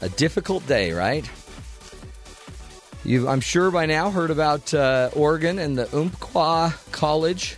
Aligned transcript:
a 0.00 0.08
difficult 0.08 0.66
day, 0.66 0.92
right? 0.92 1.28
You've, 3.04 3.26
I'm 3.26 3.40
sure 3.40 3.70
by 3.70 3.86
now, 3.86 4.10
heard 4.10 4.30
about 4.30 4.74
uh, 4.74 5.10
Oregon 5.14 5.58
and 5.58 5.78
the 5.78 5.94
Umpqua 5.96 6.74
College 6.92 7.56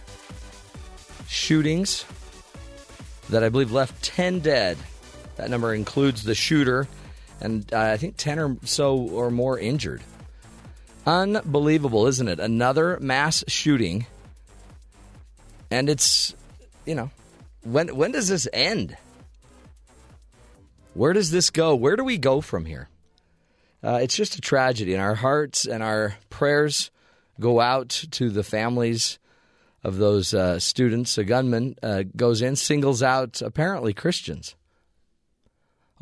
shootings 1.27 2.05
that 3.31 3.43
I 3.43 3.48
believe 3.48 3.73
left 3.73 4.03
10 4.05 4.41
dead. 4.41 4.79
That 5.37 5.51
number 5.51 5.75
includes 5.75 6.23
the 6.25 6.34
shooter, 6.34 6.87
and 7.41 7.73
uh, 7.73 7.81
I 7.81 7.97
think 7.97 8.17
10 8.17 8.39
or 8.39 8.57
so 8.65 8.97
or 8.97 9.31
more 9.31 9.59
injured. 9.59 10.03
Unbelievable, 11.07 12.07
isn't 12.07 12.29
it? 12.29 12.39
Another 12.39 12.98
mass 13.01 13.43
shooting. 13.48 14.07
And 15.70 15.89
it's, 15.89 16.34
you 16.84 16.95
know, 16.95 17.11
when 17.62 17.95
when 17.97 18.12
does 18.12 18.29
this 18.29 18.48
end? 18.53 18.97
Where 20.95 21.12
does 21.12 21.30
this 21.30 21.51
go? 21.51 21.75
Where 21.75 21.97
do 21.97 22.05
we 22.05 22.19
go 22.19 22.41
from 22.41 22.65
here? 22.65 22.89
Uh, 23.83 24.01
it's 24.03 24.17
just 24.17 24.37
a 24.37 24.41
tragedy, 24.41 24.93
and 24.93 25.03
our 25.03 25.15
hearts 25.15 25.65
and 25.65 25.83
our 25.83 26.17
prayers 26.29 26.91
go 27.39 27.61
out 27.61 27.89
to 27.89 28.28
the 28.28 28.42
families 28.42 29.19
of 29.83 29.97
those 29.97 30.34
uh, 30.34 30.59
students. 30.59 31.17
A 31.17 31.25
gunman 31.25 31.77
uh, 31.83 32.03
goes 32.17 32.42
in, 32.42 32.56
singles 32.56 33.03
out 33.03 33.41
apparently 33.41 33.95
Christians. 33.95 34.55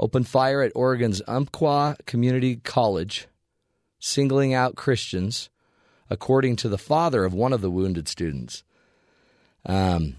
Open 0.01 0.25
fire 0.25 0.63
at 0.63 0.73
Oregon's 0.75 1.21
Umpqua 1.29 1.97
Community 2.07 2.57
College, 2.57 3.29
singling 4.01 4.55
out 4.55 4.75
Christians, 4.75 5.51
according 6.09 6.57
to 6.57 6.69
the 6.69 6.79
father 6.79 7.25
of 7.25 7.35
one 7.35 7.53
of 7.53 7.61
the 7.61 7.71
wounded 7.71 8.09
students. 8.09 8.65
Um, 9.67 10.17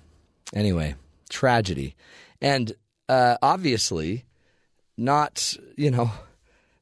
anyway, 0.53 0.95
tragedy. 1.29 1.95
And 2.41 2.73
uh, 3.07 3.37
obviously, 3.41 4.25
not, 4.99 5.55
you 5.77 5.89
know, 5.89 6.11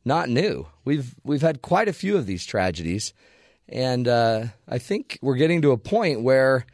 not 0.04 0.30
new. 0.30 0.68
We've 0.86 1.14
we've 1.23 1.42
had 1.42 1.62
quite 1.62 1.88
a 1.88 1.94
few 1.94 2.18
of 2.18 2.26
these 2.26 2.46
tragedies, 2.46 3.14
and 3.70 4.08
uh, 4.08 4.46
I 4.68 4.80
think 4.80 5.20
we're 5.22 5.36
getting 5.36 5.62
to 5.62 5.72
a 5.72 5.78
point 5.78 6.22
where 6.22 6.66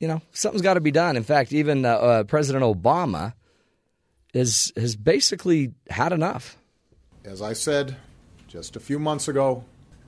you 0.00 0.08
know 0.08 0.20
something's 0.32 0.62
got 0.62 0.74
to 0.74 0.80
be 0.80 0.90
done. 0.90 1.16
In 1.16 1.22
fact, 1.22 1.52
even 1.52 1.84
uh, 1.84 1.90
uh, 1.90 2.24
President 2.24 2.64
Obama 2.64 3.34
is 4.34 4.72
has 4.76 4.96
basically 4.96 5.72
had 5.88 6.12
enough. 6.12 6.56
As 7.24 7.42
I 7.42 7.52
said 7.52 7.96
just 8.48 8.74
a 8.76 8.80
few 8.80 8.98
months 8.98 9.28
ago, 9.28 9.64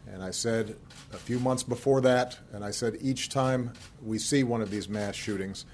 and 0.06 0.22
I 0.22 0.30
said 0.30 0.76
a 1.12 1.18
few 1.18 1.38
months 1.38 1.62
before 1.62 2.00
that, 2.00 2.38
and 2.52 2.64
I 2.64 2.70
said 2.70 2.96
each 3.00 3.28
time 3.28 3.72
we 4.02 4.18
see 4.18 4.42
one 4.42 4.62
of 4.62 4.70
these 4.70 4.88
mass 4.88 5.14
shootings, 5.14 5.66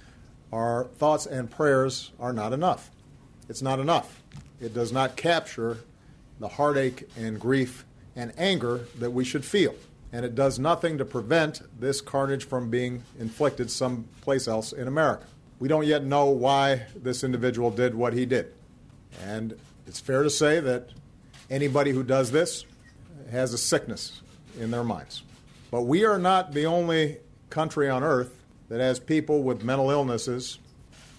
our 0.52 0.84
thoughts 0.96 1.26
and 1.26 1.48
prayers 1.48 2.10
are 2.18 2.32
not 2.32 2.52
enough. 2.52 2.90
It's 3.48 3.62
not 3.62 3.78
enough. 3.78 4.22
It 4.60 4.74
does 4.74 4.92
not 4.92 5.16
capture 5.16 5.78
the 6.38 6.48
heartache 6.48 7.08
and 7.16 7.38
grief 7.40 7.84
and 8.14 8.32
anger 8.38 8.86
that 8.98 9.10
we 9.10 9.24
should 9.24 9.44
feel. 9.44 9.74
And 10.12 10.24
it 10.24 10.34
does 10.34 10.58
nothing 10.58 10.98
to 10.98 11.04
prevent 11.04 11.62
this 11.78 12.00
carnage 12.00 12.46
from 12.46 12.70
being 12.70 13.02
inflicted 13.18 13.70
someplace 13.70 14.48
else 14.48 14.72
in 14.72 14.88
America. 14.88 15.26
We 15.58 15.68
don't 15.68 15.86
yet 15.86 16.04
know 16.04 16.26
why 16.26 16.86
this 16.94 17.24
individual 17.24 17.70
did 17.70 17.94
what 17.94 18.12
he 18.12 18.26
did. 18.26 18.52
And 19.24 19.58
it's 19.86 20.00
fair 20.00 20.22
to 20.22 20.30
say 20.30 20.60
that 20.60 20.90
anybody 21.50 21.90
who 21.90 22.02
does 22.02 22.30
this 22.30 22.64
has 23.30 23.52
a 23.52 23.58
sickness 23.58 24.22
in 24.58 24.70
their 24.70 24.84
minds. 24.84 25.22
But 25.70 25.82
we 25.82 26.04
are 26.04 26.18
not 26.18 26.52
the 26.52 26.66
only 26.66 27.18
country 27.50 27.88
on 27.88 28.02
earth 28.02 28.42
that 28.68 28.80
has 28.80 28.98
people 28.98 29.42
with 29.42 29.64
mental 29.64 29.90
illnesses 29.90 30.58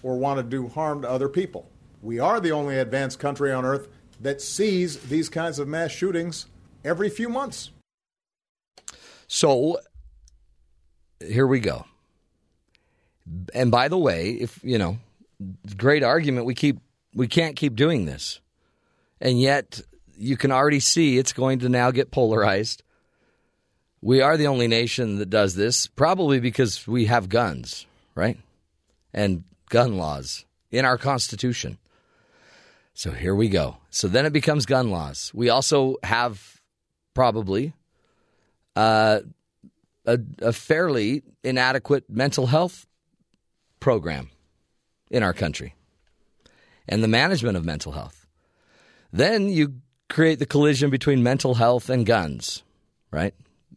or 0.02 0.16
want 0.16 0.38
to 0.38 0.42
do 0.42 0.68
harm 0.68 1.02
to 1.02 1.10
other 1.10 1.28
people. 1.28 1.68
We 2.02 2.20
are 2.20 2.40
the 2.40 2.52
only 2.52 2.78
advanced 2.78 3.18
country 3.18 3.52
on 3.52 3.64
earth 3.64 3.88
that 4.20 4.40
sees 4.40 4.98
these 5.00 5.28
kinds 5.28 5.58
of 5.58 5.68
mass 5.68 5.90
shootings 5.90 6.46
every 6.84 7.08
few 7.08 7.28
months. 7.28 7.70
So 9.26 9.78
here 11.20 11.46
we 11.46 11.60
go. 11.60 11.84
And 13.54 13.70
by 13.70 13.88
the 13.88 13.98
way, 13.98 14.30
if 14.30 14.58
you 14.62 14.78
know, 14.78 14.98
great 15.76 16.02
argument, 16.02 16.46
we 16.46 16.54
keep 16.54 16.78
we 17.14 17.28
can't 17.28 17.56
keep 17.56 17.76
doing 17.76 18.06
this. 18.06 18.40
And 19.20 19.40
yet 19.40 19.80
you 20.16 20.36
can 20.36 20.52
already 20.52 20.80
see 20.80 21.18
it's 21.18 21.32
going 21.32 21.58
to 21.60 21.68
now 21.68 21.90
get 21.90 22.10
polarized. 22.10 22.82
We 24.00 24.20
are 24.20 24.36
the 24.36 24.46
only 24.46 24.68
nation 24.68 25.18
that 25.18 25.30
does 25.30 25.56
this, 25.56 25.86
probably 25.88 26.38
because 26.38 26.86
we 26.86 27.06
have 27.06 27.28
guns, 27.28 27.86
right? 28.14 28.38
And 29.12 29.44
gun 29.68 29.96
laws 29.96 30.44
in 30.70 30.84
our 30.84 30.96
Constitution. 30.96 31.78
So 32.98 33.12
here 33.12 33.32
we 33.36 33.48
go. 33.48 33.76
So 33.90 34.08
then 34.08 34.26
it 34.26 34.32
becomes 34.32 34.66
gun 34.66 34.90
laws. 34.90 35.30
We 35.32 35.50
also 35.50 35.98
have 36.02 36.60
probably 37.14 37.72
uh, 38.74 39.20
a, 40.04 40.18
a 40.42 40.52
fairly 40.52 41.22
inadequate 41.44 42.10
mental 42.10 42.48
health 42.48 42.88
program 43.78 44.30
in 45.12 45.22
our 45.22 45.32
country 45.32 45.76
and 46.88 47.00
the 47.00 47.06
management 47.06 47.56
of 47.56 47.64
mental 47.64 47.92
health. 47.92 48.26
Then 49.12 49.48
you 49.48 49.74
create 50.08 50.40
the 50.40 50.44
collision 50.44 50.90
between 50.90 51.22
mental 51.22 51.54
health 51.54 51.88
and 51.88 52.04
guns, 52.04 52.64
right? 53.12 53.32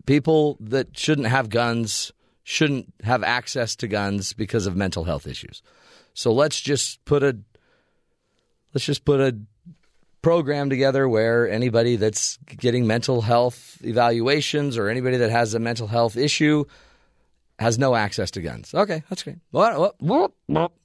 People 0.08 0.58
that 0.60 0.98
shouldn't 0.98 1.28
have 1.28 1.50
guns 1.50 2.12
shouldn't 2.42 2.92
have 3.04 3.22
access 3.22 3.76
to 3.76 3.88
guns 3.88 4.34
because 4.34 4.66
of 4.66 4.76
mental 4.76 5.04
health 5.04 5.28
issues. 5.28 5.62
So 6.16 6.34
let's 6.34 6.60
just 6.60 7.06
put 7.06 7.22
a 7.22 7.38
let's 8.74 8.86
just 8.86 9.06
put 9.06 9.20
a 9.20 9.38
program 10.22 10.70
together 10.70 11.10
where 11.10 11.50
anybody 11.50 11.96
that's 11.96 12.38
getting 12.46 12.86
mental 12.86 13.22
health 13.22 13.78
evaluations 13.84 14.78
or 14.78 14.88
anybody 14.90 15.18
that 15.18 15.32
has 15.32 15.54
a 15.54 15.60
mental 15.60 15.88
health 15.88 16.16
issue 16.16 16.64
has 17.60 17.78
no 17.78 17.96
access 17.96 18.32
to 18.32 18.42
guns. 18.42 18.74
Okay, 18.74 19.04
that's 19.10 19.24
great. 19.24 19.38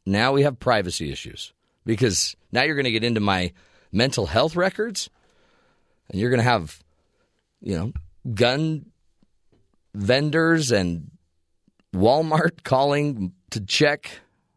Now 0.05 0.33
we 0.33 0.43
have 0.43 0.59
privacy 0.59 1.11
issues 1.11 1.53
because 1.85 2.37
now 2.53 2.63
you're 2.63 2.75
going 2.75 2.85
to 2.85 2.91
get 2.91 3.05
into 3.05 3.21
my 3.21 3.53
mental 3.93 4.27
health 4.27 4.57
records 4.57 5.09
and 6.11 6.21
you're 6.21 6.31
going 6.31 6.39
to 6.39 6.45
have, 6.45 6.83
you 7.61 7.77
know, 7.77 7.93
gun 8.35 8.87
vendors 9.95 10.71
and 10.71 11.11
Walmart 11.95 12.63
calling 12.63 13.33
to 13.51 13.61
check 13.61 14.11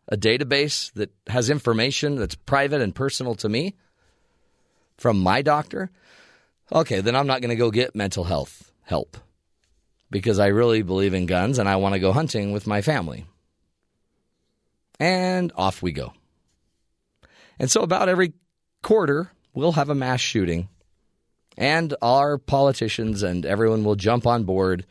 a 0.09 0.17
database 0.17 0.91
that 0.93 1.11
has 1.27 1.49
information 1.49 2.15
that's 2.15 2.35
private 2.35 2.81
and 2.81 2.93
personal 2.93 3.35
to 3.35 3.47
me 3.47 3.75
from 4.97 5.19
my 5.19 5.41
doctor, 5.41 5.91
okay, 6.73 6.99
then 6.99 7.15
I'm 7.15 7.27
not 7.27 7.41
going 7.41 7.51
to 7.51 7.55
go 7.55 7.71
get 7.71 7.95
mental 7.95 8.23
health 8.23 8.71
help 8.83 9.17
because 10.09 10.39
I 10.39 10.47
really 10.47 10.81
believe 10.81 11.13
in 11.13 11.27
guns 11.27 11.59
and 11.59 11.69
I 11.69 11.75
want 11.75 11.93
to 11.93 11.99
go 11.99 12.11
hunting 12.11 12.51
with 12.51 12.67
my 12.67 12.81
family. 12.81 13.25
And 14.99 15.51
off 15.55 15.81
we 15.81 15.91
go. 15.91 16.13
And 17.59 17.69
so, 17.69 17.81
about 17.81 18.09
every 18.09 18.33
quarter, 18.81 19.31
we'll 19.53 19.73
have 19.73 19.89
a 19.89 19.95
mass 19.95 20.21
shooting, 20.21 20.69
and 21.57 21.93
our 22.01 22.37
politicians 22.37 23.21
and 23.21 23.45
everyone 23.45 23.83
will 23.83 23.95
jump 23.95 24.25
on 24.25 24.43
board, 24.43 24.85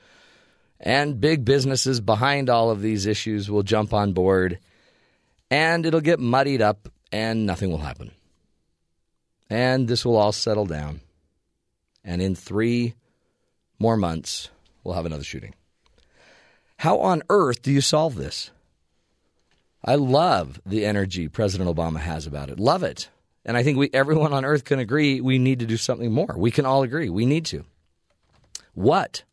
and 0.78 1.20
big 1.20 1.44
businesses 1.44 2.00
behind 2.00 2.48
all 2.48 2.70
of 2.70 2.82
these 2.82 3.06
issues 3.06 3.50
will 3.50 3.62
jump 3.62 3.92
on 3.92 4.12
board 4.12 4.58
and 5.50 5.86
it'll 5.86 6.00
get 6.00 6.20
muddied 6.20 6.62
up 6.62 6.88
and 7.12 7.46
nothing 7.46 7.70
will 7.70 7.78
happen. 7.78 8.10
And 9.50 9.88
this 9.88 10.04
will 10.04 10.16
all 10.16 10.32
settle 10.32 10.66
down. 10.66 11.00
And 12.04 12.20
in 12.20 12.34
three 12.34 12.94
more 13.78 13.96
months, 13.96 14.50
we'll 14.84 14.94
have 14.94 15.06
another 15.06 15.24
shooting. 15.24 15.54
How 16.78 17.00
on 17.00 17.22
earth 17.28 17.62
do 17.62 17.72
you 17.72 17.80
solve 17.80 18.14
this? 18.14 18.50
I 19.84 19.94
love 19.94 20.60
the 20.66 20.84
energy 20.84 21.28
President 21.28 21.74
Obama 21.74 21.98
has 21.98 22.26
about 22.26 22.50
it. 22.50 22.60
Love 22.60 22.82
it. 22.82 23.08
And 23.44 23.56
I 23.56 23.62
think 23.62 23.78
we 23.78 23.88
everyone 23.92 24.32
on 24.32 24.44
earth 24.44 24.64
can 24.64 24.78
agree 24.78 25.20
we 25.20 25.38
need 25.38 25.60
to 25.60 25.66
do 25.66 25.76
something 25.76 26.12
more. 26.12 26.34
We 26.36 26.50
can 26.50 26.66
all 26.66 26.82
agree 26.82 27.08
we 27.08 27.24
need 27.24 27.46
to. 27.46 27.64
What? 28.74 29.24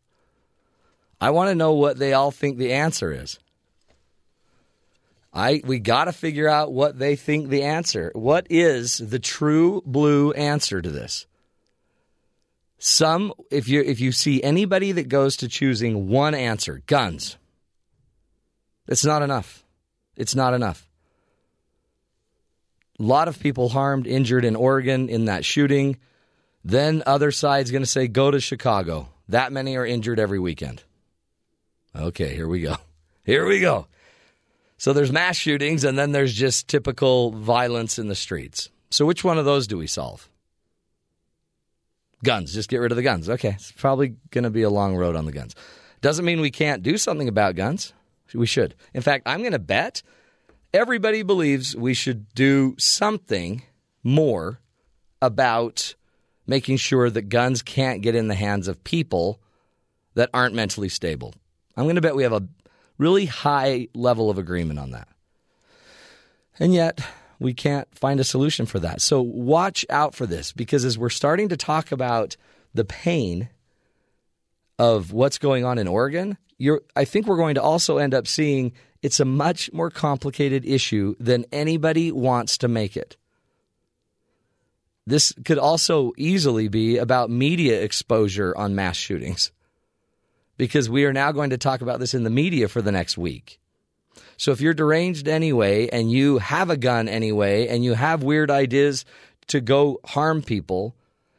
I 1.20 1.30
want 1.30 1.50
to 1.50 1.54
know 1.54 1.72
what 1.72 1.98
they 1.98 2.12
all 2.12 2.30
think 2.30 2.58
the 2.58 2.72
answer 2.72 3.12
is. 3.12 3.38
I 5.36 5.60
we 5.64 5.78
got 5.80 6.06
to 6.06 6.12
figure 6.12 6.48
out 6.48 6.72
what 6.72 6.98
they 6.98 7.14
think 7.14 7.50
the 7.50 7.62
answer. 7.62 8.10
What 8.14 8.46
is 8.48 8.96
the 8.96 9.18
true 9.18 9.82
blue 9.84 10.32
answer 10.32 10.80
to 10.80 10.90
this? 10.90 11.26
Some, 12.78 13.34
if 13.50 13.68
you 13.68 13.82
if 13.82 14.00
you 14.00 14.12
see 14.12 14.42
anybody 14.42 14.92
that 14.92 15.10
goes 15.10 15.36
to 15.38 15.48
choosing 15.48 16.08
one 16.08 16.34
answer, 16.34 16.82
guns, 16.86 17.36
it's 18.88 19.04
not 19.04 19.20
enough. 19.22 19.62
It's 20.16 20.34
not 20.34 20.54
enough. 20.54 20.88
A 22.98 23.02
lot 23.02 23.28
of 23.28 23.38
people 23.38 23.68
harmed, 23.68 24.06
injured 24.06 24.44
in 24.44 24.56
Oregon 24.56 25.10
in 25.10 25.26
that 25.26 25.44
shooting. 25.44 25.98
Then 26.64 27.02
other 27.06 27.30
side's 27.30 27.70
going 27.70 27.82
to 27.82 27.86
say, 27.86 28.08
go 28.08 28.30
to 28.30 28.40
Chicago. 28.40 29.10
That 29.28 29.52
many 29.52 29.76
are 29.76 29.84
injured 29.84 30.18
every 30.18 30.38
weekend. 30.38 30.82
Okay, 31.94 32.34
here 32.34 32.48
we 32.48 32.62
go. 32.62 32.76
Here 33.24 33.44
we 33.44 33.58
go. 33.58 33.88
So 34.78 34.92
there's 34.92 35.12
mass 35.12 35.36
shootings, 35.36 35.84
and 35.84 35.98
then 35.98 36.12
there's 36.12 36.34
just 36.34 36.68
typical 36.68 37.30
violence 37.32 37.98
in 37.98 38.08
the 38.08 38.14
streets. 38.14 38.70
So 38.90 39.06
which 39.06 39.24
one 39.24 39.38
of 39.38 39.44
those 39.44 39.66
do 39.66 39.78
we 39.78 39.86
solve? 39.86 40.28
Guns. 42.24 42.52
Just 42.52 42.68
get 42.68 42.78
rid 42.78 42.92
of 42.92 42.96
the 42.96 43.02
guns. 43.02 43.28
Okay, 43.28 43.50
it's 43.50 43.72
probably 43.72 44.16
going 44.30 44.44
to 44.44 44.50
be 44.50 44.62
a 44.62 44.70
long 44.70 44.96
road 44.96 45.16
on 45.16 45.26
the 45.26 45.32
guns. 45.32 45.54
Doesn't 46.00 46.24
mean 46.24 46.40
we 46.40 46.50
can't 46.50 46.82
do 46.82 46.98
something 46.98 47.28
about 47.28 47.56
guns. 47.56 47.92
We 48.34 48.46
should. 48.46 48.74
In 48.92 49.02
fact, 49.02 49.22
I'm 49.26 49.40
going 49.40 49.52
to 49.52 49.58
bet 49.58 50.02
everybody 50.74 51.22
believes 51.22 51.74
we 51.74 51.94
should 51.94 52.32
do 52.34 52.74
something 52.78 53.62
more 54.02 54.60
about 55.22 55.94
making 56.46 56.76
sure 56.76 57.08
that 57.10 57.28
guns 57.28 57.62
can't 57.62 58.02
get 58.02 58.14
in 58.14 58.28
the 58.28 58.34
hands 58.34 58.68
of 58.68 58.84
people 58.84 59.40
that 60.14 60.30
aren't 60.34 60.54
mentally 60.54 60.88
stable. 60.88 61.34
I'm 61.76 61.84
going 61.84 61.96
to 61.96 62.00
bet 62.00 62.16
we 62.16 62.22
have 62.22 62.32
a 62.32 62.46
really 62.98 63.26
high 63.26 63.88
level 63.94 64.30
of 64.30 64.38
agreement 64.38 64.78
on 64.78 64.90
that. 64.92 65.08
And 66.58 66.72
yet, 66.72 67.00
we 67.38 67.52
can't 67.52 67.86
find 67.94 68.18
a 68.20 68.24
solution 68.24 68.66
for 68.66 68.78
that. 68.80 69.00
So 69.00 69.20
watch 69.20 69.84
out 69.90 70.14
for 70.14 70.26
this 70.26 70.52
because 70.52 70.84
as 70.84 70.98
we're 70.98 71.10
starting 71.10 71.50
to 71.50 71.56
talk 71.56 71.92
about 71.92 72.36
the 72.74 72.84
pain 72.84 73.48
of 74.78 75.12
what's 75.12 75.38
going 75.38 75.64
on 75.64 75.78
in 75.78 75.88
Oregon, 75.88 76.38
I 76.94 77.04
think 77.04 77.26
we're 77.26 77.36
going 77.36 77.56
to 77.56 77.62
also 77.62 77.98
end 77.98 78.14
up 78.14 78.26
seeing 78.26 78.72
it's 79.02 79.20
a 79.20 79.24
much 79.24 79.72
more 79.72 79.90
complicated 79.90 80.64
issue 80.64 81.14
than 81.20 81.44
anybody 81.52 82.10
wants 82.10 82.58
to 82.58 82.68
make 82.68 82.96
it. 82.96 83.16
This 85.06 85.32
could 85.44 85.58
also 85.58 86.12
easily 86.16 86.68
be 86.68 86.96
about 86.96 87.30
media 87.30 87.82
exposure 87.82 88.56
on 88.56 88.74
mass 88.74 88.96
shootings 88.96 89.52
because 90.56 90.88
we 90.88 91.04
are 91.04 91.12
now 91.12 91.32
going 91.32 91.50
to 91.50 91.58
talk 91.58 91.80
about 91.80 92.00
this 92.00 92.14
in 92.14 92.24
the 92.24 92.30
media 92.30 92.68
for 92.68 92.82
the 92.82 92.92
next 92.92 93.18
week. 93.18 93.58
So 94.36 94.52
if 94.52 94.60
you're 94.60 94.74
deranged 94.74 95.28
anyway 95.28 95.88
and 95.88 96.10
you 96.10 96.38
have 96.38 96.70
a 96.70 96.76
gun 96.76 97.08
anyway 97.08 97.68
and 97.68 97.84
you 97.84 97.94
have 97.94 98.22
weird 98.22 98.50
ideas 98.50 99.04
to 99.48 99.60
go 99.60 100.00
harm 100.04 100.42
people 100.42 100.94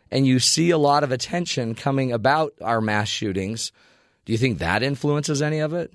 and 0.09 0.25
you 0.25 0.39
see 0.39 0.71
a 0.71 0.77
lot 0.77 1.03
of 1.03 1.11
attention 1.11 1.75
coming 1.75 2.11
about 2.11 2.53
our 2.61 2.81
mass 2.81 3.07
shootings, 3.07 3.71
do 4.25 4.31
you 4.31 4.37
think 4.37 4.59
that 4.59 4.83
influences 4.83 5.41
any 5.41 5.59
of 5.59 5.73
it? 5.73 5.93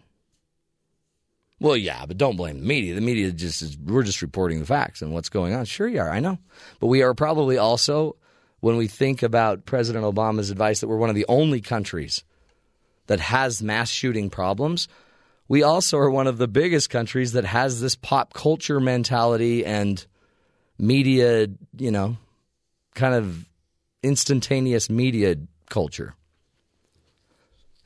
Well, 1.60 1.76
yeah, 1.76 2.06
but 2.06 2.19
don't 2.19 2.36
blame 2.36 2.58
the 2.58 2.66
media. 2.66 2.94
The 2.94 3.00
media 3.00 3.30
just 3.30 3.62
is, 3.62 3.78
we're 3.78 4.02
just 4.02 4.20
reporting 4.20 4.58
the 4.58 4.66
facts 4.66 5.00
and 5.00 5.12
what's 5.12 5.28
going 5.28 5.54
on. 5.54 5.64
Sure, 5.64 5.86
you 5.86 6.00
are. 6.00 6.10
I 6.10 6.19
know. 6.19 6.38
But 6.80 6.88
we 6.88 7.02
are 7.02 7.14
probably 7.14 7.56
also, 7.56 8.16
when 8.58 8.76
we 8.76 8.88
think 8.88 9.22
about 9.22 9.64
President 9.64 10.04
Obama's 10.04 10.50
advice 10.50 10.80
that 10.80 10.88
we're 10.88 10.96
one 10.96 11.08
of 11.08 11.14
the 11.14 11.26
only 11.28 11.60
countries 11.60 12.24
that 13.06 13.20
has 13.20 13.62
mass 13.62 13.90
shooting 13.90 14.31
problems, 14.31 14.88
we 15.49 15.62
also 15.62 15.99
are 15.99 16.10
one 16.10 16.26
of 16.26 16.38
the 16.38 16.49
biggest 16.49 16.90
countries 16.90 17.32
that 17.32 17.44
has 17.44 17.81
this 17.81 17.94
pop 17.94 18.32
culture 18.32 18.81
mentality 18.81 19.64
and 19.64 20.06
media, 20.78 21.49
you 21.76 21.90
know, 21.90 22.16
kind 22.94 23.14
of 23.14 23.46
instantaneous 24.02 24.88
media 24.88 25.37
culture. 25.69 26.14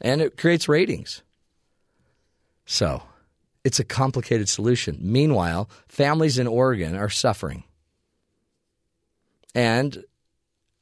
And 0.00 0.20
it 0.20 0.36
creates 0.36 0.68
ratings. 0.68 1.22
So 2.66 3.02
it's 3.64 3.80
a 3.80 3.84
complicated 3.84 4.48
solution. 4.48 4.98
Meanwhile, 5.00 5.70
families 5.88 6.38
in 6.38 6.46
Oregon 6.46 6.94
are 6.94 7.08
suffering. 7.08 7.64
And 9.54 10.04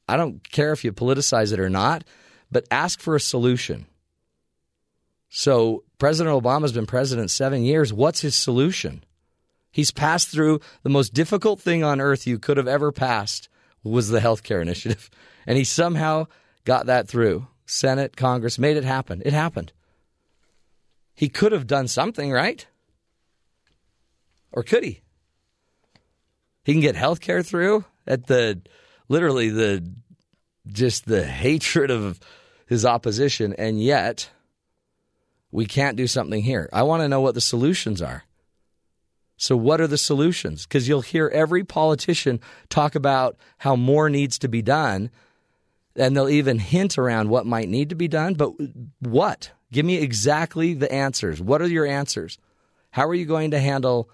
I 0.09 0.17
don't 0.17 0.47
care 0.51 0.73
if 0.73 0.85
you 0.85 0.93
politicize 0.93 1.53
it 1.53 1.61
or 1.61 1.71
not, 1.71 2.05
but 2.51 2.67
ask 2.71 3.01
for 3.01 3.15
a 3.15 3.21
solution. 3.21 3.87
So 5.29 5.85
President 5.99 6.41
Obama's 6.41 6.73
been 6.73 6.87
president 6.87 7.31
seven 7.31 7.65
years. 7.65 7.93
What's 7.93 8.21
his 8.21 8.37
solution? 8.37 9.05
He's 9.71 9.91
passed 9.91 10.29
through 10.29 10.61
the 10.83 10.91
most 10.91 11.15
difficult 11.15 11.61
thing 11.61 11.83
on 11.83 12.01
earth 12.01 12.27
you 12.27 12.39
could 12.39 12.57
have 12.57 12.69
ever 12.69 12.93
passed 12.93 13.49
was 13.83 14.09
the 14.09 14.21
health 14.21 14.43
care 14.43 14.61
initiative. 14.61 15.11
And 15.47 15.59
he 15.59 15.65
somehow 15.65 16.29
got 16.65 16.87
that 16.87 17.07
through. 17.07 17.49
Senate, 17.67 18.17
Congress 18.17 18.59
made 18.59 18.79
it 18.79 18.85
happen. 18.85 19.21
It 19.27 19.35
happened. 19.35 19.75
He 21.15 21.29
could 21.29 21.53
have 21.53 21.67
done 21.67 21.87
something, 21.87 22.33
right? 22.33 22.67
Or 24.53 24.63
could 24.63 24.85
he? 24.85 25.03
He 26.65 26.73
can 26.73 26.81
get 26.81 26.97
health 26.97 27.21
care 27.21 27.43
through 27.43 27.85
at 28.07 28.27
the 28.27 28.63
literally 29.09 29.51
the 29.51 29.87
just 30.67 31.05
the 31.05 31.27
hatred 31.27 31.91
of 31.91 32.19
his 32.67 32.87
opposition, 32.87 33.53
and 33.59 33.83
yet 33.83 34.31
we 35.55 35.67
can't 35.67 35.97
do 35.97 36.09
something 36.09 36.43
here. 36.43 36.69
I 36.73 36.83
want 36.83 37.03
to 37.03 37.09
know 37.09 37.21
what 37.21 37.37
the 37.37 37.41
solutions 37.41 38.03
are. 38.03 38.25
So, 39.37 39.57
what 39.57 39.81
are 39.81 39.87
the 39.87 39.97
solutions? 39.97 40.67
Because 40.67 40.89
you'll 40.89 41.01
hear 41.01 41.29
every 41.29 41.63
politician 41.63 42.41
talk 42.71 42.97
about 42.97 43.37
how 43.59 43.77
more 43.77 44.11
needs 44.11 44.37
to 44.41 44.49
be 44.49 44.63
done, 44.63 45.11
and 45.95 46.17
they'll 46.17 46.29
even 46.29 46.59
hint 46.59 46.99
around 46.99 47.29
what 47.29 47.47
might 47.47 47.69
need 47.69 47.91
to 47.91 47.95
be 47.95 48.09
done. 48.09 48.35
But 48.35 48.51
what? 48.99 49.53
Give 49.71 49.87
me 49.87 49.99
exactly 49.99 50.75
the 50.75 50.91
answers. 50.93 51.41
What 51.41 51.63
are 51.63 51.69
your 51.69 51.87
answers? 51.87 52.37
How 52.91 53.07
are 53.07 53.15
you 53.15 53.25
going 53.25 53.53
to 53.53 53.61
handle 53.61 54.11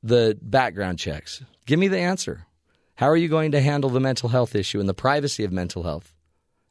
the 0.00 0.38
background 0.40 1.00
checks? 1.00 1.42
Give 1.66 1.80
me 1.80 1.88
the 1.88 1.98
answer. 1.98 2.46
How 2.94 3.08
are 3.08 3.16
you 3.16 3.28
going 3.28 3.50
to 3.50 3.60
handle 3.60 3.90
the 3.90 3.98
mental 3.98 4.28
health 4.28 4.54
issue 4.54 4.78
and 4.78 4.88
the 4.88 4.94
privacy 4.94 5.42
of 5.42 5.50
mental 5.50 5.82
health 5.82 6.14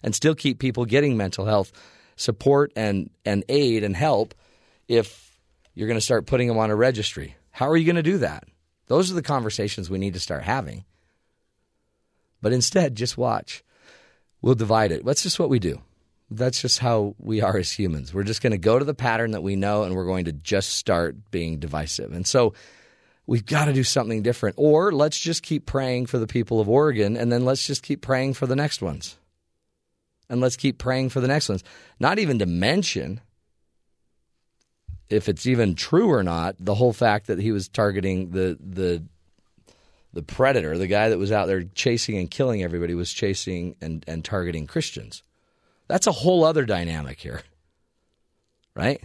and 0.01 0.15
still 0.15 0.33
keep 0.33 0.59
people 0.59 0.85
getting 0.85 1.17
mental 1.17 1.43
health 1.43 1.73
support 2.15 2.71
and, 2.75 3.09
and 3.25 3.43
aid 3.49 3.83
and 3.83 3.95
help 3.95 4.33
if 4.87 5.39
you're 5.73 5.87
going 5.87 5.97
to 5.97 6.01
start 6.01 6.25
putting 6.25 6.47
them 6.47 6.57
on 6.57 6.69
a 6.69 6.75
registry. 6.75 7.35
How 7.51 7.69
are 7.69 7.77
you 7.77 7.85
going 7.85 7.95
to 7.95 8.03
do 8.03 8.19
that? 8.19 8.45
Those 8.87 9.11
are 9.11 9.15
the 9.15 9.21
conversations 9.21 9.89
we 9.89 9.97
need 9.97 10.13
to 10.13 10.19
start 10.19 10.43
having. 10.43 10.85
But 12.41 12.53
instead, 12.53 12.95
just 12.95 13.17
watch. 13.17 13.63
We'll 14.41 14.55
divide 14.55 14.91
it. 14.91 15.05
That's 15.05 15.23
just 15.23 15.39
what 15.39 15.49
we 15.49 15.59
do. 15.59 15.81
That's 16.29 16.61
just 16.61 16.79
how 16.79 17.15
we 17.19 17.41
are 17.41 17.57
as 17.57 17.71
humans. 17.71 18.13
We're 18.13 18.23
just 18.23 18.41
going 18.41 18.51
to 18.51 18.57
go 18.57 18.79
to 18.79 18.85
the 18.85 18.93
pattern 18.93 19.31
that 19.31 19.43
we 19.43 19.55
know 19.55 19.83
and 19.83 19.95
we're 19.95 20.05
going 20.05 20.25
to 20.25 20.31
just 20.31 20.71
start 20.71 21.29
being 21.29 21.59
divisive. 21.59 22.13
And 22.13 22.25
so 22.25 22.53
we've 23.27 23.45
got 23.45 23.65
to 23.65 23.73
do 23.73 23.83
something 23.83 24.23
different. 24.23 24.55
Or 24.57 24.91
let's 24.91 25.19
just 25.19 25.43
keep 25.43 25.65
praying 25.65 26.07
for 26.07 26.17
the 26.17 26.27
people 26.27 26.59
of 26.59 26.69
Oregon 26.69 27.15
and 27.17 27.31
then 27.31 27.45
let's 27.45 27.67
just 27.67 27.83
keep 27.83 28.01
praying 28.01 28.33
for 28.33 28.47
the 28.47 28.55
next 28.55 28.81
ones 28.81 29.17
and 30.31 30.39
let's 30.39 30.55
keep 30.55 30.77
praying 30.77 31.09
for 31.09 31.19
the 31.19 31.27
next 31.27 31.49
ones. 31.49 31.63
Not 31.99 32.17
even 32.17 32.39
to 32.39 32.45
mention, 32.45 33.19
if 35.09 35.27
it's 35.27 35.45
even 35.45 35.75
true 35.75 36.09
or 36.09 36.23
not, 36.23 36.55
the 36.57 36.73
whole 36.73 36.93
fact 36.93 37.27
that 37.27 37.37
he 37.37 37.51
was 37.51 37.67
targeting 37.67 38.31
the 38.31 38.57
the 38.59 39.03
the 40.13 40.23
predator, 40.23 40.77
the 40.77 40.87
guy 40.87 41.09
that 41.09 41.19
was 41.19 41.31
out 41.31 41.47
there 41.47 41.63
chasing 41.63 42.17
and 42.17 42.31
killing 42.31 42.63
everybody, 42.63 42.95
was 42.95 43.13
chasing 43.13 43.75
and, 43.81 44.03
and 44.07 44.25
targeting 44.25 44.67
Christians. 44.67 45.23
That's 45.87 46.07
a 46.07 46.11
whole 46.11 46.43
other 46.43 46.65
dynamic 46.65 47.19
here, 47.19 47.43
right? 48.75 49.01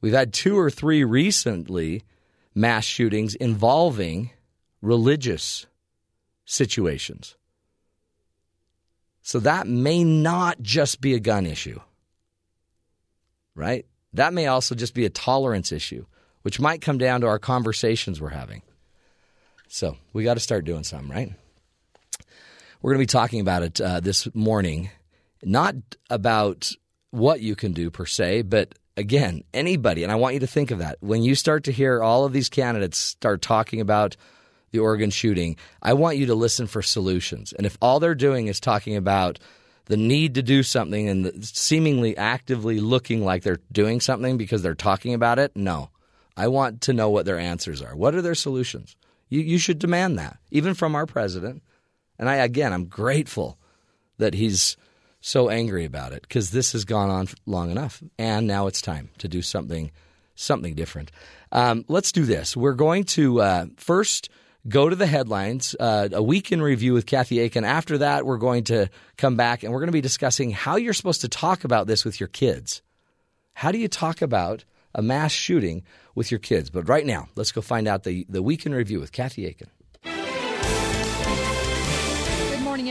We've 0.00 0.12
had 0.12 0.32
two 0.32 0.58
or 0.58 0.70
three 0.70 1.02
recently 1.02 2.02
mass 2.54 2.84
shootings 2.84 3.34
involving 3.36 4.30
religious 4.82 5.66
situations. 6.44 7.36
So 9.24 9.40
that 9.40 9.66
may 9.66 10.04
not 10.04 10.60
just 10.60 11.00
be 11.00 11.14
a 11.14 11.18
gun 11.18 11.46
issue, 11.46 11.80
right? 13.54 13.86
That 14.12 14.34
may 14.34 14.48
also 14.48 14.74
just 14.74 14.92
be 14.92 15.06
a 15.06 15.10
tolerance 15.10 15.72
issue, 15.72 16.04
which 16.42 16.60
might 16.60 16.82
come 16.82 16.98
down 16.98 17.22
to 17.22 17.26
our 17.26 17.38
conversations 17.38 18.20
we're 18.20 18.28
having. 18.28 18.60
So 19.66 19.96
we 20.12 20.24
got 20.24 20.34
to 20.34 20.40
start 20.40 20.66
doing 20.66 20.84
something, 20.84 21.08
right? 21.08 21.32
We're 22.82 22.92
going 22.92 22.98
to 22.98 23.08
be 23.08 23.18
talking 23.18 23.40
about 23.40 23.62
it 23.62 23.80
uh, 23.80 24.00
this 24.00 24.32
morning, 24.34 24.90
not 25.42 25.74
about 26.10 26.70
what 27.10 27.40
you 27.40 27.56
can 27.56 27.72
do 27.72 27.90
per 27.90 28.04
se, 28.04 28.42
but 28.42 28.74
again, 28.94 29.42
anybody, 29.54 30.02
and 30.02 30.12
I 30.12 30.16
want 30.16 30.34
you 30.34 30.40
to 30.40 30.46
think 30.46 30.70
of 30.70 30.80
that. 30.80 30.98
When 31.00 31.22
you 31.22 31.34
start 31.34 31.64
to 31.64 31.72
hear 31.72 32.02
all 32.02 32.26
of 32.26 32.34
these 32.34 32.50
candidates 32.50 32.98
start 32.98 33.40
talking 33.40 33.80
about 33.80 34.18
the 34.74 34.80
Oregon 34.80 35.10
shooting, 35.10 35.56
I 35.80 35.94
want 35.94 36.18
you 36.18 36.26
to 36.26 36.34
listen 36.34 36.66
for 36.66 36.82
solutions. 36.82 37.54
And 37.54 37.64
if 37.64 37.78
all 37.80 38.00
they're 38.00 38.14
doing 38.14 38.48
is 38.48 38.60
talking 38.60 38.96
about 38.96 39.38
the 39.86 39.96
need 39.96 40.34
to 40.34 40.42
do 40.42 40.62
something 40.62 41.08
and 41.08 41.44
seemingly 41.44 42.16
actively 42.16 42.80
looking 42.80 43.24
like 43.24 43.42
they're 43.42 43.60
doing 43.70 44.00
something 44.00 44.36
because 44.36 44.62
they're 44.62 44.74
talking 44.74 45.14
about 45.14 45.38
it, 45.38 45.52
no. 45.54 45.90
I 46.36 46.48
want 46.48 46.80
to 46.82 46.92
know 46.92 47.08
what 47.08 47.24
their 47.24 47.38
answers 47.38 47.80
are. 47.80 47.94
What 47.94 48.14
are 48.14 48.22
their 48.22 48.34
solutions? 48.34 48.96
You, 49.28 49.40
you 49.40 49.58
should 49.58 49.78
demand 49.78 50.18
that, 50.18 50.38
even 50.50 50.74
from 50.74 50.96
our 50.96 51.06
president. 51.06 51.62
And 52.18 52.28
I, 52.28 52.36
again, 52.36 52.72
I'm 52.72 52.86
grateful 52.86 53.58
that 54.18 54.34
he's 54.34 54.76
so 55.20 55.48
angry 55.48 55.84
about 55.84 56.12
it 56.12 56.22
because 56.22 56.50
this 56.50 56.72
has 56.72 56.84
gone 56.84 57.10
on 57.10 57.28
long 57.46 57.70
enough, 57.70 58.02
and 58.18 58.46
now 58.46 58.66
it's 58.66 58.82
time 58.82 59.10
to 59.18 59.28
do 59.28 59.40
something 59.40 59.90
something 60.34 60.74
different. 60.74 61.12
Um, 61.52 61.84
let's 61.86 62.10
do 62.10 62.24
this. 62.24 62.56
We're 62.56 62.74
going 62.74 63.04
to 63.04 63.40
uh, 63.40 63.66
first 63.76 64.28
go 64.68 64.88
to 64.88 64.96
the 64.96 65.06
headlines, 65.06 65.76
uh, 65.78 66.08
a 66.12 66.22
week 66.22 66.52
in 66.52 66.62
review 66.62 66.92
with 66.92 67.06
Kathy 67.06 67.40
Aiken. 67.40 67.64
After 67.64 67.98
that, 67.98 68.24
we're 68.24 68.38
going 68.38 68.64
to 68.64 68.88
come 69.16 69.36
back 69.36 69.62
and 69.62 69.72
we're 69.72 69.80
going 69.80 69.88
to 69.88 69.92
be 69.92 70.00
discussing 70.00 70.50
how 70.50 70.76
you're 70.76 70.94
supposed 70.94 71.20
to 71.22 71.28
talk 71.28 71.64
about 71.64 71.86
this 71.86 72.04
with 72.04 72.20
your 72.20 72.28
kids. 72.28 72.82
How 73.52 73.70
do 73.72 73.78
you 73.78 73.88
talk 73.88 74.22
about 74.22 74.64
a 74.94 75.02
mass 75.02 75.32
shooting 75.32 75.84
with 76.14 76.30
your 76.30 76.40
kids? 76.40 76.70
But 76.70 76.88
right 76.88 77.06
now, 77.06 77.28
let's 77.36 77.52
go 77.52 77.60
find 77.60 77.86
out 77.86 78.04
the, 78.04 78.26
the 78.28 78.42
week 78.42 78.66
in 78.66 78.74
review 78.74 79.00
with 79.00 79.12
Kathy 79.12 79.46
Aiken 79.46 79.70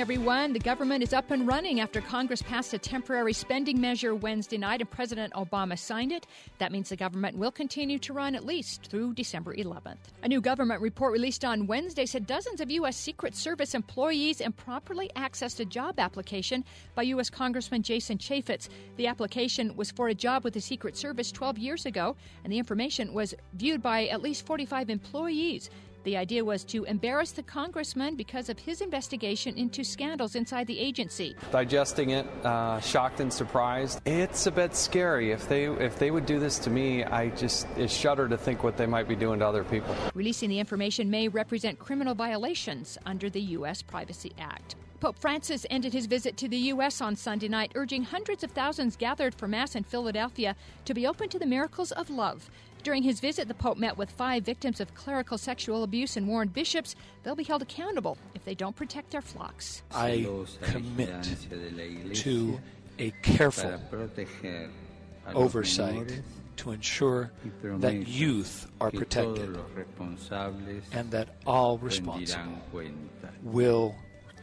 everyone. 0.04 0.52
The 0.52 0.60
government 0.60 1.02
is 1.02 1.14
up 1.14 1.32
and 1.32 1.48
running 1.48 1.80
after 1.80 2.02
Congress 2.02 2.42
passed 2.42 2.74
a 2.74 2.78
temporary 2.78 3.32
spending 3.32 3.80
measure 3.80 4.14
Wednesday 4.14 4.58
night 4.58 4.82
and 4.82 4.92
President 4.92 5.32
Obama 5.32 5.80
signed 5.80 6.12
it. 6.12 6.28
That 6.58 6.74
means 6.74 6.90
the 6.90 6.98
government 6.98 7.38
will 7.38 7.54
continue 7.54 7.98
to 8.00 8.12
run 8.12 8.36
at 8.36 8.46
least 8.46 8.88
through 8.88 9.14
December 9.14 9.56
11th. 9.56 9.96
A 10.24 10.28
new 10.28 10.42
government 10.42 10.82
report 10.82 11.14
released 11.14 11.46
on 11.46 11.68
Wednesday 11.68 12.06
said 12.06 12.28
dozens 12.28 12.60
of 12.60 12.70
U.S. 12.70 12.98
Secret 12.98 13.34
Service 13.34 13.74
employees 13.74 14.42
improperly 14.42 15.10
accessed 15.16 15.62
a 15.62 15.66
job 15.66 15.98
application 15.98 16.66
by 16.96 17.04
U.S. 17.04 17.30
Congressman 17.30 17.82
Jason 17.82 18.18
Chaffetz. 18.18 18.68
The 18.98 19.08
application 19.08 19.74
was 19.78 19.90
for 19.90 20.10
a 20.10 20.14
job 20.14 20.44
with 20.44 20.54
the 20.54 20.60
Secret 20.60 20.98
Service 20.98 21.32
12 21.32 21.58
years 21.60 21.86
ago, 21.86 22.18
and 22.44 22.52
the 22.52 22.60
information 22.60 23.14
was 23.14 23.34
viewed 23.54 23.82
by 23.82 24.08
at 24.08 24.22
least 24.22 24.46
45 24.46 24.90
employees. 24.90 25.70
The 26.04 26.18
idea 26.18 26.44
was 26.44 26.66
to 26.66 26.84
embarrass 26.84 27.32
the 27.32 27.44
congressman 27.44 28.16
because 28.16 28.50
of 28.50 28.60
his 28.60 28.82
investigation 28.82 29.58
into 29.58 29.84
scandals 29.86 30.36
inside 30.36 30.68
the 30.68 30.78
agency. 30.78 31.36
Digesting 31.52 32.10
it, 32.10 32.28
uh, 32.44 32.82
shocked 32.82 33.22
and 33.22 33.32
surprised. 33.32 34.02
It's 34.06 34.46
a 34.46 34.52
bit 34.52 34.76
scary. 34.76 35.32
If 35.32 35.48
they 35.48 35.66
if 35.66 35.98
they 35.98 36.12
would 36.12 36.26
do 36.26 36.40
this 36.40 36.60
to 36.60 36.70
me, 36.70 37.06
I 37.06 37.30
just 37.30 37.68
it's 37.78 37.94
shudder 37.94 38.28
to 38.28 38.38
think 38.38 38.64
what 38.64 38.76
they 38.76 38.86
might 38.86 39.08
be 39.08 39.16
doing 39.16 39.40
to 39.40 39.48
other 39.48 39.64
people. 39.64 39.96
Releasing 40.14 40.50
the 40.50 40.60
information 40.60 41.10
may 41.10 41.30
represent 41.30 41.80
criminal 41.80 42.16
violations 42.16 42.98
under 43.06 43.30
the 43.30 43.42
U.S. 43.58 43.82
Privacy 43.82 44.34
Act. 44.38 44.76
Pope 45.00 45.20
Francis 45.20 45.66
ended 45.70 45.92
his 45.92 46.06
visit 46.06 46.38
to 46.38 46.48
the 46.48 46.58
U.S. 46.58 47.02
on 47.02 47.18
Sunday 47.18 47.50
night, 47.50 47.74
urging 47.76 48.04
hundreds 48.04 48.42
of 48.42 48.52
thousands 48.52 48.96
gathered 48.96 49.36
for 49.36 49.50
Mass 49.50 49.76
in 49.76 49.84
Philadelphia 49.84 50.56
to 50.86 50.94
be 50.94 51.06
open 51.06 51.28
to 51.28 51.40
the 51.40 51.46
miracles 51.46 51.92
of 51.92 52.10
love. 52.10 52.50
During 52.84 53.04
his 53.04 53.22
visit, 53.22 53.48
the 53.48 53.54
Pope 53.54 53.78
met 53.78 53.98
with 53.98 54.12
five 54.12 54.44
victims 54.44 54.82
of 54.82 54.94
clerical 54.94 55.38
sexual 55.38 55.84
abuse 55.84 56.18
and 56.18 56.28
warned 56.28 56.54
bishops 56.54 56.96
they'll 57.24 57.34
be 57.36 57.46
held 57.46 57.62
accountable 57.62 58.18
if 58.36 58.44
they 58.44 58.56
don't 58.56 58.76
protect 58.76 59.12
their 59.12 59.22
flocks. 59.22 59.84
I 59.92 60.28
commit 60.62 61.38
to 62.16 62.60
a 63.00 63.12
careful 63.22 63.80
oversight 65.34 66.22
to 66.58 66.72
ensure 66.72 67.32
that 67.64 68.06
youth 68.08 68.70
are 68.82 68.92
protected 68.92 69.58
and 70.92 71.10
that 71.12 71.38
all 71.46 71.78
responsible 71.78 72.60
will 73.42 73.96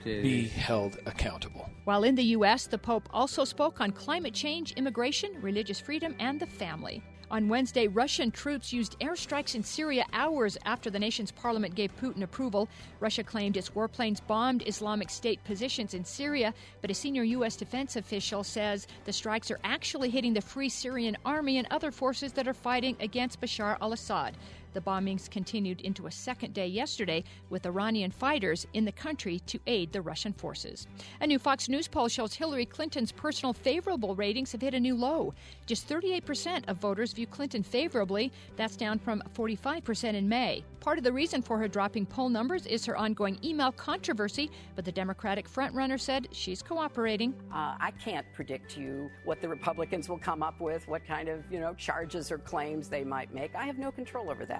be 0.03 0.49
held 0.49 0.97
accountable. 1.05 1.69
While 1.85 2.05
in 2.05 2.15
the 2.15 2.25
U.S., 2.25 2.67
the 2.67 2.79
Pope 2.79 3.07
also 3.13 3.45
spoke 3.45 3.83
on 3.83 3.93
climate 3.93 4.33
change, 4.33 4.73
immigration, 4.73 5.31
religious 5.43 5.79
freedom, 5.79 6.15
and 6.19 6.41
the 6.41 6.47
family. 6.47 7.03
On 7.31 7.49
Wednesday, 7.49 7.87
Russian 7.87 8.33
troops 8.33 8.73
used 8.73 8.99
airstrikes 8.99 9.55
in 9.55 9.63
Syria 9.63 10.05
hours 10.13 10.59
after 10.65 10.91
the 10.91 10.99
nation's 10.99 11.31
parliament 11.31 11.77
gave 11.77 11.97
Putin 11.97 12.23
approval. 12.23 12.69
Russia 12.99 13.23
claimed 13.23 13.57
its 13.57 13.71
warplanes 13.71 14.21
bombed 14.27 14.65
Islamic 14.67 15.09
State 15.11 15.43
positions 15.45 15.95
in 15.95 16.05
Syria, 16.05 16.53
but 16.81 16.91
a 16.91 16.95
senior 16.95 17.23
U.S. 17.23 17.55
defense 17.55 17.95
official 17.95 18.43
says 18.43 18.89
the 19.05 19.13
strikes 19.13 19.49
are 19.53 19.61
actually 19.63 20.11
hitting 20.11 20.35
the 20.35 20.41
Free 20.41 20.69
Syrian 20.69 21.17
Army 21.25 21.59
and 21.59 21.69
other 21.71 21.93
forces 21.93 22.33
that 22.33 22.49
are 22.49 22.55
fighting 22.55 22.97
against 22.99 23.41
Bashar 23.41 23.77
al 23.81 23.93
Assad. 23.93 24.37
The 24.73 24.81
bombings 24.81 25.29
continued 25.29 25.81
into 25.81 26.07
a 26.07 26.11
second 26.11 26.55
day 26.55 26.67
yesterday 26.67 27.25
with 27.49 27.67
Iranian 27.67 28.11
fighters 28.11 28.67
in 28.73 28.85
the 28.85 28.93
country 28.93 29.41
to 29.47 29.59
aid 29.67 29.93
the 29.93 30.00
Russian 30.00 30.33
forces. 30.33 30.87
A 31.21 31.27
new 31.27 31.39
Fox 31.39 31.69
News 31.69 31.89
poll 31.89 32.09
shows 32.09 32.35
Hillary 32.35 32.67
Clinton's 32.67 33.11
personal 33.11 33.53
favorable 33.53 34.15
ratings 34.15 34.53
have 34.53 34.61
hit 34.61 34.75
a 34.75 34.81
new 34.81 34.95
low. 34.95 35.35
Just 35.67 35.89
38% 35.89 36.69
of 36.69 36.77
voters 36.77 37.12
view 37.12 37.27
Clinton 37.27 37.62
favorably. 37.62 38.33
That's 38.57 38.77
down 38.77 38.99
from 38.99 39.23
45% 39.35 40.15
in 40.15 40.29
May. 40.29 40.65
Part 40.81 40.99
of 40.99 41.05
the 41.05 41.12
reason 41.12 41.43
for 41.43 41.59
her 41.59 41.69
dropping 41.69 42.07
poll 42.07 42.29
numbers 42.29 42.67
is 42.67 42.87
her 42.87 42.97
ongoing 42.97 43.39
email 43.45 43.73
controversy, 43.73 44.50
but 44.77 44.85
the 44.85 44.93
Democratic 44.93 45.49
frontrunner 45.49 46.00
said 46.00 46.29
she's 46.33 46.62
cooperating. 46.62 47.35
Uh, 47.53 47.77
I 47.79 47.93
can't 48.03 48.27
predict 48.33 48.79
you 48.79 49.11
what 49.25 49.41
the 49.43 49.49
Republicans 49.49 50.09
will 50.09 50.19
come 50.19 50.43
up 50.43 50.61
with, 50.61 50.87
what 50.89 51.07
kind 51.07 51.29
of 51.29 51.45
you 51.50 51.61
know 51.61 51.75
charges 51.75 52.31
or 52.33 52.39
claims 52.39 52.89
they 52.89 53.05
might 53.05 53.35
make. 53.35 53.55
I 53.55 53.65
have 53.65 53.79
no 53.79 53.91
control 53.91 54.31
over 54.31 54.47
that 54.47 54.60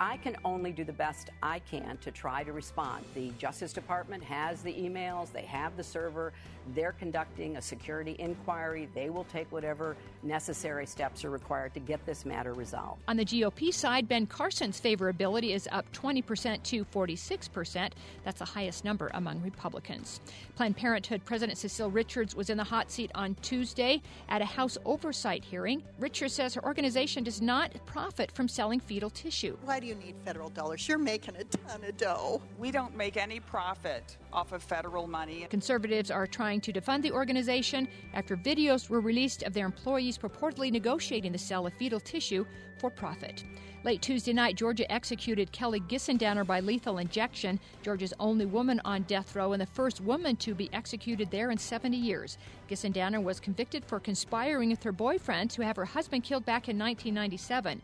I 0.00 0.18
can 0.18 0.36
only 0.44 0.72
do 0.72 0.84
the 0.84 0.92
best 0.92 1.30
I 1.42 1.60
can 1.60 1.96
to 1.98 2.10
try 2.10 2.44
to 2.44 2.52
respond. 2.52 3.04
The 3.14 3.30
Justice 3.38 3.72
Department 3.72 4.22
has 4.24 4.62
the 4.62 4.72
emails, 4.72 5.32
they 5.32 5.42
have 5.42 5.76
the 5.76 5.84
server, 5.84 6.32
they're 6.74 6.92
conducting 6.92 7.56
a 7.56 7.62
security 7.62 8.16
inquiry. 8.18 8.88
They 8.94 9.10
will 9.10 9.24
take 9.24 9.50
whatever 9.52 9.96
necessary 10.22 10.86
steps 10.86 11.24
are 11.24 11.30
required 11.30 11.74
to 11.74 11.80
get 11.80 12.04
this 12.06 12.24
matter 12.24 12.52
resolved. 12.52 13.02
On 13.08 13.16
the 13.16 13.24
GOP 13.24 13.72
side, 13.72 14.08
Ben 14.08 14.26
Carson's 14.26 14.80
favorability 14.80 15.54
is 15.54 15.68
up 15.70 15.90
20% 15.92 16.62
to 16.64 16.84
46%. 16.86 17.90
That's 18.24 18.38
the 18.38 18.44
highest 18.44 18.84
number 18.84 19.10
among 19.14 19.40
Republicans. 19.42 20.20
Planned 20.56 20.76
Parenthood 20.76 21.24
President 21.24 21.58
Cecile 21.58 21.90
Richards 21.90 22.34
was 22.34 22.50
in 22.50 22.56
the 22.56 22.64
hot 22.64 22.90
seat 22.90 23.10
on 23.14 23.36
Tuesday 23.42 24.02
at 24.28 24.42
a 24.42 24.46
House 24.46 24.78
oversight 24.84 25.44
hearing. 25.44 25.82
Richards 25.98 26.34
says 26.34 26.54
her 26.54 26.64
organization 26.64 27.22
does 27.22 27.40
not 27.40 27.72
profit 27.86 28.30
from 28.32 28.48
selling 28.48 28.80
fetal 28.80 29.10
tissue. 29.10 29.56
Why 29.64 29.80
do 29.80 29.85
you 29.86 29.94
need 29.94 30.16
federal 30.24 30.50
dollars? 30.50 30.88
You're 30.88 30.98
making 30.98 31.36
a 31.36 31.44
ton 31.44 31.84
of 31.84 31.96
dough. 31.96 32.42
We 32.58 32.70
don't 32.70 32.96
make 32.96 33.16
any 33.16 33.38
profit 33.38 34.16
off 34.32 34.52
of 34.52 34.62
federal 34.62 35.06
money. 35.06 35.46
Conservatives 35.48 36.10
are 36.10 36.26
trying 36.26 36.60
to 36.62 36.72
defund 36.72 37.02
the 37.02 37.12
organization 37.12 37.86
after 38.12 38.36
videos 38.36 38.88
were 38.88 39.00
released 39.00 39.44
of 39.44 39.52
their 39.54 39.66
employees 39.66 40.18
purportedly 40.18 40.72
negotiating 40.72 41.32
the 41.32 41.38
sale 41.38 41.66
of 41.66 41.74
fetal 41.74 42.00
tissue 42.00 42.44
for 42.78 42.90
profit. 42.90 43.44
Late 43.84 44.02
Tuesday 44.02 44.32
night, 44.32 44.56
Georgia 44.56 44.90
executed 44.90 45.52
Kelly 45.52 45.78
Gissendaner 45.78 46.44
by 46.44 46.58
lethal 46.58 46.98
injection, 46.98 47.60
Georgia's 47.84 48.12
only 48.18 48.44
woman 48.44 48.80
on 48.84 49.02
death 49.02 49.36
row 49.36 49.52
and 49.52 49.62
the 49.62 49.66
first 49.66 50.00
woman 50.00 50.34
to 50.36 50.56
be 50.56 50.68
executed 50.72 51.30
there 51.30 51.52
in 51.52 51.58
70 51.58 51.96
years. 51.96 52.36
Gissendaner 52.68 53.22
was 53.22 53.38
convicted 53.38 53.84
for 53.84 54.00
conspiring 54.00 54.70
with 54.70 54.82
her 54.82 54.90
boyfriend 54.90 55.50
to 55.50 55.62
have 55.62 55.76
her 55.76 55.84
husband 55.84 56.24
killed 56.24 56.44
back 56.44 56.68
in 56.68 56.76
1997. 56.76 57.80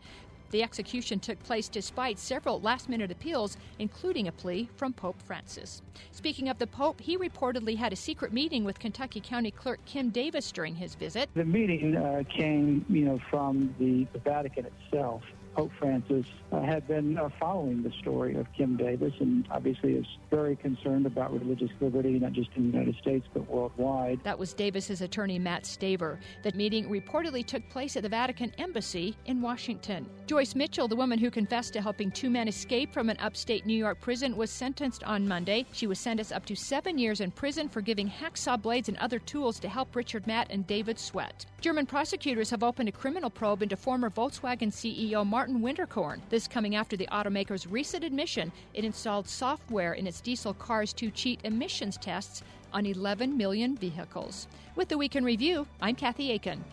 The 0.53 0.61
execution 0.61 1.19
took 1.19 1.41
place 1.41 1.67
despite 1.67 2.19
several 2.19 2.61
last 2.61 2.87
minute 2.87 3.09
appeals, 3.09 3.57
including 3.79 4.27
a 4.27 4.31
plea 4.31 4.69
from 4.75 4.93
Pope 4.93 5.19
Francis. 5.19 5.81
Speaking 6.11 6.47
of 6.47 6.59
the 6.59 6.67
Pope, 6.67 7.01
he 7.01 7.17
reportedly 7.17 7.75
had 7.75 7.91
a 7.91 7.95
secret 7.95 8.31
meeting 8.31 8.63
with 8.63 8.77
Kentucky 8.77 9.19
County 9.19 9.49
Clerk 9.49 9.83
Kim 9.85 10.11
Davis 10.11 10.51
during 10.51 10.75
his 10.75 10.93
visit. 10.93 11.27
The 11.33 11.43
meeting 11.43 11.97
uh, 11.97 12.21
came, 12.29 12.85
you 12.87 13.03
know, 13.03 13.19
from 13.31 13.73
the, 13.79 14.05
the 14.13 14.19
Vatican 14.19 14.67
itself. 14.67 15.23
Pope 15.55 15.71
Francis 15.77 16.25
uh, 16.51 16.61
had 16.61 16.87
been 16.87 17.17
uh, 17.17 17.29
following 17.39 17.83
the 17.83 17.91
story 18.01 18.35
of 18.35 18.47
Kim 18.57 18.75
Davis 18.75 19.13
and 19.19 19.47
obviously 19.51 19.93
is 19.93 20.05
very 20.31 20.55
concerned 20.55 21.05
about 21.05 21.31
religious 21.31 21.69
liberty, 21.79 22.17
not 22.19 22.33
just 22.33 22.49
in 22.55 22.71
the 22.71 22.77
United 22.77 22.95
States, 23.01 23.27
but 23.33 23.47
worldwide. 23.49 24.19
That 24.23 24.37
was 24.37 24.53
Davis's 24.53 25.01
attorney, 25.01 25.37
Matt 25.37 25.63
Staver. 25.63 26.17
That 26.43 26.55
meeting 26.55 26.89
reportedly 26.89 27.45
took 27.45 27.67
place 27.69 27.95
at 27.95 28.03
the 28.03 28.09
Vatican 28.09 28.51
Embassy 28.57 29.15
in 29.25 29.41
Washington. 29.41 30.09
Joyce 30.25 30.55
Mitchell, 30.55 30.87
the 30.87 30.95
woman 30.95 31.19
who 31.19 31.29
confessed 31.29 31.73
to 31.73 31.81
helping 31.81 32.11
two 32.11 32.29
men 32.29 32.47
escape 32.47 32.93
from 32.93 33.09
an 33.09 33.17
upstate 33.19 33.65
New 33.65 33.77
York 33.77 33.99
prison, 33.99 34.35
was 34.35 34.49
sentenced 34.49 35.03
on 35.03 35.27
Monday. 35.27 35.65
She 35.71 35.87
was 35.87 35.99
sentenced 35.99 36.33
up 36.33 36.45
to 36.45 36.55
seven 36.55 36.97
years 36.97 37.21
in 37.21 37.31
prison 37.31 37.69
for 37.69 37.81
giving 37.81 38.09
hacksaw 38.09 38.61
blades 38.61 38.89
and 38.89 38.97
other 38.97 39.19
tools 39.19 39.59
to 39.59 39.69
help 39.69 39.95
Richard 39.95 40.25
Matt 40.25 40.47
and 40.49 40.65
David 40.65 40.97
Sweat. 40.97 41.45
German 41.61 41.85
prosecutors 41.85 42.49
have 42.49 42.63
opened 42.63 42.89
a 42.89 42.91
criminal 42.91 43.29
probe 43.29 43.61
into 43.61 43.77
former 43.77 44.09
Volkswagen 44.09 44.71
CEO 44.71 45.25
Mark 45.25 45.42
Martin 45.43 45.61
Winterkorn. 45.61 46.21
This 46.29 46.47
coming 46.47 46.73
after 46.75 46.95
the 46.95 47.05
automaker's 47.11 47.67
recent 47.67 48.05
admission 48.05 48.49
it 48.73 48.85
installed 48.85 49.27
software 49.27 49.91
in 49.91 50.07
its 50.07 50.21
diesel 50.21 50.53
cars 50.53 50.93
to 50.93 51.11
cheat 51.11 51.41
emissions 51.43 51.97
tests 51.97 52.43
on 52.71 52.85
11 52.85 53.35
million 53.35 53.75
vehicles. 53.75 54.47
With 54.77 54.87
the 54.87 54.97
Week 54.97 55.17
in 55.17 55.25
Review, 55.25 55.67
I'm 55.81 55.95
Kathy 55.95 56.31
Aiken. 56.31 56.63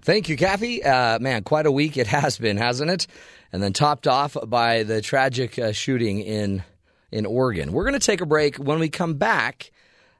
Thank 0.00 0.30
you, 0.30 0.36
Kathy. 0.38 0.82
Uh, 0.82 1.18
man, 1.18 1.42
quite 1.42 1.66
a 1.66 1.70
week 1.70 1.98
it 1.98 2.06
has 2.06 2.38
been, 2.38 2.56
hasn't 2.56 2.90
it? 2.90 3.06
And 3.52 3.62
then 3.62 3.74
topped 3.74 4.06
off 4.06 4.34
by 4.46 4.84
the 4.84 5.02
tragic 5.02 5.58
uh, 5.58 5.72
shooting 5.72 6.20
in 6.20 6.64
in 7.12 7.26
Oregon. 7.26 7.70
We're 7.74 7.84
going 7.84 8.00
to 8.00 8.06
take 8.06 8.22
a 8.22 8.26
break. 8.26 8.56
When 8.56 8.78
we 8.78 8.88
come 8.88 9.14
back, 9.16 9.72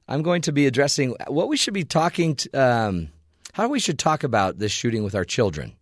I'm 0.07 0.23
going 0.23 0.43
to 0.43 0.53
be 0.53 0.67
addressing 0.67 1.17
what 1.29 1.49
we 1.49 1.57
should 1.57 1.73
be 1.73 1.85
talking. 1.85 2.37
Um, 2.53 3.09
how 3.55 3.69
we 3.69 3.81
should 3.81 3.99
talk 3.99 4.23
about 4.23 4.59
this 4.59 4.71
shooting 4.71 5.03
with 5.03 5.15
our 5.15 5.25
children 5.25 5.77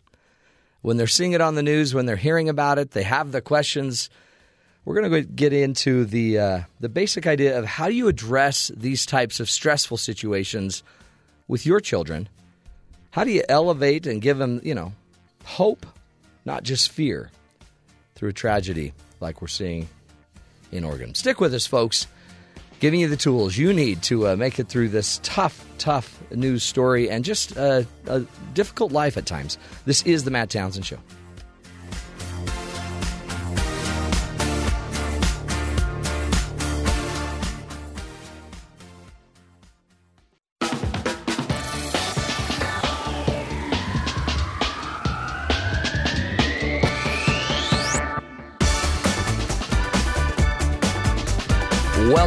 when 0.83 0.97
they're 0.97 1.07
seeing 1.07 1.33
it 1.33 1.41
on 1.41 1.55
the 1.55 1.62
news, 1.62 1.95
when 1.95 2.07
they're 2.07 2.17
hearing 2.17 2.49
about 2.49 2.79
it, 2.79 2.91
they 2.91 3.05
have 3.05 3.33
the 3.33 3.41
questions. 3.41 4.11
We're 4.85 5.01
going 5.01 5.12
to 5.12 5.23
get 5.23 5.53
into 5.53 6.05
the 6.05 6.39
uh, 6.39 6.61
the 6.81 6.89
basic 6.89 7.27
idea 7.27 7.59
of 7.59 7.65
how 7.65 7.87
do 7.87 7.95
you 7.95 8.09
address 8.09 8.71
these 8.77 9.07
types 9.07 9.39
of 9.39 9.49
stressful 9.49 9.97
situations 9.97 10.83
with 11.47 11.65
your 11.65 11.81
children? 11.81 12.29
How 13.12 13.25
do 13.25 13.31
you 13.31 13.45
elevate 13.49 14.07
and 14.07 14.21
give 14.21 14.39
them, 14.39 14.61
you 14.65 14.75
know, 14.75 14.93
hope, 15.45 15.87
not 16.45 16.65
just 16.65 16.91
fear, 16.91 17.31
through 18.15 18.31
a 18.31 18.33
tragedy 18.33 18.93
like 19.21 19.41
we're 19.41 19.49
seeing 19.49 19.89
in 20.73 20.83
Oregon? 20.83 21.15
Stick 21.15 21.41
with 21.41 21.55
us, 21.55 21.67
folks. 21.67 22.09
Giving 22.83 22.99
you 22.99 23.07
the 23.07 23.17
tools 23.17 23.57
you 23.57 23.73
need 23.73 24.03
to 24.03 24.27
uh, 24.27 24.35
make 24.35 24.59
it 24.59 24.67
through 24.67 24.89
this 24.89 25.21
tough, 25.23 25.65
tough 25.79 26.21
news 26.33 26.65
story 26.65 27.09
and 27.09 27.25
just 27.25 27.57
uh, 27.57 27.85
a 28.09 28.25
difficult 28.55 28.91
life 28.91 29.17
at 29.17 29.25
times. 29.25 29.57
This 29.85 30.03
is 30.03 30.25
the 30.25 30.33
Matt 30.33 30.51
Townsend 30.51 30.85
Show. 30.85 30.99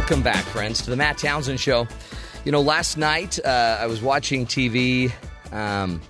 Welcome 0.06 0.22
back, 0.22 0.44
friends, 0.44 0.82
to 0.82 0.90
the 0.90 0.94
Matt 0.94 1.18
Townsend 1.18 1.58
Show. 1.58 1.88
You 2.44 2.52
know, 2.52 2.60
last 2.60 2.96
night 2.96 3.44
uh, 3.44 3.78
I 3.80 3.88
was 3.88 4.00
watching 4.00 4.46
TV, 4.46 5.10
um, 5.50 6.00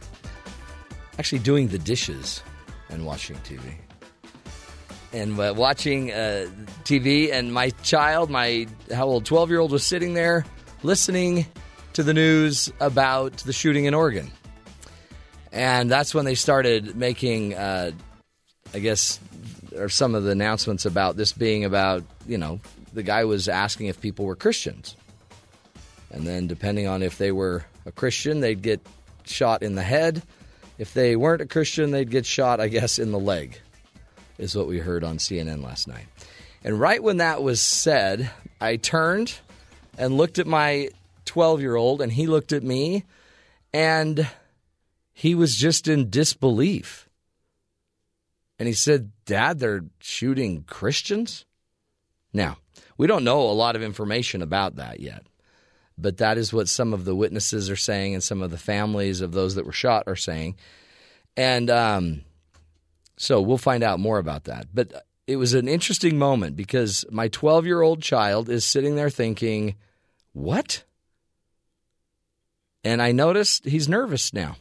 actually 1.18 1.38
doing 1.38 1.68
the 1.68 1.78
dishes 1.78 2.42
and 2.90 3.06
watching 3.06 3.36
TV. 3.36 3.62
And 5.14 5.40
uh, 5.40 5.54
watching 5.56 6.12
uh, 6.12 6.46
TV, 6.84 7.32
and 7.32 7.54
my 7.54 7.70
child, 7.84 8.28
my 8.28 8.66
how 8.94 9.06
old, 9.06 9.24
12 9.24 9.48
year 9.48 9.60
old, 9.60 9.72
was 9.72 9.82
sitting 9.82 10.12
there 10.12 10.44
listening 10.82 11.46
to 11.94 12.02
the 12.02 12.12
news 12.12 12.70
about 12.80 13.38
the 13.38 13.52
shooting 13.54 13.86
in 13.86 13.94
Oregon. 13.94 14.30
And 15.52 15.90
that's 15.90 16.14
when 16.14 16.26
they 16.26 16.34
started 16.34 16.96
making, 16.96 17.54
uh, 17.54 17.92
I 18.74 18.78
guess, 18.78 19.18
or 19.74 19.88
some 19.88 20.14
of 20.14 20.24
the 20.24 20.32
announcements 20.32 20.84
about 20.84 21.16
this 21.16 21.32
being 21.32 21.64
about, 21.64 22.04
you 22.26 22.36
know, 22.36 22.60
the 22.96 23.02
guy 23.02 23.24
was 23.24 23.46
asking 23.46 23.86
if 23.86 24.00
people 24.00 24.24
were 24.24 24.34
Christians. 24.34 24.96
And 26.10 26.26
then, 26.26 26.46
depending 26.46 26.88
on 26.88 27.02
if 27.02 27.18
they 27.18 27.30
were 27.30 27.64
a 27.84 27.92
Christian, 27.92 28.40
they'd 28.40 28.62
get 28.62 28.80
shot 29.24 29.62
in 29.62 29.74
the 29.74 29.82
head. 29.82 30.22
If 30.78 30.94
they 30.94 31.14
weren't 31.14 31.42
a 31.42 31.46
Christian, 31.46 31.90
they'd 31.90 32.10
get 32.10 32.24
shot, 32.24 32.58
I 32.58 32.68
guess, 32.68 32.98
in 32.98 33.12
the 33.12 33.18
leg, 33.18 33.60
is 34.38 34.56
what 34.56 34.66
we 34.66 34.78
heard 34.78 35.04
on 35.04 35.18
CNN 35.18 35.62
last 35.62 35.86
night. 35.86 36.06
And 36.64 36.80
right 36.80 37.02
when 37.02 37.18
that 37.18 37.42
was 37.42 37.60
said, 37.60 38.30
I 38.60 38.76
turned 38.76 39.34
and 39.98 40.16
looked 40.16 40.38
at 40.38 40.46
my 40.46 40.88
12 41.26 41.60
year 41.60 41.76
old, 41.76 42.00
and 42.00 42.10
he 42.10 42.26
looked 42.26 42.52
at 42.52 42.62
me, 42.62 43.04
and 43.74 44.26
he 45.12 45.34
was 45.34 45.54
just 45.54 45.86
in 45.86 46.08
disbelief. 46.08 47.10
And 48.58 48.66
he 48.66 48.74
said, 48.74 49.12
Dad, 49.26 49.58
they're 49.58 49.84
shooting 49.98 50.62
Christians? 50.62 51.44
Now, 52.32 52.56
we 52.96 53.06
don't 53.06 53.24
know 53.24 53.40
a 53.42 53.52
lot 53.52 53.76
of 53.76 53.82
information 53.82 54.42
about 54.42 54.76
that 54.76 55.00
yet, 55.00 55.26
but 55.98 56.18
that 56.18 56.38
is 56.38 56.52
what 56.52 56.68
some 56.68 56.92
of 56.92 57.04
the 57.04 57.14
witnesses 57.14 57.70
are 57.70 57.76
saying 57.76 58.14
and 58.14 58.22
some 58.22 58.42
of 58.42 58.50
the 58.50 58.58
families 58.58 59.20
of 59.20 59.32
those 59.32 59.54
that 59.54 59.66
were 59.66 59.72
shot 59.72 60.04
are 60.06 60.16
saying. 60.16 60.56
And 61.36 61.70
um, 61.70 62.22
so 63.16 63.40
we'll 63.40 63.58
find 63.58 63.82
out 63.82 64.00
more 64.00 64.18
about 64.18 64.44
that. 64.44 64.68
But 64.72 65.06
it 65.26 65.36
was 65.36 65.54
an 65.54 65.68
interesting 65.68 66.18
moment 66.18 66.56
because 66.56 67.04
my 67.10 67.28
12 67.28 67.66
year 67.66 67.82
old 67.82 68.02
child 68.02 68.48
is 68.48 68.64
sitting 68.64 68.96
there 68.96 69.10
thinking, 69.10 69.74
What? 70.32 70.84
And 72.84 73.02
I 73.02 73.12
noticed 73.12 73.64
he's 73.64 73.88
nervous 73.88 74.32
now. 74.32 74.56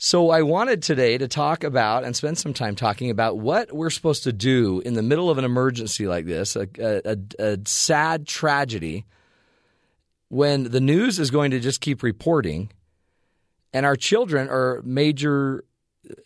So 0.00 0.30
I 0.30 0.42
wanted 0.42 0.80
today 0.80 1.18
to 1.18 1.26
talk 1.26 1.64
about 1.64 2.04
and 2.04 2.14
spend 2.14 2.38
some 2.38 2.54
time 2.54 2.76
talking 2.76 3.10
about 3.10 3.36
what 3.36 3.72
we're 3.72 3.90
supposed 3.90 4.22
to 4.22 4.32
do 4.32 4.80
in 4.86 4.94
the 4.94 5.02
middle 5.02 5.28
of 5.28 5.38
an 5.38 5.44
emergency 5.44 6.06
like 6.06 6.24
this, 6.24 6.54
a, 6.54 6.68
a, 6.78 7.18
a, 7.40 7.58
sad 7.66 8.24
tragedy, 8.24 9.06
when 10.28 10.62
the 10.62 10.80
news 10.80 11.18
is 11.18 11.32
going 11.32 11.50
to 11.50 11.58
just 11.58 11.80
keep 11.80 12.04
reporting, 12.04 12.70
and 13.72 13.84
our 13.84 13.96
children 13.96 14.48
are 14.48 14.80
major, 14.84 15.64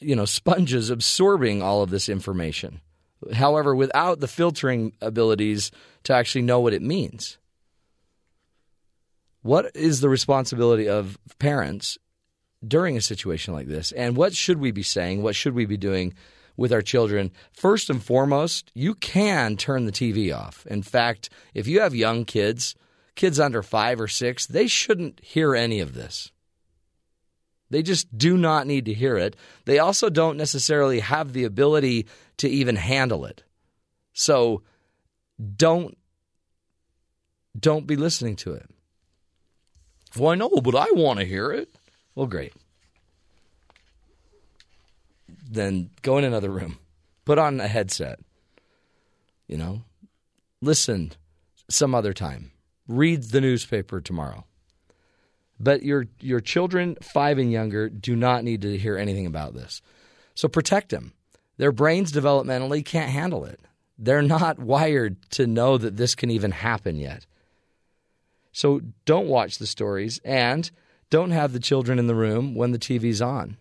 you 0.01 0.15
know, 0.15 0.27
sponges 0.27 0.91
absorbing 0.91 1.63
all 1.63 1.83
of 1.83 1.89
this 1.89 2.11
information. 2.11 2.83
However, 3.33 3.75
without 3.75 4.21
the 4.21 4.29
filtering 4.29 4.93
abilities 5.01 5.71
to 6.05 6.13
actually 6.13 6.43
know 6.43 6.61
what 6.61 6.75
it 6.75 6.83
means. 6.83 7.39
What 9.41 9.75
is 9.75 10.01
the 10.01 10.11
responsibility 10.11 10.91
of 10.91 11.17
parents 11.39 11.97
during 12.67 12.97
a 12.97 13.03
situation 13.03 13.55
like 13.55 13.67
this? 13.67 13.93
And 13.93 14.17
what 14.17 14.35
should 14.35 14.59
we 14.59 14.71
be 14.71 14.83
saying? 14.83 15.23
What 15.23 15.37
should 15.37 15.55
we 15.55 15.67
be 15.67 15.77
doing 15.77 16.15
with 16.57 16.73
our 16.73 16.83
children? 16.83 17.33
First 17.53 17.91
and 17.91 18.03
foremost, 18.03 18.71
you 18.75 18.95
can 18.95 19.57
turn 19.57 19.87
the 19.87 19.93
TV 19.93 20.37
off. 20.37 20.67
In 20.67 20.83
fact, 20.83 21.31
if 21.55 21.67
you 21.67 21.81
have 21.81 21.95
young 21.95 22.25
kids, 22.25 22.75
kids 23.15 23.41
under 23.41 23.63
five 23.63 24.01
or 24.01 24.09
six, 24.09 24.47
they 24.47 24.67
shouldn't 24.67 25.21
hear 25.21 25.55
any 25.55 25.81
of 25.81 25.95
this. 25.95 26.31
They 27.71 27.83
just 27.83 28.17
do 28.17 28.37
not 28.37 28.67
need 28.67 28.85
to 28.85 28.95
hear 28.95 29.17
it. 29.17 29.35
They 29.65 29.79
also 29.79 30.11
don't 30.11 30.37
necessarily 30.37 31.01
have 31.01 31.33
the 31.33 31.45
ability 31.45 32.07
to 32.37 32.49
even 32.49 32.77
handle 32.77 33.25
it. 33.25 33.45
So 34.13 34.63
don't 35.57 35.97
don't 37.59 37.87
be 37.87 37.97
listening 37.97 38.37
to 38.37 38.55
it. 38.55 38.69
Well, 40.17 40.33
I 40.33 40.35
know, 40.35 40.49
but 40.49 40.75
I 40.75 40.87
want 40.93 41.19
to 41.21 41.25
hear 41.25 41.51
it. 41.51 41.75
Well, 42.15 42.27
great. 42.27 42.53
Then 45.51 45.91
go 46.03 46.19
in 46.19 46.25
another 46.25 46.51
room, 46.51 46.79
put 47.25 47.39
on 47.39 47.61
a 47.61 47.69
headset, 47.69 48.21
you 49.47 49.57
know, 49.57 49.83
listen 50.61 51.13
some 51.69 51.95
other 51.95 52.13
time, 52.13 52.53
read 52.87 53.25
the 53.25 53.41
newspaper 53.41 54.01
tomorrow. 54.01 54.45
But 55.59 55.83
your 55.83 56.07
your 56.21 56.41
children, 56.41 56.97
five 57.03 57.39
and 57.39 57.53
younger, 57.53 57.89
do 57.89 58.17
not 58.17 58.45
need 58.45 58.63
to 58.63 58.77
hear 58.77 58.97
anything 58.97 59.27
about 59.27 59.55
this. 59.55 59.81
So 60.35 60.49
protect 60.49 60.91
them. 60.91 61.13
Their 61.57 61.73
brains 61.73 62.13
developmentally 62.13 62.85
can't 62.85 63.11
handle 63.11 63.45
it. 63.45 63.61
They're 63.99 64.23
not 64.23 64.59
wired 64.59 65.23
to 65.33 65.47
know 65.47 65.79
that 65.79 65.97
this 65.97 66.15
can 66.15 66.31
even 66.31 66.51
happen 66.51 66.97
yet. 66.97 67.27
So 68.51 68.81
don't 69.05 69.29
watch 69.29 69.59
the 69.59 69.67
stories 69.67 70.21
and 70.25 70.71
don't 71.13 71.31
have 71.33 71.53
the 71.53 71.61
children 71.61 71.99
in 71.99 72.07
the 72.07 72.15
room 72.15 72.55
when 72.55 72.73
the 72.73 72.79
TV's 72.79 73.21
on. 73.21 73.59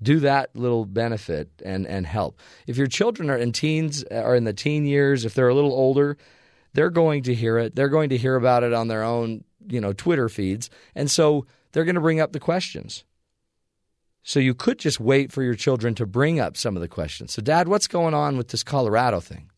Do 0.00 0.20
that 0.20 0.54
little 0.54 0.84
benefit 0.84 1.50
and, 1.64 1.84
and 1.84 2.06
help. 2.06 2.38
If 2.68 2.76
your 2.76 2.86
children 2.86 3.28
are 3.28 3.36
in 3.36 3.50
teens 3.50 4.04
are 4.04 4.36
in 4.36 4.44
the 4.44 4.52
teen 4.52 4.86
years, 4.86 5.24
if 5.24 5.34
they're 5.34 5.48
a 5.48 5.54
little 5.54 5.72
older, 5.72 6.16
they're 6.72 6.90
going 6.90 7.24
to 7.24 7.34
hear 7.34 7.58
it. 7.58 7.74
They're 7.74 7.88
going 7.88 8.10
to 8.10 8.16
hear 8.16 8.36
about 8.36 8.62
it 8.62 8.72
on 8.72 8.86
their 8.86 9.02
own, 9.02 9.42
you 9.66 9.80
know, 9.80 9.92
Twitter 9.92 10.28
feeds. 10.28 10.70
And 10.94 11.10
so 11.10 11.44
they're 11.72 11.84
going 11.84 11.96
to 11.96 12.00
bring 12.00 12.20
up 12.20 12.30
the 12.30 12.38
questions. 12.38 13.02
So 14.22 14.38
you 14.38 14.54
could 14.54 14.78
just 14.78 15.00
wait 15.00 15.32
for 15.32 15.42
your 15.42 15.56
children 15.56 15.96
to 15.96 16.06
bring 16.06 16.38
up 16.38 16.56
some 16.56 16.76
of 16.76 16.82
the 16.82 16.88
questions. 16.88 17.32
So, 17.32 17.42
Dad, 17.42 17.66
what's 17.66 17.88
going 17.88 18.14
on 18.14 18.36
with 18.36 18.48
this 18.48 18.62
Colorado 18.62 19.18
thing? 19.18 19.50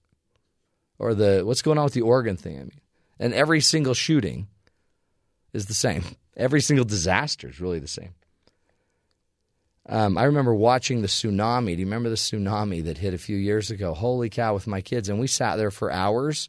Or 0.98 1.12
the 1.12 1.42
what's 1.44 1.62
going 1.62 1.77
on 1.77 1.85
with 1.85 1.92
the 1.92 2.01
Oregon 2.01 2.38
thing? 2.38 2.57
I 2.57 2.61
mean, 2.61 2.81
and 3.18 3.35
every 3.35 3.61
single 3.61 3.92
shooting 3.92 4.46
is 5.53 5.66
the 5.66 5.75
same. 5.75 6.05
Every 6.37 6.61
single 6.61 6.85
disaster 6.85 7.49
is 7.49 7.61
really 7.61 7.79
the 7.79 7.88
same. 7.88 8.14
Um, 9.87 10.16
I 10.16 10.25
remember 10.25 10.55
watching 10.55 11.03
the 11.03 11.09
tsunami. 11.09 11.75
Do 11.75 11.81
you 11.81 11.87
remember 11.87 12.09
the 12.09 12.14
tsunami 12.14 12.85
that 12.85 12.99
hit 12.99 13.14
a 13.14 13.18
few 13.18 13.37
years 13.37 13.71
ago? 13.71 13.95
Holy 13.95 14.31
cow, 14.31 14.55
with 14.55 14.66
my 14.66 14.81
kids. 14.81 15.09
And 15.09 15.18
we 15.18 15.27
sat 15.27 15.57
there 15.57 15.71
for 15.71 15.90
hours. 15.90 16.49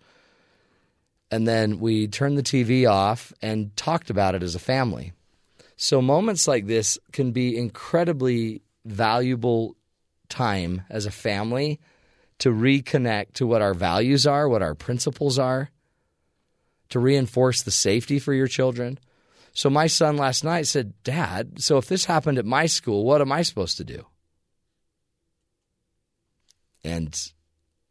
And 1.31 1.47
then 1.47 1.79
we 1.79 2.07
turned 2.07 2.37
the 2.37 2.43
TV 2.43 2.89
off 2.89 3.33
and 3.41 3.75
talked 3.75 4.09
about 4.09 4.35
it 4.35 4.43
as 4.43 4.53
a 4.53 4.59
family. 4.59 5.13
So 5.75 6.01
moments 6.01 6.47
like 6.47 6.67
this 6.67 6.99
can 7.11 7.31
be 7.31 7.57
incredibly 7.57 8.61
valuable 8.85 9.75
time 10.29 10.83
as 10.89 11.05
a 11.05 11.11
family 11.11 11.79
to 12.39 12.49
reconnect 12.49 13.33
to 13.33 13.47
what 13.47 13.61
our 13.61 13.73
values 13.73 14.27
are, 14.27 14.47
what 14.47 14.61
our 14.61 14.75
principles 14.75 15.39
are, 15.39 15.71
to 16.89 16.99
reinforce 16.99 17.63
the 17.63 17.71
safety 17.71 18.19
for 18.19 18.33
your 18.33 18.47
children 18.47 18.99
so 19.53 19.69
my 19.69 19.87
son 19.87 20.17
last 20.17 20.43
night 20.43 20.67
said, 20.67 20.93
Dad, 21.03 21.61
so 21.61 21.77
if 21.77 21.87
this 21.87 22.05
happened 22.05 22.39
at 22.39 22.45
my 22.45 22.65
school, 22.65 23.05
what 23.05 23.21
am 23.21 23.31
I 23.31 23.43
supposed 23.43 23.77
to 23.77 23.83
do? 23.83 24.05
And 26.83 27.15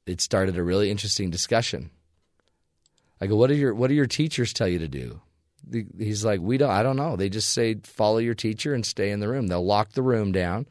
it 0.06 0.20
started 0.20 0.56
a 0.56 0.62
really 0.62 0.90
interesting 0.90 1.30
discussion. 1.30 1.90
I 3.20 3.26
go, 3.28 3.36
what 3.36 3.46
do 3.46 3.54
your 3.54 3.74
what 3.74 3.88
do 3.88 3.94
your 3.94 4.06
teachers 4.06 4.52
tell 4.52 4.66
you 4.66 4.80
to 4.80 4.88
do? 4.88 5.20
He's 5.96 6.24
like, 6.24 6.40
we 6.40 6.58
don't. 6.58 6.70
I 6.70 6.82
don't 6.82 6.96
know. 6.96 7.14
They 7.14 7.28
just 7.28 7.50
say 7.50 7.76
follow 7.84 8.18
your 8.18 8.34
teacher 8.34 8.74
and 8.74 8.84
stay 8.84 9.12
in 9.12 9.20
the 9.20 9.28
room. 9.28 9.46
They'll 9.46 9.64
lock 9.64 9.92
the 9.92 10.02
room 10.02 10.32
down 10.32 10.66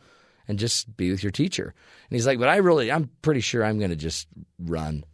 and 0.50 0.60
just 0.60 0.98
be 0.98 1.10
with 1.10 1.24
your 1.24 1.32
teacher. 1.32 1.64
And 1.64 2.16
he's 2.16 2.28
like, 2.28 2.38
but 2.38 2.50
I 2.50 2.58
really, 2.58 2.92
I'm 2.92 3.10
pretty 3.22 3.40
sure 3.40 3.64
I'm 3.64 3.80
going 3.80 3.92
to 3.92 3.96
just 3.96 4.28
run. 4.60 5.06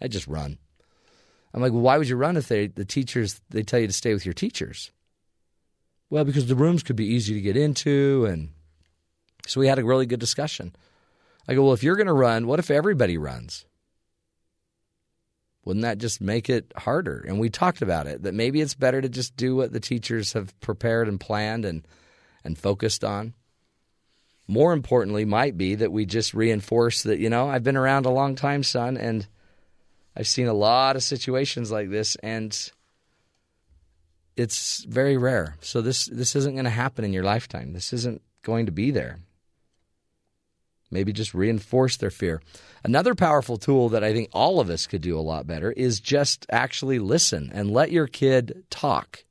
I 0.00 0.08
just 0.08 0.26
run. 0.26 0.58
I'm 1.58 1.62
like, 1.62 1.72
well, 1.72 1.82
why 1.82 1.98
would 1.98 2.08
you 2.08 2.14
run 2.14 2.36
if 2.36 2.46
they 2.46 2.68
the 2.68 2.84
teachers 2.84 3.40
they 3.50 3.64
tell 3.64 3.80
you 3.80 3.88
to 3.88 3.92
stay 3.92 4.14
with 4.14 4.24
your 4.24 4.32
teachers? 4.32 4.92
Well, 6.08 6.24
because 6.24 6.46
the 6.46 6.54
rooms 6.54 6.84
could 6.84 6.94
be 6.94 7.08
easy 7.08 7.34
to 7.34 7.40
get 7.40 7.56
into, 7.56 8.26
and 8.26 8.50
so 9.48 9.58
we 9.58 9.66
had 9.66 9.80
a 9.80 9.84
really 9.84 10.06
good 10.06 10.20
discussion. 10.20 10.72
I 11.48 11.54
go, 11.54 11.64
well, 11.64 11.72
if 11.72 11.82
you're 11.82 11.96
going 11.96 12.06
to 12.06 12.12
run, 12.12 12.46
what 12.46 12.60
if 12.60 12.70
everybody 12.70 13.18
runs? 13.18 13.66
Wouldn't 15.64 15.82
that 15.82 15.98
just 15.98 16.20
make 16.20 16.48
it 16.48 16.72
harder? 16.76 17.24
And 17.26 17.40
we 17.40 17.50
talked 17.50 17.82
about 17.82 18.06
it 18.06 18.22
that 18.22 18.34
maybe 18.34 18.60
it's 18.60 18.74
better 18.74 19.00
to 19.00 19.08
just 19.08 19.36
do 19.36 19.56
what 19.56 19.72
the 19.72 19.80
teachers 19.80 20.34
have 20.34 20.58
prepared 20.60 21.08
and 21.08 21.18
planned 21.18 21.64
and 21.64 21.84
and 22.44 22.56
focused 22.56 23.02
on. 23.02 23.34
More 24.46 24.72
importantly, 24.72 25.24
might 25.24 25.58
be 25.58 25.74
that 25.74 25.90
we 25.90 26.06
just 26.06 26.34
reinforce 26.34 27.02
that, 27.02 27.18
you 27.18 27.28
know, 27.28 27.48
I've 27.50 27.64
been 27.64 27.76
around 27.76 28.06
a 28.06 28.10
long 28.10 28.36
time, 28.36 28.62
son, 28.62 28.96
and 28.96 29.26
I've 30.18 30.26
seen 30.26 30.48
a 30.48 30.52
lot 30.52 30.96
of 30.96 31.04
situations 31.04 31.70
like 31.70 31.90
this, 31.90 32.16
and 32.16 32.72
it's 34.36 34.82
very 34.82 35.16
rare. 35.16 35.56
So 35.60 35.80
this 35.80 36.06
this 36.06 36.34
isn't 36.34 36.54
going 36.54 36.64
to 36.64 36.70
happen 36.70 37.04
in 37.04 37.12
your 37.12 37.22
lifetime. 37.22 37.72
This 37.72 37.92
isn't 37.92 38.20
going 38.42 38.66
to 38.66 38.72
be 38.72 38.90
there. 38.90 39.20
Maybe 40.90 41.12
just 41.12 41.34
reinforce 41.34 41.96
their 41.96 42.10
fear. 42.10 42.42
Another 42.82 43.14
powerful 43.14 43.58
tool 43.58 43.90
that 43.90 44.02
I 44.02 44.12
think 44.12 44.30
all 44.32 44.58
of 44.58 44.70
us 44.70 44.86
could 44.86 45.02
do 45.02 45.18
a 45.18 45.20
lot 45.20 45.46
better 45.46 45.70
is 45.70 46.00
just 46.00 46.46
actually 46.50 46.98
listen 46.98 47.50
and 47.52 47.70
let 47.70 47.92
your 47.92 48.06
kid 48.06 48.64
talk. 48.70 49.24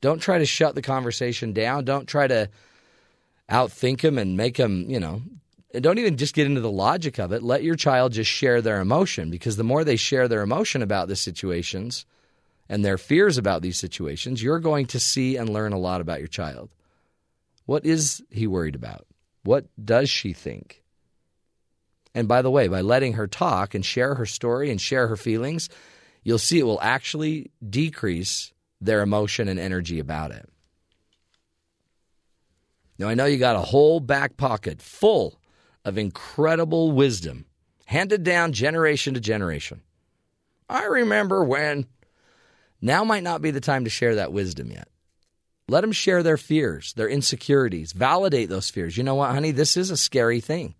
Don't 0.00 0.20
try 0.20 0.38
to 0.38 0.46
shut 0.46 0.74
the 0.74 0.82
conversation 0.82 1.52
down. 1.52 1.84
Don't 1.84 2.06
try 2.06 2.26
to 2.26 2.50
outthink 3.50 4.02
them 4.02 4.18
and 4.18 4.36
make 4.36 4.56
them, 4.56 4.90
you 4.90 5.00
know, 5.00 5.22
don't 5.72 5.98
even 5.98 6.16
just 6.16 6.34
get 6.34 6.46
into 6.46 6.60
the 6.60 6.70
logic 6.70 7.18
of 7.18 7.32
it. 7.32 7.42
Let 7.42 7.62
your 7.62 7.76
child 7.76 8.12
just 8.12 8.30
share 8.30 8.62
their 8.62 8.80
emotion 8.80 9.30
because 9.30 9.56
the 9.56 9.64
more 9.64 9.84
they 9.84 9.96
share 9.96 10.26
their 10.26 10.42
emotion 10.42 10.82
about 10.82 11.08
the 11.08 11.16
situations 11.16 12.06
and 12.68 12.84
their 12.84 12.98
fears 12.98 13.38
about 13.38 13.62
these 13.62 13.76
situations, 13.76 14.42
you're 14.42 14.60
going 14.60 14.86
to 14.86 15.00
see 15.00 15.36
and 15.36 15.48
learn 15.48 15.72
a 15.72 15.78
lot 15.78 16.00
about 16.00 16.20
your 16.20 16.28
child. 16.28 16.70
What 17.66 17.84
is 17.84 18.22
he 18.30 18.46
worried 18.46 18.74
about? 18.74 19.06
What 19.44 19.66
does 19.82 20.08
she 20.08 20.32
think? 20.32 20.82
And 22.14 22.26
by 22.26 22.40
the 22.40 22.50
way, 22.50 22.68
by 22.68 22.80
letting 22.80 23.12
her 23.14 23.26
talk 23.26 23.74
and 23.74 23.84
share 23.84 24.14
her 24.14 24.26
story 24.26 24.70
and 24.70 24.80
share 24.80 25.06
her 25.08 25.16
feelings, 25.16 25.68
you'll 26.22 26.38
see 26.38 26.58
it 26.58 26.64
will 26.64 26.80
actually 26.80 27.50
decrease 27.68 28.52
their 28.80 29.02
emotion 29.02 29.48
and 29.48 29.60
energy 29.60 29.98
about 29.98 30.30
it. 30.30 30.48
Now, 32.98 33.08
I 33.08 33.14
know 33.14 33.26
you 33.26 33.38
got 33.38 33.56
a 33.56 33.60
whole 33.60 34.00
back 34.00 34.36
pocket 34.36 34.82
full 34.82 35.37
of 35.88 35.98
incredible 35.98 36.92
wisdom 36.92 37.46
handed 37.86 38.22
down 38.22 38.52
generation 38.52 39.14
to 39.14 39.20
generation. 39.20 39.80
I 40.68 40.84
remember 40.84 41.42
when. 41.42 41.86
Now 42.80 43.02
might 43.02 43.22
not 43.22 43.42
be 43.42 43.50
the 43.50 43.60
time 43.60 43.84
to 43.84 43.90
share 43.90 44.16
that 44.16 44.32
wisdom 44.32 44.70
yet. 44.70 44.88
Let 45.68 45.80
them 45.80 45.92
share 45.92 46.22
their 46.22 46.36
fears, 46.36 46.92
their 46.94 47.08
insecurities, 47.08 47.92
validate 47.92 48.48
those 48.48 48.70
fears. 48.70 48.96
You 48.96 49.04
know 49.04 49.16
what, 49.16 49.32
honey? 49.32 49.50
This 49.50 49.76
is 49.76 49.90
a 49.90 49.96
scary 49.96 50.40
thing. 50.40 50.74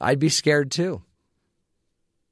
I'd 0.00 0.18
be 0.18 0.28
scared 0.28 0.70
too. 0.70 1.02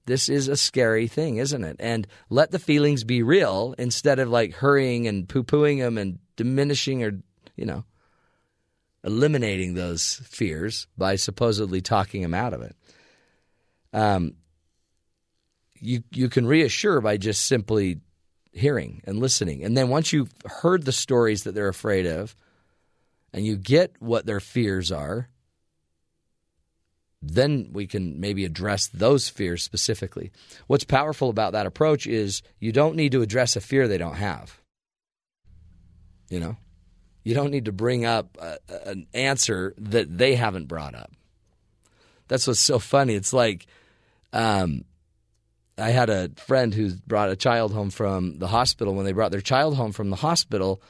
This 0.07 0.29
is 0.29 0.48
a 0.48 0.57
scary 0.57 1.09
thing, 1.09 1.37
isn't 1.37 1.64
it? 1.64 1.77
And 1.79 2.07
let 2.29 2.50
the 2.50 2.59
feelings 2.59 3.05
be 3.05 3.22
real 3.22 3.74
instead 3.79 4.18
of 4.18 4.29
like 4.29 4.55
hurrying 4.55 5.09
and 5.09 5.29
poo 5.29 5.44
pooing 5.44 5.79
them 5.79 5.96
and 5.96 6.18
diminishing 6.37 7.03
or, 7.03 7.20
you 7.57 7.64
know, 7.64 7.85
eliminating 9.04 9.74
those 9.74 10.14
fears 10.24 10.86
by 10.96 11.16
supposedly 11.16 11.80
talking 11.80 12.22
them 12.22 12.34
out 12.34 12.54
of 12.54 12.62
it. 12.62 12.74
Um, 13.92 14.34
you 15.78 16.02
you 16.10 16.28
can 16.28 16.46
reassure 16.46 17.00
by 17.00 17.18
just 17.18 17.46
simply 17.46 18.00
hearing 18.52 19.02
and 19.04 19.18
listening, 19.18 19.62
and 19.62 19.76
then 19.76 19.88
once 19.88 20.12
you've 20.12 20.32
heard 20.46 20.84
the 20.84 20.92
stories 20.92 21.44
that 21.44 21.54
they're 21.54 21.68
afraid 21.68 22.06
of, 22.06 22.34
and 23.32 23.44
you 23.44 23.56
get 23.56 23.94
what 24.00 24.26
their 24.26 24.40
fears 24.40 24.90
are, 24.90 25.28
then 27.20 27.70
we 27.72 27.86
can 27.86 28.20
maybe 28.20 28.44
address 28.44 28.86
those 28.88 29.28
fears 29.28 29.62
specifically. 29.62 30.30
What's 30.66 30.84
powerful 30.84 31.28
about 31.28 31.52
that 31.52 31.66
approach 31.66 32.06
is 32.06 32.42
you 32.58 32.72
don't 32.72 32.96
need 32.96 33.12
to 33.12 33.22
address 33.22 33.56
a 33.56 33.60
fear 33.60 33.86
they 33.86 33.98
don't 33.98 34.16
have. 34.16 34.60
You 36.30 36.40
know, 36.40 36.56
you 37.24 37.34
don't 37.34 37.50
need 37.50 37.64
to 37.64 37.72
bring 37.72 38.04
up 38.04 38.37
a, 38.40 38.58
an 38.87 39.06
answer 39.14 39.74
that 39.78 40.16
they 40.16 40.34
haven't 40.37 40.68
brought 40.68 40.94
up. 40.94 41.10
That's 42.28 42.46
what's 42.46 42.60
so 42.60 42.78
funny. 42.78 43.14
It's 43.14 43.32
like 43.32 43.66
um, 44.32 44.84
I 45.76 45.90
had 45.90 46.10
a 46.10 46.30
friend 46.37 46.72
who 46.72 46.92
brought 47.06 47.30
a 47.30 47.37
child 47.37 47.72
home 47.72 47.90
from 47.90 48.38
the 48.38 48.46
hospital. 48.46 48.94
When 48.94 49.04
they 49.04 49.12
brought 49.12 49.32
their 49.32 49.40
child 49.40 49.76
home 49.76 49.92
from 49.92 50.10
the 50.10 50.16
hospital, 50.16 50.82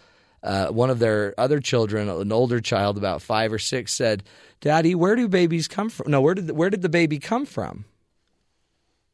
uh, 0.42 0.68
one 0.68 0.90
of 0.90 0.98
their 0.98 1.34
other 1.38 1.60
children, 1.60 2.08
an 2.08 2.32
older 2.32 2.60
child, 2.60 2.98
about 2.98 3.22
five 3.22 3.52
or 3.52 3.58
six, 3.58 3.92
said, 3.92 4.24
"Daddy, 4.60 4.94
where 4.94 5.16
do 5.16 5.28
babies 5.28 5.68
come 5.68 5.88
from? 5.88 6.10
No, 6.10 6.20
where 6.20 6.34
did 6.34 6.48
the, 6.48 6.54
where 6.54 6.70
did 6.70 6.82
the 6.82 6.88
baby 6.88 7.18
come 7.18 7.46
from?" 7.46 7.84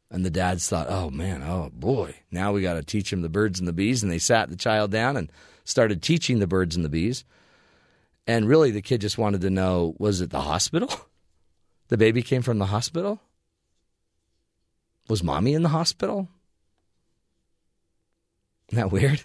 And 0.09 0.25
the 0.25 0.29
dads 0.29 0.67
thought, 0.67 0.87
"Oh 0.89 1.09
man, 1.09 1.41
oh 1.43 1.69
boy, 1.71 2.15
now 2.31 2.51
we 2.51 2.61
got 2.61 2.73
to 2.73 2.83
teach 2.83 3.13
him 3.13 3.21
the 3.21 3.29
birds 3.29 3.59
and 3.59 3.67
the 3.67 3.73
bees." 3.73 4.03
And 4.03 4.11
they 4.11 4.19
sat 4.19 4.49
the 4.49 4.57
child 4.57 4.91
down 4.91 5.15
and 5.15 5.31
started 5.63 6.01
teaching 6.01 6.39
the 6.39 6.47
birds 6.47 6.75
and 6.75 6.83
the 6.83 6.89
bees. 6.89 7.23
And 8.27 8.47
really, 8.47 8.71
the 8.71 8.81
kid 8.81 9.01
just 9.01 9.17
wanted 9.17 9.41
to 9.41 9.49
know 9.49 9.95
was 9.97 10.21
it 10.21 10.29
the 10.29 10.41
hospital? 10.41 10.89
The 11.91 11.97
baby 11.97 12.21
came 12.21 12.41
from 12.41 12.57
the 12.57 12.67
hospital? 12.67 13.19
Was 15.09 15.21
mommy 15.21 15.53
in 15.53 15.61
the 15.61 15.67
hospital? 15.67 16.29
Isn't 18.69 18.77
that 18.77 18.93
weird? 18.93 19.21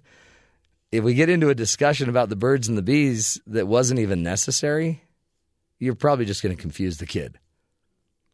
If 0.90 1.04
we 1.04 1.14
get 1.14 1.28
into 1.28 1.48
a 1.48 1.54
discussion 1.54 2.08
about 2.08 2.28
the 2.28 2.34
birds 2.34 2.66
and 2.66 2.76
the 2.76 2.82
bees 2.82 3.40
that 3.46 3.68
wasn't 3.68 4.00
even 4.00 4.24
necessary, 4.24 5.04
you're 5.78 5.94
probably 5.94 6.24
just 6.24 6.42
going 6.42 6.56
to 6.56 6.60
confuse 6.60 6.96
the 6.96 7.06
kid. 7.06 7.38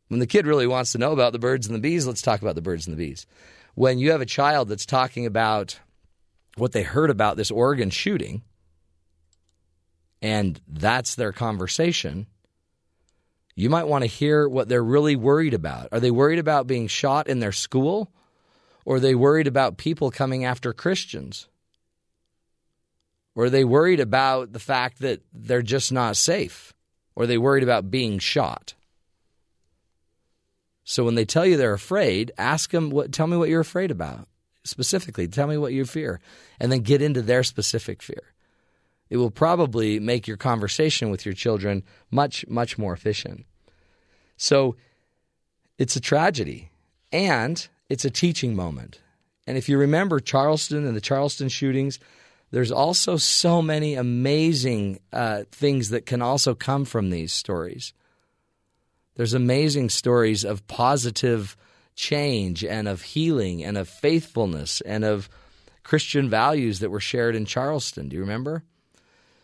When 0.09 0.21
the 0.21 0.27
kid 0.27 0.47
really 0.47 0.67
wants 0.67 0.93
to 0.93 0.99
know 0.99 1.13
about 1.13 1.33
the 1.33 1.39
birds 1.39 1.67
and 1.67 1.77
the 1.77 1.81
bees, 1.81 2.07
let's 2.07 2.23
talk 2.23 2.41
about 2.41 2.55
the 2.55 2.63
birds 2.63 2.87
and 2.87 2.97
the 2.97 3.05
bees. 3.05 3.27
When 3.75 3.99
you 3.99 4.13
have 4.13 4.23
a 4.23 4.27
child 4.27 4.69
that's 4.69 4.87
talking 4.87 5.27
about 5.27 5.79
what 6.57 6.73
they 6.73 6.83
heard 6.83 7.11
about 7.11 7.37
this 7.37 7.51
Oregon 7.51 7.91
shooting, 7.91 8.43
and 10.21 10.61
that's 10.69 11.15
their 11.15 11.33
conversation, 11.33 12.27
you 13.55 13.69
might 13.69 13.89
want 13.89 14.03
to 14.03 14.09
hear 14.09 14.49
what 14.49 14.69
they're 14.69 14.83
really 14.83 15.17
worried 15.17 15.55
about. 15.55 15.89
Are 15.93 16.01
they 16.01 16.11
worried 16.11 16.39
about 16.39 16.67
being 16.67 16.87
shot 16.87 17.29
in 17.29 17.41
their 17.41 17.53
school? 17.53 18.11
Or 18.85 18.97
are 18.97 19.01
they 19.01 19.15
worried 19.15 19.47
about 19.47 19.77
people 19.77 20.11
coming 20.11 20.45
after 20.45 20.73
Christians? 20.73 21.49
Or 23.35 23.45
are 23.45 23.51
they 23.51 23.65
worried 23.65 24.01
about 24.01 24.53
the 24.53 24.59
fact 24.59 25.01
that 25.01 25.23
they're 25.33 25.63
just 25.63 25.93
not 25.93 26.17
safe? 26.17 26.73
Or 27.15 27.25
are 27.25 27.27
they 27.27 27.39
worried 27.39 27.63
about 27.63 27.91
being 27.91 28.19
shot? 28.19 28.75
So 30.85 31.05
when 31.05 31.15
they 31.15 31.25
tell 31.25 31.47
you 31.47 31.57
they're 31.57 31.75
afraid, 31.75 32.33
ask 32.37 32.71
them 32.71 32.91
what 32.91 33.13
tell 33.13 33.27
me 33.27 33.37
what 33.37 33.49
you're 33.49 33.61
afraid 33.61 33.91
about 33.91 34.27
specifically. 34.65 35.29
Tell 35.29 35.47
me 35.47 35.57
what 35.57 35.73
you 35.73 35.85
fear, 35.85 36.21
and 36.61 36.71
then 36.71 36.81
get 36.81 37.03
into 37.03 37.23
their 37.23 37.43
specific 37.43 38.03
fear. 38.03 38.33
It 39.11 39.17
will 39.19 39.31
probably 39.31 40.01
make 40.01 40.27
your 40.27 40.37
conversation 40.37 41.11
with 41.11 41.27
your 41.27 41.35
children 41.35 41.83
much, 42.11 42.47
much 42.49 42.79
more 42.79 42.93
efficient. 42.93 43.45
So 44.37 44.77
it's 45.79 45.97
a 45.97 46.01
tragedy, 46.01 46.71
and 47.13 47.69
it's 47.89 48.05
a 48.05 48.11
teaching 48.11 48.57
moment. 48.57 49.01
And 49.47 49.59
if 49.59 49.69
you 49.69 49.77
remember 49.77 50.21
Charleston 50.21 50.87
and 50.87 50.97
the 50.97 51.01
Charleston 51.01 51.49
shootings, 51.49 51.99
there's 52.53 52.71
also 52.71 53.17
so 53.17 53.61
many 53.61 53.95
amazing 53.95 55.01
uh, 55.13 55.45
things 55.51 55.89
that 55.89 56.07
can 56.07 56.23
also 56.23 56.55
come 56.55 56.85
from 56.85 57.11
these 57.11 57.33
stories. 57.33 57.93
There's 59.17 59.35
amazing 59.35 59.91
stories 59.91 60.45
of 60.45 60.67
positive 60.69 61.57
change 61.95 62.65
and 62.65 62.89
of 62.89 63.03
healing 63.03 63.63
and 63.63 63.77
of 63.77 63.89
faithfulness 63.89 64.81
and 64.83 65.05
of 65.05 65.29
Christian 65.83 66.29
values 66.29 66.81
that 66.81 66.91
were 66.91 67.01
shared 67.01 67.35
in 67.35 67.45
Charleston. 67.45 68.09
Do 68.09 68.17
you 68.17 68.23
remember? 68.23 68.63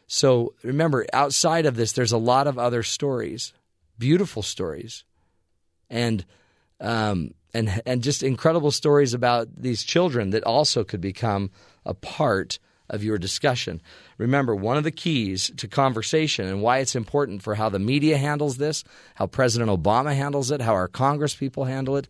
So 0.07 0.55
remember, 0.63 1.07
outside 1.13 1.67
of 1.67 1.77
this, 1.77 1.93
there's 1.93 2.13
a 2.13 2.19
lot 2.19 2.47
of 2.47 2.59
other 2.59 2.83
stories, 2.83 3.53
beautiful 3.99 4.43
stories, 4.43 5.05
and 5.91 6.25
um, 6.81 7.35
and 7.53 7.83
and 7.85 8.03
just 8.03 8.23
incredible 8.23 8.71
stories 8.71 9.13
about 9.13 9.49
these 9.55 9.83
children 9.83 10.31
that 10.31 10.45
also 10.45 10.85
could 10.85 11.01
become 11.01 11.51
a 11.85 11.93
part 11.93 12.59
of 12.89 13.05
your 13.05 13.19
discussion. 13.19 13.83
Remember, 14.17 14.55
one 14.55 14.79
of 14.79 14.85
the 14.85 14.91
keys 14.91 15.51
to 15.59 15.69
conversation 15.69 16.47
and 16.47 16.63
why 16.63 16.79
it's 16.79 16.97
important 16.97 17.43
for 17.43 17.55
how 17.55 17.69
the 17.69 17.79
media 17.79 18.17
handles 18.17 18.57
this, 18.57 18.85
how 19.15 19.27
President 19.27 19.71
Obama 19.71 20.15
handles 20.15 20.51
it, 20.51 20.63
how 20.63 20.73
our 20.73 20.89
Congress 20.89 21.35
people 21.35 21.65
handle 21.65 21.97
it, 21.97 22.09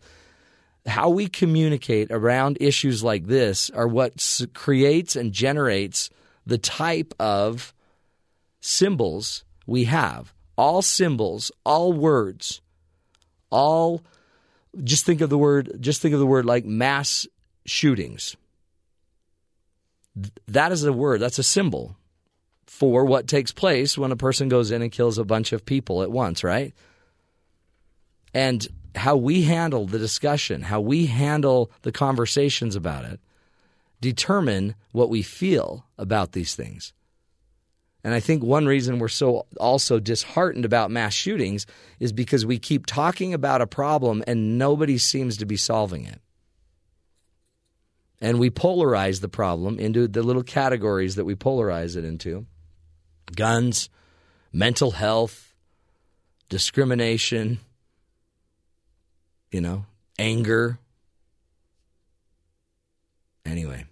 how 0.85 1.09
we 1.09 1.27
communicate 1.27 2.11
around 2.11 2.57
issues 2.61 3.03
like 3.03 3.27
this 3.27 3.69
are 3.71 3.87
what 3.87 4.23
creates 4.53 5.15
and 5.15 5.31
generates 5.31 6.09
the 6.45 6.57
type 6.57 7.13
of 7.19 7.73
symbols 8.61 9.43
we 9.65 9.85
have. 9.85 10.33
All 10.57 10.81
symbols, 10.81 11.51
all 11.63 11.93
words, 11.93 12.61
all 13.49 14.03
just 14.83 15.05
think 15.05 15.21
of 15.21 15.29
the 15.29 15.37
word 15.37 15.77
just 15.79 16.01
think 16.01 16.13
of 16.13 16.19
the 16.19 16.25
word 16.25 16.45
like 16.45 16.65
mass 16.65 17.27
shootings. 17.65 18.35
That 20.47 20.71
is 20.71 20.83
a 20.83 20.93
word, 20.93 21.21
that's 21.21 21.39
a 21.39 21.43
symbol 21.43 21.95
for 22.65 23.05
what 23.05 23.27
takes 23.27 23.51
place 23.51 23.97
when 23.97 24.11
a 24.11 24.15
person 24.15 24.49
goes 24.49 24.71
in 24.71 24.81
and 24.81 24.91
kills 24.91 25.17
a 25.17 25.23
bunch 25.23 25.53
of 25.53 25.65
people 25.65 26.03
at 26.03 26.11
once, 26.11 26.43
right? 26.43 26.73
And 28.33 28.67
how 28.95 29.15
we 29.15 29.43
handle 29.43 29.85
the 29.85 29.99
discussion, 29.99 30.63
how 30.63 30.81
we 30.81 31.05
handle 31.05 31.71
the 31.81 31.91
conversations 31.91 32.75
about 32.75 33.05
it, 33.05 33.19
determine 34.01 34.75
what 34.91 35.09
we 35.09 35.21
feel 35.21 35.85
about 35.97 36.31
these 36.31 36.55
things. 36.55 36.93
And 38.03 38.13
I 38.13 38.21
think 38.21 38.43
one 38.43 38.65
reason 38.65 38.99
we're 38.99 39.09
so 39.09 39.45
also 39.59 39.99
disheartened 39.99 40.63
about 40.63 40.89
mass 40.89 41.13
shootings 41.13 41.65
is 41.99 42.13
because 42.13 42.45
we 42.45 42.57
keep 42.57 42.85
talking 42.85 43.33
about 43.33 43.61
a 43.61 43.67
problem 43.67 44.23
and 44.25 44.57
nobody 44.57 44.97
seems 44.97 45.37
to 45.37 45.45
be 45.45 45.57
solving 45.57 46.05
it. 46.05 46.21
And 48.21 48.39
we 48.39 48.49
polarize 48.49 49.21
the 49.21 49.29
problem 49.29 49.79
into 49.79 50.07
the 50.07 50.23
little 50.23 50.43
categories 50.43 51.15
that 51.15 51.25
we 51.25 51.35
polarize 51.35 51.95
it 51.95 52.05
into 52.05 52.45
guns, 53.35 53.89
mental 54.51 54.91
health, 54.91 55.53
discrimination, 56.47 57.59
you 59.51 59.61
know, 59.61 59.85
anger. 60.17 60.79
Anyway, 63.45 63.85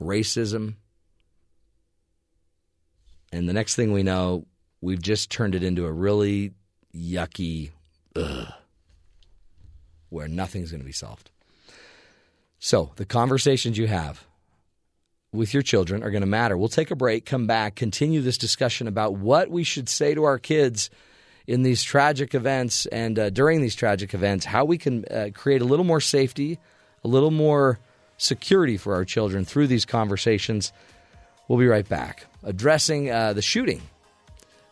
racism. 0.00 0.74
And 3.32 3.48
the 3.48 3.52
next 3.52 3.76
thing 3.76 3.92
we 3.92 4.02
know, 4.02 4.46
we've 4.80 5.02
just 5.02 5.30
turned 5.30 5.54
it 5.54 5.62
into 5.62 5.86
a 5.86 5.92
really 5.92 6.52
yucky, 6.94 7.70
ugh, 8.16 8.52
where 10.10 10.28
nothing's 10.28 10.70
going 10.70 10.80
to 10.80 10.86
be 10.86 10.92
solved. 10.92 11.30
So 12.58 12.92
the 12.96 13.06
conversations 13.06 13.78
you 13.78 13.86
have 13.86 14.24
with 15.32 15.54
your 15.54 15.62
children 15.62 16.02
are 16.02 16.10
going 16.10 16.22
to 16.22 16.26
matter. 16.26 16.56
We'll 16.56 16.68
take 16.68 16.90
a 16.90 16.96
break, 16.96 17.24
come 17.24 17.46
back, 17.46 17.74
continue 17.74 18.20
this 18.20 18.38
discussion 18.38 18.86
about 18.86 19.14
what 19.14 19.50
we 19.50 19.64
should 19.64 19.88
say 19.88 20.14
to 20.14 20.24
our 20.24 20.38
kids 20.38 20.90
in 21.46 21.62
these 21.62 21.82
tragic 21.82 22.34
events 22.34 22.86
and 22.86 23.18
uh, 23.18 23.30
during 23.30 23.60
these 23.60 23.74
tragic 23.74 24.14
events, 24.14 24.44
how 24.44 24.64
we 24.64 24.78
can 24.78 25.04
uh, 25.10 25.28
create 25.34 25.62
a 25.62 25.64
little 25.64 25.84
more 25.84 26.00
safety, 26.00 26.58
a 27.04 27.08
little 27.08 27.30
more 27.30 27.78
security 28.16 28.76
for 28.76 28.94
our 28.94 29.04
children 29.04 29.44
through 29.44 29.66
these 29.66 29.84
conversations. 29.84 30.72
We'll 31.48 31.58
be 31.58 31.66
right 31.66 31.88
back. 31.88 32.26
Addressing 32.44 33.10
uh, 33.10 33.32
the 33.32 33.42
shooting 33.42 33.82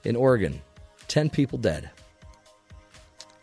in 0.04 0.16
Oregon 0.16 0.62
10 1.08 1.30
people 1.30 1.58
dead. 1.58 1.90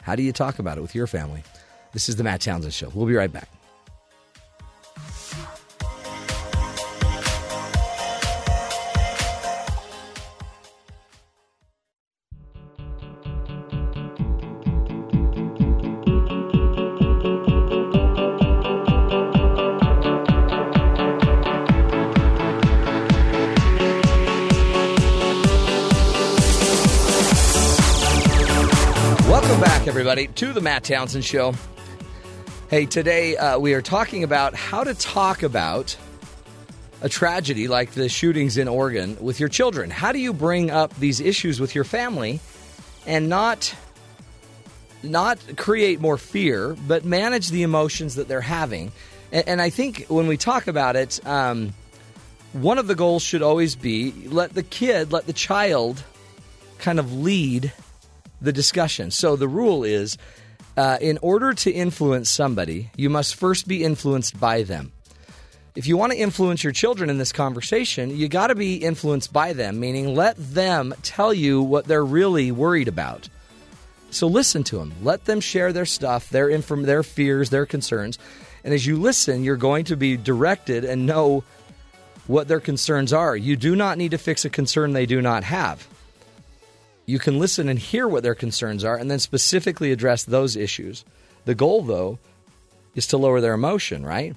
How 0.02 0.16
do 0.16 0.24
you 0.24 0.32
talk 0.32 0.60
about 0.60 0.78
it 0.78 0.82
with 0.82 0.96
your 0.96 1.08
family? 1.08 1.44
This 1.92 2.08
is 2.08 2.16
the 2.16 2.24
Matt 2.24 2.42
Townsend 2.42 2.74
Show. 2.74 2.90
We'll 2.94 3.08
be 3.08 3.16
right 3.16 3.32
back. 3.32 3.50
Everybody, 30.17 30.34
to 30.34 30.51
the 30.51 30.62
Matt 30.62 30.84
Townsend 30.84 31.23
Show. 31.23 31.53
Hey, 32.71 32.88
today 32.88 33.38
uh, 33.38 33.60
we 33.60 33.75
are 33.75 33.84
talking 33.84 34.23
about 34.23 34.56
how 34.56 34.84
to 34.84 34.95
talk 34.95 35.43
about 35.43 35.95
a 37.01 37.10
tragedy 37.10 37.67
like 37.67 37.91
the 37.91 38.10
shootings 38.10 38.58
in 38.58 38.67
Oregon 38.67 39.15
with 39.21 39.39
your 39.39 39.47
children. 39.47 39.91
How 39.91 40.12
do 40.12 40.17
you 40.17 40.34
bring 40.34 40.71
up 40.71 40.95
these 40.95 41.19
issues 41.19 41.60
with 41.60 41.75
your 41.75 41.84
family 41.84 42.39
and 43.06 43.30
not 43.30 43.75
not 45.03 45.38
create 45.56 46.01
more 46.01 46.17
fear, 46.17 46.75
but 46.88 47.06
manage 47.06 47.49
the 47.49 47.62
emotions 47.62 48.15
that 48.15 48.27
they're 48.27 48.41
having? 48.41 48.91
And, 49.32 49.47
and 49.47 49.62
I 49.62 49.69
think 49.69 50.08
when 50.08 50.25
we 50.25 50.36
talk 50.36 50.65
about 50.65 50.95
it, 50.95 51.23
um, 51.27 51.75
one 52.53 52.80
of 52.80 52.88
the 52.88 52.95
goals 52.95 53.21
should 53.21 53.43
always 53.43 53.75
be 53.75 54.13
let 54.30 54.56
the 54.56 54.63
kid, 54.63 55.12
let 55.12 55.27
the 55.27 55.34
child, 55.34 56.03
kind 56.80 56.97
of 56.97 57.13
lead 57.13 57.71
the 58.41 58.54
discussion. 58.54 59.12
So 59.12 59.36
the 59.36 59.47
rule 59.47 59.84
is 59.84 60.17
uh, 60.76 60.97
in 61.02 61.17
order 61.21 61.54
to 61.54 61.71
influence 61.71 62.30
somebody, 62.30 62.91
you 62.95 63.10
must 63.10 63.36
first 63.36 63.67
be 63.67 63.84
influenced 63.84 64.39
by 64.39 64.63
them. 64.63 64.91
If 65.76 65.88
you 65.88 65.97
want 65.97 66.12
to 66.12 66.17
influence 66.17 66.63
your 66.63 66.73
children 66.73 67.10
in 67.10 67.17
this 67.17 67.32
conversation, 67.32 68.15
you 68.15 68.28
got 68.28 68.47
to 68.47 68.56
be 68.56 68.78
influenced 68.78 69.32
by 69.32 69.54
them, 69.54 69.80
meaning 69.80 70.15
let 70.15 70.36
them 70.38 70.93
tell 71.04 71.34
you 71.34 71.62
what 71.62 71.86
they're 71.86 72.06
really 72.06 72.52
worried 72.52 72.88
about. 72.88 73.30
So 74.10 74.28
listen 74.28 74.63
to 74.65 74.78
them. 74.78 74.93
Let 75.04 75.26
them 75.26 75.39
share 75.39 75.73
their 75.73 75.86
stuff, 75.86 76.30
their 76.30 76.50
inform- 76.50 76.84
their 76.84 77.04
fears, 77.04 77.50
their 77.50 77.65
concerns. 77.65 78.17
And 78.63 78.73
as 78.73 78.86
you 78.86 78.97
listen, 78.97 79.43
you're 79.43 79.56
going 79.56 79.86
to 79.86 79.95
be 79.95 80.17
directed 80.17 80.84
and 80.84 81.06
know 81.06 81.43
what 82.26 82.47
their 82.47 82.60
concerns 82.60 83.13
are. 83.13 83.36
You 83.36 83.56
do 83.56 83.76
not 83.76 83.97
need 83.97 84.12
to 84.12 84.17
fix 84.17 84.45
a 84.45 84.50
concern 84.50 84.93
they 84.93 85.06
do 85.06 85.21
not 85.21 85.43
have 85.43 85.88
you 87.08 87.20
can 87.20 87.39
listen 87.39 87.70
and 87.70 87.80
hear 87.80 88.08
what 88.08 88.22
their 88.22 88.36
concerns 88.36 88.84
are 88.84 88.98
and 88.98 89.10
then 89.10 89.17
specifically 89.17 89.91
address 89.91 90.24
those 90.24 90.56
issues. 90.56 91.06
The 91.46 91.56
goal, 91.56 91.82
though, 91.82 92.20
is 92.93 93.08
to 93.08 93.17
lower 93.17 93.39
their 93.39 93.54
emotion, 93.54 94.06
right? 94.06 94.36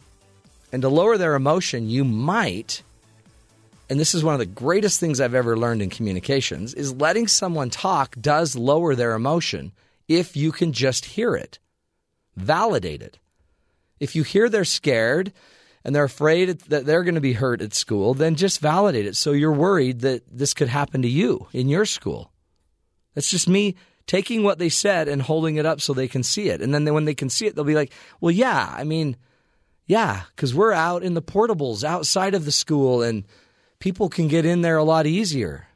And 0.73 0.81
to 0.83 0.89
lower 0.89 1.19
their 1.19 1.35
emotion, 1.35 1.91
you 1.91 2.05
might, 2.05 2.83
and 3.91 3.99
this 3.99 4.15
is 4.15 4.23
one 4.23 4.35
of 4.35 4.39
the 4.39 4.47
greatest 4.47 5.01
things 5.01 5.21
I've 5.21 5.35
ever 5.35 5.59
learned 5.59 5.83
in 5.83 5.91
communications, 5.91 6.73
is 6.73 6.95
letting 6.95 7.27
someone 7.27 7.71
talk 7.71 8.15
does 8.21 8.55
lower 8.55 8.95
their 8.95 9.15
emotion 9.15 9.73
if 10.07 10.37
you 10.37 10.53
can 10.53 10.73
just 10.73 11.05
hear 11.05 11.35
it, 11.35 11.59
validate 12.37 13.03
it. 13.03 13.19
If 13.99 14.15
you 14.15 14.23
hear 14.23 14.49
they're 14.49 14.65
scared 14.65 15.33
and 15.85 15.95
they're 15.95 16.05
afraid 16.05 16.61
that 16.61 16.87
they're 16.87 17.03
going 17.03 17.17
to 17.17 17.21
be 17.21 17.33
hurt 17.33 17.63
at 17.63 17.75
school, 17.75 18.15
then 18.15 18.37
just 18.37 18.61
validate 18.61 19.07
it. 19.07 19.17
So 19.17 19.33
you're 19.33 19.53
worried 19.53 20.01
that 20.01 20.23
this 20.31 20.55
could 20.55 20.69
happen 20.69 21.03
to 21.03 21.09
you 21.09 21.49
in 21.53 21.69
your 21.69 21.85
school. 21.85 22.30
That's 23.21 23.31
just 23.31 23.51
me 23.51 23.75
taking 24.07 24.45
what 24.45 24.59
they 24.59 24.71
said 24.71 25.07
and 25.07 25.21
holding 25.21 25.57
it 25.57 25.67
up 25.67 25.79
so 25.79 25.93
they 25.93 26.09
can 26.09 26.23
see 26.23 26.49
it. 26.49 26.63
And 26.63 26.73
then 26.73 26.85
they, 26.85 26.91
when 26.91 27.05
they 27.05 27.15
can 27.15 27.29
see 27.29 27.47
it, 27.47 27.55
they'll 27.55 27.67
be 27.67 27.75
like, 27.75 27.93
well, 28.19 28.31
yeah, 28.31 28.73
I 28.75 28.83
mean, 28.83 29.19
yeah, 29.85 30.23
because 30.35 30.55
we're 30.55 30.73
out 30.73 31.03
in 31.03 31.13
the 31.13 31.21
portables 31.21 31.85
outside 31.85 32.35
of 32.35 32.47
the 32.47 32.51
school 32.51 33.03
and 33.03 33.25
people 33.79 34.09
can 34.09 34.27
get 34.27 34.47
in 34.47 34.63
there 34.63 34.79
a 34.79 34.85
lot 34.85 35.07
easier. 35.07 35.67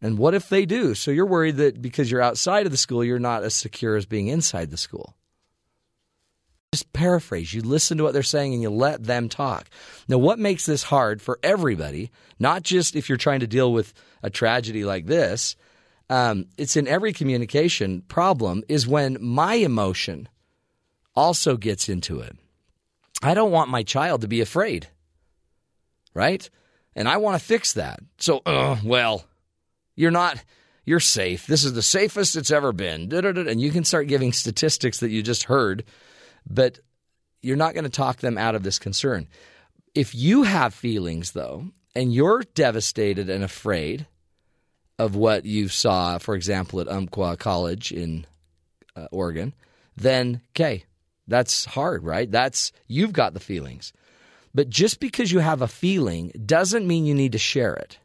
And 0.00 0.18
what 0.18 0.34
if 0.34 0.48
they 0.48 0.66
do? 0.66 0.94
So 0.94 1.10
you're 1.10 1.26
worried 1.26 1.56
that 1.56 1.82
because 1.82 2.12
you're 2.12 2.22
outside 2.22 2.64
of 2.64 2.70
the 2.70 2.78
school, 2.78 3.02
you're 3.02 3.18
not 3.18 3.42
as 3.42 3.54
secure 3.54 3.96
as 3.96 4.06
being 4.06 4.28
inside 4.28 4.70
the 4.70 4.76
school. 4.76 5.16
Just 6.72 6.92
paraphrase. 6.92 7.52
You 7.52 7.62
listen 7.62 7.98
to 7.98 8.04
what 8.04 8.12
they're 8.12 8.22
saying 8.22 8.52
and 8.52 8.62
you 8.62 8.70
let 8.70 9.02
them 9.02 9.28
talk. 9.28 9.68
Now, 10.06 10.18
what 10.18 10.38
makes 10.38 10.64
this 10.64 10.84
hard 10.84 11.20
for 11.20 11.40
everybody, 11.42 12.12
not 12.38 12.62
just 12.62 12.94
if 12.94 13.08
you're 13.08 13.18
trying 13.18 13.40
to 13.40 13.48
deal 13.48 13.72
with 13.72 13.92
a 14.22 14.30
tragedy 14.30 14.84
like 14.84 15.06
this, 15.06 15.56
um, 16.10 16.46
it's 16.56 16.76
in 16.76 16.86
every 16.86 17.12
communication 17.12 18.02
problem 18.02 18.62
is 18.68 18.86
when 18.86 19.16
my 19.20 19.54
emotion 19.54 20.28
also 21.14 21.56
gets 21.56 21.88
into 21.88 22.20
it. 22.20 22.36
I 23.22 23.34
don't 23.34 23.52
want 23.52 23.70
my 23.70 23.82
child 23.82 24.20
to 24.20 24.28
be 24.28 24.40
afraid, 24.40 24.88
right? 26.12 26.48
And 26.94 27.08
I 27.08 27.16
want 27.16 27.38
to 27.38 27.44
fix 27.44 27.72
that. 27.74 28.00
So, 28.18 28.42
uh, 28.44 28.76
well, 28.84 29.24
you're 29.96 30.10
not, 30.10 30.42
you're 30.84 31.00
safe. 31.00 31.46
This 31.46 31.64
is 31.64 31.72
the 31.72 31.82
safest 31.82 32.36
it's 32.36 32.50
ever 32.50 32.72
been. 32.72 33.12
And 33.12 33.60
you 33.60 33.70
can 33.70 33.84
start 33.84 34.08
giving 34.08 34.32
statistics 34.32 35.00
that 35.00 35.10
you 35.10 35.22
just 35.22 35.44
heard, 35.44 35.84
but 36.48 36.80
you're 37.40 37.56
not 37.56 37.74
going 37.74 37.84
to 37.84 37.90
talk 37.90 38.18
them 38.18 38.36
out 38.36 38.54
of 38.54 38.62
this 38.62 38.78
concern. 38.78 39.28
If 39.94 40.14
you 40.14 40.42
have 40.42 40.74
feelings, 40.74 41.32
though, 41.32 41.68
and 41.94 42.12
you're 42.12 42.42
devastated 42.54 43.30
and 43.30 43.44
afraid, 43.44 44.06
of 44.98 45.16
what 45.16 45.44
you 45.44 45.68
saw, 45.68 46.18
for 46.18 46.34
example, 46.34 46.80
at 46.80 46.88
Umpqua 46.88 47.36
College 47.36 47.92
in 47.92 48.26
uh, 48.96 49.06
Oregon, 49.10 49.54
then 49.96 50.40
okay, 50.50 50.84
that's 51.26 51.64
hard, 51.64 52.04
right? 52.04 52.30
That's 52.30 52.72
you've 52.86 53.12
got 53.12 53.34
the 53.34 53.40
feelings. 53.40 53.92
But 54.54 54.70
just 54.70 55.00
because 55.00 55.32
you 55.32 55.40
have 55.40 55.62
a 55.62 55.68
feeling 55.68 56.30
doesn't 56.46 56.86
mean 56.86 57.06
you 57.06 57.14
need 57.14 57.32
to 57.32 57.38
share 57.38 57.74
it. 57.74 57.98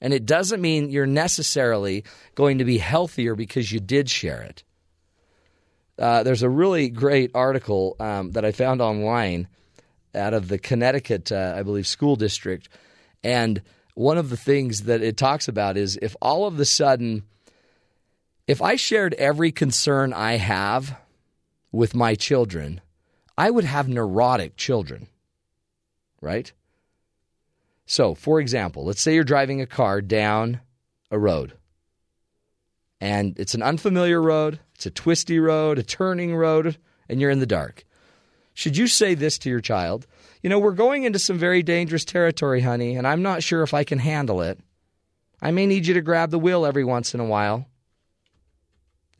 And 0.00 0.12
it 0.12 0.26
doesn't 0.26 0.60
mean 0.60 0.90
you're 0.90 1.06
necessarily 1.06 2.04
going 2.34 2.58
to 2.58 2.64
be 2.64 2.78
healthier 2.78 3.34
because 3.34 3.70
you 3.70 3.80
did 3.80 4.10
share 4.10 4.42
it. 4.42 4.62
Uh, 5.98 6.22
there's 6.22 6.42
a 6.42 6.48
really 6.48 6.88
great 6.88 7.30
article 7.34 7.96
um, 8.00 8.32
that 8.32 8.44
I 8.44 8.52
found 8.52 8.80
online 8.80 9.48
out 10.14 10.34
of 10.34 10.48
the 10.48 10.58
Connecticut, 10.58 11.30
uh, 11.30 11.54
I 11.56 11.62
believe, 11.62 11.86
school 11.86 12.16
district. 12.16 12.68
And 13.22 13.62
one 13.94 14.18
of 14.18 14.30
the 14.30 14.36
things 14.36 14.84
that 14.84 15.02
it 15.02 15.16
talks 15.16 15.48
about 15.48 15.76
is 15.76 15.98
if 16.00 16.16
all 16.20 16.46
of 16.46 16.58
a 16.58 16.64
sudden, 16.64 17.24
if 18.46 18.62
I 18.62 18.76
shared 18.76 19.14
every 19.14 19.52
concern 19.52 20.12
I 20.12 20.36
have 20.36 20.96
with 21.70 21.94
my 21.94 22.14
children, 22.14 22.80
I 23.36 23.50
would 23.50 23.64
have 23.64 23.88
neurotic 23.88 24.56
children, 24.56 25.08
right? 26.20 26.52
So, 27.86 28.14
for 28.14 28.40
example, 28.40 28.84
let's 28.84 29.02
say 29.02 29.14
you're 29.14 29.24
driving 29.24 29.60
a 29.60 29.66
car 29.66 30.00
down 30.00 30.60
a 31.10 31.18
road, 31.18 31.52
and 33.00 33.38
it's 33.38 33.54
an 33.54 33.62
unfamiliar 33.62 34.20
road, 34.22 34.60
it's 34.74 34.86
a 34.86 34.90
twisty 34.90 35.38
road, 35.38 35.78
a 35.78 35.82
turning 35.82 36.34
road, 36.34 36.78
and 37.08 37.20
you're 37.20 37.30
in 37.30 37.40
the 37.40 37.46
dark. 37.46 37.84
Should 38.54 38.76
you 38.76 38.86
say 38.86 39.14
this 39.14 39.38
to 39.38 39.50
your 39.50 39.60
child? 39.60 40.06
You 40.42 40.50
know, 40.50 40.58
we're 40.58 40.72
going 40.72 41.04
into 41.04 41.20
some 41.20 41.38
very 41.38 41.62
dangerous 41.62 42.04
territory, 42.04 42.60
honey, 42.60 42.96
and 42.96 43.06
I'm 43.06 43.22
not 43.22 43.42
sure 43.42 43.62
if 43.62 43.72
I 43.72 43.84
can 43.84 44.00
handle 44.00 44.42
it. 44.42 44.58
I 45.40 45.52
may 45.52 45.66
need 45.66 45.86
you 45.86 45.94
to 45.94 46.00
grab 46.00 46.30
the 46.30 46.38
wheel 46.38 46.66
every 46.66 46.84
once 46.84 47.14
in 47.14 47.20
a 47.20 47.24
while. 47.24 47.66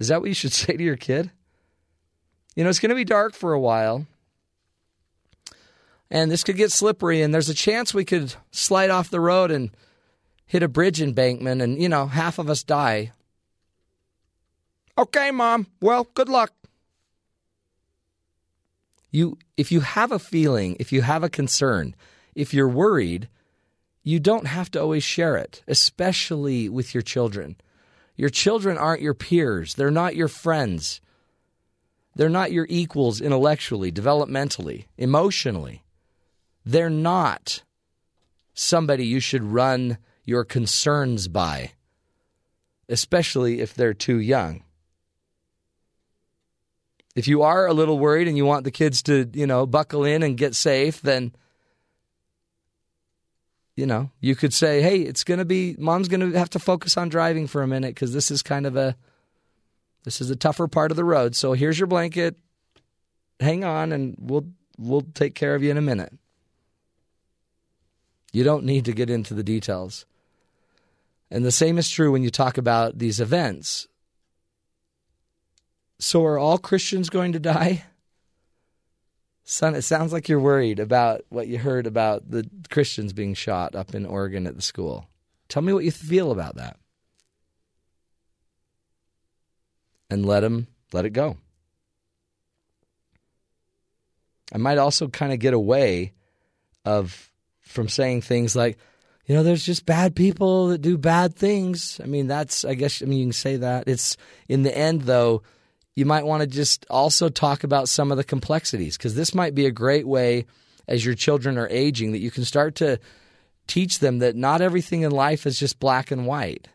Is 0.00 0.08
that 0.08 0.20
what 0.20 0.28
you 0.28 0.34
should 0.34 0.52
say 0.52 0.76
to 0.76 0.82
your 0.82 0.96
kid? 0.96 1.30
You 2.56 2.64
know, 2.64 2.70
it's 2.70 2.80
going 2.80 2.90
to 2.90 2.96
be 2.96 3.04
dark 3.04 3.34
for 3.34 3.52
a 3.52 3.60
while. 3.60 4.06
And 6.10 6.30
this 6.30 6.44
could 6.44 6.56
get 6.56 6.72
slippery, 6.72 7.22
and 7.22 7.32
there's 7.32 7.48
a 7.48 7.54
chance 7.54 7.94
we 7.94 8.04
could 8.04 8.34
slide 8.50 8.90
off 8.90 9.08
the 9.08 9.20
road 9.20 9.50
and 9.50 9.70
hit 10.44 10.62
a 10.62 10.68
bridge 10.68 11.00
embankment, 11.00 11.62
and, 11.62 11.80
you 11.80 11.88
know, 11.88 12.06
half 12.06 12.38
of 12.38 12.50
us 12.50 12.62
die. 12.62 13.12
Okay, 14.98 15.30
mom. 15.30 15.68
Well, 15.80 16.06
good 16.12 16.28
luck. 16.28 16.52
You 19.12 19.38
if 19.58 19.70
you 19.70 19.80
have 19.80 20.10
a 20.10 20.18
feeling, 20.18 20.76
if 20.80 20.90
you 20.90 21.02
have 21.02 21.22
a 21.22 21.28
concern, 21.28 21.94
if 22.34 22.52
you're 22.52 22.68
worried, 22.68 23.28
you 24.02 24.18
don't 24.18 24.46
have 24.46 24.70
to 24.72 24.80
always 24.80 25.04
share 25.04 25.36
it, 25.36 25.62
especially 25.68 26.68
with 26.68 26.94
your 26.94 27.02
children. 27.02 27.56
Your 28.16 28.30
children 28.30 28.78
aren't 28.78 29.02
your 29.02 29.14
peers, 29.14 29.74
they're 29.74 29.90
not 29.90 30.16
your 30.16 30.28
friends. 30.28 31.00
They're 32.14 32.28
not 32.28 32.52
your 32.52 32.66
equals 32.68 33.22
intellectually, 33.22 33.90
developmentally, 33.90 34.84
emotionally. 34.98 35.82
They're 36.62 36.90
not 36.90 37.62
somebody 38.52 39.06
you 39.06 39.18
should 39.18 39.42
run 39.42 39.96
your 40.22 40.44
concerns 40.44 41.26
by, 41.26 41.72
especially 42.86 43.60
if 43.60 43.72
they're 43.72 43.94
too 43.94 44.18
young 44.18 44.62
if 47.14 47.28
you 47.28 47.42
are 47.42 47.66
a 47.66 47.74
little 47.74 47.98
worried 47.98 48.28
and 48.28 48.36
you 48.36 48.44
want 48.44 48.64
the 48.64 48.70
kids 48.70 49.02
to, 49.04 49.28
you 49.32 49.46
know, 49.46 49.66
buckle 49.66 50.04
in 50.04 50.22
and 50.22 50.36
get 50.36 50.54
safe, 50.54 51.00
then 51.02 51.32
you 53.74 53.86
know, 53.86 54.10
you 54.20 54.36
could 54.36 54.52
say, 54.52 54.82
"Hey, 54.82 55.00
it's 55.00 55.24
going 55.24 55.38
to 55.38 55.46
be 55.46 55.74
mom's 55.78 56.08
going 56.08 56.32
to 56.32 56.38
have 56.38 56.50
to 56.50 56.58
focus 56.58 56.96
on 56.98 57.08
driving 57.08 57.46
for 57.46 57.62
a 57.62 57.66
minute 57.66 57.96
cuz 57.96 58.12
this 58.12 58.30
is 58.30 58.42
kind 58.42 58.66
of 58.66 58.76
a 58.76 58.96
this 60.04 60.20
is 60.20 60.30
a 60.30 60.36
tougher 60.36 60.68
part 60.68 60.90
of 60.90 60.96
the 60.96 61.04
road. 61.04 61.34
So 61.34 61.54
here's 61.54 61.78
your 61.78 61.86
blanket. 61.86 62.36
Hang 63.40 63.64
on 63.64 63.92
and 63.92 64.14
we'll 64.18 64.46
we'll 64.78 65.06
take 65.14 65.34
care 65.34 65.54
of 65.54 65.62
you 65.62 65.70
in 65.70 65.78
a 65.78 65.82
minute." 65.82 66.12
You 68.32 68.44
don't 68.44 68.64
need 68.64 68.86
to 68.86 68.92
get 68.92 69.10
into 69.10 69.34
the 69.34 69.42
details. 69.42 70.06
And 71.30 71.44
the 71.44 71.52
same 71.52 71.78
is 71.78 71.88
true 71.88 72.10
when 72.10 72.22
you 72.22 72.30
talk 72.30 72.58
about 72.58 72.98
these 72.98 73.20
events. 73.20 73.88
So 76.02 76.24
are 76.24 76.36
all 76.36 76.58
Christians 76.58 77.10
going 77.10 77.32
to 77.34 77.38
die? 77.38 77.84
Son, 79.44 79.76
it 79.76 79.82
sounds 79.82 80.12
like 80.12 80.28
you're 80.28 80.40
worried 80.40 80.80
about 80.80 81.22
what 81.28 81.46
you 81.46 81.58
heard 81.58 81.86
about 81.86 82.28
the 82.28 82.44
Christians 82.70 83.12
being 83.12 83.34
shot 83.34 83.76
up 83.76 83.94
in 83.94 84.04
Oregon 84.04 84.48
at 84.48 84.56
the 84.56 84.62
school. 84.62 85.06
Tell 85.48 85.62
me 85.62 85.72
what 85.72 85.84
you 85.84 85.92
feel 85.92 86.32
about 86.32 86.56
that. 86.56 86.76
And 90.10 90.26
let 90.26 90.42
him 90.42 90.66
let 90.92 91.04
it 91.04 91.10
go. 91.10 91.36
I 94.52 94.58
might 94.58 94.78
also 94.78 95.06
kind 95.06 95.32
of 95.32 95.38
get 95.38 95.54
away 95.54 96.14
of 96.84 97.30
from 97.60 97.88
saying 97.88 98.22
things 98.22 98.56
like, 98.56 98.76
you 99.26 99.36
know, 99.36 99.44
there's 99.44 99.64
just 99.64 99.86
bad 99.86 100.16
people 100.16 100.68
that 100.68 100.78
do 100.78 100.98
bad 100.98 101.36
things. 101.36 102.00
I 102.02 102.06
mean, 102.06 102.26
that's 102.26 102.64
I 102.64 102.74
guess 102.74 103.02
I 103.02 103.04
mean 103.04 103.20
you 103.20 103.24
can 103.26 103.32
say 103.32 103.56
that. 103.58 103.86
It's 103.86 104.16
in 104.48 104.64
the 104.64 104.76
end 104.76 105.02
though, 105.02 105.42
you 105.94 106.06
might 106.06 106.24
want 106.24 106.40
to 106.40 106.46
just 106.46 106.86
also 106.88 107.28
talk 107.28 107.64
about 107.64 107.88
some 107.88 108.10
of 108.10 108.16
the 108.16 108.24
complexities 108.24 108.96
because 108.96 109.14
this 109.14 109.34
might 109.34 109.54
be 109.54 109.66
a 109.66 109.70
great 109.70 110.06
way 110.06 110.46
as 110.88 111.04
your 111.04 111.14
children 111.14 111.58
are 111.58 111.68
aging 111.68 112.12
that 112.12 112.20
you 112.20 112.30
can 112.30 112.44
start 112.44 112.74
to 112.76 112.98
teach 113.66 113.98
them 113.98 114.18
that 114.18 114.36
not 114.36 114.60
everything 114.60 115.02
in 115.02 115.10
life 115.10 115.46
is 115.46 115.58
just 115.58 115.78
black 115.78 116.10
and 116.10 116.26
white. 116.26 116.68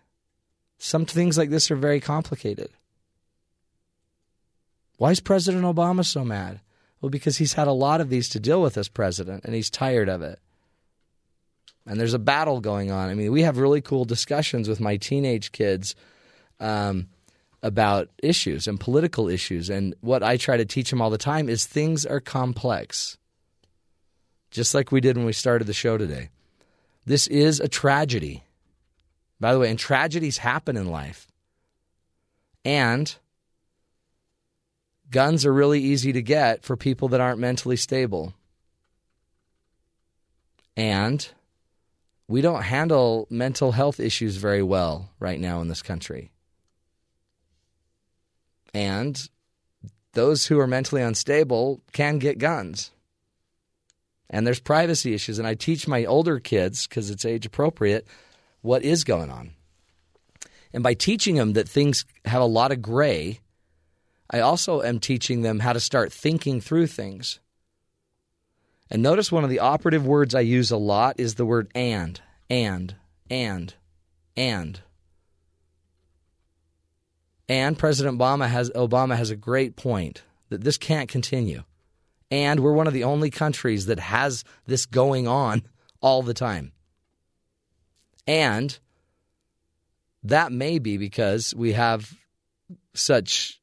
Some 0.78 1.06
things 1.06 1.38
like 1.38 1.50
this 1.50 1.72
are 1.72 1.76
very 1.76 2.00
complicated. 2.00 2.70
Why 4.98 5.12
is 5.12 5.20
President 5.20 5.64
Obama 5.64 6.06
so 6.06 6.24
mad? 6.24 6.62
Well, 7.02 7.10
because 7.10 7.38
he's 7.38 7.54
had 7.54 7.68
a 7.68 7.74
lot 7.74 8.02
of 8.02 8.10
these 8.10 8.30
to 8.30 8.40
deal 8.40 8.62
with 8.62 8.78
as 8.78 8.88
president 8.88 9.44
and 9.44 9.54
he's 9.54 9.70
tired 9.70 10.10
of 10.10 10.22
it. 10.22 10.40
And 11.86 12.00
there's 12.00 12.16
a 12.16 12.20
battle 12.20 12.60
going 12.60 12.92
on. 12.92 13.10
I 13.10 13.14
mean, 13.14 13.32
we 13.32 13.44
have 13.44 13.58
really 13.58 13.82
cool 13.82 14.06
discussions 14.06 14.68
with 14.68 14.80
my 14.80 14.98
teenage 14.98 15.52
kids. 15.52 15.96
Um, 16.60 17.08
about 17.64 18.10
issues 18.22 18.68
and 18.68 18.80
political 18.80 19.28
issues. 19.28 19.70
And 19.70 19.96
what 20.02 20.24
I 20.24 20.38
try 20.38 20.58
to 20.58 20.66
teach 20.66 20.90
them 20.90 21.02
all 21.02 21.10
the 21.10 21.18
time 21.18 21.50
is 21.50 21.66
things 21.66 22.06
are 22.06 22.20
complex, 22.20 23.18
just 24.52 24.74
like 24.74 24.92
we 24.92 25.02
did 25.02 25.18
when 25.18 25.26
we 25.26 25.34
started 25.34 25.66
the 25.66 25.74
show 25.74 25.98
today. 25.98 26.30
This 27.06 27.28
is 27.28 27.60
a 27.60 27.68
tragedy. 27.68 28.44
By 29.40 29.54
the 29.54 29.60
way, 29.60 29.70
and 29.70 29.80
tragedies 29.80 30.40
happen 30.40 30.78
in 30.78 30.88
life. 30.88 31.28
And 32.66 33.16
guns 35.10 35.46
are 35.46 35.54
really 35.54 35.80
easy 35.80 36.12
to 36.14 36.22
get 36.22 36.64
for 36.64 36.76
people 36.76 37.08
that 37.10 37.22
aren't 37.22 37.40
mentally 37.40 37.78
stable. 37.78 38.34
And 40.76 41.28
we 42.28 42.42
don't 42.42 42.64
handle 42.64 43.26
mental 43.30 43.72
health 43.72 44.00
issues 44.00 44.36
very 44.36 44.62
well 44.62 45.10
right 45.20 45.40
now 45.40 45.62
in 45.62 45.70
this 45.70 45.82
country. 45.82 46.32
And 48.74 49.30
those 50.14 50.48
who 50.48 50.60
are 50.60 50.68
mentally 50.68 51.02
unstable 51.02 51.82
can 51.94 52.20
get 52.20 52.40
guns. 52.40 52.92
And 54.30 54.46
there's 54.46 54.60
privacy 54.60 55.14
issues. 55.14 55.40
And 55.40 55.48
I 55.48 55.54
teach 55.54 55.88
my 55.88 56.06
older 56.06 56.40
kids, 56.40 56.88
because 56.88 57.10
it's 57.10 57.26
age 57.26 57.46
appropriate, 57.46 58.08
what 58.62 58.84
is 58.84 59.04
going 59.04 59.30
on. 59.30 59.52
And 60.74 60.84
by 60.84 60.94
teaching 60.94 61.36
them 61.36 61.54
that 61.54 61.70
things 61.70 62.06
have 62.26 62.42
a 62.42 62.46
lot 62.46 62.72
of 62.72 62.82
gray, 62.82 63.40
I 64.30 64.42
also 64.42 64.82
am 64.82 65.00
teaching 65.00 65.42
them 65.42 65.60
how 65.60 65.74
to 65.74 65.80
start 65.80 66.12
thinking 66.12 66.60
through 66.60 66.88
things. 66.88 67.40
And 68.90 69.02
notice 69.02 69.32
one 69.32 69.44
of 69.44 69.50
the 69.50 69.60
operative 69.60 70.06
words 70.06 70.36
I 70.36 70.42
use 70.42 70.72
a 70.72 70.78
lot 70.78 71.20
is 71.20 71.36
the 71.36 71.46
word 71.46 71.70
and, 71.74 72.20
and, 72.50 72.96
and, 73.30 73.74
and. 74.36 74.82
And 77.50 77.78
President 77.78 78.18
Obama 78.18 78.48
has 78.48 78.70
Obama 78.72 79.16
has 79.16 79.30
a 79.30 79.36
great 79.36 79.76
point 79.76 80.24
that 80.50 80.64
this 80.64 80.78
can't 80.78 81.10
continue. 81.10 81.64
And 82.30 82.60
we're 82.60 82.74
one 82.74 82.88
of 82.88 82.94
the 82.94 83.06
only 83.06 83.30
countries 83.30 83.86
that 83.86 84.00
has 84.00 84.44
this 84.66 84.86
going 84.86 85.28
on 85.28 85.64
all 86.02 86.24
the 86.24 86.34
time. 86.34 86.74
And 88.26 88.78
that 90.24 90.52
may 90.52 90.80
be 90.80 90.98
because 90.98 91.56
we 91.56 91.74
have 91.74 92.14
such, 92.94 93.62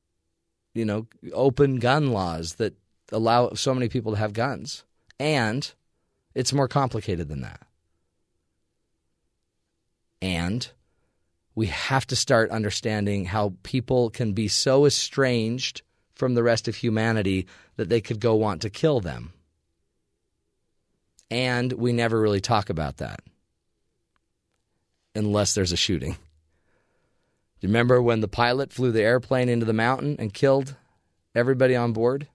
you 0.72 0.86
know, 0.86 1.06
open 1.32 1.76
gun 1.76 2.10
laws 2.12 2.54
that 2.54 2.74
allow 3.12 3.52
so 3.52 3.74
many 3.74 3.88
people 3.88 4.12
to 4.12 4.18
have 4.18 4.32
guns. 4.32 4.84
And 5.20 5.70
it's 6.34 6.54
more 6.54 6.68
complicated 6.68 7.28
than 7.28 7.42
that. 7.42 7.60
And 10.22 10.70
we 11.54 11.66
have 11.66 12.06
to 12.08 12.16
start 12.16 12.50
understanding 12.50 13.24
how 13.24 13.54
people 13.62 14.10
can 14.10 14.32
be 14.32 14.48
so 14.48 14.86
estranged 14.86 15.82
from 16.14 16.34
the 16.34 16.42
rest 16.42 16.68
of 16.68 16.76
humanity 16.76 17.46
that 17.76 17.88
they 17.88 18.00
could 18.00 18.20
go 18.20 18.34
want 18.34 18.62
to 18.62 18.70
kill 18.70 19.00
them. 19.00 19.32
And 21.30 21.72
we 21.72 21.92
never 21.92 22.20
really 22.20 22.40
talk 22.40 22.70
about 22.70 22.98
that 22.98 23.20
unless 25.14 25.54
there's 25.54 25.72
a 25.72 25.76
shooting. 25.76 26.12
Do 26.12 26.18
you 27.60 27.68
remember 27.68 28.02
when 28.02 28.20
the 28.20 28.28
pilot 28.28 28.72
flew 28.72 28.92
the 28.92 29.02
airplane 29.02 29.48
into 29.48 29.66
the 29.66 29.72
mountain 29.72 30.16
and 30.18 30.34
killed 30.34 30.76
everybody 31.34 31.74
on 31.74 31.92
board? 31.92 32.28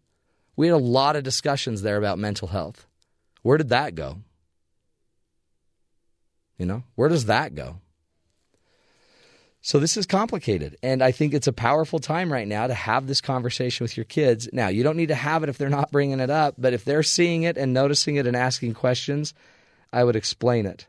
We 0.56 0.68
had 0.68 0.74
a 0.74 0.78
lot 0.78 1.16
of 1.16 1.24
discussions 1.24 1.82
there 1.82 1.98
about 1.98 2.20
mental 2.20 2.50
health. 2.50 2.88
Where 3.42 3.58
did 3.58 3.70
that 3.70 3.96
go? 3.96 4.20
You 6.58 6.66
know, 6.66 6.84
where 6.96 7.08
does 7.08 7.26
that 7.26 7.56
go? 7.56 7.78
So 9.62 9.80
this 9.80 9.98
is 9.98 10.06
complicated. 10.06 10.78
And 10.82 11.04
I 11.04 11.12
think 11.12 11.34
it's 11.34 11.48
a 11.48 11.54
powerful 11.54 12.00
time 12.00 12.32
right 12.32 12.48
now 12.48 12.68
to 12.68 12.74
have 12.74 13.08
this 13.08 13.22
conversation 13.22 13.84
with 13.84 13.98
your 13.98 14.06
kids. 14.06 14.50
Now, 14.54 14.70
you 14.70 14.84
don't 14.84 14.98
need 14.98 15.10
to 15.10 15.16
have 15.16 15.44
it 15.44 15.50
if 15.50 15.58
they're 15.58 15.70
not 15.70 15.92
bringing 15.92 16.20
it 16.20 16.30
up, 16.30 16.56
but 16.58 16.74
if 16.74 16.86
they're 16.86 17.04
seeing 17.04 17.44
it 17.44 17.58
and 17.58 17.74
noticing 17.74 18.16
it 18.16 18.26
and 18.26 18.36
asking 18.36 18.74
questions, 18.74 19.34
I 19.92 20.04
would 20.04 20.16
explain 20.16 20.66
it. 20.66 20.88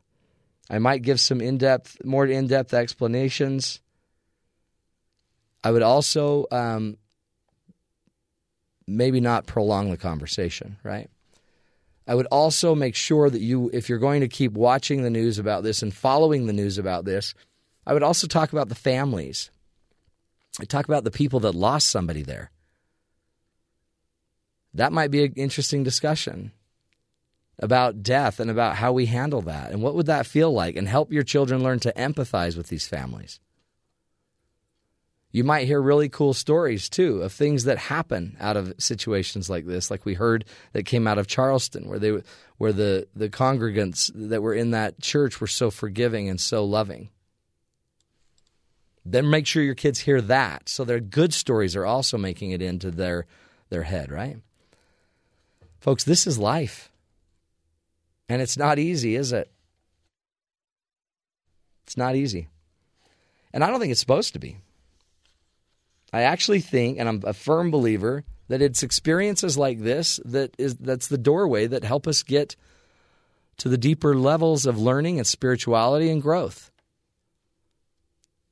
I 0.69 0.79
might 0.79 1.03
give 1.03 1.19
some 1.19 1.41
in-depth, 1.41 2.05
more 2.05 2.27
in-depth 2.27 2.73
explanations. 2.73 3.81
I 5.65 5.73
would 5.73 5.83
also 5.83 6.47
um, 6.53 6.97
maybe 8.87 9.21
not 9.21 9.47
prolong 9.47 9.91
the 9.91 9.97
conversation, 9.97 10.77
right? 10.85 11.11
I 12.07 12.15
would 12.15 12.27
also 12.27 12.77
make 12.77 12.95
sure 12.95 13.29
that 13.29 13.41
you, 13.41 13.69
if 13.73 13.89
you're 13.89 13.99
going 13.99 14.21
to 14.21 14.29
keep 14.29 14.53
watching 14.53 15.03
the 15.03 15.11
news 15.11 15.39
about 15.39 15.65
this 15.65 15.83
and 15.83 15.93
following 15.93 16.47
the 16.47 16.53
news 16.53 16.79
about 16.79 17.05
this, 17.05 17.35
I 17.87 17.93
would 17.93 18.03
also 18.03 18.27
talk 18.27 18.53
about 18.53 18.69
the 18.69 18.75
families. 18.75 19.51
I 20.61 20.65
talk 20.65 20.87
about 20.87 21.05
the 21.05 21.11
people 21.11 21.41
that 21.41 21.55
lost 21.55 21.89
somebody 21.89 22.23
there. 22.23 22.51
That 24.75 24.93
might 24.93 25.11
be 25.11 25.25
an 25.25 25.33
interesting 25.37 25.83
discussion 25.83 26.53
about 27.59 28.03
death 28.03 28.41
and 28.41 28.51
about 28.51 28.77
how 28.77 28.93
we 28.93 29.07
handle 29.07 29.43
that 29.43 29.71
and 29.71 29.83
what 29.83 29.95
would 29.95 30.07
that 30.07 30.27
feel 30.27 30.53
like 30.53 30.77
and 30.77 30.89
help 30.89 31.13
your 31.13 31.23
children 31.23 31.63
learn 31.63 31.79
to 31.81 31.93
empathize 31.93 32.57
with 32.57 32.69
these 32.69 32.89
families. 32.89 33.41
You 35.33 35.45
might 35.45 35.67
hear 35.67 35.81
really 35.81 36.09
cool 36.09 36.35
stories 36.35 36.89
too 36.89 37.23
of 37.23 37.33
things 37.33 37.65
that 37.65 37.79
happen 37.79 38.37
out 38.41 38.57
of 38.57 38.75
situations 38.79 39.49
like 39.49 39.65
this, 39.65 39.91
like 39.91 40.05
we 40.05 40.15
heard 40.15 40.45
that 40.73 40.87
came 40.87 41.07
out 41.07 41.19
of 41.19 41.29
Charleston, 41.29 41.89
where 41.89 42.01
they 42.01 42.21
where 42.59 42.73
the 42.73 43.07
the 43.15 43.29
congregants 43.29 44.11
that 44.15 44.43
were 44.43 44.55
in 44.55 44.73
that 44.73 45.01
church 45.01 45.41
were 45.41 45.47
so 45.47 45.71
forgiving 45.71 46.29
and 46.29 46.41
so 46.41 46.65
loving. 46.65 47.11
Then 49.05 49.31
make 49.31 49.47
sure 49.47 49.63
your 49.63 49.75
kids 49.75 50.01
hear 50.01 50.21
that, 50.21 50.69
so 50.69 50.85
their 50.85 51.01
good 51.01 51.33
stories 51.33 51.75
are 51.75 51.87
also 51.87 52.19
making 52.19 52.51
it 52.51 52.63
into 52.63 52.91
their 52.91 53.27
their 53.71 53.85
head, 53.85 54.11
right? 54.11 54.39
Folks, 55.81 56.05
this 56.05 56.27
is 56.27 56.39
life. 56.39 56.91
And 58.29 58.43
it's 58.43 58.57
not 58.57 58.79
easy, 58.79 59.17
is 59.17 59.33
it? 59.33 59.51
It's 61.85 61.97
not 61.97 62.15
easy. 62.15 62.49
And 63.53 63.65
I 63.65 63.71
don't 63.71 63.81
think 63.81 63.91
it's 63.91 64.01
supposed 64.01 64.35
to 64.35 64.39
be. 64.39 64.59
I 66.13 66.23
actually 66.23 66.61
think, 66.61 66.99
and 66.99 67.09
I'm 67.09 67.23
a 67.25 67.33
firm 67.33 67.71
believer, 67.71 68.25
that 68.49 68.63
it's 68.63 68.83
experiences 68.83 69.57
like 69.57 69.81
this 69.81 70.21
that 70.25 70.55
is 70.59 70.77
that's 70.77 71.07
the 71.07 71.19
doorway 71.19 71.67
that 71.69 71.85
help 71.85 72.07
us 72.07 72.23
get 72.23 72.57
to 73.59 73.69
the 73.69 73.79
deeper 73.79 74.17
levels 74.17 74.67
of 74.67 74.79
learning 74.79 75.19
and 75.19 75.27
spirituality 75.27 76.11
and 76.11 76.21
growth. 76.21 76.71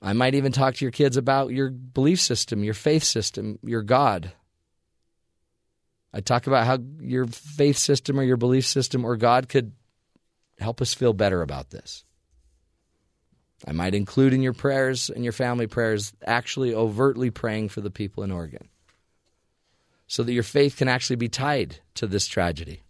I 0.01 0.13
might 0.13 0.35
even 0.35 0.53
talk 0.53 0.75
to 0.77 0.85
your 0.85 0.93
kids 0.93 1.17
about 1.17 1.51
your 1.51 1.71
belief 1.71 2.21
system, 2.21 2.63
your 2.63 2.75
faith 2.75 3.03
system, 3.03 3.59
your 3.63 3.83
God. 3.83 4.33
I 6.13 6.21
talk 6.21 6.47
about 6.47 6.67
how 6.67 6.79
your 7.01 7.27
faith 7.27 7.77
system 7.77 8.19
or 8.19 8.23
your 8.23 8.37
belief 8.37 8.65
system 8.65 9.05
or 9.05 9.17
God 9.17 9.49
could 9.49 9.73
help 10.59 10.81
us 10.81 10.95
feel 10.95 11.13
better 11.13 11.43
about 11.43 11.71
this. 11.71 12.05
I 13.67 13.73
might 13.73 13.95
include 13.95 14.33
in 14.33 14.43
your 14.43 14.53
prayers 14.53 15.11
and 15.11 15.25
your 15.25 15.33
family 15.33 15.67
prayers 15.67 16.13
actually 16.25 16.75
overtly 16.75 17.31
praying 17.31 17.71
for 17.71 17.81
the 17.81 17.91
people 17.91 18.23
in 18.23 18.31
Oregon 18.31 18.69
so 20.07 20.23
that 20.23 20.33
your 20.33 20.45
faith 20.45 20.77
can 20.77 20.89
actually 20.89 21.17
be 21.17 21.29
tied 21.29 21.81
to 21.95 22.07
this 22.07 22.27
tragedy. 22.27 22.83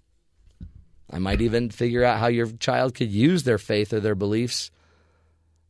I 1.11 1.19
might 1.19 1.41
even 1.41 1.71
figure 1.71 2.05
out 2.05 2.19
how 2.19 2.27
your 2.27 2.49
child 2.49 2.95
could 2.95 3.11
use 3.11 3.45
their 3.45 3.59
faith 3.59 3.95
or 3.95 4.01
their 4.01 4.15
beliefs 4.15 4.71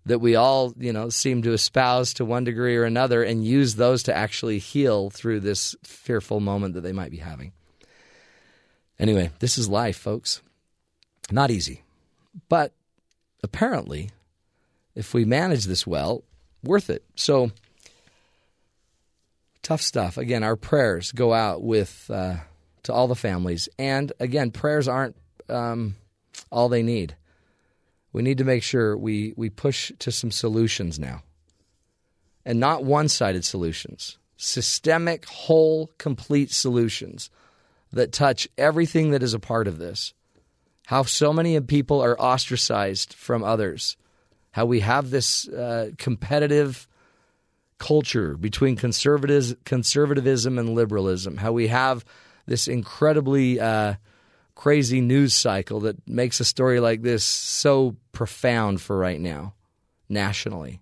that 0.09 0.19
we 0.21 0.37
all, 0.37 0.75
you 0.79 0.93
know, 0.93 1.09
seem 1.09 1.43
to 1.43 1.53
espouse 1.53 2.15
to 2.15 2.25
one 2.25 2.45
degree 2.45 2.77
or 2.77 2.85
another 2.85 3.23
and 3.23 3.45
use 3.45 3.75
those 3.75 4.03
to 4.05 4.17
actually 4.17 4.59
heal 4.59 5.11
through 5.11 5.41
this 5.41 5.77
fearful 5.85 6.41
moment 6.41 6.75
that 6.75 6.81
they 6.81 6.93
might 6.93 7.11
be 7.11 7.19
having. 7.19 7.53
Anyway, 8.99 9.31
this 9.39 9.59
is 9.59 9.69
life, 9.69 9.97
folks. 9.97 10.43
Not 11.31 11.51
easy. 11.51 11.83
But 12.49 12.73
apparently, 13.43 14.11
if 14.95 15.15
we 15.15 15.25
manage 15.25 15.65
this 15.65 15.87
well, 15.87 16.25
worth 16.63 16.91
it. 16.91 17.05
So, 17.15 17.53
tough 19.63 19.83
stuff. 19.83 20.17
Again, 20.17 20.43
our 20.43 20.57
prayers 20.57 21.13
go 21.13 21.33
out 21.33 21.63
with 21.63 22.11
uh, 22.13 22.37
to 22.85 22.93
all 22.93 23.09
the 23.09 23.15
families, 23.15 23.69
and 23.79 24.13
again, 24.19 24.51
prayers 24.51 24.89
aren't 24.89 25.17
um, 25.49 25.97
all 26.51 26.69
they 26.69 26.83
need. 26.83 27.15
We 28.19 28.25
need 28.25 28.39
to 28.39 28.45
make 28.45 28.65
sure 28.65 28.97
we 28.97 29.33
we 29.37 29.49
push 29.49 29.93
to 30.01 30.11
some 30.11 30.33
solutions 30.33 30.99
now, 30.99 31.23
and 32.45 32.59
not 32.59 32.83
one-sided 32.83 33.45
solutions. 33.45 34.19
Systemic, 34.37 35.25
whole, 35.27 35.93
complete 35.99 36.51
solutions 36.51 37.31
that 37.93 38.11
touch 38.11 38.49
everything 38.59 39.13
that 39.13 39.23
is 39.23 39.35
a 39.35 39.39
part 39.39 39.69
of 39.69 39.79
this. 39.79 40.15
How 40.87 41.05
so 41.05 41.33
many 41.33 41.61
people 41.61 42.01
are 42.01 42.21
ostracized 42.21 43.15
from 43.15 43.45
others 43.45 43.97
how 44.51 44.67
we 44.67 44.81
have 44.81 45.11
this 45.11 45.47
uh, 45.47 45.91
competitive 45.97 46.89
culture 47.79 48.37
between 48.37 48.75
conservatives, 48.75 49.55
conservatism 49.65 50.59
and 50.59 50.75
liberalism, 50.75 51.37
how 51.37 51.53
we 51.53 51.69
have 51.69 52.05
this 52.47 52.67
incredibly 52.67 53.61
uh, 53.61 53.95
crazy 54.59 55.01
news 55.01 55.35
cycle 55.35 55.79
that 55.79 55.97
makes 56.09 56.41
a 56.41 56.45
story 56.45 56.81
like 56.81 57.01
this 57.01 57.23
so 57.23 57.95
profound 58.11 58.81
for 58.81 58.99
right 58.99 59.21
now, 59.21 59.55
nationally, 60.09 60.81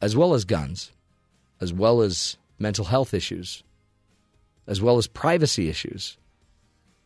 as 0.00 0.16
well 0.16 0.32
as 0.32 0.46
guns, 0.46 0.90
as 1.60 1.74
well 1.74 2.00
as 2.00 2.38
mental 2.58 2.86
health 2.86 3.12
issues, 3.12 3.62
as 4.66 4.80
well 4.80 4.96
as 4.96 5.06
privacy 5.06 5.68
issues. 5.68 6.16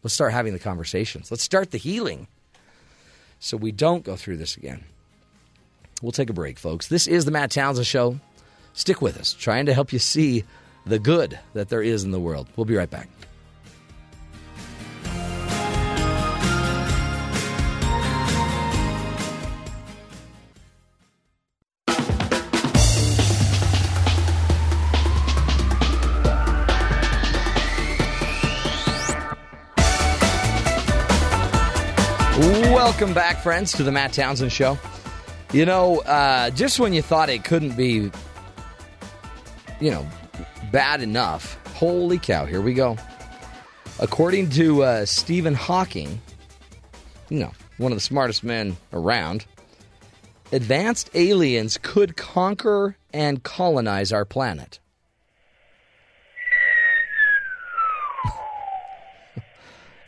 Let's 0.05 0.15
start 0.15 0.33
having 0.33 0.53
the 0.53 0.61
conversations. 0.61 1.29
Let's 1.29 1.43
start 1.43 1.73
the 1.73 1.79
healing 1.79 2.29
so 3.41 3.57
we 3.57 3.73
don't 3.73 4.05
go 4.05 4.15
through 4.15 4.37
this 4.37 4.57
again. 4.57 4.85
We'll 6.03 6.13
take 6.13 6.31
a 6.31 6.35
break, 6.35 6.57
folks. 6.57 6.87
This 6.87 7.09
is 7.09 7.25
the 7.25 7.33
Matt 7.33 7.51
Townsend 7.51 7.87
Show. 7.89 8.21
Stick 8.75 9.03
with 9.03 9.19
us, 9.19 9.33
trying 9.33 9.67
to 9.67 9.75
help 9.75 9.93
you 9.93 9.99
see 9.99 10.45
the 10.87 11.01
good 11.01 11.37
that 11.55 11.69
there 11.69 11.83
is 11.83 12.05
in 12.05 12.13
the 12.13 12.21
world. 12.21 12.47
We'll 12.55 12.65
be 12.65 12.77
right 12.77 12.89
back. 12.89 13.09
Welcome 32.91 33.15
back, 33.15 33.39
friends, 33.39 33.71
to 33.75 33.85
the 33.85 33.93
Matt 33.93 34.13
Townsend 34.13 34.51
Show. 34.51 34.77
You 35.53 35.65
know, 35.65 36.01
uh, 36.01 36.51
just 36.51 36.81
when 36.81 36.93
you 36.93 37.03
thought 37.03 37.29
it 37.31 37.45
couldn't 37.45 37.77
be, 37.77 38.11
you 39.79 39.93
know, 39.93 40.05
bad 40.73 41.01
enough, 41.01 41.57
holy 41.75 42.19
cow, 42.19 42.47
here 42.47 42.61
we 42.61 42.75
go. 42.75 42.99
According 44.01 44.51
to 44.51 44.83
uh, 44.83 45.05
Stephen 45.07 45.55
Hawking, 45.55 46.21
you 47.29 47.39
know, 47.39 47.53
one 47.79 47.93
of 47.93 47.97
the 47.97 48.03
smartest 48.03 48.43
men 48.43 48.77
around, 48.93 49.47
advanced 50.51 51.11
aliens 51.15 51.79
could 51.81 52.17
conquer 52.17 52.97
and 53.15 53.45
colonize 53.45 54.13
our 54.13 54.25
planet. 54.25 54.81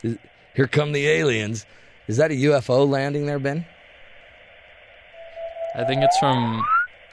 Here 0.53 0.67
come 0.67 0.91
the 0.91 1.07
aliens. 1.07 1.65
Is 2.07 2.17
that 2.17 2.31
a 2.31 2.33
UFO 2.33 2.87
landing 2.87 3.25
there, 3.25 3.39
Ben? 3.39 3.65
I 5.75 5.83
think 5.85 6.03
it's 6.03 6.17
from. 6.17 6.63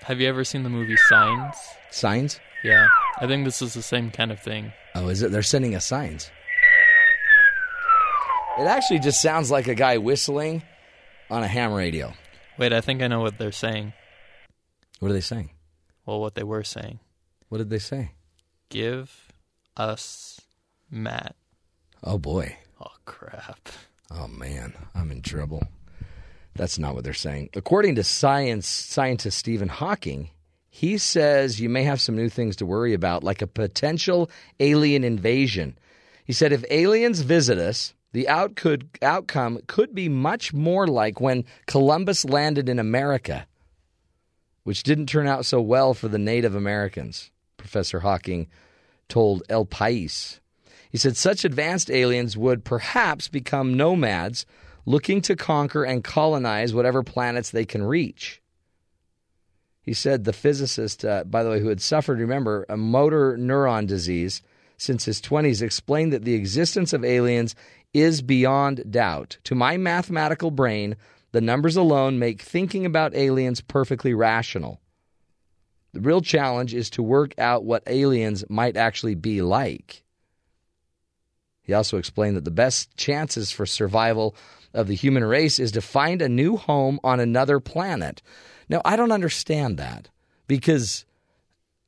Have 0.02 0.20
you 0.20 0.28
ever 0.28 0.44
seen 0.44 0.62
the 0.62 0.70
movie 0.70 0.96
Signs? 1.08 1.54
Signs? 1.90 2.40
Yeah. 2.64 2.88
I 3.18 3.26
think 3.26 3.44
this 3.44 3.62
is 3.62 3.74
the 3.74 3.82
same 3.82 4.10
kind 4.10 4.30
of 4.32 4.40
thing. 4.40 4.72
Oh, 4.94 5.08
is 5.08 5.22
it? 5.22 5.30
They're 5.30 5.42
sending 5.42 5.74
us 5.74 5.86
signs. 5.86 6.30
It 8.58 8.64
actually 8.64 8.98
just 8.98 9.22
sounds 9.22 9.50
like 9.50 9.68
a 9.68 9.74
guy 9.74 9.98
whistling 9.98 10.62
on 11.30 11.42
a 11.42 11.46
ham 11.48 11.72
radio. 11.72 12.12
Wait, 12.58 12.72
I 12.72 12.80
think 12.80 13.00
I 13.00 13.06
know 13.06 13.20
what 13.20 13.38
they're 13.38 13.52
saying. 13.52 13.92
What 14.98 15.10
are 15.10 15.14
they 15.14 15.20
saying? 15.20 15.50
Well, 16.04 16.20
what 16.20 16.34
they 16.34 16.42
were 16.42 16.64
saying. 16.64 16.98
What 17.48 17.58
did 17.58 17.70
they 17.70 17.78
say? 17.78 18.12
Give 18.68 19.32
us 19.76 20.40
Matt. 20.90 21.36
Oh, 22.02 22.18
boy. 22.18 22.56
Oh, 22.80 22.92
crap. 23.06 23.68
Oh 24.10 24.28
man, 24.28 24.74
I'm 24.94 25.10
in 25.10 25.22
trouble. 25.22 25.62
That's 26.54 26.78
not 26.78 26.94
what 26.94 27.04
they're 27.04 27.14
saying. 27.14 27.50
According 27.54 27.94
to 27.94 28.04
science 28.04 28.66
scientist 28.66 29.38
Stephen 29.38 29.68
Hawking, 29.68 30.30
he 30.68 30.98
says 30.98 31.60
you 31.60 31.68
may 31.68 31.84
have 31.84 32.00
some 32.00 32.16
new 32.16 32.28
things 32.28 32.56
to 32.56 32.66
worry 32.66 32.92
about, 32.92 33.24
like 33.24 33.42
a 33.42 33.46
potential 33.46 34.30
alien 34.58 35.04
invasion. 35.04 35.78
He 36.24 36.32
said 36.32 36.52
if 36.52 36.64
aliens 36.70 37.20
visit 37.20 37.58
us, 37.58 37.94
the 38.12 38.28
out 38.28 38.56
could, 38.56 38.88
outcome 39.02 39.60
could 39.68 39.94
be 39.94 40.08
much 40.08 40.52
more 40.52 40.86
like 40.86 41.20
when 41.20 41.44
Columbus 41.66 42.24
landed 42.24 42.68
in 42.68 42.78
America, 42.78 43.46
which 44.64 44.82
didn't 44.82 45.06
turn 45.06 45.28
out 45.28 45.46
so 45.46 45.60
well 45.60 45.94
for 45.94 46.08
the 46.08 46.18
Native 46.18 46.54
Americans. 46.54 47.30
Professor 47.56 48.00
Hawking 48.00 48.48
told 49.08 49.42
El 49.48 49.66
País. 49.66 50.40
He 50.90 50.98
said 50.98 51.16
such 51.16 51.44
advanced 51.44 51.90
aliens 51.90 52.36
would 52.36 52.64
perhaps 52.64 53.28
become 53.28 53.76
nomads 53.76 54.44
looking 54.84 55.20
to 55.22 55.36
conquer 55.36 55.84
and 55.84 56.02
colonize 56.02 56.74
whatever 56.74 57.02
planets 57.02 57.50
they 57.50 57.64
can 57.64 57.84
reach. 57.84 58.42
He 59.82 59.94
said 59.94 60.24
the 60.24 60.32
physicist, 60.32 61.04
uh, 61.04 61.24
by 61.24 61.42
the 61.42 61.50
way, 61.50 61.60
who 61.60 61.68
had 61.68 61.80
suffered, 61.80 62.18
remember, 62.18 62.66
a 62.68 62.76
motor 62.76 63.36
neuron 63.38 63.86
disease, 63.86 64.42
since 64.76 65.04
his 65.04 65.20
20s, 65.20 65.62
explained 65.62 66.12
that 66.12 66.24
the 66.24 66.34
existence 66.34 66.92
of 66.92 67.04
aliens 67.04 67.54
is 67.94 68.20
beyond 68.20 68.90
doubt. 68.90 69.38
To 69.44 69.54
my 69.54 69.76
mathematical 69.76 70.50
brain, 70.50 70.96
the 71.32 71.40
numbers 71.40 71.76
alone 71.76 72.18
make 72.18 72.42
thinking 72.42 72.84
about 72.84 73.14
aliens 73.14 73.60
perfectly 73.60 74.12
rational. 74.12 74.80
The 75.92 76.00
real 76.00 76.20
challenge 76.20 76.74
is 76.74 76.90
to 76.90 77.02
work 77.02 77.36
out 77.38 77.64
what 77.64 77.82
aliens 77.86 78.44
might 78.48 78.76
actually 78.76 79.14
be 79.14 79.42
like. 79.42 80.04
He 81.70 81.74
also 81.74 81.98
explained 81.98 82.36
that 82.36 82.44
the 82.44 82.50
best 82.50 82.96
chances 82.96 83.52
for 83.52 83.64
survival 83.64 84.34
of 84.74 84.88
the 84.88 84.96
human 84.96 85.22
race 85.22 85.60
is 85.60 85.70
to 85.70 85.80
find 85.80 86.20
a 86.20 86.28
new 86.28 86.56
home 86.56 86.98
on 87.04 87.20
another 87.20 87.60
planet. 87.60 88.22
Now, 88.68 88.82
I 88.84 88.96
don't 88.96 89.12
understand 89.12 89.76
that 89.76 90.08
because 90.48 91.04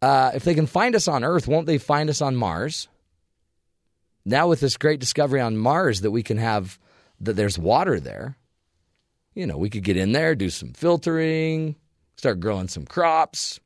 uh, 0.01 0.31
if 0.37 0.45
they 0.45 0.55
can 0.55 0.69
find 0.69 0.95
us 0.95 1.09
on 1.09 1.25
Earth, 1.25 1.49
won't 1.49 1.67
they 1.67 1.79
find 1.79 2.09
us 2.11 2.23
on 2.23 2.37
Mars? 2.37 2.87
Now, 4.25 4.47
with 4.47 4.61
this 4.61 4.77
great 4.77 5.01
discovery 5.01 5.41
on 5.41 5.57
Mars 5.57 6.03
that 6.03 6.13
we 6.13 6.23
can 6.23 6.39
have, 6.39 6.79
that 7.19 7.33
there's 7.33 7.59
water 7.59 7.99
there, 7.99 8.37
you 9.35 9.49
know, 9.49 9.57
we 9.57 9.69
could 9.69 9.83
get 9.83 9.97
in 9.97 10.13
there, 10.13 10.37
do 10.37 10.49
some 10.49 10.75
filtering, 10.75 11.75
start 12.15 12.39
growing 12.39 12.69
some 12.69 12.87
crops, 12.87 13.59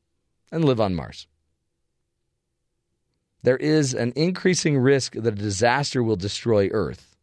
and 0.51 0.65
live 0.65 0.81
on 0.81 0.95
Mars. 0.95 1.27
There 3.47 3.55
is 3.55 3.93
an 3.93 4.11
increasing 4.17 4.77
risk 4.77 5.13
that 5.13 5.25
a 5.25 5.31
disaster 5.31 6.03
will 6.03 6.17
destroy 6.17 6.67
Earth. 6.67 7.15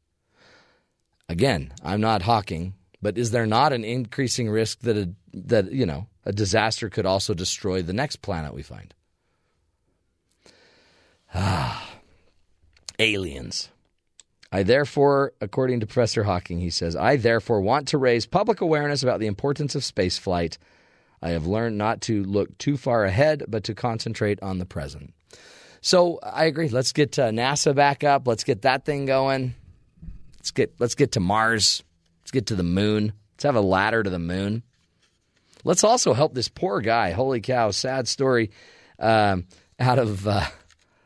Again, 1.29 1.75
I'm 1.83 2.01
not 2.01 2.23
hawking, 2.23 2.73
but 3.03 3.19
is 3.19 3.31
there 3.31 3.45
not 3.45 3.75
an 3.75 3.85
increasing 3.85 4.49
risk 4.49 4.81
that 4.81 4.97
a, 4.97 5.11
that 5.35 5.71
you 5.71 5.85
know 5.85 6.07
a 6.25 6.33
disaster 6.33 6.89
could 6.89 7.05
also 7.05 7.35
destroy 7.35 7.83
the 7.83 7.93
next 7.93 8.23
planet 8.23 8.55
we 8.55 8.63
find? 8.63 8.95
Ah, 11.35 11.91
aliens. 12.99 13.69
I 14.51 14.63
therefore, 14.63 15.35
according 15.43 15.81
to 15.81 15.87
Professor 15.87 16.25
Hawking, 16.25 16.59
he 16.59 16.71
says, 16.71 16.97
I 16.97 17.17
therefore 17.17 17.61
want 17.61 17.87
to 17.89 17.99
raise 17.99 18.25
public 18.25 18.63
awareness 18.63 19.03
about 19.03 19.21
the 19.21 19.27
importance 19.27 19.75
of 19.75 19.83
spaceflight. 19.83 20.57
I 21.21 21.33
have 21.33 21.45
learned 21.47 21.77
not 21.77 22.01
to 22.03 22.25
look 22.25 22.57
too 22.57 22.79
far 22.79 23.05
ahead, 23.05 23.45
but 23.47 23.63
to 23.65 23.75
concentrate 23.75 24.43
on 24.43 24.57
the 24.57 24.65
present. 24.65 25.13
So 25.85 26.19
I 26.23 26.47
agree. 26.47 26.71
Let's 26.71 26.93
get 26.93 27.19
uh, 27.19 27.29
NASA 27.29 27.75
back 27.75 28.05
up. 28.05 28.27
Let's 28.27 28.43
get 28.43 28.63
that 28.63 28.87
thing 28.87 29.05
going. 29.05 29.55
Let's 30.39 30.51
get 30.51 30.73
let's 30.79 30.95
get 30.95 31.13
to 31.13 31.21
Mars. 31.21 31.83
Let's 32.23 32.31
get 32.31 32.47
to 32.47 32.55
the 32.55 32.63
moon. 32.63 33.13
Let's 33.35 33.45
have 33.45 33.55
a 33.55 33.61
ladder 33.61 34.03
to 34.03 34.09
the 34.09 34.19
moon. 34.19 34.63
Let's 35.63 35.85
also 35.85 36.15
help 36.15 36.33
this 36.33 36.49
poor 36.49 36.81
guy. 36.81 37.11
Holy 37.11 37.43
cow! 37.43 37.71
Sad 37.71 38.09
story. 38.09 38.51
Um, 38.99 39.45
out 39.79 39.99
of 39.99 40.27
uh, 40.27 40.47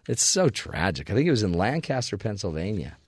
it's 0.08 0.22
so 0.22 0.48
tragic. 0.48 1.10
I 1.10 1.14
think 1.14 1.26
it 1.26 1.32
was 1.32 1.42
in 1.42 1.54
Lancaster, 1.54 2.16
Pennsylvania. 2.16 2.98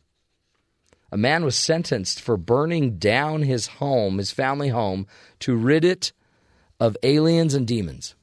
A 1.12 1.16
man 1.16 1.44
was 1.44 1.54
sentenced 1.54 2.20
for 2.20 2.36
burning 2.36 2.98
down 2.98 3.42
his 3.42 3.68
home, 3.68 4.18
his 4.18 4.32
family 4.32 4.70
home, 4.70 5.06
to 5.38 5.54
rid 5.54 5.84
it 5.84 6.10
of 6.80 6.96
aliens 7.04 7.54
and 7.54 7.64
demons. 7.64 8.16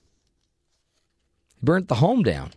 He 1.55 1.61
burnt 1.63 1.87
the 1.87 1.95
home 1.95 2.23
down. 2.23 2.51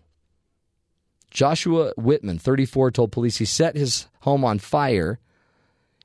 Joshua 1.30 1.92
Whitman, 1.96 2.38
34, 2.38 2.90
told 2.90 3.12
police 3.12 3.38
he 3.38 3.44
set 3.44 3.76
his 3.76 4.08
home 4.20 4.44
on 4.44 4.58
fire 4.58 5.18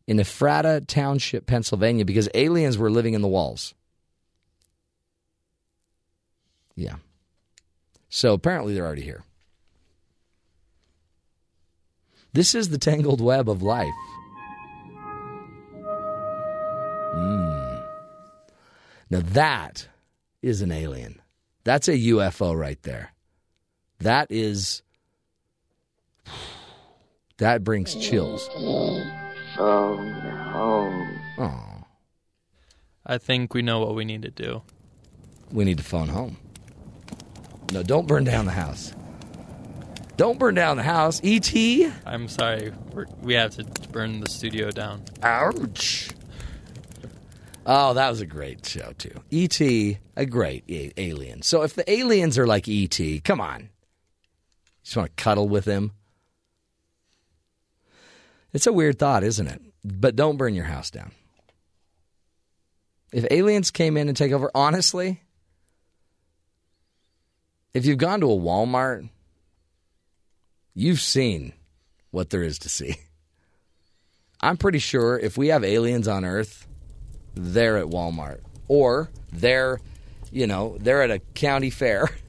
in 0.07 0.19
Ephrata 0.19 0.84
Township, 0.86 1.47
Pennsylvania, 1.47 2.05
because 2.05 2.30
aliens 2.34 2.78
were 2.78 2.91
living 2.91 3.15
in 3.15 3.21
the 3.21 3.28
walls. 3.28 3.73
Yeah. 6.76 6.95
So 8.09 8.34
apparently 8.34 8.73
they're 8.73 8.86
already 8.86 9.01
here. 9.01 9.23
This 12.34 12.53
is 12.53 12.69
the 12.69 12.78
tangled 12.78 13.21
web 13.21 13.49
of 13.49 13.63
life. 13.63 13.93
Mm. 17.15 17.84
Now 19.09 19.21
that 19.21 19.88
is 20.41 20.61
an 20.61 20.71
alien. 20.71 21.21
That's 21.63 21.88
a 21.88 21.97
UFO 21.97 22.57
right 22.57 22.82
there. 22.84 23.13
That 23.99 24.28
is. 24.30 24.84
That 27.38 27.63
brings 27.63 27.95
chills. 27.95 28.47
Phone 29.55 30.13
home. 30.51 31.19
Oh. 31.38 31.84
I 33.05 33.17
think 33.17 33.53
we 33.53 33.61
know 33.61 33.80
what 33.80 33.95
we 33.95 34.05
need 34.05 34.21
to 34.23 34.32
do. 34.32 34.61
We 35.51 35.65
need 35.65 35.78
to 35.78 35.84
phone 35.84 36.07
home. 36.07 36.38
No, 37.71 37.84
don't 37.84 38.07
burn 38.07 38.23
down 38.23 38.45
the 38.45 38.51
house. 38.51 38.93
Don't 40.17 40.39
burn 40.39 40.55
down 40.55 40.78
the 40.78 40.84
house. 40.84 41.19
E.T. 41.23 41.91
I'm 42.05 42.28
sorry. 42.30 42.71
We're, 42.93 43.05
we 43.21 43.34
have 43.34 43.51
to 43.57 43.65
burn 43.89 44.21
the 44.21 44.30
studio 44.30 44.71
down. 44.71 45.03
Ouch. 45.21 46.09
Oh, 47.65 47.93
that 47.95 48.09
was 48.09 48.21
a 48.21 48.26
great 48.26 48.65
show 48.65 48.93
too. 48.97 49.21
E.T. 49.30 49.97
a 50.15 50.26
great 50.26 50.63
a- 50.69 50.93
alien. 50.99 51.41
So 51.41 51.63
if 51.63 51.73
the 51.73 51.89
aliens 51.91 52.38
are 52.38 52.47
like 52.47 52.67
E.T., 52.67 53.19
come 53.21 53.41
on, 53.41 53.61
you 53.61 53.67
just 54.84 54.95
want 54.95 55.15
to 55.17 55.21
cuddle 55.23 55.49
with 55.49 55.65
him. 55.65 55.91
It's 58.56 58.68
a 58.68 58.72
weird 58.72 58.97
thought, 58.97 59.26
isn't 59.26 59.47
it? 59.47 59.62
But 59.84 60.16
don't 60.16 60.38
burn 60.38 60.56
your 60.56 60.64
house 60.64 60.89
down. 60.89 61.12
If 63.12 63.26
aliens 63.30 63.70
came 63.70 63.97
in 63.97 64.08
and 64.08 64.16
take 64.16 64.32
over, 64.32 64.49
honestly, 64.56 65.22
if 67.74 67.86
you've 67.86 67.97
gone 67.97 68.22
to 68.22 68.32
a 68.32 68.38
Walmart, 68.38 69.10
you've 70.74 71.01
seen 71.01 71.51
what 72.12 72.30
there 72.30 72.43
is 72.43 72.58
to 72.60 72.70
see. 72.70 72.95
I'm 74.39 74.56
pretty 74.56 74.80
sure 74.80 75.20
if 75.20 75.38
we 75.38 75.49
have 75.49 75.66
aliens 75.66 76.08
on 76.08 76.24
Earth, 76.24 76.66
they're 77.34 77.78
at 77.78 77.88
Walmart 77.88 78.39
or 78.70 79.10
they're, 79.34 79.82
you 80.32 80.47
know, 80.47 80.78
they're 80.80 81.01
at 81.01 81.12
a 81.12 81.20
county 81.20 81.70
fair. 81.70 82.10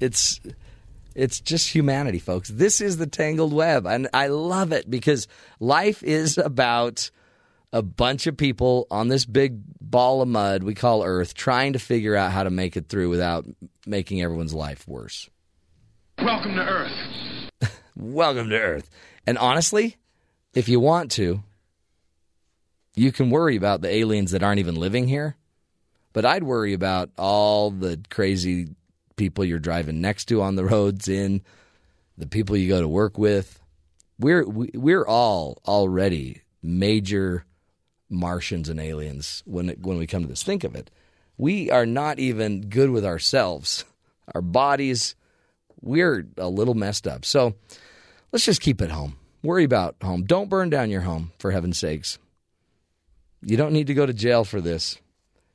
It's 0.00 0.38
it's 1.18 1.40
just 1.40 1.68
humanity, 1.68 2.20
folks. 2.20 2.48
This 2.48 2.80
is 2.80 2.96
the 2.96 3.06
tangled 3.06 3.52
web, 3.52 3.86
and 3.86 4.08
I 4.14 4.28
love 4.28 4.70
it 4.70 4.88
because 4.88 5.26
life 5.58 6.04
is 6.04 6.38
about 6.38 7.10
a 7.72 7.82
bunch 7.82 8.28
of 8.28 8.36
people 8.36 8.86
on 8.88 9.08
this 9.08 9.24
big 9.24 9.60
ball 9.80 10.22
of 10.22 10.28
mud 10.28 10.62
we 10.62 10.74
call 10.74 11.02
Earth 11.02 11.34
trying 11.34 11.72
to 11.72 11.80
figure 11.80 12.14
out 12.14 12.30
how 12.30 12.44
to 12.44 12.50
make 12.50 12.76
it 12.76 12.88
through 12.88 13.10
without 13.10 13.44
making 13.84 14.22
everyone's 14.22 14.54
life 14.54 14.86
worse. 14.86 15.28
Welcome 16.22 16.54
to 16.54 16.62
Earth. 16.62 17.72
Welcome 17.96 18.48
to 18.50 18.58
Earth. 18.58 18.88
And 19.26 19.36
honestly, 19.38 19.96
if 20.54 20.68
you 20.68 20.78
want 20.78 21.10
to, 21.12 21.42
you 22.94 23.10
can 23.10 23.30
worry 23.30 23.56
about 23.56 23.80
the 23.80 23.92
aliens 23.92 24.30
that 24.30 24.44
aren't 24.44 24.60
even 24.60 24.76
living 24.76 25.08
here, 25.08 25.36
but 26.12 26.24
I'd 26.24 26.44
worry 26.44 26.74
about 26.74 27.10
all 27.18 27.72
the 27.72 28.00
crazy 28.08 28.68
people 29.18 29.44
you're 29.44 29.58
driving 29.58 30.00
next 30.00 30.26
to 30.26 30.40
on 30.40 30.56
the 30.56 30.64
roads 30.64 31.08
in 31.08 31.42
the 32.16 32.26
people 32.26 32.56
you 32.56 32.68
go 32.68 32.80
to 32.80 32.88
work 32.88 33.18
with. 33.18 33.60
We're 34.18 34.46
we, 34.46 34.70
we're 34.74 35.06
all 35.06 35.58
already 35.66 36.42
major 36.62 37.44
Martians 38.10 38.68
and 38.68 38.80
aliens 38.80 39.42
when 39.44 39.70
it, 39.70 39.80
when 39.80 39.98
we 39.98 40.06
come 40.06 40.22
to 40.22 40.28
this. 40.28 40.42
Think 40.42 40.64
of 40.64 40.74
it. 40.74 40.90
We 41.36 41.70
are 41.70 41.86
not 41.86 42.18
even 42.18 42.62
good 42.62 42.90
with 42.90 43.04
ourselves. 43.04 43.84
Our 44.34 44.42
bodies, 44.42 45.14
we're 45.80 46.26
a 46.36 46.48
little 46.48 46.74
messed 46.74 47.06
up. 47.06 47.24
So 47.24 47.54
let's 48.32 48.44
just 48.44 48.60
keep 48.60 48.82
it 48.82 48.90
home. 48.90 49.16
Worry 49.42 49.64
about 49.64 49.96
home. 50.02 50.24
Don't 50.24 50.50
burn 50.50 50.68
down 50.68 50.90
your 50.90 51.02
home, 51.02 51.32
for 51.38 51.52
heaven's 51.52 51.78
sakes. 51.78 52.18
You 53.40 53.56
don't 53.56 53.72
need 53.72 53.86
to 53.86 53.94
go 53.94 54.04
to 54.04 54.12
jail 54.12 54.44
for 54.44 54.60
this. 54.60 54.98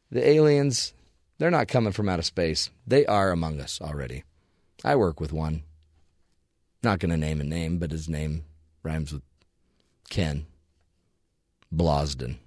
The 0.09 0.25
aliens, 0.25 0.93
they're 1.37 1.51
not 1.51 1.67
coming 1.67 1.93
from 1.93 2.09
out 2.09 2.19
of 2.19 2.25
space. 2.25 2.69
They 2.85 3.05
are 3.05 3.31
among 3.31 3.59
us 3.59 3.81
already. 3.81 4.23
I 4.83 4.95
work 4.95 5.19
with 5.19 5.33
one. 5.33 5.63
Not 6.83 6.99
going 6.99 7.11
to 7.11 7.17
name 7.17 7.41
a 7.41 7.45
name, 7.45 7.77
but 7.77 7.91
his 7.91 8.09
name 8.09 8.43
rhymes 8.83 9.13
with 9.13 9.23
Ken 10.09 10.45
Blosden. 11.73 12.37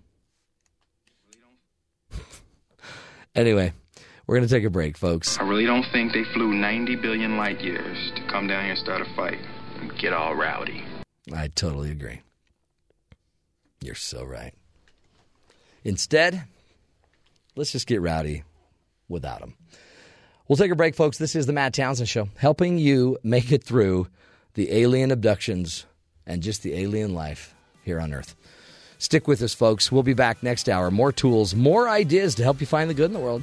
anyway, 3.34 3.72
we're 4.26 4.36
going 4.36 4.46
to 4.48 4.54
take 4.54 4.64
a 4.64 4.70
break, 4.70 4.98
folks. 4.98 5.38
I 5.38 5.42
really 5.42 5.66
don't 5.66 5.86
think 5.92 6.12
they 6.12 6.24
flew 6.34 6.52
90 6.52 6.96
billion 6.96 7.36
light 7.36 7.60
years 7.60 8.12
to 8.16 8.22
come 8.28 8.46
down 8.46 8.62
here 8.62 8.72
and 8.72 8.78
start 8.78 9.00
a 9.00 9.16
fight 9.16 9.38
and 9.80 9.96
get 9.98 10.12
all 10.12 10.34
rowdy. 10.34 10.84
I 11.34 11.48
totally 11.48 11.90
agree. 11.90 12.20
You're 13.80 13.94
so 13.94 14.24
right. 14.24 14.54
Instead, 15.82 16.44
let's 17.56 17.72
just 17.72 17.86
get 17.86 18.00
rowdy 18.00 18.42
without 19.08 19.40
them. 19.40 19.54
We'll 20.48 20.56
take 20.56 20.70
a 20.70 20.76
break, 20.76 20.94
folks. 20.94 21.18
This 21.18 21.34
is 21.34 21.46
the 21.46 21.52
Matt 21.52 21.74
Townsend 21.74 22.08
Show, 22.08 22.28
helping 22.36 22.78
you 22.78 23.18
make 23.22 23.50
it 23.50 23.64
through 23.64 24.08
the 24.54 24.72
alien 24.72 25.10
abductions 25.10 25.86
and 26.26 26.42
just 26.42 26.62
the 26.62 26.74
alien 26.74 27.14
life 27.14 27.54
here 27.82 28.00
on 28.00 28.12
Earth. 28.12 28.36
Stick 28.98 29.28
with 29.28 29.42
us, 29.42 29.54
folks. 29.54 29.92
We'll 29.92 30.02
be 30.02 30.14
back 30.14 30.42
next 30.42 30.68
hour. 30.68 30.90
More 30.90 31.12
tools, 31.12 31.54
more 31.54 31.88
ideas 31.88 32.34
to 32.36 32.42
help 32.42 32.60
you 32.60 32.66
find 32.66 32.88
the 32.88 32.94
good 32.94 33.06
in 33.06 33.12
the 33.12 33.18
world. 33.18 33.42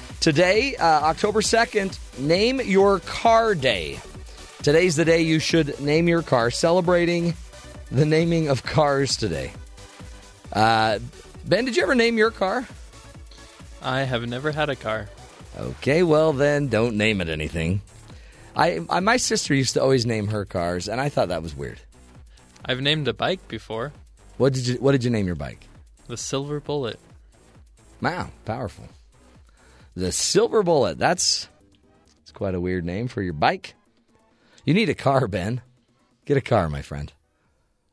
Today, 0.21 0.75
uh, 0.75 0.85
October 0.85 1.41
2nd, 1.41 1.97
Name 2.19 2.61
Your 2.61 2.99
Car 2.99 3.55
Day. 3.55 3.99
Today's 4.61 4.95
the 4.95 5.03
day 5.03 5.21
you 5.21 5.39
should 5.39 5.79
name 5.79 6.07
your 6.07 6.21
car, 6.21 6.51
celebrating 6.51 7.33
the 7.89 8.05
naming 8.05 8.47
of 8.47 8.61
cars 8.61 9.17
today. 9.17 9.51
Uh, 10.53 10.99
ben, 11.43 11.65
did 11.65 11.75
you 11.75 11.81
ever 11.81 11.95
name 11.95 12.19
your 12.19 12.29
car? 12.29 12.67
I 13.81 14.01
have 14.01 14.27
never 14.29 14.51
had 14.51 14.69
a 14.69 14.75
car. 14.75 15.09
Okay, 15.57 16.03
well, 16.03 16.33
then 16.33 16.67
don't 16.67 16.97
name 16.97 17.19
it 17.19 17.27
anything. 17.27 17.81
I, 18.55 18.79
I 18.91 18.99
my 18.99 19.17
sister 19.17 19.55
used 19.55 19.73
to 19.73 19.81
always 19.81 20.05
name 20.05 20.27
her 20.27 20.45
cars, 20.45 20.87
and 20.87 21.01
I 21.01 21.09
thought 21.09 21.29
that 21.29 21.41
was 21.41 21.55
weird. 21.55 21.79
I've 22.63 22.79
named 22.79 23.07
a 23.07 23.13
bike 23.13 23.47
before. 23.47 23.91
What 24.37 24.53
did 24.53 24.67
you 24.67 24.75
What 24.75 24.91
did 24.91 25.03
you 25.03 25.09
name 25.09 25.25
your 25.25 25.33
bike? 25.33 25.65
The 26.05 26.15
Silver 26.15 26.59
Bullet. 26.59 26.99
Wow, 28.01 28.29
powerful. 28.45 28.87
The 29.95 30.11
Silver 30.11 30.63
Bullet. 30.63 30.97
That's 30.97 31.47
it's 32.21 32.31
quite 32.31 32.55
a 32.55 32.61
weird 32.61 32.85
name 32.85 33.07
for 33.07 33.21
your 33.21 33.33
bike. 33.33 33.75
You 34.65 34.73
need 34.73 34.89
a 34.89 34.95
car, 34.95 35.27
Ben. 35.27 35.61
Get 36.25 36.37
a 36.37 36.41
car, 36.41 36.69
my 36.69 36.81
friend. 36.81 37.11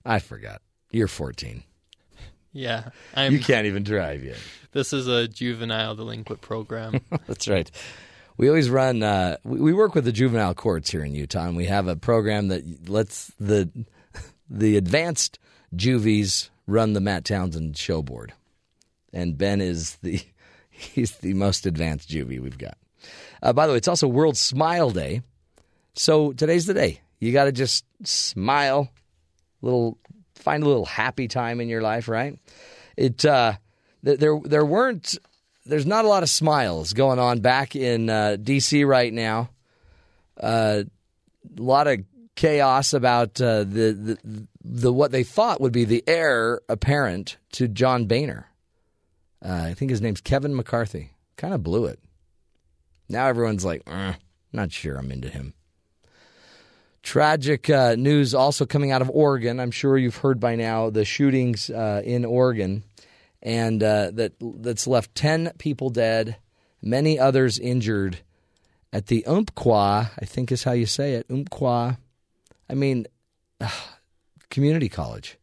I 0.04 0.18
forgot. 0.18 0.62
You're 0.90 1.08
14. 1.08 1.64
Yeah, 2.52 2.90
I'm, 3.14 3.32
you 3.32 3.40
can't 3.40 3.66
even 3.66 3.82
drive 3.82 4.24
yet. 4.24 4.38
This 4.72 4.92
is 4.92 5.06
a 5.06 5.28
juvenile 5.28 5.94
delinquent 5.94 6.40
program. 6.40 7.00
That's 7.26 7.46
right. 7.48 7.70
We 8.36 8.48
always 8.48 8.70
run. 8.70 9.02
Uh, 9.02 9.36
we, 9.44 9.60
we 9.60 9.72
work 9.72 9.94
with 9.94 10.04
the 10.04 10.12
juvenile 10.12 10.54
courts 10.54 10.90
here 10.90 11.04
in 11.04 11.14
Utah, 11.14 11.46
and 11.46 11.56
we 11.56 11.66
have 11.66 11.88
a 11.88 11.96
program 11.96 12.48
that 12.48 12.88
lets 12.88 13.32
the 13.38 13.70
the 14.50 14.76
advanced 14.76 15.38
juvies 15.74 16.50
run 16.66 16.92
the 16.94 17.00
Matt 17.00 17.24
Townsend 17.24 17.76
show 17.76 18.02
board, 18.02 18.32
and 19.12 19.36
Ben 19.36 19.60
is 19.60 19.96
the 19.96 20.20
he's 20.94 21.16
the 21.16 21.34
most 21.34 21.66
advanced 21.66 22.08
juvie 22.08 22.40
we've 22.40 22.58
got. 22.58 22.78
Uh, 23.42 23.52
by 23.52 23.66
the 23.66 23.72
way, 23.72 23.78
it's 23.78 23.88
also 23.88 24.08
World 24.08 24.36
Smile 24.36 24.90
Day, 24.90 25.22
so 25.94 26.32
today's 26.32 26.66
the 26.66 26.74
day. 26.74 27.00
You 27.20 27.32
got 27.32 27.44
to 27.44 27.52
just 27.52 27.84
smile, 28.04 28.88
little 29.60 29.98
find 30.34 30.62
a 30.62 30.66
little 30.66 30.86
happy 30.86 31.28
time 31.28 31.60
in 31.60 31.68
your 31.68 31.82
life, 31.82 32.08
right? 32.08 32.38
It 32.96 33.24
uh, 33.24 33.54
there 34.02 34.38
there 34.44 34.64
weren't 34.64 35.18
there's 35.66 35.86
not 35.86 36.04
a 36.04 36.08
lot 36.08 36.22
of 36.22 36.30
smiles 36.30 36.92
going 36.92 37.18
on 37.18 37.40
back 37.40 37.76
in 37.76 38.08
uh, 38.08 38.36
D.C. 38.40 38.84
right 38.84 39.12
now. 39.12 39.50
Uh, 40.38 40.84
a 41.56 41.62
lot 41.62 41.86
of 41.86 42.00
chaos 42.36 42.92
about 42.92 43.40
uh, 43.40 43.58
the, 43.64 44.18
the 44.24 44.46
the 44.64 44.92
what 44.92 45.10
they 45.10 45.24
thought 45.24 45.60
would 45.60 45.72
be 45.72 45.84
the 45.84 46.04
heir 46.06 46.60
apparent 46.68 47.36
to 47.52 47.68
John 47.68 48.06
Boehner. 48.06 48.47
Uh, 49.44 49.62
I 49.66 49.74
think 49.74 49.90
his 49.90 50.00
name's 50.00 50.20
Kevin 50.20 50.54
McCarthy. 50.54 51.12
Kind 51.36 51.54
of 51.54 51.62
blew 51.62 51.86
it. 51.86 52.00
Now 53.08 53.26
everyone's 53.26 53.64
like, 53.64 53.82
eh, 53.86 54.14
not 54.52 54.72
sure 54.72 54.96
I'm 54.96 55.10
into 55.10 55.28
him. 55.28 55.54
Tragic 57.02 57.70
uh, 57.70 57.94
news 57.96 58.34
also 58.34 58.66
coming 58.66 58.90
out 58.90 59.00
of 59.00 59.10
Oregon. 59.10 59.60
I'm 59.60 59.70
sure 59.70 59.96
you've 59.96 60.16
heard 60.16 60.40
by 60.40 60.56
now 60.56 60.90
the 60.90 61.04
shootings 61.04 61.70
uh, 61.70 62.02
in 62.04 62.24
Oregon 62.24 62.82
and 63.42 63.82
uh, 63.82 64.10
that 64.14 64.32
that's 64.40 64.86
left 64.86 65.14
ten 65.14 65.52
people 65.58 65.90
dead, 65.90 66.36
many 66.82 67.18
others 67.18 67.58
injured 67.58 68.18
at 68.92 69.06
the 69.06 69.24
Umpqua. 69.26 70.10
I 70.20 70.24
think 70.24 70.50
is 70.50 70.64
how 70.64 70.72
you 70.72 70.86
say 70.86 71.14
it, 71.14 71.26
Umpqua. 71.30 71.98
I 72.68 72.74
mean, 72.74 73.06
community 74.50 74.88
college. 74.88 75.37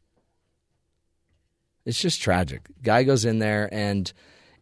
It's 1.85 1.99
just 1.99 2.21
tragic. 2.21 2.67
Guy 2.81 3.03
goes 3.03 3.25
in 3.25 3.39
there 3.39 3.69
and 3.71 4.11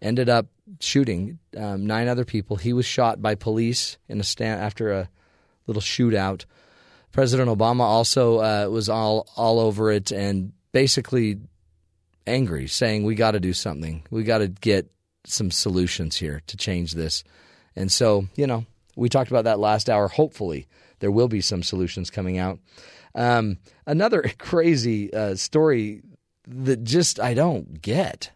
ended 0.02 0.30
up 0.30 0.48
shooting 0.80 1.40
um, 1.58 1.86
nine 1.86 2.08
other 2.08 2.26
people. 2.26 2.58
He 2.58 2.74
was 2.74 2.86
shot 2.86 3.22
by 3.22 3.36
police 3.36 3.98
in 4.08 4.20
a 4.20 4.24
stand 4.24 4.62
after 4.62 4.92
a 4.92 5.10
little 5.68 5.82
shootout. 5.82 6.46
President 7.12 7.50
Obama 7.50 7.82
also 7.82 8.40
uh, 8.40 8.68
was 8.70 8.90
all 8.90 9.28
all 9.36 9.60
over 9.60 9.92
it 9.92 10.12
and 10.12 10.52
basically 10.72 11.38
angry, 12.26 12.68
saying 12.68 13.04
we 13.04 13.16
got 13.16 13.32
to 13.32 13.40
do 13.40 13.54
something. 13.54 14.04
We 14.10 14.24
got 14.24 14.40
to 14.40 14.48
get 14.48 14.90
some 15.26 15.52
solutions 15.52 16.18
here 16.18 16.42
to 16.48 16.58
change 16.58 16.94
this. 16.94 17.24
And 17.76 17.92
so, 17.92 18.28
you 18.36 18.48
know, 18.48 18.66
we 18.96 19.10
talked 19.10 19.32
about 19.32 19.46
that 19.46 19.60
last 19.60 19.90
hour. 19.90 20.08
Hopefully, 20.08 20.68
there 21.00 21.12
will 21.12 21.28
be 21.28 21.42
some 21.42 21.64
solutions 21.64 22.10
coming 22.10 22.38
out. 22.38 22.60
Um, 23.16 23.58
another 23.86 24.24
crazy 24.38 25.14
uh, 25.14 25.36
story 25.36 26.02
that 26.48 26.84
just 26.84 27.20
I 27.20 27.34
don't 27.34 27.82
get. 27.82 28.32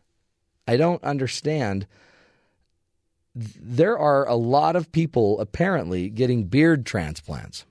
I 0.67 0.77
don't 0.77 1.03
understand. 1.03 1.87
There 3.35 3.97
are 3.97 4.27
a 4.27 4.35
lot 4.35 4.75
of 4.75 4.91
people 4.91 5.39
apparently 5.39 6.09
getting 6.09 6.45
beard 6.45 6.85
transplants. 6.85 7.65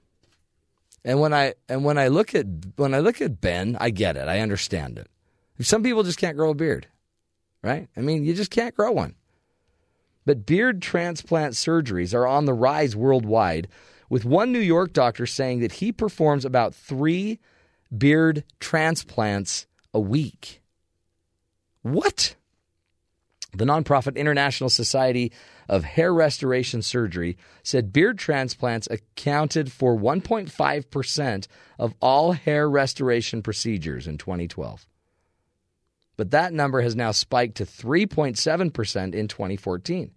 And 1.05 1.21
when 1.21 1.33
I 1.33 1.55
and 1.69 1.85
when 1.85 1.99
I 1.99 2.09
look 2.09 2.35
at 2.35 2.47
when 2.77 2.95
I 2.95 2.99
look 2.99 3.21
at 3.21 3.41
Ben, 3.41 3.77
I 3.81 3.91
get 3.91 4.17
it. 4.17 4.29
I 4.29 4.41
understand 4.41 4.99
it. 4.99 5.09
Some 5.61 5.83
people 5.83 6.03
just 6.03 6.19
can't 6.19 6.37
grow 6.37 6.51
a 6.51 6.55
beard, 6.55 6.89
right? 7.63 7.89
I 7.97 8.01
mean, 8.01 8.25
you 8.25 8.35
just 8.35 8.51
can't 8.51 8.75
grow 8.75 8.93
one. 8.93 9.15
But 10.27 10.45
beard 10.45 10.83
transplant 10.83 11.55
surgeries 11.55 12.13
are 12.13 12.27
on 12.27 12.45
the 12.45 12.53
rise 12.53 12.97
worldwide, 12.97 13.69
with 14.11 14.25
one 14.25 14.53
New 14.53 14.59
York 14.59 14.93
doctor 14.93 15.25
saying 15.25 15.61
that 15.61 15.73
he 15.73 15.93
performs 15.93 16.45
about 16.45 16.75
three 16.75 17.39
beard 17.97 18.43
transplants 18.59 19.67
a 19.97 20.01
week. 20.01 20.63
What? 21.83 22.37
The 23.53 23.65
nonprofit 23.65 24.17
International 24.17 24.69
Society 24.69 25.33
of 25.69 25.85
Hair 25.85 26.13
Restoration 26.13 26.83
Surgery 26.83 27.39
said 27.63 27.93
beard 27.93 28.19
transplants 28.19 28.87
accounted 28.91 29.73
for 29.73 29.97
1.5% 29.97 31.47
of 31.79 31.95
all 32.01 32.33
hair 32.33 32.69
restoration 32.69 33.43
procedures 33.43 34.07
in 34.07 34.19
2012 34.19 34.87
but 36.17 36.31
that 36.31 36.53
number 36.53 36.81
has 36.81 36.97
now 36.97 37.11
spiked 37.11 37.57
to 37.57 37.67
3.7% 37.67 39.15
in 39.15 39.29
2014. 39.29 40.11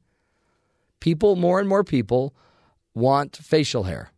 People, 1.00 1.36
more 1.36 1.60
and 1.60 1.68
more 1.68 1.84
people, 1.84 2.34
want 2.94 3.36
facial 3.36 3.84
hair. 3.84 4.12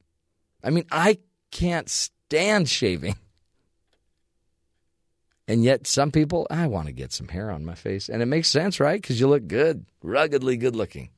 I 0.63 0.69
mean, 0.69 0.85
I 0.91 1.17
can't 1.51 1.89
stand 1.89 2.69
shaving. 2.69 3.15
And 5.47 5.63
yet, 5.63 5.87
some 5.87 6.11
people, 6.11 6.47
I 6.49 6.67
want 6.67 6.87
to 6.87 6.93
get 6.93 7.11
some 7.11 7.27
hair 7.27 7.51
on 7.51 7.65
my 7.65 7.75
face. 7.75 8.09
And 8.09 8.21
it 8.21 8.27
makes 8.27 8.47
sense, 8.47 8.79
right? 8.79 9.01
Because 9.01 9.19
you 9.19 9.27
look 9.27 9.47
good, 9.47 9.85
ruggedly 10.01 10.55
good 10.55 10.75
looking. 10.75 11.09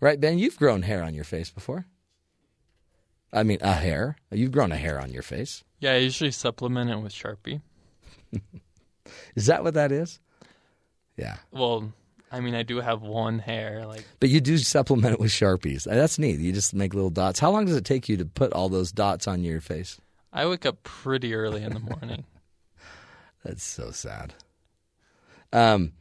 Right, 0.00 0.20
Ben? 0.20 0.38
You've 0.38 0.56
grown 0.56 0.82
hair 0.82 1.02
on 1.02 1.14
your 1.14 1.24
face 1.24 1.50
before. 1.50 1.86
I 3.32 3.42
mean, 3.42 3.58
a 3.60 3.72
hair. 3.72 4.16
You've 4.30 4.52
grown 4.52 4.72
a 4.72 4.76
hair 4.76 5.00
on 5.00 5.10
your 5.10 5.22
face. 5.22 5.64
Yeah, 5.78 5.92
I 5.92 5.96
usually 5.96 6.30
supplement 6.30 6.90
it 6.90 7.00
with 7.00 7.12
Sharpie. 7.12 7.60
Is 9.34 9.46
that 9.46 9.64
what 9.64 9.74
that 9.74 9.92
is? 9.92 10.20
Yeah. 11.16 11.36
Well, 11.50 11.92
I 12.32 12.40
mean, 12.40 12.54
I 12.54 12.62
do 12.62 12.80
have 12.80 13.02
one 13.02 13.38
hair, 13.38 13.84
like. 13.86 14.04
But 14.20 14.30
you 14.30 14.40
do 14.40 14.56
supplement 14.58 15.14
it 15.14 15.20
with 15.20 15.30
sharpies. 15.30 15.86
Uh, 15.86 15.94
that's 15.94 16.18
neat. 16.18 16.38
You 16.38 16.52
just 16.52 16.74
make 16.74 16.94
little 16.94 17.10
dots. 17.10 17.40
How 17.40 17.50
long 17.50 17.66
does 17.66 17.76
it 17.76 17.84
take 17.84 18.08
you 18.08 18.16
to 18.18 18.24
put 18.24 18.52
all 18.52 18.68
those 18.68 18.92
dots 18.92 19.26
on 19.26 19.42
your 19.42 19.60
face? 19.60 20.00
I 20.32 20.46
wake 20.46 20.64
up 20.64 20.82
pretty 20.84 21.34
early 21.34 21.62
in 21.62 21.72
the 21.72 21.80
morning. 21.80 22.24
That's 23.44 23.64
so 23.64 23.90
sad. 23.90 24.34
Um. 25.52 25.92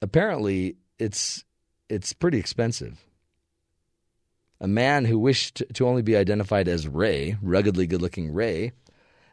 Apparently, 0.00 0.76
it's 0.98 1.44
it's 1.88 2.12
pretty 2.12 2.38
expensive. 2.38 3.04
A 4.60 4.68
man 4.68 5.04
who 5.04 5.18
wished 5.18 5.62
to 5.74 5.86
only 5.86 6.02
be 6.02 6.16
identified 6.16 6.68
as 6.68 6.88
Ray, 6.88 7.36
ruggedly 7.40 7.86
good-looking 7.86 8.32
Ray, 8.32 8.72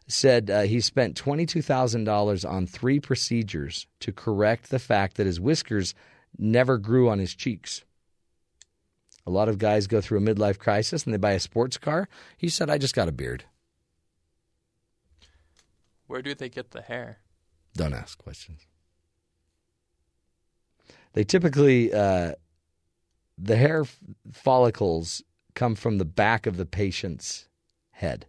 said 0.08 0.52
uh, 0.52 0.62
he 0.62 0.80
spent 0.80 1.20
$22,000 1.20 2.50
on 2.50 2.68
three 2.68 3.00
procedures 3.00 3.88
to 4.00 4.12
correct 4.12 4.70
the 4.70 4.80
fact 4.80 5.18
that 5.18 5.26
his 5.26 5.40
whiskers 5.40 5.96
never 6.38 6.78
grew 6.78 7.10
on 7.10 7.18
his 7.18 7.34
cheeks. 7.34 7.84
A 9.26 9.32
lot 9.32 9.50
of 9.50 9.58
guys 9.58 9.88
go 9.88 10.02
through 10.02 10.20
a 10.20 10.22
midlife 10.22 10.60
crisis 10.60 11.06
and 11.06 11.14
they 11.14 11.18
buy 11.18 11.32
a 11.32 11.40
sports 11.40 11.80
car. 11.80 12.08
He 12.38 12.48
said, 12.48 12.70
I 12.70 12.78
just 12.78 12.94
got 12.94 13.08
a 13.08 13.12
beard. 13.12 13.46
Where 16.08 16.22
do 16.22 16.36
they 16.36 16.50
get 16.50 16.72
the 16.72 16.82
hair? 16.82 17.20
Don't 17.76 17.94
ask 17.94 18.18
questions. 18.18 18.68
They 21.14 21.24
typically 21.24 21.94
uh, 21.94 22.34
the 23.38 23.56
hair 23.56 23.86
follicles 24.32 25.24
come 25.54 25.76
from 25.76 25.98
the 25.98 26.06
back 26.06 26.46
of 26.46 26.58
the 26.58 26.66
patient's 26.66 27.48
head. 27.92 28.28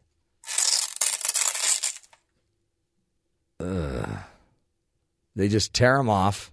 Ugh. 3.61 4.19
They 5.35 5.49
just 5.49 5.75
tear 5.75 5.99
them 5.99 6.09
off 6.09 6.53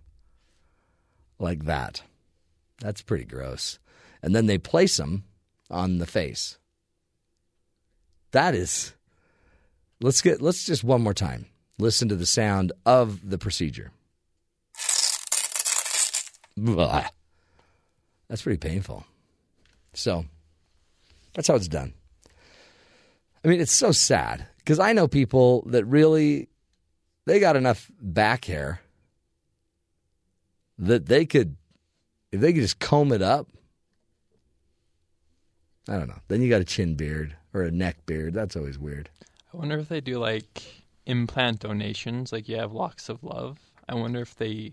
like 1.39 1.65
that. 1.65 2.03
That's 2.80 3.01
pretty 3.01 3.26
gross. 3.26 3.80
And 4.21 4.36
then 4.36 4.47
they 4.47 4.57
place 4.57 4.97
them 4.97 5.24
on 5.69 5.99
the 5.99 6.05
face. 6.05 6.57
That 8.32 8.55
is. 8.55 8.93
Let's 10.02 10.22
get. 10.22 10.41
Let's 10.41 10.66
just 10.66 10.84
one 10.84 11.02
more 11.02 11.14
time 11.14 11.46
listen 11.78 12.10
to 12.10 12.16
the 12.16 12.26
sound 12.26 12.72
of 12.86 13.30
the 13.30 13.38
procedure. 13.38 13.91
Blah. 16.56 17.08
That's 18.30 18.41
pretty 18.41 18.58
painful. 18.58 19.06
So 19.94 20.26
that's 21.34 21.48
how 21.48 21.56
it's 21.56 21.68
done. 21.68 21.94
I 23.44 23.48
mean, 23.48 23.60
it's 23.60 23.72
so 23.72 23.91
sad 23.91 24.48
because 24.58 24.80
I 24.80 24.94
know 24.94 25.08
people 25.08 25.64
that 25.68 25.86
really 25.86 26.48
they 27.26 27.39
got 27.39 27.56
enough 27.56 27.91
back 28.00 28.46
hair 28.46 28.82
that 30.78 31.08
they 31.08 31.26
could 31.26 31.58
if 32.32 32.39
they 32.39 32.54
could 32.54 32.62
just 32.62 32.80
comb 32.80 33.12
it 33.12 33.22
up. 33.22 33.48
I 35.88 35.98
don't 35.98 36.08
know. 36.08 36.20
Then 36.30 36.41
you 36.41 36.50
got 36.50 36.62
a 36.62 36.66
chin 36.66 36.96
beard 36.96 37.36
or 37.54 37.64
a 37.64 37.72
neck 37.72 38.06
beard. 38.06 38.34
That's 38.34 38.56
always 38.56 38.80
weird. 38.80 39.10
I 39.54 39.58
wonder 39.58 39.78
if 39.78 39.88
they 39.89 40.01
do 40.01 40.18
like 40.18 40.64
implant 41.06 41.60
donations, 41.60 42.32
like 42.32 42.49
you 42.49 42.58
have 42.58 42.72
locks 42.72 43.10
of 43.10 43.24
love. 43.24 43.60
I 43.88 43.95
wonder 43.95 44.22
if 44.22 44.36
they 44.36 44.72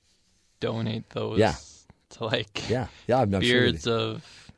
donate 0.60 1.08
those 1.10 1.38
Yeah. 1.38 1.54
to 2.10 2.24
like 2.24 2.68
Yeah, 2.68 2.88
yeah, 3.06 3.20
I'm, 3.20 3.30
sure 3.30 3.40
beards 3.40 3.86
of 3.86 4.50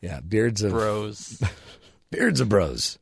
Yeah, 0.00 0.20
beards 0.20 0.62
of 0.62 0.72
bros. 0.72 1.42
beards 2.10 2.40
of 2.40 2.48
bros. 2.48 2.98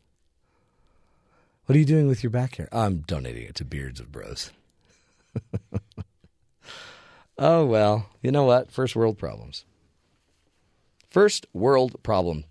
What 1.66 1.76
are 1.76 1.78
you 1.78 1.84
doing 1.86 2.08
with 2.08 2.22
your 2.22 2.30
back 2.30 2.56
hair? 2.56 2.68
I'm 2.72 2.98
donating 2.98 3.44
it 3.44 3.54
to 3.54 3.64
Beards 3.64 3.98
of 3.98 4.12
Bros. 4.12 4.50
oh 7.38 7.64
well, 7.64 8.10
you 8.20 8.30
know 8.30 8.44
what? 8.44 8.70
First 8.70 8.94
world 8.94 9.16
problems. 9.16 9.64
First 11.08 11.46
world 11.54 12.02
problem. 12.02 12.44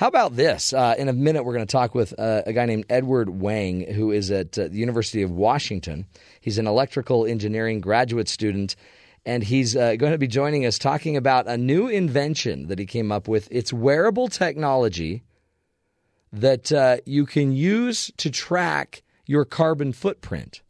How 0.00 0.06
about 0.06 0.34
this? 0.34 0.72
Uh, 0.72 0.94
in 0.96 1.10
a 1.10 1.12
minute, 1.12 1.44
we're 1.44 1.52
going 1.52 1.66
to 1.66 1.70
talk 1.70 1.94
with 1.94 2.18
uh, 2.18 2.40
a 2.46 2.54
guy 2.54 2.64
named 2.64 2.86
Edward 2.88 3.28
Wang, 3.28 3.82
who 3.92 4.12
is 4.12 4.30
at 4.30 4.58
uh, 4.58 4.68
the 4.68 4.78
University 4.78 5.20
of 5.20 5.30
Washington. 5.30 6.06
He's 6.40 6.56
an 6.56 6.66
electrical 6.66 7.26
engineering 7.26 7.82
graduate 7.82 8.26
student, 8.26 8.76
and 9.26 9.44
he's 9.44 9.76
uh, 9.76 9.96
going 9.96 10.12
to 10.12 10.18
be 10.18 10.26
joining 10.26 10.64
us 10.64 10.78
talking 10.78 11.18
about 11.18 11.46
a 11.46 11.58
new 11.58 11.86
invention 11.86 12.68
that 12.68 12.78
he 12.78 12.86
came 12.86 13.12
up 13.12 13.28
with. 13.28 13.46
It's 13.50 13.74
wearable 13.74 14.28
technology 14.28 15.22
that 16.32 16.72
uh, 16.72 16.96
you 17.04 17.26
can 17.26 17.52
use 17.52 18.10
to 18.16 18.30
track 18.30 19.02
your 19.26 19.44
carbon 19.44 19.92
footprint. 19.92 20.62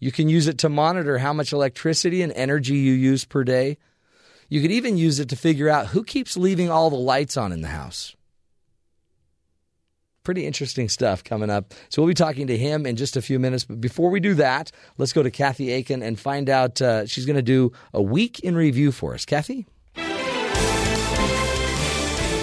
You 0.00 0.10
can 0.10 0.28
use 0.28 0.48
it 0.48 0.58
to 0.58 0.68
monitor 0.68 1.18
how 1.18 1.32
much 1.32 1.52
electricity 1.52 2.20
and 2.20 2.32
energy 2.32 2.74
you 2.74 2.94
use 2.94 3.24
per 3.24 3.44
day. 3.44 3.78
You 4.48 4.60
could 4.60 4.72
even 4.72 4.96
use 4.96 5.20
it 5.20 5.28
to 5.28 5.36
figure 5.36 5.68
out 5.68 5.86
who 5.86 6.02
keeps 6.02 6.36
leaving 6.36 6.68
all 6.68 6.90
the 6.90 6.96
lights 6.96 7.36
on 7.36 7.52
in 7.52 7.60
the 7.60 7.68
house. 7.68 8.16
Pretty 10.22 10.46
interesting 10.46 10.90
stuff 10.90 11.24
coming 11.24 11.48
up. 11.48 11.72
So 11.88 12.02
we'll 12.02 12.08
be 12.08 12.14
talking 12.14 12.46
to 12.48 12.56
him 12.56 12.84
in 12.84 12.96
just 12.96 13.16
a 13.16 13.22
few 13.22 13.38
minutes. 13.38 13.64
But 13.64 13.80
before 13.80 14.10
we 14.10 14.20
do 14.20 14.34
that, 14.34 14.70
let's 14.98 15.14
go 15.14 15.22
to 15.22 15.30
Kathy 15.30 15.72
Aiken 15.72 16.02
and 16.02 16.20
find 16.20 16.50
out. 16.50 16.82
Uh, 16.82 17.06
she's 17.06 17.24
going 17.24 17.36
to 17.36 17.42
do 17.42 17.72
a 17.94 18.02
week 18.02 18.40
in 18.40 18.54
review 18.54 18.92
for 18.92 19.14
us. 19.14 19.24
Kathy? 19.24 19.66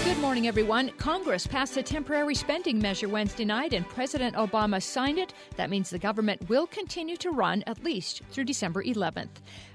Good 0.08 0.18
morning, 0.18 0.48
everyone. 0.48 0.90
Congress 0.98 1.46
passed 1.46 1.78
a 1.78 1.84
temporary 1.84 2.34
spending 2.34 2.80
measure 2.80 3.10
Wednesday 3.10 3.46
night, 3.46 3.74
and 3.74 3.88
President 3.88 4.36
Obama 4.36 4.82
signed 4.82 5.20
it. 5.20 5.34
That 5.56 5.70
means 5.70 5.90
the 5.90 6.00
government 6.00 6.50
will 6.50 6.68
continue 6.68 7.18
to 7.18 7.30
run 7.30 7.64
at 7.68 7.84
least 7.84 8.24
through 8.32 8.46
December 8.46 8.84
11th. 8.84 9.30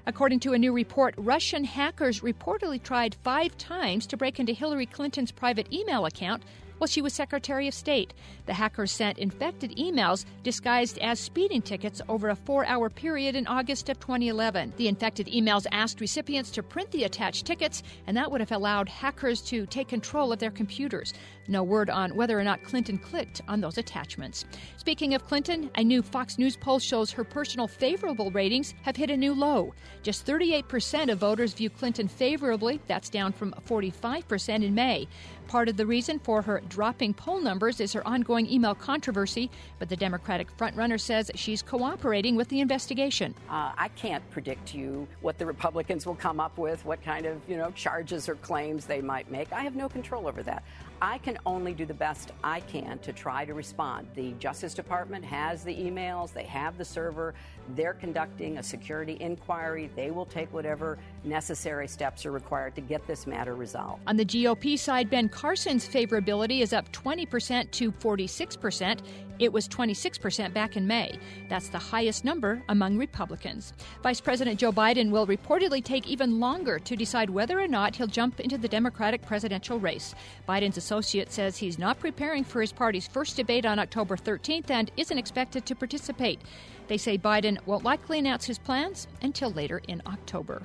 According 0.07 0.41
to 0.41 0.53
a 0.53 0.59
new 0.59 0.73
report, 0.73 1.15
Russian 1.17 1.63
hackers 1.65 2.21
reportedly 2.21 2.83
tried 2.83 3.15
five 3.15 3.57
times 3.59 4.07
to 4.07 4.17
break 4.17 4.41
into 4.41 4.53
Hillary 4.53 4.87
Clinton's 4.87 5.31
private 5.31 5.73
email 5.73 6.07
account 6.07 6.43
while 6.83 6.89
she 6.89 7.01
was 7.01 7.13
Secretary 7.13 7.69
of 7.69 7.75
State. 7.75 8.13
The 8.47 8.55
hackers 8.55 8.91
sent 8.91 9.19
infected 9.19 9.77
emails 9.77 10.25
disguised 10.43 10.99
as 10.99 11.21
speeding 11.21 11.63
tickets 11.63 12.03
over 12.09 12.31
a 12.31 12.35
four 12.35 12.67
hour 12.67 12.91
period 12.91 13.37
in 13.37 13.47
August 13.47 13.89
of 13.89 14.01
2011. 14.01 14.73
The 14.79 14.89
infected 14.89 15.29
emails 15.29 15.65
asked 15.71 16.01
recipients 16.01 16.51
to 16.51 16.63
print 16.65 16.91
the 16.91 17.05
attached 17.05 17.47
tickets, 17.47 17.85
and 18.09 18.17
that 18.17 18.33
would 18.33 18.41
have 18.41 18.51
allowed 18.51 18.89
hackers 18.89 19.41
to 19.43 19.65
take 19.67 19.87
control 19.87 20.33
of 20.33 20.41
their 20.41 20.51
computers. 20.51 21.15
No 21.47 21.63
word 21.63 21.89
on 21.89 22.17
whether 22.17 22.39
or 22.39 22.43
not 22.43 22.65
Clinton 22.65 22.99
clicked 22.99 23.41
on 23.47 23.61
those 23.61 23.79
attachments. 23.79 24.45
Speaking 24.77 25.15
of 25.15 25.25
Clinton, 25.25 25.71
a 25.77 25.85
new 25.85 26.03
Fox 26.03 26.37
News 26.37 26.57
poll 26.57 26.81
shows 26.81 27.13
her 27.13 27.23
personal 27.25 27.69
favorable 27.69 28.33
ratings 28.33 28.75
have 28.83 28.97
hit 28.97 29.11
a 29.11 29.17
new 29.17 29.35
low. 29.35 29.73
Just 30.03 30.27
38% 30.27 31.13
of 31.13 31.19
voters 31.19 31.55
view 31.55 31.71
Clinton 31.71 32.09
favorably. 32.09 32.81
That's 32.89 33.09
down 33.09 33.33
from 33.33 33.55
45% 33.67 34.65
in 34.65 34.75
May. 34.75 35.07
Part 35.53 35.69
of 35.69 35.77
the 35.77 35.85
reason 35.85 36.19
for 36.19 36.41
her 36.41 36.63
dropping 36.71 37.13
poll 37.13 37.39
numbers 37.39 37.79
is 37.79 37.93
her 37.93 38.09
ongoing 38.09 38.51
email 38.51 38.75
controversy, 38.75 39.51
but 39.79 39.91
the 39.91 39.97
Democratic 39.97 40.49
frontrunner 40.57 40.99
says 40.99 41.31
she's 41.35 41.61
cooperating 41.61 42.37
with 42.37 42.49
the 42.49 42.61
investigation. 42.61 43.35
Uh, 43.51 43.73
I 43.77 43.89
can't 43.89 44.29
predict 44.31 44.69
to 44.69 44.79
you 44.79 45.07
what 45.21 45.37
the 45.37 45.45
Republicans 45.45 46.07
will 46.07 46.15
come 46.15 46.41
up 46.41 46.57
with, 46.57 46.83
what 46.87 47.05
kind 47.05 47.27
of 47.27 47.39
you 47.47 47.59
know 47.59 47.71
charges 47.73 48.31
or 48.31 48.37
claims 48.37 48.87
they 48.87 49.03
might 49.03 49.31
make. 49.31 49.53
I 49.53 49.61
have 49.61 49.77
no 49.77 49.91
control 49.91 50.27
over 50.27 50.43
that. 50.43 50.63
I 51.03 51.19
can 51.19 51.37
only 51.45 51.75
do 51.75 51.85
the 51.85 51.95
best 51.95 52.31
I 52.45 52.61
can 52.61 53.01
to 53.01 53.13
try 53.13 53.45
to 53.45 53.55
respond. 53.55 54.07
The 54.15 54.35
Justice 54.39 54.73
Department 54.73 55.25
has 55.25 55.65
the 55.65 55.75
emails, 55.75 56.33
they 56.33 56.45
have 56.45 56.79
the 56.79 56.85
server, 56.85 57.35
they're 57.75 57.95
conducting 57.95 58.59
a 58.59 58.63
security 58.63 59.17
inquiry. 59.21 59.91
They 59.97 60.11
will 60.11 60.27
take 60.27 60.53
whatever 60.53 60.99
necessary 61.25 61.89
steps 61.89 62.27
are 62.27 62.31
required 62.31 62.75
to 62.77 62.81
get 62.81 63.07
this 63.07 63.27
matter 63.27 63.55
resolved. 63.55 64.03
On 64.07 64.17
the 64.17 64.25
GOP 64.25 64.79
side, 64.79 65.11
Ben 65.11 65.29
Carson's 65.29 65.89
favorability 65.89 66.61
is 66.61 66.73
up 66.73 66.91
20% 66.93 67.71
to 67.73 67.93
46%. 67.93 69.01
It 69.43 69.53
was 69.53 69.67
26% 69.67 70.55
back 70.55 70.77
in 70.77 70.87
May. 70.87 71.19
That's 71.49 71.69
the 71.69 71.77
highest 71.77 72.25
number 72.25 72.63
among 72.69 72.97
Republicans. 72.97 73.73
Vice 74.01 74.21
President 74.21 74.61
Joe 74.61 74.71
Biden 74.71 75.11
will 75.11 75.27
reportedly 75.27 75.83
take 75.83 76.07
even 76.07 76.39
longer 76.39 76.79
to 76.79 76.95
decide 76.95 77.29
whether 77.29 77.61
or 77.61 77.67
not 77.67 77.97
he'll 77.97 78.07
jump 78.07 78.39
into 78.39 78.57
the 78.57 78.69
Democratic 78.69 79.21
presidential 79.23 79.81
race. 79.81 80.15
Biden's 80.49 80.77
associate 80.77 81.33
says 81.33 81.57
he's 81.57 81.77
not 81.77 81.99
preparing 81.99 82.45
for 82.45 82.61
his 82.61 82.73
party's 82.73 83.09
first 83.09 83.35
debate 83.35 83.67
on 83.67 83.81
October 83.81 84.17
13th 84.17 84.71
and 84.71 84.93
isn't 84.97 85.19
expected 85.19 85.67
to 85.67 85.75
participate. 85.75 86.41
They 86.87 86.97
say 86.97 87.19
Biden 87.19 87.59
won't 87.67 87.83
likely 87.83 88.21
announce 88.21 88.45
his 88.45 88.61
plans 88.61 89.09
until 89.23 89.51
later 89.51 89.83
in 89.89 90.03
October. 90.07 90.63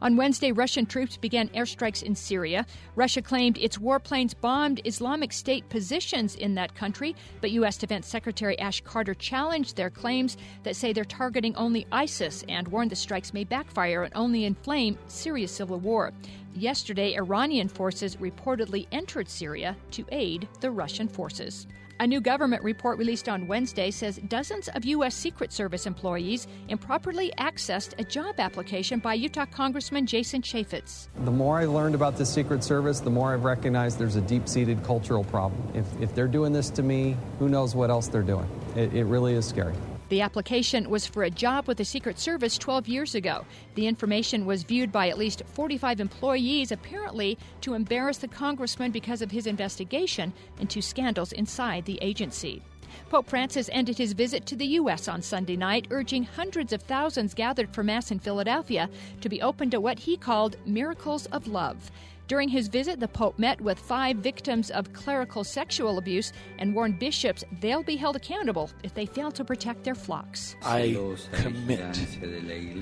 On 0.00 0.16
Wednesday, 0.16 0.52
Russian 0.52 0.86
troops 0.86 1.16
began 1.16 1.48
airstrikes 1.48 2.02
in 2.02 2.14
Syria. 2.14 2.66
Russia 2.94 3.20
claimed 3.20 3.58
its 3.58 3.78
warplanes 3.78 4.34
bombed 4.40 4.80
Islamic 4.84 5.32
State 5.32 5.68
positions 5.68 6.36
in 6.36 6.54
that 6.54 6.74
country, 6.74 7.16
but 7.40 7.50
U.S. 7.52 7.76
Defense 7.76 8.06
Secretary 8.06 8.58
Ash 8.58 8.80
Carter 8.80 9.14
challenged 9.14 9.76
their 9.76 9.90
claims 9.90 10.36
that 10.62 10.76
say 10.76 10.92
they're 10.92 11.04
targeting 11.04 11.56
only 11.56 11.86
ISIS 11.90 12.44
and 12.48 12.68
warned 12.68 12.90
the 12.90 12.96
strikes 12.96 13.34
may 13.34 13.44
backfire 13.44 14.04
and 14.04 14.12
only 14.14 14.44
inflame 14.44 14.96
Syria's 15.08 15.50
civil 15.50 15.80
war. 15.80 16.12
Yesterday, 16.54 17.14
Iranian 17.16 17.68
forces 17.68 18.16
reportedly 18.16 18.86
entered 18.92 19.28
Syria 19.28 19.76
to 19.92 20.04
aid 20.10 20.48
the 20.60 20.70
Russian 20.70 21.08
forces. 21.08 21.66
A 22.00 22.06
new 22.06 22.20
government 22.20 22.62
report 22.62 22.96
released 22.96 23.28
on 23.28 23.48
Wednesday 23.48 23.90
says 23.90 24.20
dozens 24.28 24.68
of 24.68 24.84
U.S. 24.84 25.16
Secret 25.16 25.52
Service 25.52 25.84
employees 25.84 26.46
improperly 26.68 27.32
accessed 27.38 27.94
a 27.98 28.04
job 28.04 28.38
application 28.38 29.00
by 29.00 29.14
Utah 29.14 29.46
Congressman 29.46 30.06
Jason 30.06 30.40
Chaffetz. 30.40 31.08
The 31.24 31.32
more 31.32 31.58
I've 31.58 31.70
learned 31.70 31.96
about 31.96 32.16
the 32.16 32.24
Secret 32.24 32.62
Service, 32.62 33.00
the 33.00 33.10
more 33.10 33.34
I've 33.34 33.42
recognized 33.42 33.98
there's 33.98 34.14
a 34.14 34.20
deep 34.20 34.48
seated 34.48 34.84
cultural 34.84 35.24
problem. 35.24 35.60
If, 35.74 35.86
if 36.00 36.14
they're 36.14 36.28
doing 36.28 36.52
this 36.52 36.70
to 36.70 36.84
me, 36.84 37.16
who 37.40 37.48
knows 37.48 37.74
what 37.74 37.90
else 37.90 38.06
they're 38.06 38.22
doing? 38.22 38.48
It, 38.76 38.94
it 38.94 39.04
really 39.04 39.34
is 39.34 39.44
scary. 39.44 39.74
The 40.08 40.22
application 40.22 40.88
was 40.88 41.06
for 41.06 41.22
a 41.22 41.30
job 41.30 41.68
with 41.68 41.76
the 41.76 41.84
Secret 41.84 42.18
Service 42.18 42.56
12 42.56 42.88
years 42.88 43.14
ago. 43.14 43.44
The 43.74 43.86
information 43.86 44.46
was 44.46 44.62
viewed 44.62 44.90
by 44.90 45.08
at 45.08 45.18
least 45.18 45.42
45 45.52 46.00
employees, 46.00 46.72
apparently 46.72 47.36
to 47.60 47.74
embarrass 47.74 48.18
the 48.18 48.28
congressman 48.28 48.90
because 48.90 49.20
of 49.20 49.30
his 49.30 49.46
investigation 49.46 50.32
into 50.60 50.80
scandals 50.80 51.32
inside 51.32 51.84
the 51.84 51.98
agency. 52.00 52.62
Pope 53.10 53.28
Francis 53.28 53.68
ended 53.72 53.98
his 53.98 54.14
visit 54.14 54.46
to 54.46 54.56
the 54.56 54.66
U.S. 54.66 55.08
on 55.08 55.20
Sunday 55.20 55.56
night, 55.56 55.86
urging 55.90 56.24
hundreds 56.24 56.72
of 56.72 56.82
thousands 56.82 57.34
gathered 57.34 57.74
for 57.74 57.82
Mass 57.82 58.10
in 58.10 58.18
Philadelphia 58.18 58.88
to 59.20 59.28
be 59.28 59.42
open 59.42 59.68
to 59.70 59.80
what 59.80 59.98
he 59.98 60.16
called 60.16 60.56
miracles 60.66 61.26
of 61.26 61.46
love. 61.46 61.90
During 62.28 62.50
his 62.50 62.68
visit, 62.68 63.00
the 63.00 63.08
Pope 63.08 63.38
met 63.38 63.58
with 63.58 63.78
five 63.78 64.18
victims 64.18 64.70
of 64.70 64.92
clerical 64.92 65.44
sexual 65.44 65.96
abuse 65.96 66.34
and 66.58 66.74
warned 66.74 66.98
bishops 66.98 67.42
they'll 67.60 67.82
be 67.82 67.96
held 67.96 68.16
accountable 68.16 68.70
if 68.82 68.92
they 68.92 69.06
fail 69.06 69.32
to 69.32 69.44
protect 69.46 69.82
their 69.82 69.94
flocks. 69.94 70.54
I 70.62 70.98
commit 71.32 71.94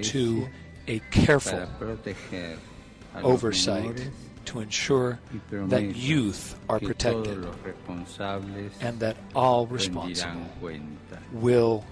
to 0.03 0.49
a 0.89 0.99
careful 1.13 1.65
oversight 3.23 4.11
to 4.47 4.61
ensure 4.61 5.21
that 5.51 5.95
youth 5.95 6.59
are 6.69 6.81
protected 6.81 7.47
and 8.81 8.99
that 8.99 9.17
all 9.37 9.69
responsible 9.69 10.43
will 11.33 11.85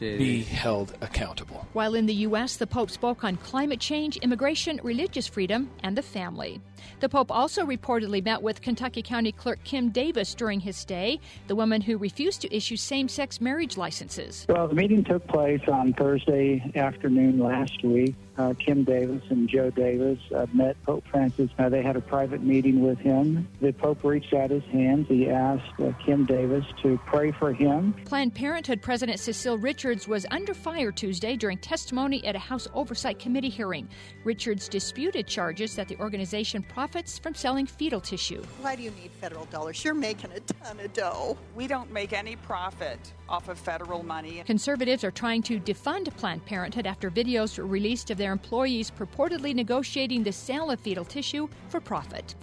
be 0.00 0.42
held 0.42 0.94
accountable. 1.00 1.66
While 1.72 1.94
in 1.94 2.06
the 2.06 2.14
U.S., 2.14 2.56
the 2.56 2.66
Pope 2.66 2.90
spoke 2.90 3.24
on 3.24 3.36
climate 3.36 3.80
change, 3.80 4.16
immigration, 4.18 4.80
religious 4.82 5.26
freedom, 5.26 5.70
and 5.82 5.96
the 5.96 6.02
family. 6.02 6.60
The 7.00 7.08
Pope 7.08 7.30
also 7.30 7.64
reportedly 7.64 8.24
met 8.24 8.42
with 8.42 8.62
Kentucky 8.62 9.02
County 9.02 9.32
Clerk 9.32 9.62
Kim 9.64 9.90
Davis 9.90 10.34
during 10.34 10.60
his 10.60 10.76
stay, 10.76 11.20
the 11.46 11.54
woman 11.54 11.80
who 11.80 11.98
refused 11.98 12.40
to 12.42 12.54
issue 12.54 12.76
same 12.76 13.08
sex 13.08 13.40
marriage 13.40 13.76
licenses. 13.76 14.46
Well, 14.48 14.68
the 14.68 14.74
meeting 14.74 15.04
took 15.04 15.26
place 15.28 15.62
on 15.68 15.92
Thursday 15.92 16.72
afternoon 16.74 17.38
last 17.38 17.82
week. 17.84 18.14
Uh, 18.40 18.54
Kim 18.54 18.84
Davis 18.84 19.22
and 19.28 19.50
Joe 19.50 19.68
Davis 19.68 20.18
uh, 20.34 20.46
met 20.54 20.82
Pope 20.84 21.04
Francis. 21.10 21.50
Uh, 21.58 21.68
they 21.68 21.82
had 21.82 21.94
a 21.94 22.00
private 22.00 22.42
meeting 22.42 22.80
with 22.80 22.98
him. 22.98 23.46
The 23.60 23.70
Pope 23.72 24.02
reached 24.02 24.32
out 24.32 24.48
his 24.48 24.64
hands. 24.64 25.08
He 25.08 25.28
asked 25.28 25.78
uh, 25.78 25.92
Kim 26.02 26.24
Davis 26.24 26.64
to 26.82 26.98
pray 27.04 27.32
for 27.32 27.52
him. 27.52 27.92
Planned 28.06 28.34
Parenthood 28.34 28.80
President 28.80 29.20
Cecile 29.20 29.58
Richards 29.58 30.08
was 30.08 30.24
under 30.30 30.54
fire 30.54 30.90
Tuesday 30.90 31.36
during 31.36 31.58
testimony 31.58 32.24
at 32.24 32.34
a 32.34 32.38
House 32.38 32.66
Oversight 32.72 33.18
Committee 33.18 33.50
hearing. 33.50 33.86
Richards 34.24 34.70
disputed 34.70 35.26
charges 35.26 35.76
that 35.76 35.88
the 35.88 35.98
organization 35.98 36.62
profits 36.62 37.18
from 37.18 37.34
selling 37.34 37.66
fetal 37.66 38.00
tissue. 38.00 38.42
Why 38.62 38.74
do 38.74 38.82
you 38.82 38.90
need 38.92 39.10
federal 39.20 39.44
dollars? 39.46 39.84
You're 39.84 39.92
making 39.92 40.32
a 40.32 40.40
ton 40.40 40.80
of 40.80 40.90
dough. 40.94 41.36
We 41.54 41.66
don't 41.66 41.92
make 41.92 42.14
any 42.14 42.36
profit 42.36 43.12
off 43.28 43.48
of 43.48 43.58
federal 43.58 44.02
money. 44.02 44.42
Conservatives 44.46 45.04
are 45.04 45.10
trying 45.10 45.42
to 45.42 45.60
defund 45.60 46.14
Planned 46.16 46.44
Parenthood 46.46 46.86
after 46.86 47.10
videos 47.10 47.58
were 47.58 47.66
released 47.66 48.10
of 48.10 48.16
their 48.16 48.29
employees 48.30 48.90
purportedly 48.90 49.54
negotiating 49.54 50.22
the 50.22 50.32
sale 50.32 50.70
of 50.70 50.80
fetal 50.80 51.04
tissue 51.04 51.48
for 51.68 51.80
profit. 51.80 52.34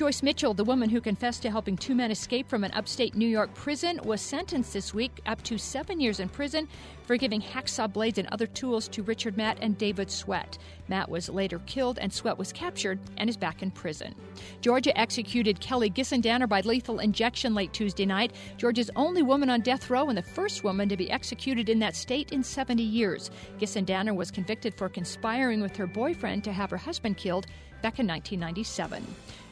Joyce 0.00 0.22
Mitchell, 0.22 0.54
the 0.54 0.64
woman 0.64 0.88
who 0.88 0.98
confessed 0.98 1.42
to 1.42 1.50
helping 1.50 1.76
two 1.76 1.94
men 1.94 2.10
escape 2.10 2.48
from 2.48 2.64
an 2.64 2.72
upstate 2.72 3.14
New 3.14 3.28
York 3.28 3.52
prison, 3.52 4.00
was 4.02 4.22
sentenced 4.22 4.72
this 4.72 4.94
week 4.94 5.20
up 5.26 5.42
to 5.42 5.58
seven 5.58 6.00
years 6.00 6.20
in 6.20 6.28
prison 6.30 6.66
for 7.02 7.18
giving 7.18 7.42
hacksaw 7.42 7.92
blades 7.92 8.16
and 8.16 8.26
other 8.28 8.46
tools 8.46 8.88
to 8.88 9.02
Richard 9.02 9.36
Matt 9.36 9.58
and 9.60 9.76
David 9.76 10.10
Sweat. 10.10 10.56
Matt 10.88 11.10
was 11.10 11.28
later 11.28 11.58
killed, 11.66 11.98
and 11.98 12.10
Sweat 12.10 12.38
was 12.38 12.50
captured 12.50 12.98
and 13.18 13.28
is 13.28 13.36
back 13.36 13.60
in 13.62 13.70
prison. 13.70 14.14
Georgia 14.62 14.98
executed 14.98 15.60
Kelly 15.60 15.90
Gissendaner 15.90 16.48
by 16.48 16.62
lethal 16.62 17.00
injection 17.00 17.54
late 17.54 17.74
Tuesday 17.74 18.06
night. 18.06 18.32
Georgia's 18.56 18.90
only 18.96 19.22
woman 19.22 19.50
on 19.50 19.60
death 19.60 19.90
row 19.90 20.08
and 20.08 20.16
the 20.16 20.22
first 20.22 20.64
woman 20.64 20.88
to 20.88 20.96
be 20.96 21.10
executed 21.10 21.68
in 21.68 21.78
that 21.80 21.94
state 21.94 22.32
in 22.32 22.42
70 22.42 22.82
years. 22.82 23.30
Gissendaner 23.58 24.16
was 24.16 24.30
convicted 24.30 24.72
for 24.72 24.88
conspiring 24.88 25.60
with 25.60 25.76
her 25.76 25.86
boyfriend 25.86 26.42
to 26.44 26.54
have 26.54 26.70
her 26.70 26.78
husband 26.78 27.18
killed 27.18 27.46
back 27.82 27.98
in 27.98 28.06
1997. 28.06 29.04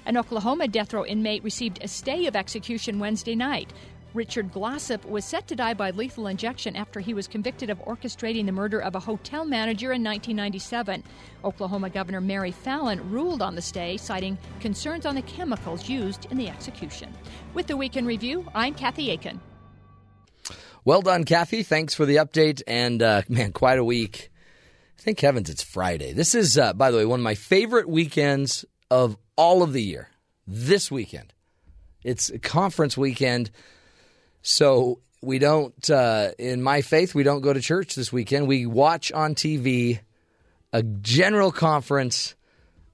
An 0.09 0.17
Oklahoma 0.17 0.69
death 0.69 0.95
row 0.95 1.05
inmate 1.05 1.45
received 1.45 1.81
a 1.83 1.87
stay 1.87 2.25
of 2.25 2.35
execution 2.35 2.99
Wednesday 2.99 3.35
night. 3.35 3.75
Richard 4.15 4.51
Glossip 4.51 5.05
was 5.05 5.23
set 5.27 5.47
to 5.49 5.55
die 5.55 5.75
by 5.75 5.91
lethal 5.91 6.29
injection 6.29 6.77
after 6.77 6.99
he 6.99 7.13
was 7.13 7.29
convicted 7.29 7.69
of 7.69 7.79
orchestrating 7.81 8.47
the 8.47 8.53
murder 8.53 8.81
of 8.81 8.95
a 8.95 9.01
hotel 9.01 9.45
manager 9.45 9.93
in 9.93 10.03
1997. 10.03 11.05
Oklahoma 11.45 11.91
Governor 11.91 12.23
Mary 12.23 12.51
Fallin 12.51 13.03
ruled 13.11 13.43
on 13.43 13.55
the 13.55 13.61
stay, 13.61 13.99
citing 13.99 14.39
concerns 14.61 15.05
on 15.05 15.15
the 15.15 15.21
chemicals 15.21 15.91
used 15.91 16.25
in 16.31 16.39
the 16.39 16.49
execution. 16.49 17.13
With 17.53 17.67
the 17.67 17.77
Weekend 17.77 18.07
Review, 18.07 18.47
I'm 18.55 18.73
Kathy 18.73 19.11
Aiken. 19.11 19.39
Well 20.87 21.03
done, 21.03 21.25
Kathy. 21.25 21.63
Thanks 21.63 21.93
for 21.93 22.07
the 22.07 22.17
update. 22.17 22.63
And 22.67 23.03
uh, 23.03 23.23
man, 23.29 23.53
quite 23.53 23.79
a 23.79 23.85
week. 23.85 24.31
Thank 24.97 25.21
heavens 25.21 25.51
it's 25.51 25.63
Friday. 25.63 26.15
This 26.15 26.35
is, 26.35 26.57
uh, 26.57 26.73
by 26.73 26.91
the 26.91 26.97
way, 26.97 27.05
one 27.05 27.21
of 27.21 27.25
my 27.25 27.35
favorite 27.35 27.91
weekends 27.91 28.65
of 28.91 29.17
all 29.37 29.63
of 29.63 29.73
the 29.73 29.83
year. 29.83 30.09
This 30.47 30.91
weekend. 30.91 31.33
It's 32.03 32.31
conference 32.43 32.97
weekend. 32.97 33.51
So 34.43 35.01
we 35.21 35.39
don't, 35.39 35.91
uh, 35.91 36.31
in 36.39 36.63
my 36.63 36.81
faith, 36.81 37.15
we 37.15 37.23
don't 37.23 37.41
go 37.41 37.53
to 37.53 37.61
church 37.61 37.95
this 37.95 38.13
weekend. 38.13 38.49
We 38.49 38.67
watch 38.67 39.13
on 39.13 39.35
TV 39.35 40.01
a 40.73 40.83
general 40.83 41.51
conference 41.51 42.35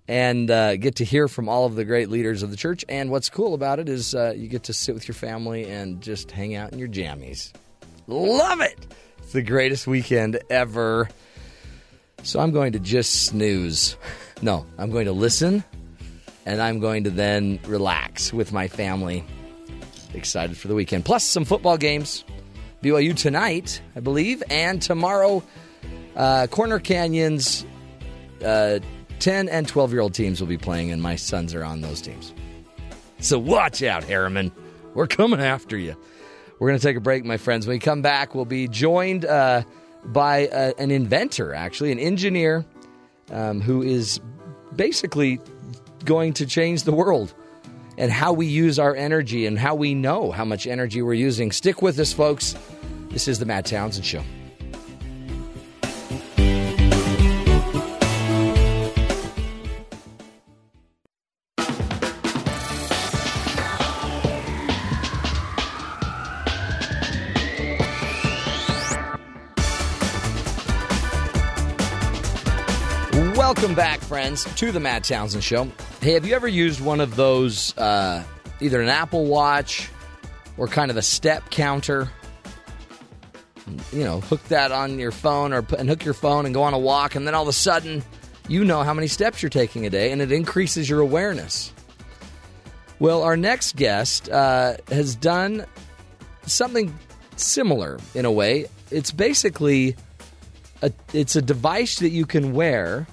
and 0.06 0.50
uh, 0.50 0.76
get 0.76 0.96
to 0.96 1.04
hear 1.04 1.28
from 1.28 1.48
all 1.48 1.66
of 1.66 1.76
the 1.76 1.84
great 1.84 2.10
leaders 2.10 2.42
of 2.42 2.50
the 2.50 2.56
church. 2.56 2.84
And 2.88 3.10
what's 3.10 3.30
cool 3.30 3.54
about 3.54 3.78
it 3.78 3.88
is 3.88 4.14
uh, 4.14 4.34
you 4.36 4.48
get 4.48 4.64
to 4.64 4.72
sit 4.72 4.94
with 4.94 5.08
your 5.08 5.14
family 5.14 5.68
and 5.70 6.00
just 6.02 6.30
hang 6.30 6.54
out 6.54 6.72
in 6.72 6.78
your 6.78 6.88
jammies. 6.88 7.52
Love 8.06 8.60
it! 8.60 8.86
It's 9.18 9.32
the 9.32 9.42
greatest 9.42 9.86
weekend 9.86 10.40
ever. 10.50 11.08
So 12.22 12.40
I'm 12.40 12.52
going 12.52 12.72
to 12.72 12.78
just 12.78 13.26
snooze. 13.26 13.96
No, 14.42 14.66
I'm 14.76 14.90
going 14.90 15.06
to 15.06 15.12
listen 15.12 15.64
and 16.46 16.60
I'm 16.60 16.80
going 16.80 17.04
to 17.04 17.10
then 17.10 17.58
relax 17.66 18.32
with 18.32 18.52
my 18.52 18.68
family. 18.68 19.24
Excited 20.12 20.56
for 20.56 20.68
the 20.68 20.74
weekend. 20.74 21.04
Plus, 21.04 21.24
some 21.24 21.44
football 21.44 21.76
games. 21.76 22.24
BYU 22.82 23.16
tonight, 23.16 23.80
I 23.96 24.00
believe, 24.00 24.42
and 24.50 24.80
tomorrow, 24.80 25.42
uh, 26.16 26.46
Corner 26.48 26.78
Canyon's 26.78 27.64
uh, 28.44 28.78
10 29.20 29.48
and 29.48 29.66
12 29.66 29.92
year 29.92 30.02
old 30.02 30.12
teams 30.12 30.38
will 30.40 30.48
be 30.48 30.58
playing, 30.58 30.90
and 30.90 31.02
my 31.02 31.16
sons 31.16 31.54
are 31.54 31.64
on 31.64 31.80
those 31.80 32.02
teams. 32.02 32.34
So 33.20 33.38
watch 33.38 33.82
out, 33.82 34.02
Herriman. 34.02 34.52
We're 34.92 35.06
coming 35.06 35.40
after 35.40 35.78
you. 35.78 35.96
We're 36.58 36.68
going 36.68 36.78
to 36.78 36.86
take 36.86 36.96
a 36.96 37.00
break, 37.00 37.24
my 37.24 37.38
friends. 37.38 37.66
When 37.66 37.76
we 37.76 37.80
come 37.80 38.02
back, 38.02 38.34
we'll 38.34 38.44
be 38.44 38.68
joined 38.68 39.24
uh, 39.24 39.62
by 40.04 40.48
uh, 40.48 40.72
an 40.78 40.90
inventor, 40.90 41.54
actually, 41.54 41.90
an 41.90 41.98
engineer 41.98 42.64
um, 43.30 43.60
who 43.60 43.82
is 43.82 44.20
basically 44.76 45.40
going 46.04 46.34
to 46.34 46.46
change 46.46 46.84
the 46.84 46.92
world 46.92 47.34
and 47.96 48.10
how 48.10 48.32
we 48.32 48.46
use 48.46 48.78
our 48.78 48.94
energy 48.94 49.46
and 49.46 49.58
how 49.58 49.74
we 49.74 49.94
know 49.94 50.30
how 50.30 50.44
much 50.44 50.66
energy 50.66 51.02
we're 51.02 51.14
using. 51.14 51.52
Stick 51.52 51.82
with 51.82 51.98
us, 51.98 52.12
folks. 52.12 52.54
This 53.10 53.28
is 53.28 53.38
the 53.38 53.46
Matt 53.46 53.66
Townsend 53.66 54.04
Show. 54.04 54.22
Friends, 74.14 74.44
to 74.54 74.70
the 74.70 74.78
Matt 74.78 75.02
Townsend 75.02 75.42
Show. 75.42 75.68
Hey, 76.00 76.12
have 76.12 76.24
you 76.24 76.36
ever 76.36 76.46
used 76.46 76.80
one 76.80 77.00
of 77.00 77.16
those, 77.16 77.76
uh, 77.76 78.22
either 78.60 78.80
an 78.80 78.88
Apple 78.88 79.24
Watch 79.24 79.90
or 80.56 80.68
kind 80.68 80.92
of 80.92 80.96
a 80.96 81.02
step 81.02 81.50
counter? 81.50 82.08
You 83.92 84.04
know, 84.04 84.20
hook 84.20 84.40
that 84.44 84.70
on 84.70 85.00
your 85.00 85.10
phone 85.10 85.52
or 85.52 85.66
and 85.76 85.88
hook 85.88 86.04
your 86.04 86.14
phone 86.14 86.46
and 86.46 86.54
go 86.54 86.62
on 86.62 86.74
a 86.74 86.78
walk, 86.78 87.16
and 87.16 87.26
then 87.26 87.34
all 87.34 87.42
of 87.42 87.48
a 87.48 87.52
sudden, 87.52 88.04
you 88.46 88.64
know 88.64 88.84
how 88.84 88.94
many 88.94 89.08
steps 89.08 89.42
you're 89.42 89.50
taking 89.50 89.84
a 89.84 89.90
day, 89.90 90.12
and 90.12 90.22
it 90.22 90.30
increases 90.30 90.88
your 90.88 91.00
awareness. 91.00 91.72
Well, 93.00 93.24
our 93.24 93.36
next 93.36 93.74
guest 93.74 94.28
uh, 94.28 94.76
has 94.92 95.16
done 95.16 95.66
something 96.46 96.96
similar 97.34 97.98
in 98.14 98.26
a 98.26 98.30
way. 98.30 98.66
It's 98.92 99.10
basically 99.10 99.96
a, 100.82 100.92
it's 101.12 101.34
a 101.34 101.42
device 101.42 101.98
that 101.98 102.10
you 102.10 102.26
can 102.26 102.52
wear 102.52 103.08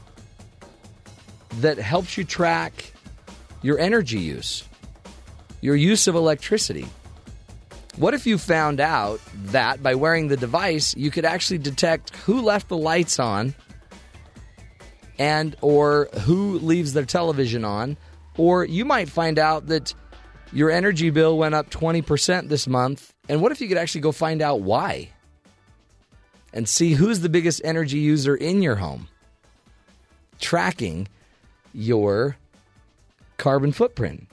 that 1.60 1.78
helps 1.78 2.18
you 2.18 2.24
track 2.24 2.94
your 3.62 3.78
energy 3.80 4.20
use, 4.20 4.64
your 5.62 5.76
use 5.76 6.08
of 6.08 6.16
electricity. 6.16 6.88
What 7.98 8.14
if 8.14 8.26
you 8.26 8.38
found 8.38 8.80
out 8.80 9.20
that 9.48 9.84
by 9.84 9.96
wearing 9.96 10.28
the 10.30 10.38
device, 10.38 10.96
you 10.96 11.12
could 11.12 11.26
actually 11.26 11.58
detect 11.58 12.16
who 12.18 12.42
left 12.42 12.70
the 12.70 12.78
lights 12.78 13.20
on 13.20 13.54
and 15.20 15.56
or 15.62 16.08
who 16.22 16.58
leaves 16.60 16.94
their 16.94 17.06
television 17.06 17.66
on, 17.66 17.98
or 18.38 18.66
you 18.66 18.86
might 18.86 19.10
find 19.10 19.38
out 19.38 19.68
that 19.68 19.94
your 20.54 20.72
energy 20.72 21.10
bill 21.10 21.38
went 21.38 21.54
up 21.54 21.70
20% 21.70 22.48
this 22.50 22.68
month, 22.68 23.14
and 23.30 23.42
what 23.42 23.52
if 23.52 23.62
you 23.62 23.68
could 23.68 23.78
actually 23.78 24.02
go 24.02 24.12
find 24.12 24.42
out 24.42 24.62
why? 24.62 25.10
And 26.54 26.68
see 26.68 26.94
who's 26.94 27.20
the 27.20 27.30
biggest 27.30 27.62
energy 27.64 28.00
user 28.00 28.36
in 28.36 28.62
your 28.62 28.76
home. 28.76 29.08
Tracking 30.40 31.08
your 31.74 32.38
carbon 33.38 33.72
footprint. 33.72 34.28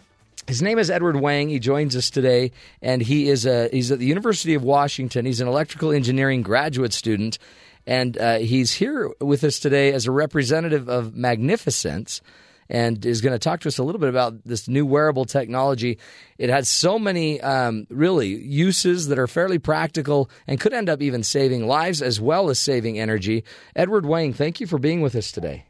His 0.47 0.63
name 0.63 0.79
is 0.79 0.91
Edward 0.91 1.17
Wang. 1.17 1.51
He 1.51 1.59
joins 1.59 1.95
us 1.95 2.09
today, 2.09 2.53
and 2.81 3.03
he 3.03 3.29
is 3.29 3.45
a 3.45 3.69
he's 3.69 3.93
at 3.93 3.99
the 3.99 4.07
University 4.07 4.55
of 4.55 4.63
Washington. 4.63 5.27
He's 5.27 5.43
an 5.43 5.49
electrical 5.49 5.93
engineering 5.93 6.41
graduate 6.41 6.95
student, 6.95 7.39
and 7.87 8.17
uh, 8.17 8.39
he's 8.39 8.73
here 8.73 9.11
with 9.21 9.45
us 9.45 9.59
today 9.59 9.93
as 9.93 10.07
a 10.07 10.11
representative 10.11 10.89
of 10.89 11.13
MagnifiSense, 11.13 12.23
and 12.71 13.05
is 13.05 13.21
going 13.21 13.35
to 13.35 13.39
talk 13.39 13.61
to 13.61 13.69
us 13.69 13.77
a 13.77 13.83
little 13.83 14.01
bit 14.01 14.09
about 14.09 14.43
this 14.45 14.69
new 14.69 14.87
wearable 14.87 15.27
technology. 15.27 15.99
It 16.39 16.49
has 16.49 16.69
so 16.69 16.99
many 16.99 17.43
um, 17.43 17.87
really 17.91 18.29
uses 18.29 19.09
that 19.09 19.19
are 19.19 19.27
fairly 19.27 19.59
practical 19.59 20.31
and 20.47 20.59
could 20.59 20.73
end 20.73 20.89
up 20.89 21.03
even 21.03 21.23
saving 21.23 21.67
lives 21.67 22.01
as 22.01 22.23
well 22.23 22.49
as 22.49 22.59
saving 22.59 22.99
energy. 22.99 23.45
Edward 23.77 24.07
Wang, 24.07 24.33
thank 24.33 24.61
you 24.61 24.67
for 24.67 24.79
being 24.79 25.03
with 25.03 25.15
us 25.15 25.31
today. 25.31 25.67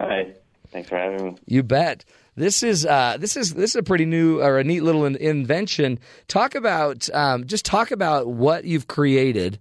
Hi. 0.00 0.34
Thanks 0.72 0.88
for 0.88 0.96
having 0.96 1.24
me. 1.24 1.36
You 1.46 1.62
bet. 1.62 2.04
This 2.34 2.62
is 2.62 2.86
uh, 2.86 3.18
this 3.20 3.36
is 3.36 3.54
this 3.54 3.70
is 3.70 3.76
a 3.76 3.82
pretty 3.82 4.06
new 4.06 4.40
or 4.40 4.58
a 4.58 4.64
neat 4.64 4.82
little 4.82 5.04
in- 5.04 5.16
invention. 5.16 5.98
Talk 6.28 6.54
about 6.54 7.08
um, 7.12 7.46
just 7.46 7.66
talk 7.66 7.90
about 7.90 8.26
what 8.26 8.64
you've 8.64 8.88
created 8.88 9.58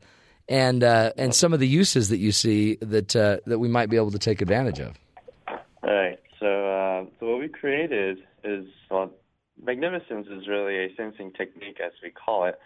and 0.48 0.84
uh, 0.84 1.12
and 1.18 1.36
some 1.36 1.54
of 1.54 1.60
the 1.60 1.68
uses 1.68 2.10
that 2.10 2.18
you 2.18 2.32
see 2.32 2.78
that 2.82 3.14
uh, 3.16 3.38
that 3.46 3.60
we 3.60 3.68
might 3.68 3.90
be 3.90 3.98
able 3.98 4.12
to 4.12 4.20
take 4.20 4.42
advantage 4.42 4.80
of. 4.80 4.98
All 5.50 5.94
right. 5.94 6.18
So, 6.40 6.48
uh, 6.48 7.06
so 7.20 7.30
what 7.30 7.40
we 7.40 7.50
created 7.50 8.20
is 8.46 8.68
well, 8.90 9.12
MagnifiSense 9.64 10.32
is 10.36 10.48
really 10.48 10.78
a 10.86 10.96
sensing 10.96 11.34
technique, 11.34 11.80
as 11.86 11.92
we 12.02 12.10
call 12.10 12.46
it, 12.46 12.58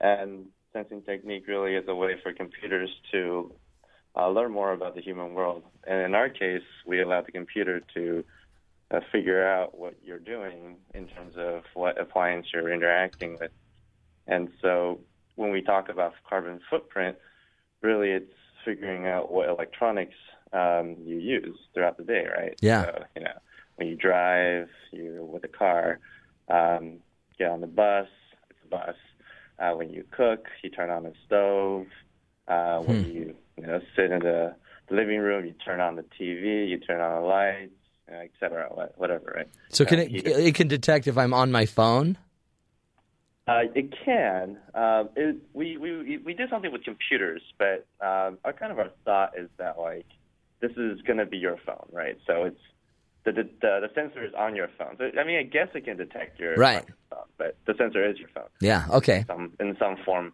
and 0.00 0.46
sensing 0.74 1.02
technique 1.02 1.46
really 1.48 1.74
is 1.74 1.84
a 1.88 1.94
way 1.94 2.16
for 2.22 2.32
computers 2.32 2.90
to 3.12 3.52
uh, 4.16 4.28
learn 4.28 4.52
more 4.52 4.72
about 4.72 4.94
the 4.94 5.02
human 5.02 5.34
world. 5.34 5.62
And 5.86 6.00
in 6.02 6.14
our 6.14 6.28
case, 6.28 6.62
we 6.86 7.02
allow 7.02 7.22
the 7.22 7.32
computer 7.32 7.80
to 7.94 8.24
uh, 8.90 9.00
figure 9.12 9.46
out 9.46 9.78
what 9.78 9.94
you're 10.02 10.18
doing 10.18 10.76
in 10.94 11.06
terms 11.08 11.34
of 11.36 11.62
what 11.74 12.00
appliance 12.00 12.46
you're 12.52 12.72
interacting 12.72 13.36
with. 13.40 13.50
And 14.26 14.48
so 14.62 15.00
when 15.36 15.50
we 15.50 15.62
talk 15.62 15.88
about 15.88 16.14
carbon 16.28 16.60
footprint, 16.70 17.16
really 17.82 18.10
it's 18.10 18.32
figuring 18.64 19.06
out 19.06 19.30
what 19.30 19.48
electronics 19.48 20.14
um, 20.52 20.96
you 21.04 21.18
use 21.18 21.56
throughout 21.74 21.96
the 21.96 22.04
day, 22.04 22.26
right? 22.36 22.56
Yeah. 22.60 22.82
So, 22.82 23.04
you 23.16 23.22
know, 23.22 23.32
when 23.76 23.88
you 23.88 23.96
drive, 23.96 24.68
you're 24.92 25.22
with 25.24 25.44
a 25.44 25.48
car, 25.48 26.00
um, 26.48 26.98
get 27.38 27.50
on 27.50 27.60
the 27.60 27.66
bus, 27.66 28.08
it's 28.50 28.58
a 28.64 28.68
bus. 28.68 28.96
Uh, 29.58 29.72
when 29.72 29.90
you 29.90 30.04
cook, 30.10 30.46
you 30.62 30.70
turn 30.70 30.90
on 30.90 31.04
the 31.04 31.12
stove. 31.26 31.86
Uh, 32.48 32.78
when 32.78 33.02
Hmm. 33.02 33.10
you, 33.10 33.34
you 33.58 33.66
know, 33.66 33.80
sit 33.94 34.10
in 34.10 34.20
the, 34.20 34.54
the 34.88 34.94
living 34.94 35.20
room, 35.20 35.44
you 35.46 35.52
turn 35.64 35.80
on 35.80 35.96
the 35.96 36.02
TV, 36.18 36.68
you 36.68 36.78
turn 36.78 37.00
on 37.00 37.22
the 37.22 37.26
lights, 37.28 37.72
et 38.08 38.30
cetera, 38.38 38.68
whatever, 38.96 39.32
right? 39.36 39.48
So 39.70 39.84
can 39.84 39.98
Uh, 40.00 40.02
it 40.02 40.26
it 40.26 40.54
can 40.54 40.68
detect 40.68 41.06
if 41.06 41.16
I'm 41.18 41.34
on 41.34 41.50
my 41.50 41.66
phone? 41.66 42.18
Uh, 43.48 43.62
it 43.74 43.94
can. 44.04 44.58
Um, 44.74 45.08
it, 45.14 45.36
we, 45.52 45.76
we 45.76 46.18
we 46.18 46.34
did 46.34 46.50
something 46.50 46.72
with 46.72 46.82
computers, 46.84 47.42
but 47.58 47.86
um, 48.00 48.38
our 48.44 48.52
kind 48.52 48.72
of 48.72 48.78
our 48.78 48.90
thought 49.04 49.38
is 49.38 49.48
that 49.58 49.78
like 49.78 50.06
this 50.60 50.72
is 50.72 51.00
going 51.02 51.18
to 51.18 51.26
be 51.26 51.36
your 51.38 51.56
phone, 51.64 51.86
right? 51.92 52.18
So 52.26 52.42
it's 52.44 52.60
the, 53.24 53.32
the 53.32 53.44
the 53.62 53.88
sensor 53.94 54.24
is 54.24 54.32
on 54.36 54.56
your 54.56 54.68
phone. 54.76 54.96
So, 54.98 55.04
I 55.18 55.24
mean, 55.24 55.38
I 55.38 55.44
guess 55.44 55.68
it 55.74 55.84
can 55.84 55.96
detect 55.96 56.40
your 56.40 56.56
Right. 56.56 56.84
phone, 57.10 57.18
but 57.38 57.56
the 57.66 57.74
sensor 57.78 58.04
is 58.08 58.18
your 58.18 58.28
phone 58.34 58.48
Yeah. 58.60 58.84
Okay. 58.90 59.24
some 59.28 59.52
in 59.60 59.76
some 59.78 59.96
form. 60.04 60.32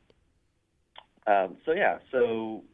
Um, 1.26 1.56
so 1.64 1.72
yeah, 1.72 1.98
so 2.10 2.64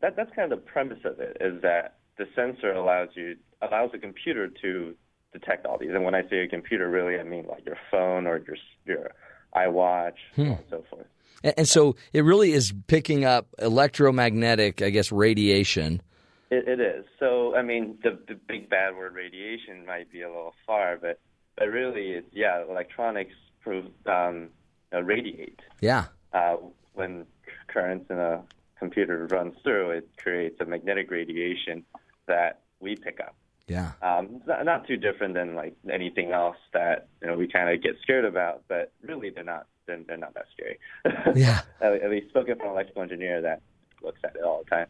that 0.00 0.16
that's 0.16 0.30
kind 0.34 0.52
of 0.52 0.58
the 0.58 0.64
premise 0.64 0.98
of 1.04 1.20
it 1.20 1.36
is 1.40 1.62
that 1.62 1.96
the 2.18 2.26
sensor 2.36 2.72
allows 2.72 3.08
you 3.14 3.36
allows 3.62 3.90
the 3.92 3.98
computer 3.98 4.48
to 4.62 4.94
detect 5.32 5.66
all 5.66 5.78
these. 5.78 5.90
And 5.92 6.04
when 6.04 6.14
I 6.14 6.22
say 6.28 6.40
a 6.40 6.48
computer, 6.48 6.88
really 6.88 7.18
I 7.18 7.22
mean 7.22 7.46
like 7.48 7.64
your 7.66 7.78
phone 7.90 8.26
or 8.26 8.38
your 8.46 8.56
your 8.86 9.10
iWatch, 9.54 10.18
so 10.36 10.42
and 10.42 10.58
so 10.70 10.84
forth. 10.90 11.06
And, 11.42 11.54
and 11.58 11.68
so 11.68 11.96
it 12.12 12.22
really 12.22 12.52
is 12.52 12.72
picking 12.86 13.24
up 13.24 13.48
electromagnetic, 13.58 14.82
I 14.82 14.90
guess, 14.90 15.10
radiation. 15.12 16.02
It, 16.50 16.68
it 16.68 16.80
is. 16.80 17.04
So 17.18 17.56
I 17.56 17.62
mean, 17.62 17.98
the 18.02 18.18
the 18.28 18.34
big 18.34 18.68
bad 18.68 18.96
word 18.96 19.14
radiation 19.14 19.86
might 19.86 20.10
be 20.10 20.22
a 20.22 20.28
little 20.28 20.54
far, 20.66 20.96
but 21.00 21.20
but 21.56 21.66
really, 21.66 22.10
it's, 22.10 22.26
yeah, 22.32 22.62
electronics 22.68 23.34
prove, 23.60 23.86
um, 24.06 24.48
uh, 24.92 25.02
radiate. 25.02 25.60
Yeah. 25.80 26.06
uh, 26.34 26.56
when 26.94 27.26
currents 27.68 28.06
in 28.10 28.18
a 28.18 28.42
computer 28.78 29.26
runs 29.26 29.54
through, 29.62 29.90
it 29.90 30.08
creates 30.16 30.60
a 30.60 30.64
magnetic 30.64 31.10
radiation 31.10 31.84
that 32.26 32.60
we 32.80 32.96
pick 32.96 33.20
up. 33.20 33.34
Yeah. 33.66 33.92
Um, 34.02 34.42
not, 34.46 34.64
not 34.64 34.86
too 34.86 34.96
different 34.96 35.34
than 35.34 35.54
like 35.54 35.74
anything 35.90 36.32
else 36.32 36.56
that 36.72 37.08
you 37.22 37.28
know 37.28 37.36
we 37.36 37.48
kind 37.48 37.70
of 37.70 37.82
get 37.82 37.96
scared 38.02 38.24
about, 38.24 38.62
but 38.68 38.92
really 39.02 39.30
they're 39.30 39.44
not. 39.44 39.66
They're, 39.86 40.00
they're 40.06 40.16
not 40.16 40.32
that 40.34 40.46
scary. 40.52 40.78
Yeah. 41.36 41.60
at, 41.82 42.10
least 42.10 42.30
spoken 42.30 42.56
from 42.56 42.68
an 42.68 42.72
electrical 42.72 43.02
engineer 43.02 43.42
that 43.42 43.60
looks 44.02 44.20
at 44.24 44.34
it 44.34 44.42
all 44.42 44.62
the 44.64 44.70
time. 44.70 44.86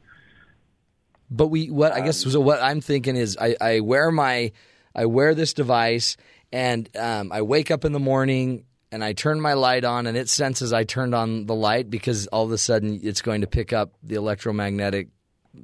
But 1.31 1.49
we, 1.49 1.69
what 1.69 1.91
I 1.93 2.01
guess, 2.01 2.21
so 2.21 2.41
what 2.41 2.63
I'm 2.63 2.81
thinking 2.81 3.17
is, 3.17 3.37
I, 3.41 3.57
I 3.61 3.81
wear 3.81 4.13
my, 4.13 4.53
I 4.95 5.07
wear 5.07 5.35
this 5.35 5.53
device, 5.53 6.17
and 6.53 6.89
um, 6.97 7.33
I 7.33 7.43
wake 7.43 7.73
up 7.73 7.85
in 7.85 7.91
the 7.91 7.99
morning 7.99 8.67
and 8.95 9.03
I 9.03 9.13
turn 9.13 9.41
my 9.41 9.55
light 9.55 9.85
on, 9.85 10.07
and 10.07 10.17
it 10.17 10.29
senses 10.29 10.73
I 10.73 10.85
turned 10.85 11.15
on 11.17 11.47
the 11.47 11.55
light 11.55 11.91
because 11.91 12.29
all 12.29 12.45
of 12.45 12.53
a 12.53 12.59
sudden 12.59 13.01
it's 13.03 13.23
going 13.23 13.41
to 13.41 13.49
pick 13.49 13.73
up 13.73 13.93
the 14.05 14.15
electromagnetic, 14.15 15.09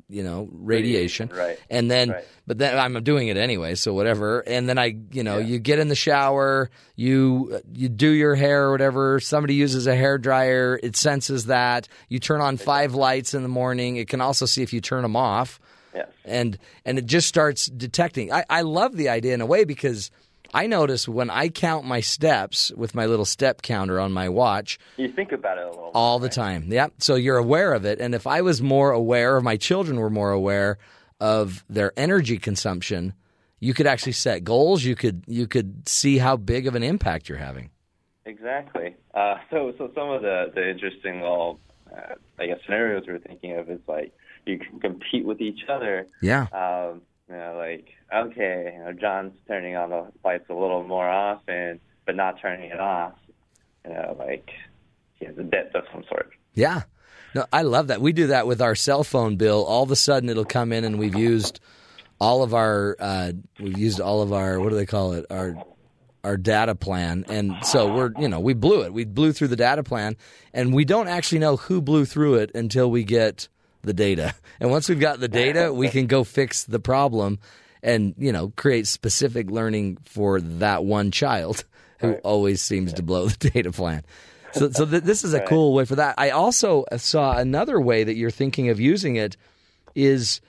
you 0.08 0.24
know, 0.24 0.48
radiation. 0.50 1.30
Right. 1.32 1.56
And 1.70 1.88
then, 1.88 2.10
Right. 2.10 2.24
but 2.46 2.58
then 2.58 2.76
I'm 2.76 3.00
doing 3.04 3.28
it 3.28 3.36
anyway, 3.36 3.76
so 3.76 3.94
whatever. 3.94 4.40
And 4.40 4.68
then 4.68 4.78
I, 4.78 4.96
you 5.12 5.22
know, 5.22 5.38
you 5.38 5.60
get 5.60 5.78
in 5.78 5.86
the 5.88 5.94
shower, 5.94 6.70
you 6.96 7.60
you 7.72 7.88
do 7.88 8.10
your 8.10 8.34
hair 8.34 8.64
or 8.66 8.72
whatever. 8.72 9.20
Somebody 9.20 9.54
uses 9.54 9.86
a 9.86 9.94
hair 9.94 10.18
dryer, 10.18 10.80
it 10.82 10.96
senses 10.96 11.46
that. 11.46 11.86
You 12.08 12.18
turn 12.18 12.40
on 12.40 12.56
five 12.56 12.94
lights 12.94 13.32
in 13.34 13.42
the 13.42 13.48
morning. 13.48 13.96
It 13.96 14.08
can 14.08 14.20
also 14.20 14.44
see 14.44 14.62
if 14.62 14.72
you 14.72 14.80
turn 14.80 15.02
them 15.02 15.14
off. 15.16 15.60
Yes. 15.94 16.08
And 16.24 16.58
and 16.84 16.98
it 16.98 17.06
just 17.06 17.28
starts 17.28 17.66
detecting. 17.66 18.32
I, 18.32 18.44
I 18.50 18.62
love 18.62 18.96
the 18.96 19.08
idea 19.08 19.34
in 19.34 19.40
a 19.40 19.46
way 19.46 19.64
because 19.64 20.10
I 20.52 20.66
notice 20.66 21.08
when 21.08 21.30
I 21.30 21.48
count 21.48 21.84
my 21.86 22.00
steps 22.00 22.72
with 22.76 22.94
my 22.94 23.06
little 23.06 23.24
step 23.24 23.62
counter 23.62 24.00
on 24.00 24.12
my 24.12 24.28
watch, 24.28 24.78
You 24.96 25.08
think 25.08 25.32
about 25.32 25.58
it 25.58 25.64
a 25.64 25.68
little. 25.70 25.90
all 25.94 26.18
the 26.18 26.28
time. 26.28 26.64
Yep. 26.72 26.94
So 26.98 27.14
you're 27.14 27.36
aware 27.36 27.72
of 27.72 27.84
it. 27.84 28.00
And 28.00 28.14
if 28.14 28.26
I 28.26 28.40
was 28.42 28.60
more 28.60 28.90
aware, 28.90 29.36
or 29.36 29.40
my 29.40 29.56
children 29.56 29.98
were 30.00 30.10
more 30.10 30.30
aware 30.32 30.78
of 31.20 31.64
their 31.68 31.92
energy 31.96 32.38
consumption, 32.38 33.14
you 33.60 33.74
could 33.74 33.86
actually 33.86 34.12
set 34.12 34.42
goals. 34.42 34.82
You 34.82 34.96
could 34.96 35.22
you 35.26 35.46
could 35.46 35.88
see 35.88 36.18
how 36.18 36.36
big 36.36 36.66
of 36.66 36.74
an 36.74 36.82
impact 36.82 37.28
you're 37.28 37.38
having. 37.38 37.70
Exactly. 38.24 38.96
Uh, 39.14 39.36
so, 39.50 39.72
so 39.78 39.90
some 39.94 40.08
of 40.10 40.22
the 40.22 40.50
the 40.54 40.68
interesting 40.70 41.20
little, 41.20 41.60
uh, 41.94 42.14
I 42.38 42.46
guess, 42.46 42.58
scenarios 42.64 43.04
we're 43.06 43.18
thinking 43.18 43.56
of 43.58 43.68
is 43.70 43.80
like 43.86 44.12
you 44.46 44.58
can 44.58 44.80
compete 44.80 45.24
with 45.26 45.40
each 45.40 45.60
other. 45.68 46.06
Yeah. 46.22 46.46
Um, 46.52 47.02
you 47.30 47.36
know, 47.36 47.54
like 47.56 47.88
okay, 48.14 48.74
you 48.76 48.84
know, 48.84 48.92
John's 48.92 49.32
turning 49.46 49.76
on 49.76 49.90
the 49.90 50.06
lights 50.24 50.46
a 50.50 50.54
little 50.54 50.82
more 50.84 51.08
often, 51.08 51.80
but 52.04 52.16
not 52.16 52.40
turning 52.40 52.70
it 52.70 52.80
off. 52.80 53.14
You 53.84 53.94
know, 53.94 54.16
like 54.18 54.50
he 55.14 55.26
has 55.26 55.38
a 55.38 55.44
debt 55.44 55.70
of 55.74 55.84
some 55.92 56.04
sort. 56.08 56.30
Yeah. 56.54 56.82
No, 57.34 57.46
I 57.52 57.62
love 57.62 57.86
that. 57.88 58.00
We 58.00 58.12
do 58.12 58.28
that 58.28 58.48
with 58.48 58.60
our 58.60 58.74
cell 58.74 59.04
phone 59.04 59.36
bill. 59.36 59.64
All 59.64 59.84
of 59.84 59.92
a 59.92 59.96
sudden, 59.96 60.28
it'll 60.28 60.44
come 60.44 60.72
in, 60.72 60.82
and 60.82 60.98
we've 60.98 61.14
used 61.14 61.60
all 62.18 62.42
of 62.42 62.52
our 62.52 62.96
uh, 62.98 63.32
we've 63.60 63.78
used 63.78 64.00
all 64.00 64.22
of 64.22 64.32
our 64.32 64.58
what 64.58 64.70
do 64.70 64.74
they 64.74 64.86
call 64.86 65.12
it 65.12 65.26
our 65.30 65.54
our 66.24 66.36
data 66.36 66.74
plan, 66.74 67.24
and 67.28 67.54
so 67.62 67.94
we're 67.94 68.12
you 68.18 68.28
know 68.28 68.40
we 68.40 68.54
blew 68.54 68.82
it. 68.82 68.92
We 68.92 69.04
blew 69.04 69.32
through 69.32 69.48
the 69.48 69.56
data 69.56 69.84
plan, 69.84 70.16
and 70.52 70.74
we 70.74 70.84
don't 70.84 71.06
actually 71.06 71.38
know 71.38 71.56
who 71.56 71.80
blew 71.80 72.04
through 72.04 72.34
it 72.34 72.50
until 72.54 72.90
we 72.90 73.04
get 73.04 73.48
the 73.82 73.92
data. 73.92 74.34
And 74.60 74.70
once 74.70 74.88
we've 74.88 75.00
got 75.00 75.20
the 75.20 75.28
data, 75.28 75.72
we 75.72 75.88
can 75.88 76.06
go 76.06 76.24
fix 76.24 76.64
the 76.64 76.78
problem, 76.80 77.38
and 77.82 78.14
you 78.18 78.32
know 78.32 78.52
create 78.56 78.86
specific 78.86 79.50
learning 79.50 79.98
for 80.04 80.40
that 80.40 80.84
one 80.84 81.10
child 81.10 81.64
who 82.00 82.14
always 82.24 82.62
seems 82.62 82.92
to 82.94 83.02
blow 83.02 83.28
the 83.28 83.50
data 83.50 83.72
plan. 83.72 84.04
So, 84.52 84.70
so 84.70 84.84
th- 84.84 85.02
this 85.04 85.22
is 85.22 85.32
a 85.32 85.38
Right. 85.38 85.46
cool 85.46 85.74
way 85.74 85.84
for 85.84 85.96
that. 85.96 86.14
I 86.18 86.30
also 86.30 86.84
saw 86.96 87.36
another 87.36 87.80
way 87.80 88.04
that 88.04 88.16
you're 88.16 88.30
thinking 88.30 88.68
of 88.68 88.80
using 88.80 89.16
it 89.16 89.36
is 89.94 90.40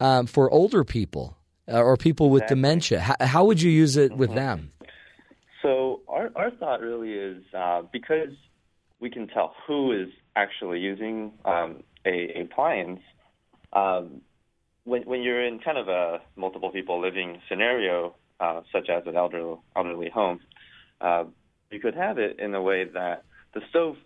um, 0.00 0.26
for 0.26 0.50
older 0.50 0.82
people 0.82 1.36
uh, 1.70 1.80
or 1.80 1.96
people 1.96 2.30
with 2.30 2.46
dementia. 2.46 3.00
How, 3.00 3.14
how 3.20 3.44
would 3.44 3.62
you 3.62 3.70
use 3.70 3.96
it 3.96 4.16
with 4.16 4.34
them? 4.34 4.72
So 5.62 6.02
our 6.08 6.30
our 6.36 6.50
thought 6.50 6.80
really 6.80 7.12
is 7.12 7.42
uh, 7.56 7.82
because 7.92 8.30
we 9.00 9.08
can 9.10 9.28
tell 9.28 9.54
who 9.66 9.92
is 9.92 10.08
actually 10.36 10.80
using 10.80 11.32
um, 11.44 11.82
a, 12.06 12.38
a 12.38 12.42
appliance. 12.42 13.00
Um, 13.72 14.20
when 14.84 15.02
when 15.02 15.22
you're 15.22 15.44
in 15.44 15.58
kind 15.58 15.78
of 15.78 15.88
a 15.88 16.20
multiple 16.36 16.70
people 16.70 17.00
living 17.00 17.40
scenario, 17.48 18.14
uh, 18.40 18.60
such 18.72 18.88
as 18.88 19.04
an 19.06 19.16
elderly 19.16 19.56
elderly 19.76 20.10
home, 20.10 20.40
uh, 21.00 21.24
you 21.70 21.80
could 21.80 21.94
have 21.94 22.18
it 22.18 22.38
in 22.38 22.54
a 22.54 22.62
way 22.62 22.84
that 22.84 23.24
the 23.54 23.60
stove 23.70 23.96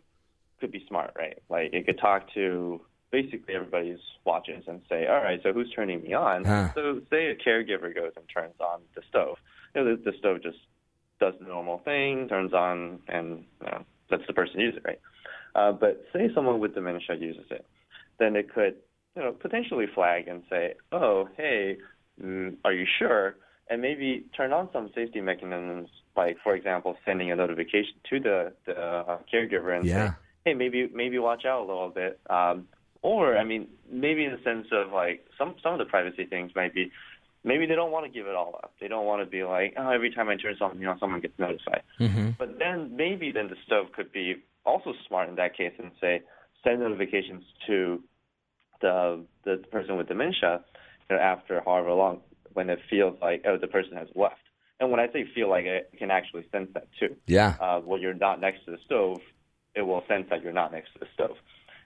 could 0.61 0.73
be 0.73 0.85
smart, 0.89 1.13
right? 1.17 1.39
Like 1.49 1.73
it 1.73 1.87
could 1.87 1.99
talk 1.99 2.33
to 2.35 2.81
basically 3.11 3.55
everybody's 3.55 4.01
watches 4.25 4.65
and 4.67 4.83
say, 4.89 5.07
all 5.07 5.23
right, 5.23 5.41
so 5.43 5.53
who's 5.53 5.71
turning 5.75 6.03
me 6.03 6.13
on? 6.13 6.45
Huh. 6.45 6.69
So 6.75 7.01
say 7.11 7.27
a 7.27 7.37
caregiver 7.37 7.95
goes 7.95 8.13
and 8.17 8.25
turns 8.33 8.55
on 8.61 8.81
the 8.95 9.03
stove. 9.09 9.37
You 9.75 9.85
know, 9.85 9.97
the, 9.97 10.11
the 10.11 10.19
stove 10.19 10.43
just 10.43 10.59
does 11.21 11.35
the 11.41 11.47
normal 11.47 11.79
thing, 11.79 12.29
turns 12.29 12.53
on, 12.53 13.01
and 13.09 13.45
you 13.61 13.67
know, 13.67 13.85
lets 14.11 14.27
the 14.27 14.33
person 14.33 14.61
use 14.61 14.75
it, 14.77 14.83
right? 14.85 15.01
Uh, 15.55 15.73
but 15.73 16.05
say 16.13 16.29
someone 16.35 16.61
with 16.61 16.75
dementia 16.75 17.17
uses 17.17 17.47
it, 17.51 17.67
then 18.19 18.37
it 18.37 18.53
could, 18.53 18.77
you 19.16 19.23
know, 19.23 19.33
potentially 19.33 19.87
flag 19.95 20.29
and 20.29 20.43
say, 20.51 20.75
"Oh, 20.93 21.29
hey, 21.37 21.79
mm, 22.23 22.57
are 22.64 22.73
you 22.73 22.87
sure?" 22.99 23.37
And 23.71 23.83
maybe 23.83 24.25
turn 24.37 24.53
on 24.53 24.71
some 24.73 24.91
safety 24.95 25.21
mechanisms, 25.21 25.89
like 26.16 26.39
for 26.43 26.55
example, 26.55 26.97
sending 27.05 27.31
a 27.31 27.37
notification 27.37 27.95
to 28.11 28.21
the 28.21 28.53
the 28.66 28.79
uh, 28.79 29.19
caregiver 29.33 29.77
and 29.77 29.87
Yeah. 29.87 30.11
say, 30.11 30.14
"Hey, 30.45 30.55
maybe 30.55 30.89
maybe 30.93 31.19
watch 31.19 31.45
out 31.45 31.61
a 31.62 31.66
little 31.66 31.91
bit." 31.91 32.21
Um, 32.31 32.69
or 33.03 33.37
I 33.37 33.45
mean, 33.45 33.69
maybe 33.91 34.25
in 34.25 34.33
the 34.33 34.43
sense 34.43 34.66
of 34.73 34.93
like 34.93 35.27
some 35.39 35.55
some 35.62 35.73
of 35.73 35.79
the 35.79 35.85
privacy 35.85 36.25
things 36.25 36.55
might 36.55 36.75
be 36.75 36.91
maybe 37.45 37.66
they 37.66 37.75
don't 37.75 37.93
want 37.93 38.05
to 38.05 38.11
give 38.11 38.27
it 38.27 38.35
all 38.35 38.59
up. 38.62 38.73
They 38.81 38.89
don't 38.89 39.07
want 39.07 39.23
to 39.23 39.27
be 39.27 39.45
like, 39.45 39.75
oh, 39.77 39.91
every 39.91 40.12
time 40.12 40.29
I 40.29 40.37
turn 40.37 40.57
something 40.59 40.79
on, 40.79 40.81
you 40.81 40.87
know 40.87 40.97
someone 40.99 41.21
gets 41.21 41.39
notified. 41.39 41.83
Mm-hmm. 42.01 42.31
But 42.39 42.59
then 42.59 42.97
maybe 42.97 43.31
then 43.33 43.49
the 43.49 43.57
stove 43.64 43.93
could 43.93 44.12
be 44.12 44.43
also 44.66 44.93
smart 45.07 45.29
in 45.29 45.37
that 45.37 45.57
case 45.57 45.73
and 45.79 45.93
say 46.01 46.23
send 46.69 46.81
notifications 46.81 47.45
to 47.66 48.03
the 48.81 49.25
the 49.45 49.57
person 49.71 49.97
with 49.97 50.09
dementia, 50.09 50.64
you 51.09 51.16
know, 51.16 51.23
after 51.23 51.62
however 51.64 51.93
long 51.93 52.21
when 52.53 52.71
it 52.71 52.81
feels 52.91 53.16
like 53.21 53.45
oh 53.47 53.57
the 53.57 53.66
person 53.66 53.97
has 53.97 54.09
left. 54.14 54.37
And 54.81 54.91
when 54.91 55.01
I 55.01 55.11
say 55.12 55.27
feel 55.35 55.51
like 55.51 55.64
it, 55.64 55.91
it 55.93 55.99
can 55.99 56.11
actually 56.11 56.47
sense 56.53 56.71
that 56.75 56.87
too. 57.01 57.16
Yeah. 57.27 57.57
Uh, 57.61 57.81
when 57.81 58.01
you're 58.01 58.14
not 58.14 58.41
next 58.41 58.64
to 58.66 58.71
the 58.71 58.79
stove, 58.85 59.21
it 59.75 59.83
will 59.83 60.05
sense 60.07 60.27
that 60.31 60.43
you're 60.43 60.53
not 60.53 60.71
next 60.73 60.93
to 60.93 61.01
the 61.01 61.07
stove. 61.14 61.37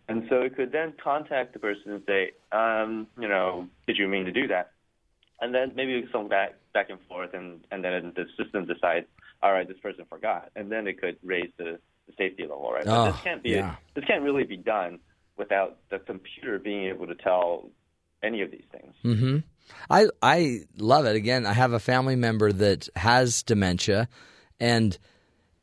And 0.08 0.26
so 0.28 0.42
it 0.42 0.56
could 0.56 0.72
then 0.72 0.92
contact 1.02 1.54
the 1.54 1.58
person 1.58 1.92
and 1.92 2.02
say, 2.06 2.32
um, 2.50 3.06
you 3.18 3.28
know, 3.28 3.68
did 3.86 3.96
you 3.96 4.08
mean 4.08 4.24
to 4.26 4.32
do 4.32 4.48
that? 4.48 4.72
And 5.40 5.54
then 5.54 5.72
maybe 5.74 6.06
some 6.12 6.28
back 6.28 6.54
back 6.74 6.90
and 6.90 6.98
forth, 7.08 7.34
and 7.34 7.66
and 7.70 7.82
then 7.84 8.12
the 8.14 8.26
system 8.36 8.66
decides, 8.66 9.06
all 9.42 9.52
right, 9.52 9.66
this 9.66 9.78
person 9.78 10.04
forgot, 10.08 10.50
and 10.54 10.70
then 10.70 10.86
it 10.86 11.00
could 11.00 11.16
raise 11.22 11.50
the, 11.56 11.78
the 12.06 12.12
safety 12.18 12.42
level, 12.42 12.70
right? 12.72 12.84
But 12.84 13.08
Oh, 13.08 13.12
this 13.12 13.20
can't 13.22 13.42
be 13.42 13.50
yeah. 13.50 13.76
this 13.94 14.04
can't 14.04 14.22
really 14.22 14.44
be 14.44 14.56
done 14.56 14.98
without 15.36 15.78
the 15.90 15.98
computer 15.98 16.58
being 16.58 16.86
able 16.86 17.06
to 17.06 17.14
tell 17.14 17.70
any 18.22 18.42
of 18.42 18.50
these 18.50 18.64
things. 18.70 18.94
hmm 19.02 19.38
I 19.88 20.08
I 20.20 20.60
love 20.76 21.06
it. 21.06 21.16
Again, 21.16 21.46
I 21.46 21.52
have 21.52 21.72
a 21.72 21.78
family 21.80 22.16
member 22.16 22.52
that 22.52 22.88
has 22.96 23.42
dementia, 23.42 24.08
and 24.60 24.96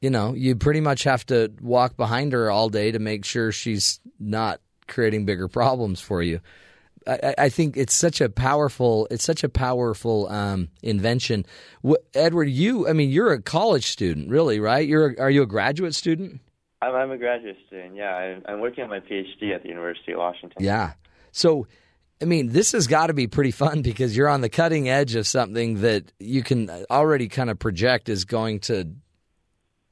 you 0.01 0.09
know, 0.09 0.33
you 0.33 0.55
pretty 0.55 0.81
much 0.81 1.03
have 1.03 1.25
to 1.27 1.51
walk 1.61 1.97
behind 1.97 2.31
her 2.33 2.49
all 2.49 2.69
day 2.69 2.91
to 2.91 2.99
make 2.99 3.25
sure 3.25 3.51
she's 3.51 3.99
not 4.19 4.61
creating 4.87 5.25
bigger 5.25 5.47
problems 5.47 5.99
for 5.99 6.23
you. 6.23 6.39
I, 7.09 7.35
I- 7.37 7.49
think 7.49 7.77
it's 7.77 7.93
such 7.93 8.21
a 8.21 8.29
powerful 8.29 9.07
it's 9.11 9.23
such 9.23 9.43
a 9.43 9.49
powerful 9.49 10.27
um, 10.29 10.69
invention. 10.83 11.45
Edward, 12.13 12.49
you 12.49 12.87
I 12.87 12.93
mean, 12.93 13.09
you're 13.09 13.33
a 13.33 13.41
college 13.41 13.87
student, 13.87 14.29
really, 14.29 14.59
right? 14.59 14.87
You're 14.87 15.11
a, 15.11 15.21
are 15.21 15.29
you 15.29 15.41
a 15.41 15.47
graduate 15.47 15.95
student? 15.95 16.41
I'm, 16.81 16.95
I'm 16.95 17.11
a 17.11 17.17
graduate 17.17 17.57
student. 17.67 17.95
Yeah, 17.95 18.15
I'm, 18.15 18.43
I'm 18.47 18.59
working 18.61 18.83
on 18.83 18.89
my 18.89 18.99
PhD 18.99 19.53
at 19.53 19.63
the 19.63 19.69
University 19.69 20.13
of 20.13 20.19
Washington. 20.19 20.63
Yeah. 20.63 20.93
So, 21.31 21.67
I 22.21 22.25
mean, 22.25 22.49
this 22.49 22.71
has 22.71 22.87
got 22.87 23.07
to 23.07 23.13
be 23.13 23.27
pretty 23.27 23.51
fun 23.51 23.81
because 23.81 24.15
you're 24.15 24.29
on 24.29 24.41
the 24.41 24.49
cutting 24.49 24.89
edge 24.89 25.15
of 25.15 25.27
something 25.27 25.81
that 25.81 26.11
you 26.19 26.43
can 26.43 26.69
already 26.89 27.27
kind 27.27 27.49
of 27.49 27.59
project 27.59 28.09
is 28.09 28.25
going 28.25 28.59
to. 28.61 28.93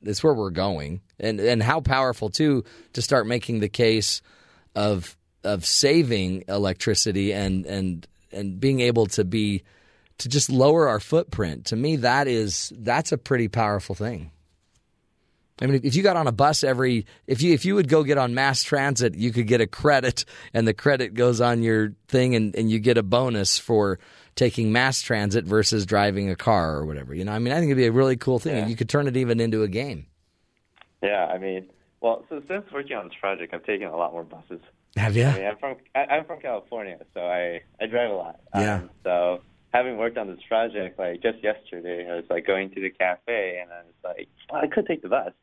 It's 0.03 0.24
where 0.24 0.34
we're 0.34 0.51
going, 0.51 1.01
and 1.20 1.39
and 1.39 1.61
how 1.63 1.82
powerful 1.82 2.30
too 2.30 2.63
to 2.93 3.01
start 3.01 3.26
making 3.26 3.59
the 3.59 3.70
case 3.70 4.22
of 4.76 5.16
of 5.43 5.65
saving 5.65 6.43
electricity 6.47 7.33
and 7.33 7.65
and 7.65 8.07
and 8.31 8.59
being 8.59 8.79
able 8.81 9.05
to 9.07 9.23
be 9.23 9.63
to 10.19 10.29
just 10.29 10.49
lower 10.49 10.88
our 10.88 10.99
footprint. 10.99 11.65
To 11.67 11.75
me, 11.75 11.97
that 11.97 12.27
is 12.27 12.71
that's 12.75 13.11
a 13.11 13.17
pretty 13.17 13.47
powerful 13.47 13.95
thing. 13.95 14.31
I 15.59 15.65
mean, 15.65 15.81
if 15.83 15.95
you 15.95 16.03
got 16.03 16.17
on 16.17 16.27
a 16.27 16.31
bus 16.31 16.63
every, 16.63 17.07
if 17.25 17.41
you 17.41 17.53
if 17.53 17.65
you 17.65 17.75
would 17.75 17.88
go 17.88 18.03
get 18.03 18.17
on 18.17 18.35
mass 18.35 18.61
transit, 18.61 19.15
you 19.15 19.31
could 19.31 19.47
get 19.47 19.59
a 19.59 19.67
credit, 19.67 20.25
and 20.53 20.67
the 20.67 20.73
credit 20.73 21.13
goes 21.13 21.41
on 21.41 21.63
your 21.63 21.93
thing, 22.07 22.35
and, 22.35 22.55
and 22.55 22.69
you 22.69 22.79
get 22.79 22.97
a 22.97 23.03
bonus 23.03 23.57
for 23.57 23.99
taking 24.35 24.71
mass 24.71 25.01
transit 25.01 25.45
versus 25.45 25.88
driving 25.88 26.29
a 26.29 26.35
car 26.35 26.75
or 26.75 26.85
whatever. 26.85 27.15
You 27.15 27.25
know, 27.25 27.31
I 27.31 27.39
mean, 27.39 27.53
I 27.53 27.59
think 27.59 27.69
it'd 27.69 27.77
be 27.77 27.88
a 27.88 27.91
really 27.91 28.17
cool 28.17 28.38
thing. 28.38 28.55
Yeah. 28.55 28.67
You 28.67 28.75
could 28.75 28.88
turn 28.88 29.07
it 29.07 29.17
even 29.17 29.39
into 29.39 29.63
a 29.63 29.67
game. 29.67 30.05
Yeah, 31.01 31.25
I 31.25 31.39
mean, 31.39 31.67
well, 32.01 32.23
so 32.29 32.41
since 32.47 32.65
working 32.71 32.95
on 32.95 33.07
this 33.07 33.17
project, 33.19 33.53
I've 33.53 33.65
taken 33.65 33.88
a 33.88 33.97
lot 33.97 34.13
more 34.13 34.23
buses. 34.23 34.61
Have 34.97 35.15
you? 35.15 35.25
I 35.25 35.33
mean, 35.37 35.45
I'm 35.47 35.57
from 35.57 35.75
I, 35.95 35.99
I'm 35.99 36.25
from 36.25 36.39
California, 36.41 36.97
so 37.13 37.21
I 37.21 37.61
I 37.81 37.87
drive 37.87 38.11
a 38.11 38.13
lot. 38.13 38.39
Yeah. 38.55 38.75
Um, 38.75 38.89
so 39.03 39.41
having 39.73 39.97
worked 39.97 40.17
on 40.17 40.27
this 40.27 40.39
project, 40.47 40.97
like 40.97 41.21
just 41.21 41.43
yesterday, 41.43 42.09
I 42.09 42.15
was 42.15 42.25
like 42.29 42.45
going 42.45 42.69
to 42.71 42.81
the 42.81 42.89
cafe, 42.89 43.59
and 43.61 43.71
I 43.71 43.81
was 43.83 43.93
like, 44.03 44.29
well, 44.51 44.61
I 44.61 44.67
could 44.67 44.87
take 44.87 45.01
the 45.01 45.09
bus, 45.09 45.33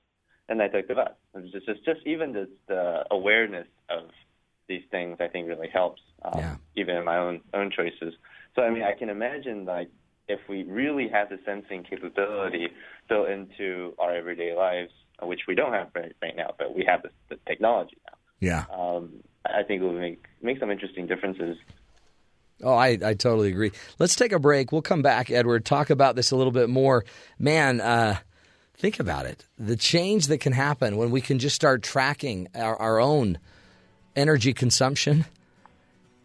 and 0.49 0.61
I 0.63 0.69
took 0.69 0.89
the 0.89 0.95
bus. 0.95 1.13
It 1.35 1.43
was 1.43 1.53
just 1.53 1.67
just, 1.67 1.85
just 1.85 2.01
even 2.07 2.33
the 2.33 2.49
the 2.69 3.05
awareness 3.11 3.69
of 3.89 4.11
these 4.69 4.83
things, 4.91 5.19
I 5.21 5.29
think, 5.29 5.47
really 5.49 5.69
helps. 5.69 6.01
Um, 6.23 6.59
Even 6.75 6.97
in 6.97 7.05
my 7.05 7.19
own 7.19 7.41
own 7.53 7.71
choices. 7.71 8.15
So 8.55 8.63
I 8.63 8.71
mean, 8.71 8.83
I 8.83 8.93
can 8.93 9.09
imagine 9.11 9.65
like 9.67 9.91
if 10.27 10.41
we 10.49 10.63
really 10.65 11.09
have 11.09 11.29
the 11.29 11.39
sensing 11.45 11.83
capability 11.85 12.69
built 13.09 13.29
into 13.29 13.95
our 13.99 14.15
everyday 14.15 14.55
lives, 14.57 14.91
which 15.23 15.41
we 15.47 15.55
don't 15.55 15.73
have 15.75 15.89
right, 15.95 16.15
right 16.23 16.35
now, 16.35 16.55
but 16.59 16.75
we 16.75 16.85
have 16.87 17.03
the, 17.03 17.11
the 17.29 17.37
technology 17.47 17.99
now 18.07 18.17
Yeah. 18.41 18.65
um, 18.73 19.23
I 19.45 19.63
think 19.63 19.83
it 19.83 19.85
would 19.85 20.01
make 20.01 20.25
make 20.43 20.59
some 20.59 20.71
interesting 20.71 21.07
differences. 21.07 21.57
Oh, 22.63 22.75
I, 22.75 22.99
I 23.05 23.15
totally 23.15 23.49
agree. 23.49 23.73
Let's 23.99 24.15
take 24.15 24.33
a 24.33 24.39
break. 24.39 24.73
We'll 24.73 24.83
come 24.83 25.03
back, 25.03 25.31
Edward, 25.31 25.65
talk 25.65 25.91
about 25.91 26.17
this 26.17 26.31
a 26.31 26.37
little 26.37 26.53
bit 26.53 26.71
more. 26.71 27.05
Man, 27.39 27.81
uh, 27.81 28.19
think 28.77 29.01
about 29.01 29.27
it. 29.27 29.45
The 29.59 29.77
change 29.77 30.29
that 30.29 30.39
can 30.39 30.53
happen 30.53 30.97
when 30.97 31.11
we 31.11 31.21
can 31.21 31.39
just 31.39 31.57
start 31.57 31.83
tracking 31.83 32.49
our, 32.55 32.77
our 32.77 33.01
own 33.01 33.39
energy 34.17 34.53
consumption, 34.53 35.25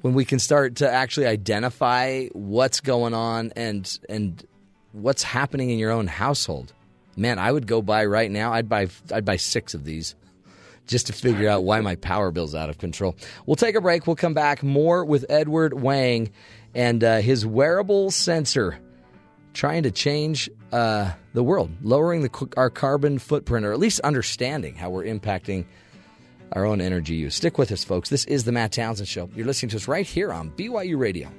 when 0.01 0.13
we 0.13 0.23
can 0.23 0.39
start 0.39 0.75
to 0.75 0.89
actually 0.89 1.25
identify 1.25 2.27
what's 2.27 2.79
going 2.79 3.13
on 3.13 3.51
and 3.55 3.99
and 4.07 4.45
what's 4.91 5.23
happening 5.23 5.71
in 5.71 5.79
your 5.79 5.91
own 5.91 6.07
household. 6.07 6.73
Man, 7.17 7.37
I 7.37 7.51
would 7.51 7.67
go 7.67 7.81
buy 7.81 8.05
right 8.05 8.31
now. 8.31 8.53
I'd 8.53 8.69
buy 8.69 8.87
I'd 9.11 9.25
buy 9.25 9.35
six 9.35 9.73
of 9.73 9.83
these 9.83 10.15
just 10.87 11.07
to 11.07 11.13
figure 11.13 11.49
out 11.49 11.63
why 11.63 11.81
my 11.81 11.95
power 11.95 12.31
bill's 12.31 12.55
out 12.55 12.69
of 12.69 12.77
control. 12.77 13.15
We'll 13.45 13.55
take 13.55 13.75
a 13.75 13.81
break. 13.81 14.07
We'll 14.07 14.15
come 14.15 14.33
back 14.33 14.63
more 14.63 15.05
with 15.05 15.25
Edward 15.29 15.73
Wang 15.73 16.31
and 16.73 17.03
uh, 17.03 17.17
his 17.17 17.45
wearable 17.45 18.11
sensor 18.11 18.79
trying 19.53 19.83
to 19.83 19.91
change 19.91 20.49
uh, 20.71 21.11
the 21.33 21.43
world, 21.43 21.71
lowering 21.81 22.21
the, 22.21 22.49
our 22.57 22.69
carbon 22.69 23.19
footprint, 23.19 23.65
or 23.65 23.73
at 23.73 23.79
least 23.79 23.99
understanding 24.01 24.75
how 24.75 24.89
we're 24.89 25.03
impacting 25.03 25.65
our 26.53 26.65
own 26.65 26.81
energy 26.81 27.15
use. 27.15 27.35
Stick 27.35 27.57
with 27.57 27.71
us, 27.71 27.83
folks. 27.83 28.09
This 28.09 28.25
is 28.25 28.43
the 28.43 28.51
Matt 28.51 28.71
Townsend 28.71 29.07
Show. 29.07 29.29
You're 29.35 29.45
listening 29.45 29.69
to 29.71 29.75
us 29.77 29.87
right 29.87 30.05
here 30.05 30.31
on 30.31 30.51
BYU 30.51 30.97
Radio. 30.97 31.31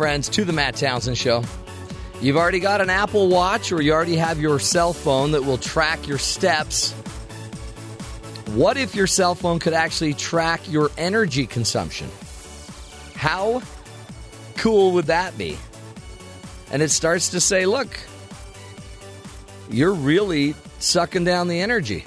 Friends, 0.00 0.30
to 0.30 0.46
the 0.46 0.52
Matt 0.54 0.76
Townsend 0.76 1.18
Show. 1.18 1.44
You've 2.22 2.38
already 2.38 2.58
got 2.58 2.80
an 2.80 2.88
Apple 2.88 3.28
Watch 3.28 3.70
or 3.70 3.82
you 3.82 3.92
already 3.92 4.16
have 4.16 4.40
your 4.40 4.58
cell 4.58 4.94
phone 4.94 5.32
that 5.32 5.44
will 5.44 5.58
track 5.58 6.08
your 6.08 6.16
steps. 6.16 6.92
What 8.54 8.78
if 8.78 8.94
your 8.94 9.06
cell 9.06 9.34
phone 9.34 9.58
could 9.58 9.74
actually 9.74 10.14
track 10.14 10.62
your 10.72 10.90
energy 10.96 11.46
consumption? 11.46 12.08
How 13.14 13.60
cool 14.56 14.92
would 14.92 15.04
that 15.08 15.36
be? 15.36 15.58
And 16.72 16.80
it 16.80 16.88
starts 16.88 17.28
to 17.32 17.38
say, 17.40 17.66
look, 17.66 18.00
you're 19.68 19.92
really 19.92 20.54
sucking 20.78 21.24
down 21.24 21.46
the 21.46 21.60
energy. 21.60 22.06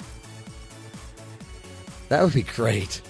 That 2.08 2.24
would 2.24 2.34
be 2.34 2.42
great. 2.42 3.00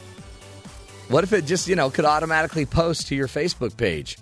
What 1.09 1.25
if 1.25 1.33
it 1.33 1.47
just, 1.47 1.69
you 1.69 1.75
know, 1.75 1.89
could 1.89 2.05
automatically 2.05 2.67
post 2.67 3.09
to 3.09 3.15
your 3.15 3.29
Facebook 3.29 3.79
page? 3.79 4.19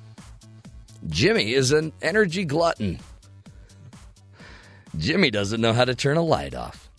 Jimmy 1.09 1.53
is 1.53 1.73
an 1.73 1.93
energy 2.01 2.45
glutton. 2.45 2.99
Jimmy 4.97 5.31
doesn't 5.31 5.61
know 5.61 5.73
how 5.73 5.85
to 5.85 5.95
turn 5.95 6.17
a 6.17 6.23
light 6.23 6.55
off. 6.55 6.91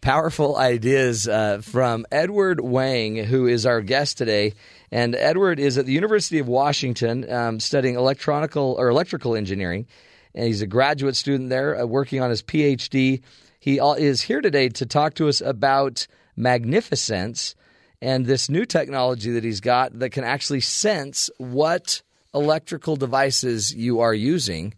Powerful 0.00 0.56
ideas 0.56 1.28
uh, 1.28 1.60
from 1.62 2.06
Edward 2.10 2.60
Wang, 2.60 3.16
who 3.16 3.46
is 3.46 3.66
our 3.66 3.80
guest 3.80 4.16
today. 4.16 4.54
And 4.90 5.14
Edward 5.14 5.58
is 5.58 5.76
at 5.76 5.86
the 5.86 5.92
University 5.92 6.38
of 6.38 6.48
Washington 6.48 7.30
um, 7.30 7.60
studying 7.60 7.96
electronical 7.96 8.76
or 8.78 8.88
electrical 8.88 9.34
engineering. 9.34 9.86
And 10.34 10.46
he's 10.46 10.62
a 10.62 10.66
graduate 10.66 11.16
student 11.16 11.50
there 11.50 11.80
uh, 11.80 11.84
working 11.84 12.20
on 12.20 12.30
his 12.30 12.42
PhD. 12.42 13.22
He 13.60 13.78
is 13.78 14.22
here 14.22 14.40
today 14.40 14.68
to 14.70 14.86
talk 14.86 15.14
to 15.14 15.28
us 15.28 15.40
about 15.40 16.06
MagnifiSense 16.38 17.54
and 18.00 18.24
this 18.24 18.48
new 18.48 18.64
technology 18.64 19.32
that 19.32 19.44
he's 19.44 19.60
got 19.60 19.98
that 19.98 20.10
can 20.10 20.24
actually 20.24 20.60
sense 20.60 21.28
what 21.38 22.02
electrical 22.34 22.96
devices 22.96 23.74
you 23.74 24.00
are 24.00 24.14
using 24.14 24.74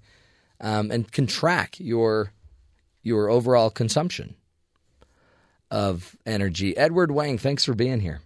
um, 0.61 0.91
and 0.91 1.11
can 1.11 1.27
track 1.27 1.77
your 1.79 2.33
your 3.03 3.31
overall 3.31 3.71
consumption 3.71 4.35
of 5.71 6.17
energy. 6.27 6.77
Edward 6.77 7.11
Wang, 7.11 7.39
thanks 7.39 7.65
for 7.65 7.75
being 7.75 8.01
here. 8.01 8.21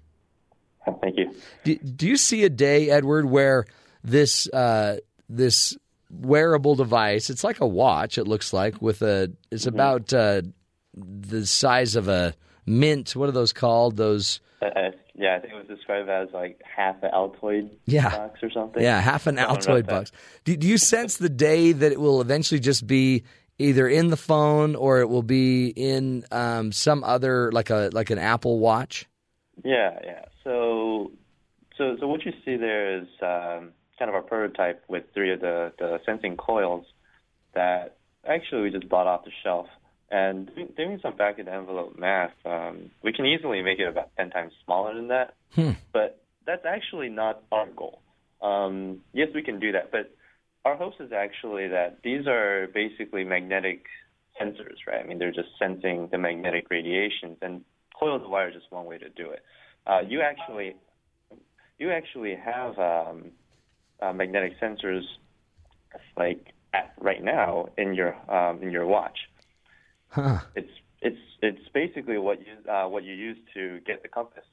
Thank 1.01 1.17
you. 1.17 1.35
Do, 1.65 1.77
do 1.77 2.07
you 2.07 2.17
see 2.17 2.45
a 2.45 2.51
day, 2.51 2.91
Edward, 2.91 3.27
where 3.27 3.67
this 4.03 4.49
uh, 4.49 4.99
this 5.29 5.77
wearable 6.11 6.75
device? 6.75 7.31
It's 7.31 7.45
like 7.45 7.61
a 7.61 7.67
watch. 7.67 8.19
It 8.19 8.27
looks 8.27 8.53
like 8.53 8.81
with 8.83 9.03
a. 9.03 9.33
It's 9.51 9.67
about 9.67 10.13
uh, 10.13 10.43
the 10.95 11.47
size 11.47 11.97
of 11.97 12.09
a 12.09 12.35
mint. 12.67 13.17
What 13.17 13.29
are 13.29 13.33
those 13.33 13.53
called? 13.53 13.97
Those 13.97 14.41
uh, 14.61 14.91
yeah, 15.16 15.36
I 15.36 15.41
think 15.41 15.53
it 15.53 15.57
was 15.57 15.66
described 15.66 16.09
as 16.09 16.28
like 16.32 16.61
half 16.65 16.97
an 17.03 17.11
Altoid 17.12 17.70
Yeah. 17.86 18.11
box 18.11 18.43
or 18.43 18.51
something. 18.51 18.82
Yeah, 18.82 19.01
half 19.01 19.27
an 19.27 19.36
Altoid 19.36 19.86
box. 19.86 20.11
Do, 20.45 20.57
do 20.57 20.66
you 20.66 20.78
sense 20.78 21.16
the 21.16 21.28
day 21.28 21.73
that 21.73 21.93
it 21.93 22.01
will 22.01 22.20
eventually 22.20 22.61
just 22.61 22.86
be 22.86 23.24
either 23.59 23.86
in 23.89 24.09
the 24.11 24.16
phone 24.16 24.74
or 24.74 24.99
it 25.01 25.09
will 25.09 25.23
be 25.23 25.69
in 25.69 26.24
um, 26.32 26.73
some 26.73 27.05
other 27.05 27.53
like 27.53 27.70
a 27.70 27.91
like 27.93 28.11
an 28.11 28.19
Apple 28.19 28.59
Watch? 28.59 29.07
Yeah, 29.65 29.99
yeah. 30.05 30.24
So, 30.43 31.12
so, 31.78 31.97
so 32.01 32.09
what 32.09 32.24
you 32.24 32.32
see 32.45 32.57
there 32.57 32.99
is 32.99 33.07
um, 33.23 33.70
kind 33.99 34.09
of 34.09 34.15
our 34.15 34.23
prototype 34.23 34.82
with 34.89 35.05
three 35.15 35.32
of 35.32 35.41
the, 35.41 35.73
the 35.78 36.01
sensing 36.05 36.36
coils 36.36 36.85
that 37.55 37.97
actually 38.28 38.62
we 38.62 38.70
just 38.70 38.89
bought 38.89 39.07
off 39.07 39.24
the 39.24 39.31
shelf. 39.45 39.69
And 40.10 40.51
doing, 40.76 41.01
some 41.02 41.16
back 41.16 41.39
of 41.39 41.47
the 41.47 41.52
envelope 41.52 41.98
math, 41.98 42.32
um, 42.44 42.90
we 43.02 43.12
can 43.12 43.26
easily 43.26 43.62
make 43.62 43.78
it 43.78 43.89
about 43.89 44.10
10 44.16 44.31
times 44.31 44.52
smaller 44.64 44.94
than 44.94 45.09
that. 45.09 45.35
Hmm. 45.55 45.70
But 45.93 46.22
that's 46.47 46.64
actually 46.66 47.09
not 47.09 47.43
our 47.51 47.66
goal. 47.66 48.01
Um, 48.43 49.01
yes, 49.12 49.28
we 49.35 49.43
can 49.43 49.59
do 49.59 49.72
that, 49.72 49.90
but 49.90 50.14
our 50.64 50.76
hopes 50.76 50.97
is 51.01 51.12
actually 51.12 51.68
that 51.68 51.98
these 52.02 52.26
are 52.26 52.68
basically 52.72 53.24
magnetic 53.24 53.85
sensors, 54.40 54.76
right? 54.86 55.02
I 55.02 55.06
mean, 55.06 55.18
they're 55.18 55.32
just 55.32 55.48
sensing 55.59 56.09
the 56.10 56.18
magnetic 56.18 56.66
radiations, 56.70 57.39
and 57.40 57.62
coiled 57.98 58.28
wire 58.28 58.48
is 58.48 58.55
just 58.55 58.70
one 58.70 58.85
way 58.85 58.98
to 58.98 59.09
do 59.09 59.31
it. 59.31 59.43
Uh, 59.86 60.01
you 60.06 60.20
actually, 60.22 60.76
you 61.78 61.90
actually 61.90 62.35
have 62.36 62.78
um, 62.78 63.31
uh, 64.01 64.12
magnetic 64.12 64.60
sensors 64.60 65.02
like 66.16 66.52
at, 66.72 66.93
right 67.01 67.22
now 67.22 67.68
in 67.78 67.94
your 67.94 68.14
um, 68.31 68.62
in 68.62 68.70
your 68.70 68.86
watch. 68.86 69.18
Huh. 70.15 70.39
It's 70.55 70.70
it's 71.01 71.19
it's 71.43 71.69
basically 71.74 72.19
what 72.19 72.39
you 72.39 72.70
uh, 72.70 72.86
what 72.89 73.03
you 73.03 73.15
use 73.15 73.36
to 73.55 73.81
get 73.85 74.03
the 74.03 74.09
compass. 74.09 74.45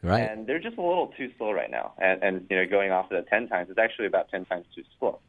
Right. 0.00 0.20
And 0.20 0.46
they're 0.46 0.60
just 0.60 0.78
a 0.78 0.82
little 0.82 1.12
too 1.16 1.30
slow 1.38 1.52
right 1.52 1.70
now. 1.70 1.94
And, 1.98 2.22
and 2.22 2.46
you 2.50 2.56
know, 2.56 2.66
going 2.68 2.90
off 2.90 3.10
of 3.12 3.24
the 3.24 3.30
10 3.30 3.46
times, 3.46 3.70
it's 3.70 3.78
actually 3.78 4.06
about 4.06 4.30
10 4.30 4.46
times 4.46 4.66
too 4.74 4.82
slow. 4.98 5.20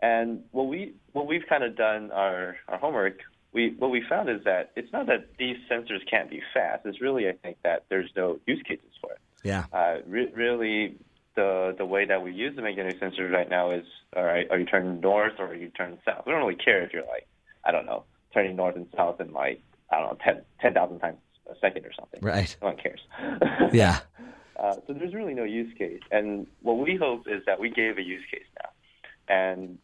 And 0.00 0.44
what 0.52 0.64
we 0.64 0.94
what 1.12 1.26
we've 1.26 1.42
kind 1.48 1.62
of 1.62 1.76
done 1.76 2.10
our 2.10 2.56
our 2.66 2.78
homework, 2.78 3.20
we 3.52 3.76
what 3.78 3.92
we 3.92 4.02
found 4.08 4.28
is 4.28 4.42
that 4.44 4.72
it's 4.74 4.92
not 4.92 5.06
that 5.06 5.28
these 5.38 5.56
sensors 5.70 6.00
can't 6.10 6.28
be 6.28 6.42
fast. 6.52 6.84
It's 6.84 7.00
really 7.00 7.28
I 7.28 7.34
think 7.34 7.58
that 7.62 7.84
there's 7.88 8.10
no 8.16 8.40
use 8.46 8.62
cases 8.66 8.90
for 9.00 9.12
it. 9.12 9.20
Yeah. 9.44 9.66
Uh, 9.72 9.98
re- 10.04 10.32
really, 10.34 10.96
the 11.36 11.76
the 11.78 11.86
way 11.86 12.04
that 12.06 12.22
we 12.22 12.32
use 12.32 12.56
the 12.56 12.62
magnetic 12.62 13.00
sensors 13.00 13.30
right 13.32 13.48
now 13.48 13.70
is 13.70 13.84
all 14.16 14.24
right. 14.24 14.50
Are 14.50 14.58
you 14.58 14.66
turning 14.66 15.00
north 15.00 15.34
or 15.38 15.46
are 15.46 15.54
you 15.54 15.70
turning 15.70 15.98
south? 16.04 16.26
We 16.26 16.32
don't 16.32 16.42
really 16.42 16.56
care 16.56 16.82
if 16.82 16.92
you're 16.92 17.06
like 17.06 17.28
I 17.64 17.70
don't 17.70 17.86
know 17.86 18.02
turning 18.32 18.56
north 18.56 18.76
and 18.76 18.86
south 18.96 19.20
in 19.20 19.32
like 19.32 19.62
I 19.90 19.98
don't 19.98 20.12
know 20.12 20.18
ten 20.24 20.42
ten 20.60 20.74
thousand 20.74 21.00
times 21.00 21.18
a 21.50 21.54
second 21.60 21.84
or 21.86 21.92
something. 21.92 22.20
Right. 22.22 22.54
No 22.60 22.68
one 22.68 22.76
cares. 22.76 23.00
Yeah. 23.72 24.00
Uh, 24.54 24.74
so 24.86 24.92
there's 24.92 25.14
really 25.14 25.34
no 25.34 25.44
use 25.44 25.72
case. 25.76 26.02
And 26.12 26.46
what 26.60 26.74
we 26.74 26.94
hope 26.94 27.26
is 27.26 27.42
that 27.46 27.58
we 27.58 27.70
gave 27.70 27.98
a 27.98 28.02
use 28.02 28.22
case 28.30 28.44
now, 28.62 29.34
and 29.34 29.78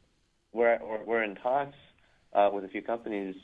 we're 0.53 0.79
we're, 0.81 1.05
we're 1.05 1.23
in 1.25 1.35
talks 1.37 1.75
uh, 2.33 2.51
with 2.53 2.65
a 2.65 2.69
few 2.69 2.83
companies, 2.83 3.35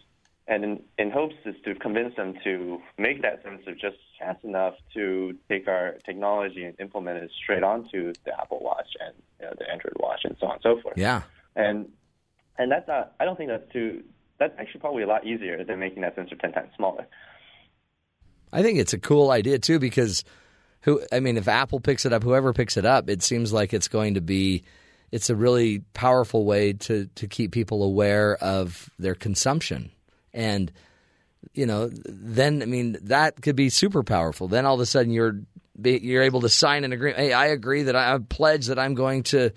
and 0.47 0.63
in, 0.63 0.83
in 0.99 1.11
hopes 1.11 1.35
is 1.45 1.57
to 1.65 1.75
convince 1.75 2.15
them 2.17 2.35
to 2.45 2.81
make 2.99 3.23
that 3.23 3.43
sensor 3.43 3.73
just 3.73 3.97
fast 4.19 4.45
enough 4.45 4.75
to 4.93 5.35
take 5.49 5.67
our 5.67 5.97
technology 6.05 6.65
and 6.65 6.79
implement 6.79 7.23
it 7.23 7.31
straight 7.43 7.63
onto 7.63 8.13
the 8.25 8.41
Apple 8.41 8.61
Watch 8.61 8.89
and 9.01 9.15
you 9.41 9.47
know, 9.47 9.55
the 9.59 9.69
Android 9.71 9.95
Watch 9.99 10.21
and 10.25 10.37
so 10.39 10.47
on 10.47 10.53
and 10.55 10.63
so 10.63 10.81
forth. 10.83 10.97
Yeah. 10.97 11.23
And 11.57 11.91
and 12.59 12.71
that's 12.71 12.87
not. 12.87 13.15
I 13.19 13.25
don't 13.25 13.37
think 13.37 13.51
that's 13.51 13.71
too. 13.73 14.05
That's 14.39 14.55
actually 14.59 14.81
probably 14.81 15.03
a 15.03 15.07
lot 15.07 15.27
easier 15.27 15.65
than 15.65 15.79
making 15.79 16.03
that 16.03 16.15
sensor 16.15 16.37
ten 16.37 16.53
times 16.53 16.71
smaller. 16.77 17.07
I 18.53 18.63
think 18.63 18.79
it's 18.79 18.93
a 18.93 18.99
cool 18.99 19.31
idea 19.31 19.59
too 19.59 19.79
because 19.79 20.25
who 20.83 21.03
I 21.13 21.21
mean 21.21 21.37
if 21.37 21.49
Apple 21.49 21.81
picks 21.81 22.07
it 22.07 22.13
up 22.13 22.23
whoever 22.23 22.53
picks 22.53 22.77
it 22.77 22.87
up 22.87 23.11
it 23.11 23.23
seems 23.23 23.53
like 23.53 23.75
it's 23.75 23.89
going 23.89 24.15
to 24.15 24.21
be 24.21 24.63
it's 25.11 25.31
a 25.31 25.37
really 25.37 25.81
powerful 25.93 26.45
way 26.45 26.73
to 26.73 27.07
to 27.17 27.27
keep 27.27 27.53
people 27.53 27.83
aware 27.83 28.37
of 28.37 28.91
their 28.99 29.15
consumption. 29.15 29.91
And 30.33 30.73
you 31.53 31.67
know 31.67 31.91
then 31.93 32.63
I 32.63 32.67
mean 32.67 32.97
that 33.03 33.41
could 33.43 33.57
be 33.57 33.71
super 33.71 34.03
powerful. 34.03 34.49
Then 34.49 34.67
all 34.67 34.75
of 34.75 34.81
a 34.81 34.87
sudden 34.87 35.13
you're 35.13 35.41
you're 35.83 36.23
able 36.23 36.43
to 36.43 36.49
sign 36.49 36.85
an 36.85 36.93
agreement. 36.93 37.21
Hey 37.21 37.33
I 37.33 37.47
agree 37.47 37.85
that 37.85 37.97
I, 37.97 38.15
I 38.15 38.19
pledge 38.19 38.67
that 38.67 38.79
I'm 38.79 38.95
going 38.95 39.25
to 39.25 39.51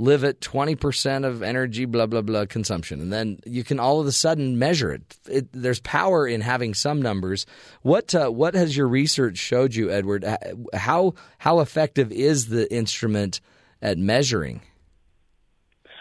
live 0.00 0.24
at 0.24 0.40
20% 0.40 1.26
of 1.26 1.42
energy 1.42 1.84
blah 1.84 2.06
blah 2.06 2.22
blah 2.22 2.46
consumption. 2.46 3.00
And 3.00 3.12
then 3.12 3.38
you 3.44 3.62
can 3.62 3.78
all 3.78 4.00
of 4.00 4.06
a 4.06 4.12
sudden 4.12 4.58
measure 4.58 4.92
it, 4.92 5.02
it 5.28 5.52
there's 5.52 5.80
power 5.80 6.26
in 6.26 6.40
having 6.40 6.74
some 6.74 7.02
numbers. 7.02 7.46
What 7.82 8.14
uh, 8.14 8.30
what 8.30 8.54
has 8.54 8.76
your 8.76 8.88
research 8.88 9.36
showed 9.36 9.74
you 9.74 9.90
edward? 9.90 10.24
How 10.74 11.14
how 11.38 11.60
effective 11.60 12.10
is 12.10 12.48
the 12.48 12.72
instrument 12.72 13.40
at 13.82 13.98
measuring? 13.98 14.62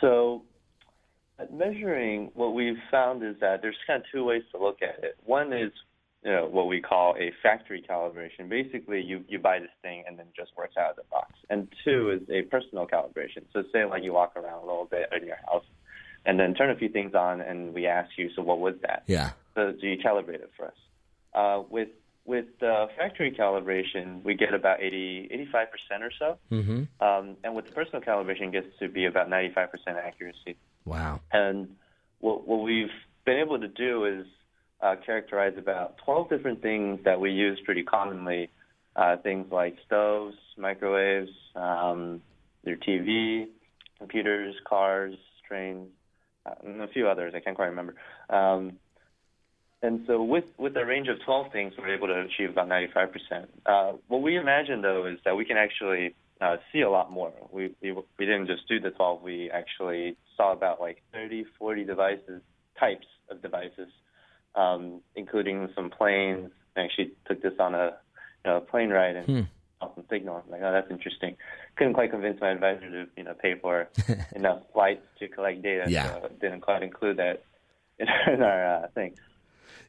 So, 0.02 0.44
at 1.38 1.54
measuring, 1.54 2.32
what 2.36 2.54
we've 2.54 2.80
found 2.90 3.24
is 3.24 3.36
that 3.42 3.62
there's 3.62 3.76
kind 3.86 4.02
of 4.02 4.06
two 4.12 4.24
ways 4.24 4.44
to 4.54 4.62
look 4.62 4.82
at 4.82 5.04
it. 5.04 5.18
One 5.26 5.52
is, 5.52 5.72
you 6.24 6.32
know, 6.32 6.48
what 6.48 6.68
we 6.68 6.82
call 6.82 7.16
a 7.18 7.32
factory 7.42 7.84
calibration. 7.88 8.50
Basically, 8.50 9.02
you, 9.02 9.24
you 9.28 9.40
buy 9.40 9.60
this 9.60 9.70
thing 9.82 10.04
and 10.08 10.20
then 10.20 10.28
it 10.28 10.36
just 10.36 10.52
works 10.58 10.76
out 10.78 10.92
of 10.92 10.96
the 10.98 11.04
box. 11.10 11.32
And 11.50 11.68
two 11.86 12.12
is 12.12 12.30
a 12.30 12.42
personal 12.44 12.88
calibration. 12.88 13.44
So, 13.54 13.64
say 13.72 13.86
like 13.86 14.04
you 14.04 14.14
walk 14.14 14.36
around 14.36 14.64
a 14.64 14.66
little 14.66 14.86
bit 14.86 15.10
in 15.16 15.26
your 15.26 15.38
house 15.48 15.66
and 16.26 16.40
then 16.40 16.54
turn 16.54 16.70
a 16.70 16.76
few 16.76 16.90
things 16.90 17.14
on 17.16 17.40
and 17.42 17.74
we 17.74 17.88
ask 17.88 18.10
you, 18.18 18.30
so 18.36 18.42
what 18.42 18.60
was 18.60 18.76
that? 18.82 19.04
yeah 19.08 19.32
So, 19.56 19.72
do 19.80 19.88
you 19.88 19.98
calibrate 19.98 20.42
it 20.42 20.52
for 20.58 20.68
us? 20.68 20.74
Uh, 21.34 21.64
with 21.70 21.90
with 22.26 22.62
uh, 22.62 22.88
factory 22.96 23.32
calibration, 23.32 24.24
we 24.24 24.36
get 24.36 24.54
about 24.54 24.82
80, 24.82 25.30
85% 25.54 25.66
or 26.02 26.12
so. 26.20 26.38
mm-hmm. 26.52 26.84
Um, 27.04 27.38
and 27.44 27.56
with 27.56 27.66
the 27.66 27.72
personal 27.72 28.02
calibration, 28.02 28.50
it 28.50 28.52
gets 28.52 28.68
to 28.80 28.88
be 28.88 29.06
about 29.06 29.30
95% 29.30 29.68
accuracy. 29.88 30.56
wow 30.86 31.22
And 31.32 31.76
what, 32.20 32.48
what 32.48 32.62
we've 32.62 32.92
been 33.26 33.38
able 33.38 33.60
to 33.60 33.68
do 33.68 34.06
is 34.06 34.28
uh, 34.82 34.96
characterize 35.06 35.54
about 35.58 35.98
12 36.06 36.30
different 36.30 36.62
things 36.62 37.00
that 37.06 37.20
we 37.20 37.32
use 37.32 37.60
pretty 37.66 37.84
commonly. 37.84 38.50
Uh, 38.96 39.18
things 39.18 39.48
like 39.52 39.76
stoves, 39.86 40.36
microwaves, 40.58 41.32
um, 41.56 42.22
your 42.64 42.78
TV, 42.78 43.48
computers, 43.98 44.56
cars, 44.68 45.16
trains, 45.48 45.88
uh, 46.46 46.56
and 46.66 46.82
a 46.82 46.88
few 46.88 47.08
others. 47.08 47.34
I 47.36 47.40
can't 47.40 47.56
quite 47.56 47.68
remember. 47.68 47.96
Um, 48.30 48.74
and 49.82 50.04
so 50.08 50.22
with, 50.22 50.46
with 50.58 50.76
a 50.76 50.86
range 50.86 51.08
of 51.08 51.18
12 51.26 51.52
things, 51.54 51.74
we're 51.78 51.96
able 51.96 52.08
to 52.08 52.22
achieve 52.22 52.50
about 52.50 52.68
95%. 52.68 53.48
Uh, 53.66 53.94
what 54.08 54.22
we 54.22 54.38
imagine, 54.38 54.82
though, 54.82 55.06
is 55.06 55.20
that 55.24 55.38
we 55.38 55.46
can 55.46 55.56
actually 55.56 56.16
uh, 56.42 56.58
see 56.72 56.82
a 56.82 56.90
lot 56.90 57.12
more. 57.12 57.32
We, 57.52 57.76
we, 57.82 57.94
we 57.94 58.26
didn't 58.26 58.48
just 58.48 58.68
do 58.68 58.80
the 58.80 58.92
12. 58.92 59.22
We 59.22 59.50
actually 59.52 60.18
saw 60.36 60.52
about 60.52 60.82
like 60.82 61.02
30, 61.14 61.46
40 61.58 61.86
devices, 61.86 62.42
types 62.78 63.08
of 63.30 63.42
devices, 63.42 63.90
um, 64.56 65.02
including 65.16 65.70
some 65.76 65.90
planes. 65.90 66.52
I 66.78 66.82
actually 66.82 67.12
took 67.28 67.42
this 67.42 67.54
on 67.60 67.76
a, 67.76 67.98
you 68.46 68.52
know, 68.52 68.60
plane 68.62 68.90
ride 68.90 69.16
and 69.16 69.26
Hmm. 69.28 69.42
saw 69.80 69.94
some 69.96 70.06
signal. 70.10 70.44
I'm 70.46 70.52
like, 70.52 70.62
oh, 70.64 70.72
that's 70.72 70.90
interesting. 70.92 71.36
Couldn't 71.76 71.94
quite 71.94 72.12
convince 72.12 72.40
my 72.40 72.52
advisor 72.52 72.90
to, 72.90 73.08
you 73.18 73.24
know, 73.24 73.34
pay 73.34 73.56
for 73.56 73.90
enough 74.36 74.62
flights 74.74 75.06
to 75.20 75.28
collect 75.28 75.62
data. 75.62 75.86
Yeah. 75.88 76.14
So 76.22 76.30
didn't 76.40 76.62
quite 76.62 76.84
include 76.84 77.18
that 77.18 77.44
in 78.00 78.08
our, 78.08 78.34
in 78.34 78.42
our 78.44 78.76
uh, 78.84 78.88
thing. 78.90 79.16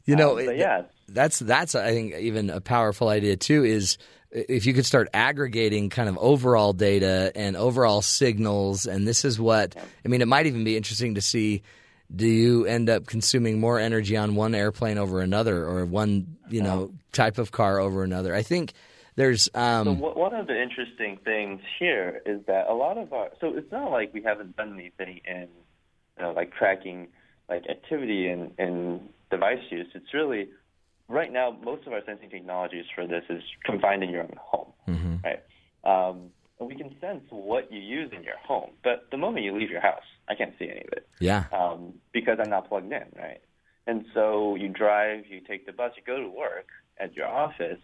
You 0.05 0.17
know, 0.17 0.39
Um, 0.39 0.57
yeah. 0.57 0.83
that's 1.09 1.39
that's 1.39 1.75
I 1.75 1.91
think 1.93 2.15
even 2.15 2.51
a 2.51 2.61
powerful 2.61 3.09
idea 3.09 3.37
too. 3.37 3.65
Is 3.65 3.99
if 4.31 4.65
you 4.67 4.73
could 4.73 4.87
start 4.87 5.09
aggregating 5.13 5.91
kind 5.91 6.09
of 6.09 6.17
overall 6.19 6.73
data 6.73 7.31
and 7.35 7.57
overall 7.57 8.01
signals, 8.03 8.87
and 8.87 9.07
this 9.07 9.25
is 9.25 9.39
what 9.39 9.77
I 10.05 10.09
mean. 10.09 10.23
It 10.23 10.29
might 10.29 10.47
even 10.47 10.65
be 10.65 10.77
interesting 10.77 11.15
to 11.17 11.21
see. 11.21 11.63
Do 12.15 12.27
you 12.27 12.67
end 12.67 12.91
up 12.91 13.07
consuming 13.07 13.61
more 13.61 13.79
energy 13.79 14.17
on 14.17 14.35
one 14.35 14.55
airplane 14.55 14.99
over 14.99 15.21
another, 15.21 15.65
or 15.65 15.85
one 15.85 16.37
you 16.49 16.63
know 16.63 16.93
type 17.13 17.39
of 17.39 17.53
car 17.53 17.79
over 17.79 18.03
another? 18.03 18.35
I 18.35 18.43
think 18.43 18.73
there's 19.17 19.49
um, 19.55 19.85
So 19.87 19.93
one 19.93 20.35
of 20.35 20.47
the 20.47 20.61
interesting 20.61 21.19
things 21.25 21.61
here 21.79 22.21
is 22.27 22.41
that 22.47 22.69
a 22.69 22.75
lot 22.75 22.99
of 22.99 23.13
our 23.13 23.31
so 23.41 23.55
it's 23.57 23.71
not 23.71 23.91
like 23.91 24.13
we 24.15 24.23
haven't 24.23 24.57
done 24.57 24.75
anything 24.75 25.21
in 25.25 25.49
you 26.17 26.23
know 26.23 26.33
like 26.33 26.53
tracking 26.55 27.09
like 27.49 27.65
activity 27.69 28.29
and 28.29 28.53
and 28.59 29.09
device 29.31 29.59
use. 29.71 29.87
It's 29.95 30.13
really 30.13 30.49
right 31.09 31.33
now 31.33 31.57
most 31.63 31.87
of 31.87 31.93
our 31.93 32.01
sensing 32.07 32.31
technologies 32.31 32.85
for 32.95 33.07
this 33.07 33.25
is 33.29 33.43
confined 33.65 34.03
in 34.03 34.11
your 34.11 34.23
own 34.23 34.37
home, 34.39 34.73
right? 35.25 35.43
Um, 35.85 36.31
and 36.59 36.69
we 36.69 36.77
can 36.77 36.95
sense 37.01 37.23
what 37.31 37.73
you 37.73 37.81
use 37.81 38.11
in 38.17 38.23
your 38.23 38.37
home, 38.47 38.71
but 38.85 39.07
the 39.11 39.17
moment 39.17 39.45
you 39.45 39.57
leave 39.59 39.71
your 39.71 39.81
house, 39.81 40.05
I 40.31 40.35
can't 40.35 40.55
see 40.59 40.67
any 40.67 40.81
of 40.81 40.93
it 40.93 41.09
yeah, 41.19 41.45
um, 41.53 41.95
because 42.13 42.39
I'm 42.43 42.51
not 42.51 42.69
plugged 42.69 42.93
in, 42.93 43.05
right? 43.17 43.41
And 43.87 44.05
so 44.15 44.55
you 44.55 44.69
drive, 44.69 45.25
you 45.29 45.41
take 45.41 45.67
the 45.67 45.73
bus, 45.73 45.93
you 45.97 46.03
go 46.07 46.21
to 46.21 46.29
work 46.29 46.69
at 46.99 47.17
your 47.17 47.27
office, 47.27 47.81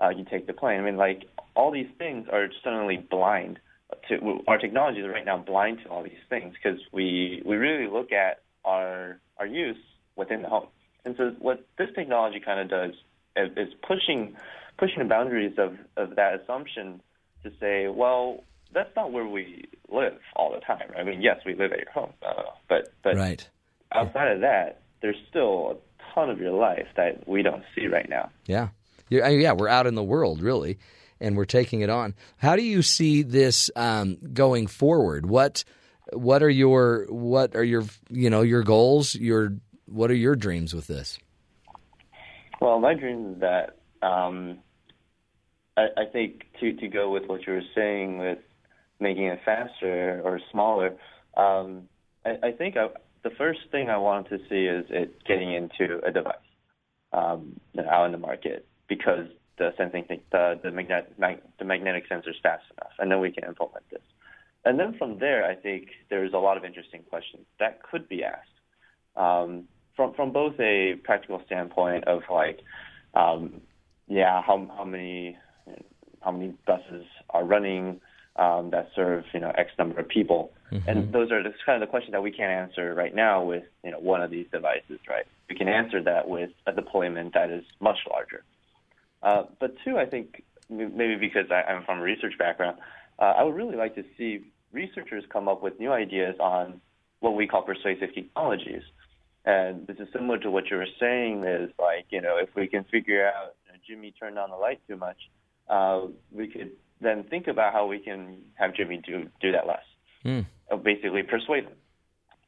uh, 0.00 0.08
you 0.08 0.24
take 0.24 0.46
the 0.46 0.52
plane. 0.52 0.80
I 0.80 0.82
mean, 0.82 0.96
like 0.96 1.24
all 1.54 1.70
these 1.70 1.90
things 1.98 2.26
are 2.32 2.48
suddenly 2.62 2.96
blind 2.96 3.60
to 4.08 4.40
our 4.48 4.58
technology 4.58 5.00
is 5.00 5.08
right 5.08 5.24
now 5.24 5.38
blind 5.38 5.78
to 5.84 5.88
all 5.88 6.02
these 6.02 6.12
things 6.28 6.54
because 6.54 6.80
we 6.92 7.42
we 7.44 7.56
really 7.56 7.90
look 7.90 8.12
at 8.12 8.42
our 8.64 9.20
our 9.38 9.46
use 9.46 9.76
within 10.16 10.42
the 10.42 10.48
home. 10.48 10.68
And 11.04 11.14
so 11.16 11.34
what 11.38 11.66
this 11.78 11.88
technology 11.94 12.40
kind 12.40 12.60
of 12.60 12.68
does 12.68 12.94
is 13.36 13.74
pushing 13.86 14.36
pushing 14.78 14.98
the 15.00 15.08
boundaries 15.08 15.54
of, 15.58 15.76
of 15.96 16.16
that 16.16 16.40
assumption 16.40 17.00
to 17.42 17.52
say, 17.60 17.88
well, 17.88 18.42
that's 18.74 18.94
not 18.96 19.12
where 19.12 19.26
we 19.26 19.64
live 19.90 20.18
all 20.36 20.52
the 20.52 20.60
time. 20.60 20.90
I 20.98 21.04
mean, 21.04 21.22
yes, 21.22 21.38
we 21.46 21.54
live 21.54 21.72
at 21.72 21.78
your 21.78 21.90
home, 21.92 22.12
uh, 22.26 22.42
but 22.68 22.92
but 23.02 23.16
right. 23.16 23.48
outside 23.92 24.32
of 24.32 24.40
that, 24.40 24.82
there's 25.00 25.16
still 25.30 25.70
a 25.70 26.14
ton 26.14 26.30
of 26.30 26.38
your 26.38 26.52
life 26.52 26.86
that 26.96 27.26
we 27.28 27.42
don't 27.42 27.62
see 27.74 27.86
right 27.86 28.08
now. 28.08 28.30
Yeah, 28.46 28.68
yeah, 29.08 29.28
yeah. 29.28 29.52
We're 29.52 29.68
out 29.68 29.86
in 29.86 29.94
the 29.94 30.02
world, 30.02 30.42
really, 30.42 30.78
and 31.20 31.36
we're 31.36 31.44
taking 31.44 31.80
it 31.80 31.90
on. 31.90 32.14
How 32.36 32.56
do 32.56 32.62
you 32.62 32.82
see 32.82 33.22
this 33.22 33.70
um, 33.76 34.18
going 34.32 34.66
forward? 34.66 35.26
What 35.26 35.64
what 36.12 36.42
are 36.42 36.50
your 36.50 37.06
what 37.08 37.54
are 37.56 37.64
your 37.64 37.84
you 38.10 38.30
know 38.30 38.42
your 38.42 38.62
goals? 38.62 39.14
Your 39.14 39.54
what 39.86 40.10
are 40.10 40.16
your 40.16 40.36
dreams 40.36 40.74
with 40.74 40.86
this? 40.86 41.18
Well, 42.60 42.80
my 42.80 42.94
dream 42.94 43.34
is 43.34 43.40
that 43.40 43.76
um, 44.06 44.58
I, 45.76 45.86
I 45.96 46.04
think 46.12 46.46
to 46.60 46.72
to 46.74 46.88
go 46.88 47.10
with 47.10 47.26
what 47.26 47.46
you 47.46 47.52
were 47.52 47.62
saying 47.74 48.18
with 48.18 48.38
making 49.04 49.26
it 49.26 49.40
faster 49.44 50.20
or 50.24 50.40
smaller, 50.50 50.96
um, 51.36 51.88
I, 52.24 52.48
I 52.48 52.52
think 52.52 52.76
I, 52.76 52.88
the 53.22 53.30
first 53.38 53.60
thing 53.70 53.88
I 53.88 53.98
want 53.98 54.28
to 54.30 54.38
see 54.48 54.64
is 54.66 54.84
it 54.90 55.24
getting 55.24 55.52
into 55.52 56.00
a 56.04 56.10
device 56.10 56.48
um, 57.12 57.60
out 57.88 58.06
in 58.06 58.12
the 58.12 58.18
market 58.18 58.66
because 58.88 59.26
the 59.58 59.70
sensing 59.76 60.04
the 60.32 60.58
the 60.62 60.70
magnetic 60.70 61.16
the 61.60 61.64
magnetic 61.64 62.04
sensor 62.08 62.30
is 62.30 62.36
fast 62.42 62.64
enough, 62.72 62.92
and 62.98 63.10
then 63.10 63.20
we 63.20 63.30
can 63.30 63.44
implement 63.44 63.84
this. 63.90 64.02
And 64.64 64.80
then 64.80 64.96
from 64.98 65.18
there, 65.18 65.44
I 65.44 65.54
think 65.54 65.88
there's 66.10 66.32
a 66.32 66.38
lot 66.38 66.56
of 66.56 66.64
interesting 66.64 67.02
questions 67.08 67.44
that 67.60 67.82
could 67.82 68.08
be 68.08 68.24
asked 68.24 68.58
um, 69.16 69.64
from 69.96 70.14
from 70.14 70.32
both 70.32 70.58
a 70.58 70.94
practical 71.04 71.40
standpoint 71.46 72.04
of 72.04 72.22
like, 72.30 72.60
um, 73.14 73.60
yeah, 74.08 74.42
how 74.42 74.56
how 74.76 74.84
many 74.84 75.36
how 76.20 76.32
many 76.32 76.54
buses 76.66 77.06
are 77.30 77.44
running 77.44 78.00
um, 78.36 78.70
that 78.70 78.90
serve 78.94 79.24
you 79.32 79.40
know 79.40 79.52
X 79.56 79.70
number 79.78 80.00
of 80.00 80.08
people, 80.08 80.52
mm-hmm. 80.72 80.88
and 80.88 81.12
those 81.12 81.30
are 81.30 81.42
just 81.42 81.64
kind 81.64 81.82
of 81.82 81.86
the 81.86 81.90
questions 81.90 82.12
that 82.12 82.22
we 82.22 82.30
can't 82.30 82.50
answer 82.50 82.94
right 82.94 83.14
now 83.14 83.42
with 83.42 83.64
you 83.84 83.90
know 83.90 83.98
one 83.98 84.22
of 84.22 84.30
these 84.30 84.46
devices, 84.52 84.98
right? 85.08 85.26
We 85.48 85.56
can 85.56 85.68
answer 85.68 86.02
that 86.02 86.28
with 86.28 86.50
a 86.66 86.72
deployment 86.72 87.34
that 87.34 87.50
is 87.50 87.64
much 87.80 87.98
larger. 88.10 88.44
Uh, 89.22 89.44
but 89.58 89.74
two, 89.84 89.98
I 89.98 90.06
think 90.06 90.42
maybe 90.68 91.16
because 91.16 91.50
I, 91.50 91.62
I'm 91.70 91.84
from 91.84 92.00
a 92.00 92.02
research 92.02 92.34
background, 92.38 92.78
uh, 93.18 93.34
I 93.38 93.42
would 93.42 93.54
really 93.54 93.76
like 93.76 93.94
to 93.94 94.04
see 94.18 94.44
researchers 94.72 95.24
come 95.30 95.48
up 95.48 95.62
with 95.62 95.78
new 95.78 95.92
ideas 95.92 96.36
on 96.40 96.80
what 97.20 97.34
we 97.34 97.46
call 97.46 97.62
persuasive 97.62 98.14
technologies. 98.14 98.82
And 99.46 99.86
this 99.86 99.98
is 99.98 100.08
similar 100.12 100.38
to 100.38 100.50
what 100.50 100.70
you 100.70 100.76
were 100.76 100.88
saying 100.98 101.44
is 101.44 101.70
like, 101.78 102.06
you 102.10 102.20
know, 102.20 102.38
if 102.38 102.54
we 102.54 102.66
can 102.66 102.84
figure 102.84 103.26
out 103.26 103.54
you 103.66 103.72
know, 103.72 103.78
Jimmy 103.86 104.12
turned 104.18 104.38
on 104.38 104.50
the 104.50 104.56
light 104.56 104.80
too 104.88 104.96
much, 104.96 105.18
uh, 105.68 106.02
we 106.32 106.48
could 106.48 106.72
then 107.00 107.24
think 107.24 107.46
about 107.46 107.72
how 107.72 107.86
we 107.86 107.98
can 107.98 108.38
have 108.54 108.74
Jimmy 108.74 109.00
do, 109.04 109.28
do 109.40 109.52
that 109.52 109.66
less. 109.66 109.84
Mm. 110.24 110.46
Basically 110.82 111.22
persuade 111.22 111.66
them. 111.66 111.74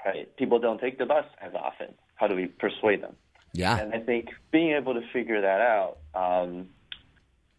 Right? 0.04 0.36
People 0.36 0.58
don't 0.58 0.80
take 0.80 0.98
the 0.98 1.06
bus 1.06 1.24
as 1.40 1.52
often. 1.54 1.94
How 2.14 2.26
do 2.26 2.34
we 2.34 2.46
persuade 2.46 3.02
them? 3.02 3.16
Yeah. 3.52 3.78
And 3.78 3.94
I 3.94 4.00
think 4.00 4.28
being 4.52 4.72
able 4.72 4.94
to 4.94 5.02
figure 5.12 5.40
that 5.40 5.60
out 5.60 5.98
um, 6.14 6.68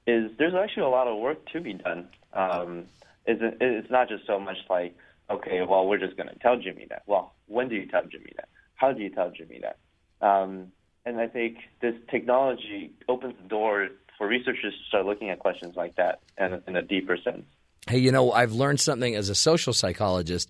is 0.05 0.31
there's 0.37 0.53
actually 0.53 0.83
a 0.83 0.89
lot 0.89 1.07
of 1.07 1.17
work 1.17 1.45
to 1.53 1.61
be 1.61 1.73
done. 1.73 2.07
Um, 2.33 2.85
isn't 3.25 3.57
it's 3.59 3.91
not 3.91 4.07
just 4.07 4.25
so 4.25 4.39
much 4.39 4.57
like 4.69 4.95
okay, 5.29 5.61
well 5.67 5.87
we're 5.87 5.97
just 5.97 6.15
going 6.15 6.29
to 6.29 6.39
tell 6.39 6.57
Jimmy 6.57 6.87
that. 6.89 7.03
Well, 7.07 7.33
when 7.47 7.67
do 7.67 7.75
you 7.75 7.87
tell 7.87 8.03
Jimmy 8.03 8.31
that? 8.37 8.47
How 8.75 8.93
do 8.93 9.01
you 9.01 9.09
tell 9.09 9.31
Jimmy 9.31 9.61
that? 9.61 9.77
Um, 10.25 10.71
and 11.05 11.19
I 11.19 11.27
think 11.27 11.57
this 11.81 11.95
technology 12.09 12.91
opens 13.07 13.35
the 13.41 13.47
door 13.47 13.87
for 14.17 14.27
researchers 14.27 14.73
to 14.73 14.87
start 14.87 15.05
looking 15.05 15.29
at 15.29 15.39
questions 15.39 15.75
like 15.75 15.95
that 15.95 16.19
in, 16.37 16.61
in 16.67 16.75
a 16.75 16.81
deeper 16.81 17.17
sense. 17.17 17.43
Hey, 17.87 17.99
you 17.99 18.11
know, 18.11 18.31
I've 18.31 18.53
learned 18.53 18.79
something 18.79 19.15
as 19.15 19.29
a 19.29 19.35
social 19.35 19.73
psychologist. 19.73 20.49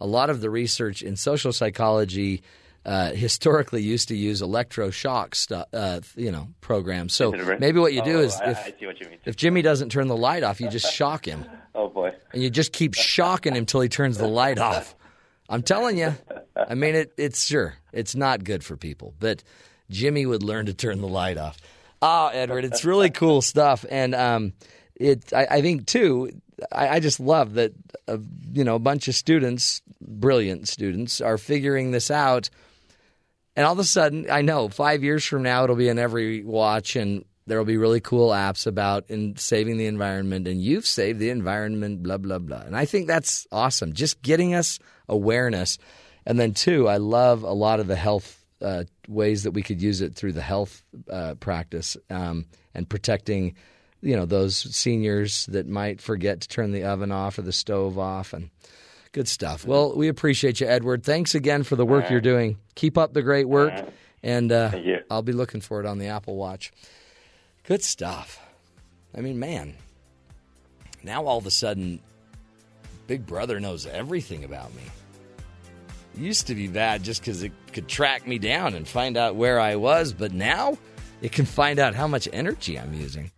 A 0.00 0.06
lot 0.06 0.30
of 0.30 0.40
the 0.40 0.48
research 0.48 1.02
in 1.02 1.16
social 1.16 1.52
psychology 1.52 2.42
uh, 2.84 3.12
historically 3.12 3.82
used 3.82 4.08
to 4.08 4.16
use 4.16 4.40
electroshock 4.40 5.34
stuff, 5.34 5.66
uh, 5.74 6.00
you 6.16 6.32
know, 6.32 6.48
programs. 6.60 7.12
So 7.12 7.32
maybe 7.58 7.78
what 7.78 7.92
you 7.92 8.02
do 8.02 8.18
oh, 8.18 8.22
is 8.22 8.40
if, 8.42 8.58
I 8.58 8.74
see 8.78 8.86
what 8.86 9.00
you 9.00 9.10
mean. 9.10 9.18
if 9.26 9.36
Jimmy 9.36 9.60
doesn't 9.60 9.90
turn 9.90 10.08
the 10.08 10.16
light 10.16 10.42
off, 10.42 10.60
you 10.60 10.70
just 10.70 10.92
shock 10.92 11.26
him. 11.26 11.44
oh 11.74 11.88
boy! 11.88 12.12
And 12.32 12.42
you 12.42 12.48
just 12.48 12.72
keep 12.72 12.94
shocking 12.94 13.54
him 13.54 13.66
till 13.66 13.80
he 13.80 13.88
turns 13.88 14.16
the 14.16 14.28
light 14.28 14.58
off. 14.58 14.94
I'm 15.48 15.62
telling 15.62 15.98
you. 15.98 16.14
I 16.56 16.74
mean, 16.74 16.94
it, 16.94 17.12
it's 17.16 17.44
sure 17.44 17.74
it's 17.92 18.14
not 18.14 18.42
good 18.42 18.64
for 18.64 18.76
people, 18.76 19.14
but 19.20 19.42
Jimmy 19.90 20.26
would 20.26 20.42
learn 20.42 20.66
to 20.66 20.74
turn 20.74 21.00
the 21.00 21.08
light 21.08 21.36
off. 21.36 21.58
Oh, 22.00 22.28
Edward, 22.28 22.64
it's 22.64 22.84
really 22.84 23.10
cool 23.10 23.42
stuff, 23.42 23.84
and 23.90 24.14
um, 24.14 24.52
it. 24.94 25.32
I, 25.32 25.46
I 25.50 25.62
think 25.62 25.86
too. 25.86 26.30
I, 26.72 26.88
I 26.88 27.00
just 27.00 27.20
love 27.20 27.54
that. 27.54 27.72
Uh, 28.06 28.18
you 28.52 28.64
know, 28.64 28.74
a 28.74 28.80
bunch 28.80 29.08
of 29.08 29.14
students, 29.14 29.82
brilliant 30.00 30.68
students, 30.68 31.20
are 31.20 31.38
figuring 31.38 31.90
this 31.90 32.10
out 32.10 32.50
and 33.58 33.66
all 33.66 33.72
of 33.72 33.80
a 33.80 33.84
sudden, 33.84 34.30
I 34.30 34.42
know 34.42 34.68
five 34.68 35.02
years 35.02 35.24
from 35.24 35.42
now, 35.42 35.64
it'll 35.64 35.74
be 35.74 35.88
in 35.88 35.98
every 35.98 36.44
watch, 36.44 36.94
and 36.94 37.24
there 37.48 37.58
will 37.58 37.64
be 37.64 37.76
really 37.76 37.98
cool 37.98 38.30
apps 38.30 38.68
about 38.68 39.10
in 39.10 39.36
saving 39.36 39.78
the 39.78 39.86
environment, 39.86 40.46
and 40.46 40.62
you've 40.62 40.86
saved 40.86 41.18
the 41.18 41.30
environment, 41.30 42.04
blah 42.04 42.18
blah 42.18 42.38
blah. 42.38 42.60
And 42.60 42.76
I 42.76 42.84
think 42.84 43.08
that's 43.08 43.48
awesome. 43.50 43.94
Just 43.94 44.22
getting 44.22 44.54
us 44.54 44.78
awareness, 45.08 45.76
and 46.24 46.38
then 46.38 46.54
two, 46.54 46.86
I 46.86 46.98
love 46.98 47.42
a 47.42 47.52
lot 47.52 47.80
of 47.80 47.88
the 47.88 47.96
health 47.96 48.37
uh, 48.60 48.84
ways 49.06 49.44
that 49.44 49.52
we 49.52 49.62
could 49.62 49.80
use 49.80 50.00
it 50.00 50.14
through 50.14 50.32
the 50.32 50.42
health 50.42 50.82
uh, 51.10 51.34
practice 51.34 51.96
um, 52.10 52.46
and 52.74 52.88
protecting, 52.88 53.54
you 54.02 54.16
know, 54.16 54.26
those 54.26 54.56
seniors 54.74 55.46
that 55.46 55.66
might 55.66 56.00
forget 56.00 56.40
to 56.40 56.48
turn 56.48 56.72
the 56.72 56.84
oven 56.84 57.12
off 57.12 57.38
or 57.38 57.42
the 57.42 57.52
stove 57.52 57.98
off, 57.98 58.32
and 58.32 58.50
Good 59.12 59.28
stuff. 59.28 59.66
Well, 59.66 59.96
we 59.96 60.08
appreciate 60.08 60.60
you, 60.60 60.66
Edward. 60.66 61.02
Thanks 61.02 61.34
again 61.34 61.62
for 61.62 61.76
the 61.76 61.86
work 61.86 62.04
right. 62.04 62.12
you're 62.12 62.20
doing. 62.20 62.58
Keep 62.74 62.98
up 62.98 63.14
the 63.14 63.22
great 63.22 63.48
work, 63.48 63.72
right. 63.72 63.92
and 64.22 64.52
uh, 64.52 64.70
I'll 65.10 65.22
be 65.22 65.32
looking 65.32 65.60
for 65.60 65.80
it 65.80 65.86
on 65.86 65.98
the 65.98 66.08
Apple 66.08 66.36
Watch. 66.36 66.72
Good 67.64 67.82
stuff. 67.82 68.38
I 69.16 69.20
mean, 69.20 69.38
man, 69.38 69.74
now 71.02 71.24
all 71.24 71.38
of 71.38 71.46
a 71.46 71.50
sudden, 71.50 72.00
Big 73.06 73.26
Brother 73.26 73.60
knows 73.60 73.86
everything 73.86 74.44
about 74.44 74.74
me. 74.74 74.82
Used 76.18 76.48
to 76.48 76.54
be 76.56 76.66
bad 76.66 77.04
just 77.04 77.20
because 77.20 77.44
it 77.44 77.52
could 77.72 77.86
track 77.86 78.26
me 78.26 78.38
down 78.38 78.74
and 78.74 78.88
find 78.88 79.16
out 79.16 79.36
where 79.36 79.60
I 79.60 79.76
was, 79.76 80.12
but 80.12 80.32
now 80.32 80.76
it 81.22 81.30
can 81.30 81.44
find 81.44 81.78
out 81.78 81.94
how 81.94 82.08
much 82.08 82.28
energy 82.32 82.78
I'm 82.78 82.92
using. 82.92 83.30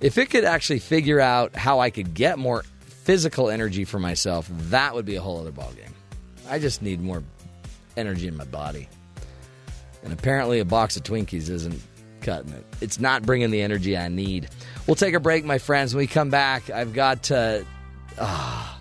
If 0.00 0.16
it 0.16 0.30
could 0.30 0.44
actually 0.44 0.78
figure 0.78 1.18
out 1.18 1.56
how 1.56 1.80
I 1.80 1.90
could 1.90 2.14
get 2.14 2.38
more 2.38 2.62
physical 2.78 3.50
energy 3.50 3.84
for 3.84 3.98
myself, 3.98 4.48
that 4.70 4.94
would 4.94 5.06
be 5.06 5.16
a 5.16 5.20
whole 5.20 5.40
other 5.40 5.50
ballgame. 5.50 5.92
I 6.48 6.60
just 6.60 6.82
need 6.82 7.00
more 7.00 7.24
energy 7.96 8.28
in 8.28 8.36
my 8.36 8.44
body. 8.44 8.88
And 10.04 10.12
apparently, 10.12 10.60
a 10.60 10.64
box 10.64 10.96
of 10.96 11.02
Twinkies 11.02 11.50
isn't 11.50 11.82
cutting 12.20 12.52
it. 12.52 12.64
It's 12.80 13.00
not 13.00 13.24
bringing 13.24 13.50
the 13.50 13.62
energy 13.62 13.96
I 13.96 14.06
need. 14.06 14.48
We'll 14.86 14.94
take 14.94 15.14
a 15.14 15.20
break, 15.20 15.44
my 15.44 15.58
friends. 15.58 15.94
When 15.94 16.02
we 16.02 16.06
come 16.06 16.30
back, 16.30 16.70
I've 16.70 16.92
got. 16.92 17.28
Uh, 17.28 17.62
uh, 18.18 18.72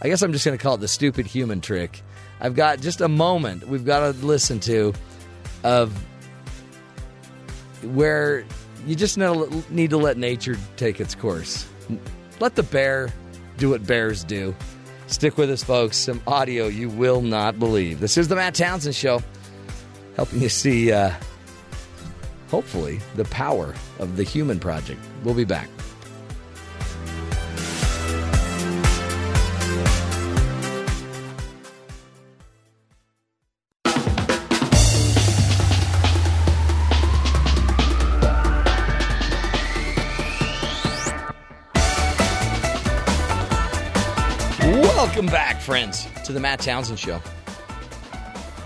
I 0.00 0.08
guess 0.08 0.22
I'm 0.22 0.32
just 0.32 0.44
going 0.44 0.56
to 0.56 0.62
call 0.62 0.74
it 0.74 0.80
the 0.80 0.88
stupid 0.88 1.26
human 1.26 1.60
trick. 1.60 2.02
I've 2.40 2.54
got 2.54 2.80
just 2.80 3.00
a 3.00 3.08
moment 3.08 3.66
we've 3.66 3.84
got 3.84 4.00
to 4.00 4.26
listen 4.26 4.60
to 4.60 4.92
of 5.64 5.92
where 7.82 8.44
you 8.86 8.94
just 8.94 9.18
need 9.18 9.90
to 9.90 9.96
let 9.96 10.16
nature 10.16 10.56
take 10.76 11.00
its 11.00 11.14
course. 11.14 11.66
Let 12.40 12.54
the 12.54 12.62
bear 12.62 13.12
do 13.56 13.70
what 13.70 13.86
bears 13.86 14.24
do. 14.24 14.54
Stick 15.08 15.36
with 15.36 15.50
us, 15.50 15.64
folks. 15.64 15.96
Some 15.96 16.22
audio 16.26 16.66
you 16.66 16.88
will 16.88 17.22
not 17.22 17.58
believe. 17.58 17.98
This 17.98 18.16
is 18.16 18.28
the 18.28 18.36
Matt 18.36 18.54
Townsend 18.54 18.94
Show, 18.94 19.22
helping 20.16 20.40
you 20.40 20.48
see, 20.48 20.92
uh, 20.92 21.12
hopefully, 22.50 23.00
the 23.16 23.24
power 23.26 23.74
of 23.98 24.16
the 24.16 24.22
human 24.22 24.60
project. 24.60 25.00
We'll 25.24 25.34
be 25.34 25.44
back. 25.44 25.68
Friends, 45.68 46.08
to 46.24 46.32
the 46.32 46.40
Matt 46.40 46.60
Townsend 46.60 46.98
Show. 46.98 47.20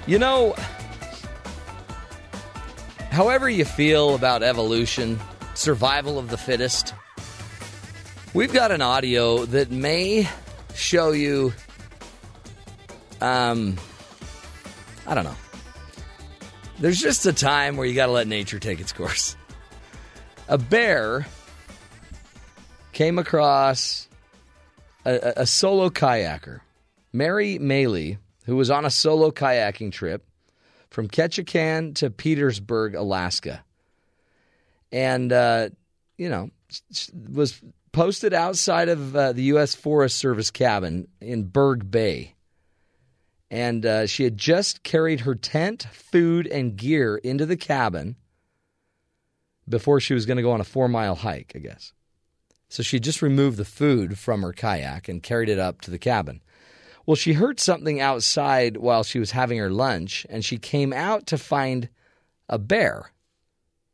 You 0.07 0.21
know, 0.21 0.55
however 3.11 3.51
you 3.51 3.65
feel 3.65 4.15
about 4.15 4.45
evolution, 4.45 5.19
survival 5.55 6.17
of 6.17 6.31
the 6.31 6.37
fittest, 6.37 6.95
we've 8.35 8.53
got 8.53 8.71
an 8.71 8.83
audio 8.83 9.45
that 9.47 9.73
may 9.73 10.29
show 10.77 11.11
you, 11.11 11.53
um, 13.21 13.77
I 15.05 15.17
don't 15.17 15.25
know. 15.25 15.37
There's 16.79 17.01
just 17.01 17.27
a 17.27 17.33
time 17.33 17.77
where 17.77 17.85
you 17.85 17.97
got 17.97 18.07
to 18.07 18.13
let 18.13 18.29
nature 18.29 18.61
take 18.61 18.79
its 18.79 18.93
course. 18.93 19.37
A 20.47 20.57
bear 20.57 21.27
came 22.93 23.19
across 23.19 24.07
a, 25.05 25.33
a 25.39 25.47
solo 25.47 25.91
kayaker, 25.91 26.61
Mary 27.13 27.59
Maley, 27.59 28.19
who 28.47 28.57
was 28.57 28.71
on 28.71 28.85
a 28.85 28.91
solo 28.91 29.31
kayaking 29.31 29.93
trip 29.93 30.27
from 30.91 31.09
Ketchikan 31.09 31.95
to 31.97 32.11
Petersburg, 32.11 32.95
Alaska. 32.95 33.65
And, 34.91 35.33
uh, 35.33 35.71
you 36.17 36.29
know, 36.29 36.51
was 37.31 37.61
posted 37.93 38.35
outside 38.35 38.89
of 38.89 39.15
uh, 39.15 39.33
the 39.33 39.45
U.S. 39.45 39.75
Forest 39.75 40.19
Service 40.19 40.51
cabin 40.51 41.09
in 41.21 41.45
Berg 41.45 41.91
Bay. 41.91 42.35
And 43.51 43.85
uh, 43.85 44.07
she 44.07 44.25
had 44.25 44.39
just 44.39 44.83
carried 44.83 45.21
her 45.21 45.35
tent, 45.35 45.87
food, 45.93 46.47
and 46.47 46.77
gear 46.77 47.17
into 47.19 47.45
the 47.45 47.57
cabin 47.57 48.17
before 49.69 50.01
she 50.01 50.15
was 50.15 50.27
going 50.27 50.39
to 50.39 50.43
go 50.43 50.53
on 50.53 50.61
a 50.61 50.65
four 50.65 50.89
mile 50.89 51.15
hike, 51.15 51.53
I 51.55 51.59
guess. 51.59 51.93
So 52.69 52.83
she 52.83 52.99
just 52.99 53.21
removed 53.21 53.59
the 53.59 53.67
food 53.67 54.19
from 54.19 54.41
her 54.41 54.53
kayak 54.53 55.09
and 55.09 55.23
carried 55.23 55.51
it 55.51 55.59
up 55.59 55.83
to 55.83 55.91
the 55.91 55.99
cabin. 55.99 56.41
Well, 57.05 57.17
she 57.17 57.33
heard 57.33 57.59
something 57.59 58.01
outside 58.01 58.77
while 58.77 59.03
she 59.03 59.19
was 59.19 59.33
having 59.33 59.59
her 59.59 59.71
lunch, 59.71 60.25
and 60.31 60.45
she 60.45 60.57
came 60.57 60.93
out 60.93 61.27
to 61.29 61.39
find 61.39 61.89
a 62.49 62.59
bear, 62.59 63.11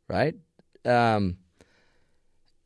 right? 0.09 0.35
Um, 0.85 1.39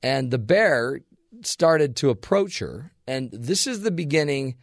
and 0.02 0.30
the 0.30 0.38
bear 0.38 1.00
started 1.42 1.96
to 1.96 2.10
approach 2.10 2.58
her. 2.58 2.92
And 3.06 3.30
this 3.32 3.66
is 3.66 3.82
the 3.82 3.90
beginning 3.90 4.56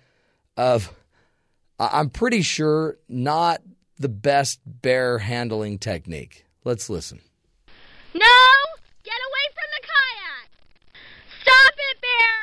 of, 0.58 0.94
I'm 1.80 2.10
pretty 2.10 2.42
sure, 2.42 2.98
not 3.08 3.62
the 3.98 4.10
best 4.10 4.60
bear 4.66 5.20
handling 5.20 5.78
technique. 5.78 6.46
Let's 6.64 6.90
listen. 6.90 7.22
No! 8.14 8.38
Get 9.04 9.16
away 9.16 9.46
from 9.56 9.70
the 9.76 9.82
kayak! 9.88 10.50
Stop 11.42 11.74
it, 11.78 11.98
Bear! 12.02 12.38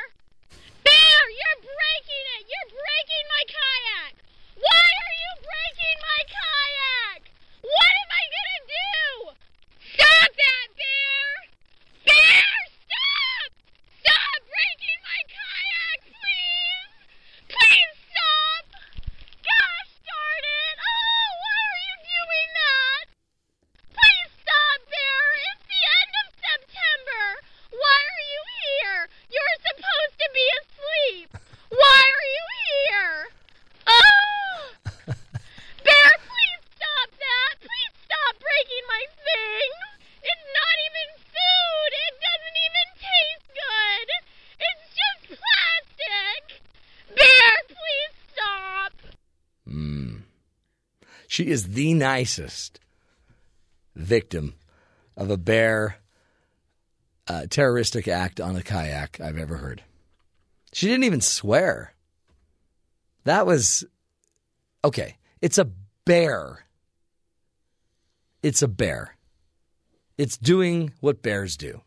Bear, 0.84 1.20
you're 1.36 1.60
breaking 1.64 2.26
it! 2.36 2.42
You're 2.48 2.70
breaking 2.76 3.26
my 3.28 3.44
kayak! 3.46 4.12
Why 4.56 4.88
are 4.88 5.16
you 5.20 5.32
breaking 5.44 5.98
my 6.00 6.20
kayak? 6.32 7.20
What 7.60 7.92
am 8.02 8.10
I 8.10 8.24
gonna 8.36 8.62
do? 8.66 9.00
Stop 9.96 10.30
that, 10.32 10.68
Bear! 10.76 11.28
Bear, 12.08 12.52
stop! 12.84 13.48
Stop 14.00 14.38
breaking 14.48 15.00
my 15.04 15.20
kayak, 15.28 15.98
please! 16.08 16.90
Please 17.52 17.94
stop! 18.06 18.64
Gosh 19.44 19.92
darn 20.08 20.44
it! 20.46 20.76
Oh, 20.80 21.28
why 21.42 21.60
are 21.68 21.82
you 21.84 21.96
doing 22.06 22.50
that? 22.56 23.04
Please 23.92 24.30
stop, 24.40 24.78
Bear! 24.88 25.24
It's 25.52 25.64
the 25.68 25.82
end 25.84 26.12
of 26.16 26.26
September! 26.38 27.24
Why 27.76 27.98
are 27.98 28.24
you 28.24 28.42
here? 28.56 29.00
You're 29.28 29.58
supposed 29.60 30.16
to 30.16 30.28
be 30.32 30.46
asleep! 30.62 31.28
Why 31.68 32.02
are 32.08 32.28
you 32.32 32.46
here? 32.64 33.18
Oh! 33.90 34.56
Bear, 35.82 36.10
please 36.24 36.62
stop 36.72 37.10
that! 37.10 37.54
Please 37.60 37.94
stop 38.06 38.32
breaking 38.38 38.86
my 38.86 39.04
things! 39.12 39.78
It's 40.24 40.46
not 40.56 40.76
even 40.88 41.08
food! 41.26 41.90
It 42.06 42.14
doesn't 42.16 42.58
even 42.64 42.88
taste 42.96 43.48
good! 43.50 44.08
It's 44.56 44.84
just 44.94 45.22
plastic! 45.36 46.42
Bear, 47.12 47.52
please 47.66 48.14
stop! 48.32 48.94
She 51.36 51.48
is 51.48 51.74
the 51.74 51.92
nicest 51.92 52.80
victim 53.94 54.54
of 55.18 55.28
a 55.28 55.36
bear 55.36 55.98
uh, 57.28 57.44
terroristic 57.50 58.08
act 58.08 58.40
on 58.40 58.56
a 58.56 58.62
kayak 58.62 59.20
I've 59.20 59.36
ever 59.36 59.58
heard. 59.58 59.82
She 60.72 60.86
didn't 60.86 61.04
even 61.04 61.20
swear. 61.20 61.92
That 63.24 63.44
was 63.44 63.84
okay. 64.82 65.18
It's 65.42 65.58
a 65.58 65.68
bear. 66.06 66.64
It's 68.42 68.62
a 68.62 68.68
bear. 68.68 69.14
It's 70.16 70.38
doing 70.38 70.94
what 71.00 71.20
bears 71.20 71.58
do. 71.58 71.82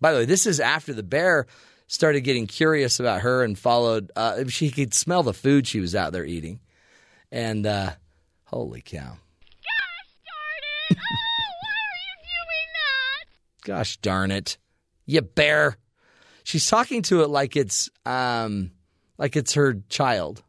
By 0.00 0.10
the 0.10 0.18
way, 0.18 0.24
this 0.24 0.44
is 0.44 0.58
after 0.58 0.92
the 0.92 1.04
bear 1.04 1.46
started 1.86 2.22
getting 2.22 2.48
curious 2.48 2.98
about 2.98 3.20
her 3.20 3.44
and 3.44 3.56
followed. 3.56 4.10
Uh, 4.16 4.48
she 4.48 4.72
could 4.72 4.92
smell 4.92 5.22
the 5.22 5.32
food 5.32 5.68
she 5.68 5.78
was 5.78 5.94
out 5.94 6.12
there 6.12 6.24
eating, 6.24 6.58
and 7.30 7.64
uh, 7.64 7.92
holy 8.48 8.80
cow! 8.80 9.16
Gosh 9.60 10.14
darn 10.24 10.64
it. 10.90 10.98
Oh, 10.98 11.54
why 11.62 11.76
are 11.84 12.00
you 12.04 12.16
doing 12.22 12.68
that? 12.74 13.26
Gosh 13.64 13.96
darn 13.98 14.30
it. 14.30 14.58
You 15.06 15.22
bear. 15.22 15.76
She's 16.44 16.66
talking 16.66 17.02
to 17.02 17.22
it 17.22 17.28
like 17.28 17.56
it's 17.56 17.90
um 18.06 18.72
like 19.18 19.36
it's 19.36 19.54
her 19.54 19.82
child. 19.88 20.42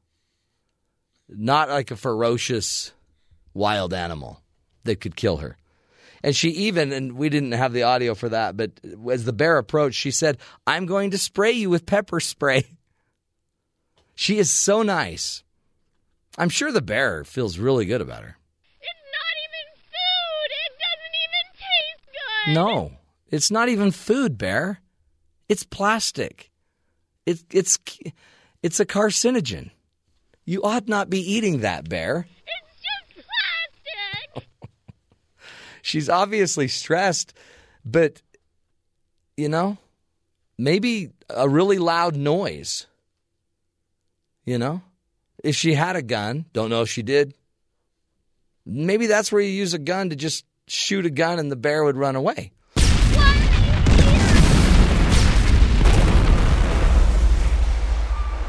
Not 1.27 1.69
like 1.69 1.91
a 1.91 1.95
ferocious 1.95 2.93
wild 3.53 3.93
animal 3.93 4.41
that 4.85 5.01
could 5.01 5.15
kill 5.15 5.37
her. 5.37 5.57
And 6.23 6.35
she 6.35 6.49
even 6.49 6.91
and 6.91 7.13
we 7.13 7.29
didn't 7.29 7.51
have 7.51 7.73
the 7.73 7.83
audio 7.83 8.15
for 8.15 8.29
that, 8.29 8.57
but 8.57 8.71
as 9.11 9.25
the 9.25 9.33
bear 9.33 9.57
approached, 9.57 9.99
she 9.99 10.11
said, 10.11 10.37
"I'm 10.65 10.85
going 10.85 11.11
to 11.11 11.17
spray 11.17 11.51
you 11.51 11.69
with 11.69 11.85
pepper 11.85 12.19
spray." 12.19 12.65
She 14.15 14.37
is 14.37 14.49
so 14.49 14.83
nice. 14.83 15.45
I'm 16.39 16.47
sure 16.49 16.71
the 16.71 16.81
bear 16.81 17.25
feels 17.25 17.57
really 17.59 17.85
good 17.85 17.99
about 17.99 18.23
her. 18.23 18.37
It's 18.81 19.03
not 19.11 19.35
even 19.43 19.65
food. 19.91 20.49
It 20.63 20.71
doesn't 20.79 21.15
even 21.25 21.45
taste 21.53 22.07
good. 22.13 22.53
No, 22.53 22.97
it's 23.27 23.51
not 23.51 23.67
even 23.67 23.91
food, 23.91 24.37
Bear. 24.37 24.79
It's 25.49 25.65
plastic. 25.65 26.49
It, 27.25 27.43
it's 27.51 27.77
it's 28.63 28.79
a 28.79 28.85
carcinogen. 28.85 29.71
You 30.45 30.63
ought 30.63 30.87
not 30.87 31.09
be 31.09 31.19
eating 31.19 31.59
that, 31.59 31.89
Bear. 31.89 32.25
It's 32.29 33.17
just 33.17 33.27
plastic! 34.33 34.49
She's 35.81 36.07
obviously 36.07 36.69
stressed, 36.69 37.33
but 37.83 38.21
you 39.35 39.49
know, 39.49 39.77
maybe 40.57 41.11
a 41.29 41.49
really 41.49 41.79
loud 41.79 42.15
noise. 42.15 42.87
You 44.45 44.57
know, 44.57 44.81
if 45.43 45.55
she 45.55 45.73
had 45.73 45.95
a 45.95 46.01
gun, 46.01 46.45
don't 46.53 46.69
know 46.69 46.81
if 46.81 46.89
she 46.89 47.03
did. 47.03 47.33
Maybe 48.65 49.07
that's 49.07 49.31
where 49.31 49.41
you 49.41 49.49
use 49.49 49.73
a 49.73 49.79
gun 49.79 50.09
to 50.09 50.15
just 50.15 50.45
shoot 50.67 51.05
a 51.05 51.09
gun 51.09 51.39
and 51.39 51.51
the 51.51 51.55
bear 51.55 51.83
would 51.83 51.97
run 51.97 52.15
away. 52.15 52.51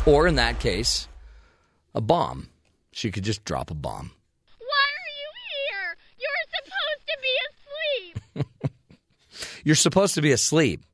Or 0.07 0.27
in 0.27 0.37
that 0.37 0.59
case, 0.59 1.09
a 1.95 2.01
bomb. 2.01 2.49
She 2.93 3.11
could 3.11 3.23
just 3.23 3.45
drop 3.45 3.71
a 3.71 3.75
bomb. 3.75 4.11
Why 4.59 4.87
are 4.99 5.13
you 5.21 5.31
here? 5.55 5.97
You're 6.19 6.47
supposed 6.57 7.05
to 7.07 7.17
be 7.23 8.45
asleep. 8.45 9.55
You're 9.65 9.77
supposed 9.77 10.15
to 10.17 10.23
be 10.23 10.33
asleep. 10.33 10.85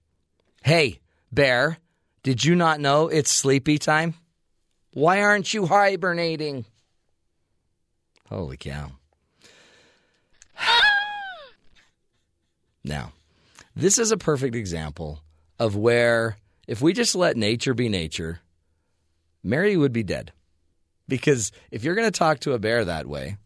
Hey, 0.62 1.01
bear, 1.32 1.78
did 2.23 2.44
you 2.44 2.55
not 2.56 2.81
know 2.81 3.09
it's 3.09 3.31
sleepy 3.31 3.78
time? 3.78 4.14
Why 4.97 5.20
aren't 5.20 5.52
you 5.52 5.66
hibernating? 5.66 6.64
Holy 8.31 8.56
cow. 8.56 8.93
Now, 12.82 13.12
this 13.74 13.98
is 13.98 14.10
a 14.10 14.16
perfect 14.16 14.56
example 14.56 15.20
of 15.59 15.77
where 15.77 16.39
if 16.66 16.81
we 16.81 16.94
just 16.94 17.14
let 17.14 17.36
nature 17.36 17.74
be 17.74 17.90
nature, 17.90 18.40
Mary 19.44 19.77
would 19.77 19.93
be 19.93 20.02
dead. 20.02 20.32
Because 21.06 21.52
if 21.70 21.85
you're 21.85 21.94
going 21.94 22.10
to 22.10 22.18
talk 22.18 22.40
to 22.40 22.55
a 22.55 22.59
bear 22.59 22.82
that 22.86 23.06
way, 23.06 23.36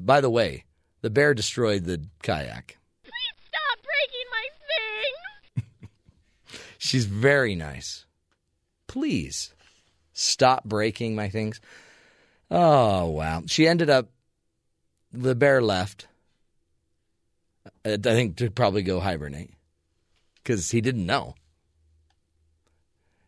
by 0.00 0.20
the 0.20 0.30
way, 0.30 0.64
the 1.02 1.10
bear 1.10 1.34
destroyed 1.34 1.84
the 1.84 2.04
kayak. 2.20 2.78
Please 3.04 3.36
stop 3.46 3.78
breaking 3.84 4.28
my 4.32 5.70
things. 5.78 5.90
She's 6.78 7.04
very 7.04 7.54
nice. 7.54 8.06
Please 8.88 9.53
stop 10.14 10.64
breaking 10.64 11.14
my 11.14 11.28
things. 11.28 11.60
Oh, 12.50 13.06
wow. 13.10 13.42
She 13.46 13.68
ended 13.68 13.90
up, 13.90 14.08
the 15.12 15.34
bear 15.34 15.60
left. 15.60 16.06
Uh, 17.84 17.92
I 17.92 17.96
think 17.98 18.36
to 18.36 18.50
probably 18.50 18.82
go 18.82 19.00
hibernate 19.00 19.50
because 20.42 20.70
he 20.70 20.80
didn't 20.80 21.04
know. 21.06 21.34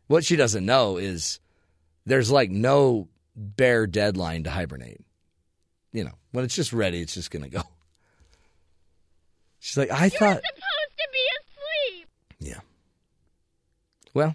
What 0.07 0.25
she 0.25 0.37
doesn't 0.37 0.65
know 0.65 0.97
is 0.97 1.41
there's 2.07 2.31
like 2.31 2.51
no 2.51 3.09
bear 3.35 3.87
deadline 3.87 4.45
to 4.45 4.51
hibernate. 4.51 5.01
You 5.93 6.05
know, 6.05 6.15
when 6.33 6.45
it's 6.45 6.55
just 6.55 6.73
ready, 6.73 7.01
it's 7.01 7.15
just 7.15 7.31
going 7.31 7.43
to 7.43 7.51
go. 7.51 7.63
She's 9.59 9.77
like, 9.77 9.91
I 9.91 10.03
You're 10.03 10.11
thought. 10.11 10.37
supposed 10.37 10.45
to 10.99 11.09
be 11.13 11.99
asleep. 11.99 12.09
Yeah. 12.39 12.61
Well, 14.15 14.35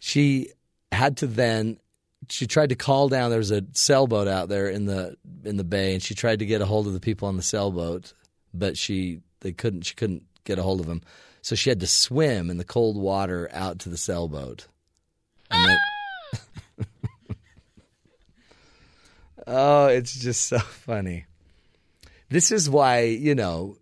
she 0.00 0.48
had 0.92 1.18
to 1.18 1.26
then 1.26 1.78
she 2.28 2.46
tried 2.46 2.68
to 2.68 2.74
call 2.74 3.08
down. 3.08 3.30
There 3.30 3.38
was 3.38 3.50
a 3.50 3.64
sailboat 3.72 4.28
out 4.28 4.48
there 4.48 4.68
in 4.68 4.86
the 4.86 5.16
in 5.44 5.56
the 5.56 5.64
bay, 5.64 5.94
and 5.94 6.02
she 6.02 6.14
tried 6.14 6.38
to 6.40 6.46
get 6.46 6.60
a 6.60 6.66
hold 6.66 6.86
of 6.86 6.92
the 6.92 7.00
people 7.00 7.28
on 7.28 7.36
the 7.36 7.42
sailboat, 7.42 8.12
but 8.54 8.76
she 8.76 9.20
they 9.40 9.52
couldn't. 9.52 9.82
She 9.82 9.94
couldn't 9.94 10.24
get 10.44 10.58
a 10.58 10.62
hold 10.62 10.80
of 10.80 10.86
them, 10.86 11.02
so 11.40 11.54
she 11.54 11.70
had 11.70 11.80
to 11.80 11.86
swim 11.86 12.50
in 12.50 12.58
the 12.58 12.64
cold 12.64 12.96
water 12.96 13.48
out 13.52 13.80
to 13.80 13.88
the 13.88 13.96
sailboat. 13.96 14.66
And 15.50 15.78
then, 16.78 16.86
oh, 19.46 19.86
it's 19.86 20.14
just 20.14 20.46
so 20.46 20.58
funny. 20.58 21.26
This 22.28 22.52
is 22.52 22.70
why 22.70 23.00
you 23.02 23.34
know 23.34 23.76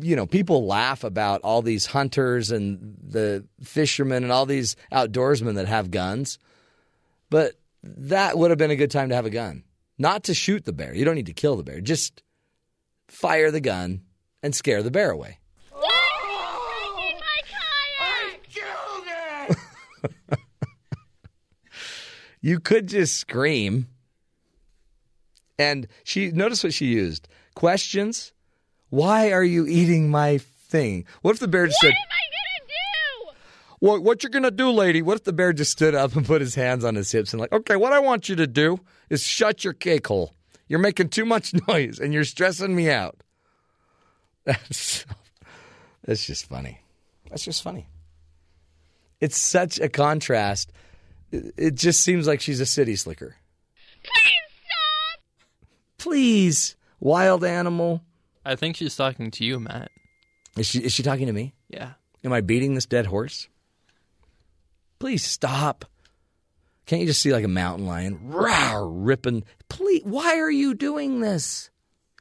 you 0.00 0.16
know, 0.16 0.26
people 0.26 0.66
laugh 0.66 1.04
about 1.04 1.40
all 1.42 1.62
these 1.62 1.86
hunters 1.86 2.50
and 2.50 2.96
the 3.02 3.46
fishermen 3.62 4.22
and 4.22 4.32
all 4.32 4.46
these 4.46 4.76
outdoorsmen 4.92 5.54
that 5.54 5.68
have 5.68 5.90
guns. 5.90 6.38
But 7.30 7.54
that 7.82 8.36
would 8.36 8.50
have 8.50 8.58
been 8.58 8.70
a 8.70 8.76
good 8.76 8.90
time 8.90 9.10
to 9.10 9.14
have 9.14 9.26
a 9.26 9.30
gun. 9.30 9.64
Not 9.98 10.24
to 10.24 10.34
shoot 10.34 10.64
the 10.64 10.72
bear. 10.72 10.94
You 10.94 11.04
don't 11.04 11.14
need 11.14 11.26
to 11.26 11.32
kill 11.32 11.56
the 11.56 11.62
bear. 11.62 11.80
Just 11.80 12.22
fire 13.08 13.50
the 13.50 13.60
gun 13.60 14.02
and 14.42 14.54
scare 14.54 14.82
the 14.82 14.90
bear 14.90 15.10
away. 15.10 15.38
You 22.44 22.60
could 22.60 22.88
just 22.88 23.16
scream. 23.16 23.88
And 25.58 25.88
she 26.04 26.30
notice 26.30 26.62
what 26.62 26.74
she 26.74 26.84
used. 26.84 27.26
Questions 27.54 28.33
why 28.90 29.32
are 29.32 29.44
you 29.44 29.66
eating 29.66 30.10
my 30.10 30.38
thing? 30.38 31.04
What 31.22 31.32
if 31.32 31.40
the 31.40 31.48
bear 31.48 31.66
just 31.66 31.80
said 31.80 31.88
what 31.88 31.94
said, 31.94 31.98
am 31.98 32.10
I 32.10 32.24
gonna 32.34 33.32
do? 33.32 33.36
What 33.86 34.02
what 34.02 34.22
you're 34.22 34.30
gonna 34.30 34.50
do, 34.50 34.70
lady? 34.70 35.02
What 35.02 35.16
if 35.16 35.24
the 35.24 35.32
bear 35.32 35.52
just 35.52 35.72
stood 35.72 35.94
up 35.94 36.16
and 36.16 36.26
put 36.26 36.40
his 36.40 36.54
hands 36.54 36.84
on 36.84 36.94
his 36.94 37.10
hips 37.10 37.32
and 37.32 37.40
like, 37.40 37.52
okay, 37.52 37.76
what 37.76 37.92
I 37.92 37.98
want 37.98 38.28
you 38.28 38.36
to 38.36 38.46
do 38.46 38.80
is 39.10 39.22
shut 39.22 39.64
your 39.64 39.72
cake 39.72 40.06
hole. 40.06 40.34
You're 40.68 40.78
making 40.78 41.10
too 41.10 41.24
much 41.24 41.52
noise 41.68 41.98
and 41.98 42.12
you're 42.12 42.24
stressing 42.24 42.74
me 42.74 42.90
out. 42.90 43.16
That's 44.44 45.06
that's 46.04 46.26
just 46.26 46.46
funny. 46.46 46.80
That's 47.30 47.44
just 47.44 47.62
funny. 47.62 47.88
It's 49.20 49.38
such 49.38 49.80
a 49.80 49.88
contrast. 49.88 50.70
It, 51.32 51.54
it 51.56 51.74
just 51.74 52.02
seems 52.02 52.26
like 52.26 52.42
she's 52.42 52.60
a 52.60 52.66
city 52.66 52.94
slicker. 52.94 53.36
Please 54.02 54.32
stop! 54.66 55.20
Please, 55.96 56.76
wild 57.00 57.42
animal. 57.42 58.02
I 58.44 58.56
think 58.56 58.76
she's 58.76 58.96
talking 58.96 59.30
to 59.32 59.44
you, 59.44 59.58
Matt. 59.58 59.90
Is 60.56 60.66
she 60.66 60.80
is 60.80 60.92
she 60.92 61.02
talking 61.02 61.26
to 61.26 61.32
me? 61.32 61.54
Yeah. 61.68 61.92
Am 62.22 62.32
I 62.32 62.40
beating 62.40 62.74
this 62.74 62.86
dead 62.86 63.06
horse? 63.06 63.48
Please 64.98 65.24
stop. 65.24 65.84
Can't 66.86 67.00
you 67.00 67.06
just 67.06 67.22
see 67.22 67.32
like 67.32 67.44
a 67.44 67.48
mountain 67.48 67.86
lion 67.86 68.18
rawr, 68.30 68.88
ripping? 68.90 69.44
Please, 69.68 70.02
why 70.04 70.38
are 70.38 70.50
you 70.50 70.74
doing 70.74 71.20
this? 71.20 71.70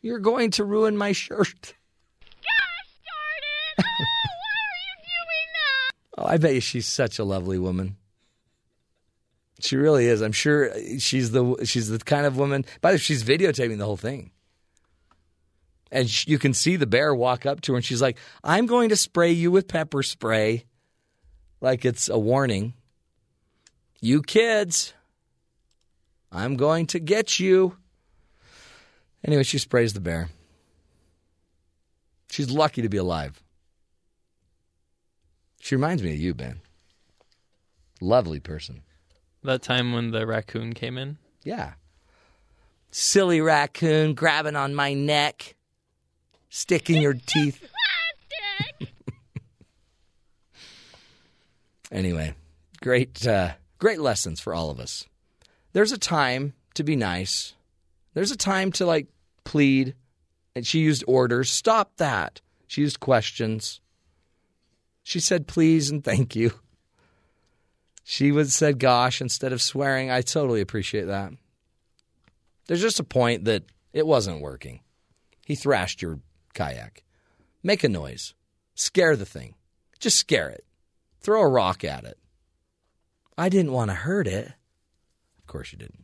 You're 0.02 0.20
going 0.20 0.52
to 0.52 0.64
ruin 0.64 0.98
my 0.98 1.12
shirt. 1.12 1.74
Gosh 2.41 2.90
darn 3.06 3.40
it! 3.78 3.86
Oh, 3.86 4.04
why 4.28 4.60
are 4.70 4.82
you 4.84 4.95
doing 5.04 5.50
that? 5.54 5.91
Oh, 6.18 6.26
I 6.26 6.38
bet 6.38 6.56
you 6.56 6.62
she's 6.62 6.88
such 6.88 7.20
a 7.20 7.24
lovely 7.24 7.60
woman. 7.60 7.98
She 9.60 9.78
really 9.78 10.08
is. 10.08 10.22
I'm 10.22 10.34
sure 10.34 10.74
she's 11.00 11.32
the 11.32 11.64
she's 11.64 11.88
the 11.88 12.00
kind 12.00 12.26
of 12.26 12.36
woman. 12.36 12.66
By 12.82 12.91
the 12.91 12.95
way, 12.95 13.00
she's 13.00 13.24
videotaping 13.24 13.78
the 13.78 13.86
whole 13.86 13.98
thing 13.98 14.32
and 15.94 16.10
sh- 16.10 16.28
you 16.28 16.38
can 16.40 16.53
see 16.53 16.76
the 16.76 16.88
bear 16.88 17.15
walk 17.15 17.45
up 17.45 17.61
to 17.61 17.72
her 17.72 17.78
and 17.78 17.86
she's 17.86 18.02
like 18.02 18.18
i'm 18.44 18.65
going 18.65 18.90
to 18.90 18.95
spray 18.98 19.32
you 19.32 19.52
with 19.52 19.68
pepper 19.68 20.03
spray. 20.03 20.65
Like 21.61 21.86
it's 21.86 22.10
a 22.10 22.20
warning. 22.20 22.74
You 24.02 24.22
kids 24.22 24.94
i'm 26.32 26.57
going 26.57 26.88
to 26.88 26.99
get 26.99 27.40
you. 27.40 27.78
Anyway 29.24 29.44
she 29.44 29.57
sprays 29.57 29.94
the 29.94 30.02
bear. 30.02 30.30
She's 32.30 32.49
lucky 32.49 32.82
to 32.82 32.90
be 32.90 32.98
alive. 32.98 33.41
She 35.61 35.76
reminds 35.76 36.03
me 36.03 36.14
of 36.14 36.20
you 36.20 36.34
ben. 36.34 36.60
Lovely 38.02 38.40
person. 38.41 38.82
That 39.44 39.61
time 39.61 39.94
when 39.94 40.11
the 40.11 40.26
raccoon 40.28 40.74
came 40.74 40.98
in? 40.98 41.18
yeah. 41.44 41.74
Silly 42.95 43.41
raccoon 43.41 44.14
grabbing 44.14 44.56
on 44.56 44.76
my 44.76 44.94
neck 44.94 45.56
sticking 46.54 47.02
your 47.02 47.14
teeth. 47.26 47.68
anyway, 51.92 52.36
great, 52.82 53.26
uh, 53.28 53.54
great 53.80 54.00
lessons 54.00 54.40
for 54.40 54.54
all 54.54 54.70
of 54.70 54.80
us. 54.80 55.08
There's 55.74 55.92
a 55.92 55.98
time 55.98 56.54
to 56.76 56.84
be 56.84 56.96
nice. 56.96 57.54
There's 58.14 58.32
a 58.32 58.38
time 58.38 58.72
to 58.74 58.86
like 58.86 59.08
plead. 59.44 59.96
And 60.56 60.68
she 60.68 60.80
used 60.80 61.04
orders. 61.08 61.50
Stop 61.50 61.98
that. 61.98 62.40
She 62.68 62.82
used 62.82 63.00
questions. 63.00 63.82
She 65.02 65.20
said 65.20 65.48
please 65.48 65.90
and 65.90 66.04
thank 66.04 66.36
you. 66.36 66.52
She 68.04 68.32
would 68.32 68.52
said 68.52 68.78
gosh 68.78 69.20
instead 69.20 69.52
of 69.52 69.62
swearing. 69.62 70.12
I 70.12 70.22
totally 70.22 70.62
appreciate 70.62 71.06
that. 71.06 71.34
There's 72.68 72.82
just 72.82 73.00
a 73.00 73.04
point 73.04 73.46
that 73.46 73.64
it 73.92 74.06
wasn't 74.06 74.42
working. 74.42 74.82
He 75.46 75.56
thrashed 75.56 76.02
your 76.02 76.20
kayak. 76.54 77.04
Make 77.62 77.84
a 77.84 77.90
noise. 77.90 78.34
Scare 78.76 79.16
the 79.16 79.26
thing. 79.26 79.56
Just 80.00 80.18
scare 80.18 80.50
it. 80.50 80.66
Throw 81.22 81.42
a 81.42 81.48
rock 81.48 81.84
at 81.84 82.04
it. 82.04 82.18
I 83.38 83.50
didn't 83.50 83.72
want 83.72 83.90
to 83.90 83.96
hurt 83.96 84.28
it. 84.28 84.54
Of 85.38 85.48
course 85.48 85.72
you 85.72 85.78
didn't. 85.78 86.04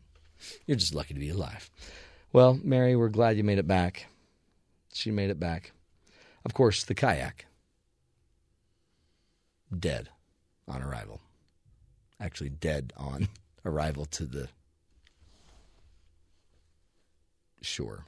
You're 0.66 0.76
just 0.76 0.94
lucky 0.94 1.14
to 1.14 1.20
be 1.20 1.28
alive. 1.30 1.70
Well, 2.32 2.58
Mary, 2.62 2.96
we're 2.96 3.08
glad 3.08 3.36
you 3.36 3.44
made 3.44 3.58
it 3.58 3.68
back. 3.68 4.06
She 4.92 5.10
made 5.10 5.30
it 5.30 5.38
back. 5.38 5.72
Of 6.44 6.54
course, 6.54 6.84
the 6.84 6.94
kayak. 6.94 7.46
Dead 9.76 10.08
on 10.66 10.82
arrival. 10.82 11.20
Actually, 12.18 12.50
dead 12.50 12.92
on 12.96 13.28
arrival 13.64 14.04
to 14.06 14.24
the 14.24 14.48
shore. 17.60 18.06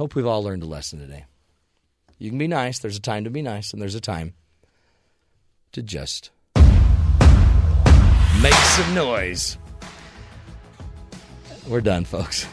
Hope 0.00 0.14
we've 0.14 0.26
all 0.26 0.42
learned 0.42 0.62
a 0.62 0.66
lesson 0.66 0.98
today. 0.98 1.26
You 2.18 2.30
can 2.30 2.38
be 2.38 2.48
nice. 2.48 2.78
There's 2.78 2.96
a 2.96 3.02
time 3.02 3.24
to 3.24 3.30
be 3.30 3.42
nice, 3.42 3.74
and 3.74 3.82
there's 3.82 3.94
a 3.94 4.00
time 4.00 4.32
to 5.72 5.82
just 5.82 6.30
make 8.40 8.54
some 8.54 8.94
noise. 8.94 9.58
We're 11.68 11.82
done, 11.82 12.06
folks. 12.06 12.48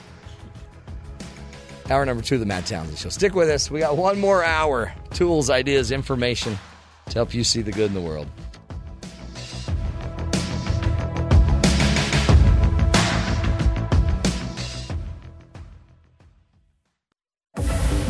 Hour 1.89 2.05
number 2.05 2.21
two 2.21 2.35
of 2.35 2.41
the 2.41 2.45
Matt 2.45 2.65
Townsend 2.65 2.97
Show. 2.97 3.07
Stick 3.07 3.33
with 3.33 3.47
us. 3.47 3.71
We 3.71 3.79
got 3.79 3.95
one 3.95 4.19
more 4.19 4.43
hour. 4.43 4.93
Tools, 5.11 5.49
ideas, 5.49 5.93
information 5.93 6.59
to 7.05 7.13
help 7.13 7.33
you 7.33 7.45
see 7.45 7.61
the 7.61 7.71
good 7.71 7.87
in 7.87 7.93
the 7.93 8.01
world. 8.01 8.27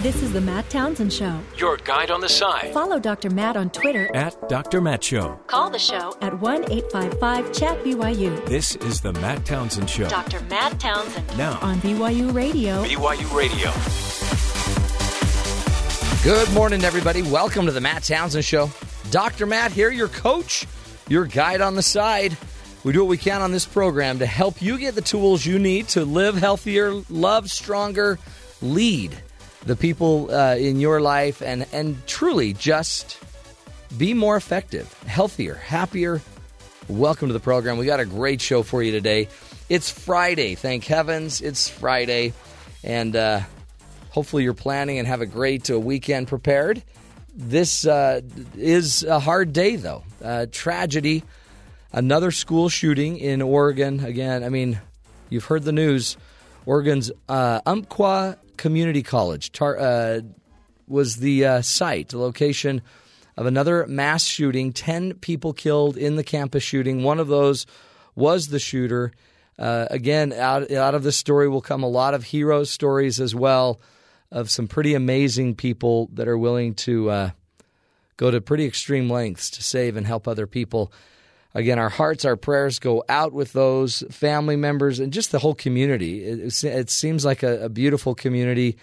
This 0.07 0.23
is 0.23 0.31
the 0.31 0.39
Matt 0.39 0.69
Townsend 0.69 1.11
Show. 1.11 1.38
Your 1.57 1.75
guide 1.75 2.11
on 2.11 2.21
the 2.21 2.29
side. 2.29 2.73
Follow 2.73 2.97
Dr. 2.97 3.29
Matt 3.29 3.57
on 3.57 3.69
Twitter 3.69 4.09
At 4.15 4.47
Dr. 4.47 4.79
Matt 4.79 5.03
Show. 5.03 5.38
Call 5.47 5.69
the 5.69 5.77
show 5.77 6.15
at 6.21 6.39
1 6.39 6.71
855 6.71 7.51
Chat 7.51 7.84
BYU. 7.84 8.45
This 8.45 8.77
is 8.77 9.01
the 9.01 9.11
Matt 9.11 9.43
Townsend 9.45 9.89
Show. 9.89 10.07
Dr. 10.07 10.39
Matt 10.43 10.79
Townsend 10.79 11.38
Now, 11.38 11.59
on 11.59 11.81
BYU 11.81 12.34
Radio. 12.34 12.85
BYU 12.85 13.35
Radio. 13.35 13.69
Good 16.23 16.53
morning, 16.53 16.85
everybody. 16.85 17.21
Welcome 17.23 17.65
to 17.65 17.73
the 17.73 17.81
Matt 17.81 18.03
Townsend 18.03 18.45
Show. 18.45 18.71
Dr. 19.11 19.45
Matt 19.45 19.73
here, 19.73 19.91
your 19.91 20.07
coach, 20.07 20.67
your 21.09 21.25
guide 21.25 21.59
on 21.59 21.75
the 21.75 21.84
side. 21.84 22.38
We 22.85 22.93
do 22.93 22.99
what 22.99 23.09
we 23.09 23.17
can 23.17 23.41
on 23.41 23.51
this 23.51 23.65
program 23.65 24.19
to 24.19 24.25
help 24.25 24.61
you 24.61 24.77
get 24.77 24.95
the 24.95 25.01
tools 25.01 25.45
you 25.45 25.59
need 25.59 25.89
to 25.89 26.05
live 26.05 26.38
healthier, 26.38 26.93
love 27.09 27.51
stronger, 27.51 28.17
lead 28.61 29.21
the 29.68 29.76
people 29.76 30.34
uh, 30.34 30.56
in 30.56 30.80
your 30.80 31.02
life, 31.02 31.41
and, 31.41 31.68
and 31.73 32.06
truly 32.07 32.53
just 32.53 33.19
be 33.98 34.14
more 34.14 34.38
effective, 34.38 34.91
healthier, 35.06 35.56
happier. 35.56 36.22
Welcome 36.88 37.27
to 37.27 37.34
the 37.34 37.41
program. 37.41 37.77
We 37.77 37.85
got 37.85 37.99
a 37.99 38.06
great 38.06 38.39
show 38.39 38.64
for 38.64 38.81
you 38.81 38.94
today. 38.94 39.27
It's 39.68 39.91
Friday. 39.91 40.56
Thank 40.56 40.85
heavens 40.85 41.41
it's 41.41 41.68
Friday. 41.68 42.31
And 42.81 43.14
uh, 43.14 43.41
hopefully 44.10 44.44
you're 44.44 44.53
planning 44.53 44.99
and 44.99 45.07
have 45.07 45.19
a 45.19 45.26
great 45.26 45.69
uh, 45.69 45.77
weekend 45.77 46.30
prepared. 46.30 46.81
This 47.35 47.85
uh, 47.85 48.22
is 48.56 49.03
a 49.03 49.19
hard 49.19 49.52
day, 49.52 49.76
though. 49.76 50.03
Uh, 50.23 50.45
tragedy. 50.49 51.26
Another 51.91 52.31
school 52.31 52.69
shooting 52.69 53.18
in 53.18 53.41
Oregon. 53.41 53.99
Again, 53.99 54.45
I 54.45 54.49
mean, 54.49 54.80
you've 55.30 55.45
heard 55.45 55.64
the 55.64 55.73
news. 55.73 56.15
Oregon's 56.65 57.11
uh, 57.27 57.60
Umpqua 57.65 58.38
Community 58.57 59.03
College 59.03 59.51
tar- 59.51 59.79
uh, 59.79 60.21
was 60.88 61.17
the 61.17 61.45
uh, 61.45 61.61
site, 61.61 62.09
the 62.09 62.17
location 62.17 62.81
of 63.35 63.45
another 63.45 63.85
mass 63.88 64.23
shooting. 64.23 64.73
10 64.73 65.15
people 65.15 65.53
killed 65.53 65.97
in 65.97 66.15
the 66.15 66.23
campus 66.23 66.63
shooting. 66.63 67.03
One 67.03 67.19
of 67.19 67.27
those 67.27 67.65
was 68.15 68.47
the 68.47 68.59
shooter. 68.59 69.11
Uh, 69.59 69.88
again, 69.89 70.34
out, 70.34 70.71
out 70.71 70.95
of 70.95 71.03
this 71.03 71.17
story 71.17 71.47
will 71.47 71.61
come 71.61 71.84
a 71.84 71.89
lot 71.89 72.13
of 72.13 72.23
hero 72.23 72.63
stories 72.63 73.19
as 73.19 73.34
well 73.34 73.79
of 74.31 74.49
some 74.49 74.67
pretty 74.67 74.93
amazing 74.93 75.55
people 75.55 76.09
that 76.13 76.27
are 76.27 76.38
willing 76.38 76.73
to 76.75 77.09
uh, 77.09 77.29
go 78.17 78.29
to 78.29 78.41
pretty 78.41 78.65
extreme 78.65 79.09
lengths 79.09 79.49
to 79.51 79.63
save 79.63 79.95
and 79.95 80.05
help 80.05 80.27
other 80.27 80.47
people. 80.47 80.91
Again, 81.57 81.79
our 81.79 81.89
hearts, 81.89 82.23
our 82.23 82.35
prayers 82.35 82.77
go 82.77 83.03
out 83.09 83.34
with 83.34 83.51
those 83.51 84.03
family 84.11 84.55
members 84.55 84.99
and 84.99 85.11
just 85.11 85.31
the 85.31 85.39
whole 85.39 85.55
community. 85.55 86.23
It, 86.23 86.63
it 86.63 86.89
seems 86.91 87.25
like 87.25 87.41
a, 87.41 87.65
a 87.65 87.69
beautiful 87.69 88.13
community 88.13 88.77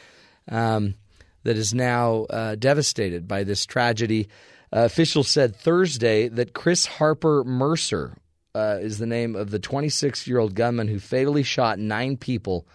um, 0.48 0.96
that 1.44 1.56
is 1.56 1.72
now 1.72 2.24
uh, 2.24 2.56
devastated 2.56 3.28
by 3.28 3.44
this 3.44 3.64
tragedy. 3.64 4.26
Uh, 4.72 4.80
officials 4.86 5.28
said 5.28 5.54
Thursday 5.54 6.26
that 6.26 6.52
Chris 6.52 6.84
Harper 6.84 7.44
Mercer 7.44 8.16
uh, 8.56 8.78
is 8.80 8.98
the 8.98 9.06
name 9.06 9.36
of 9.36 9.52
the 9.52 9.60
26 9.60 10.26
year 10.26 10.40
old 10.40 10.56
gunman 10.56 10.88
who 10.88 10.98
fatally 10.98 11.44
shot 11.44 11.78
nine 11.78 12.16
people 12.16 12.66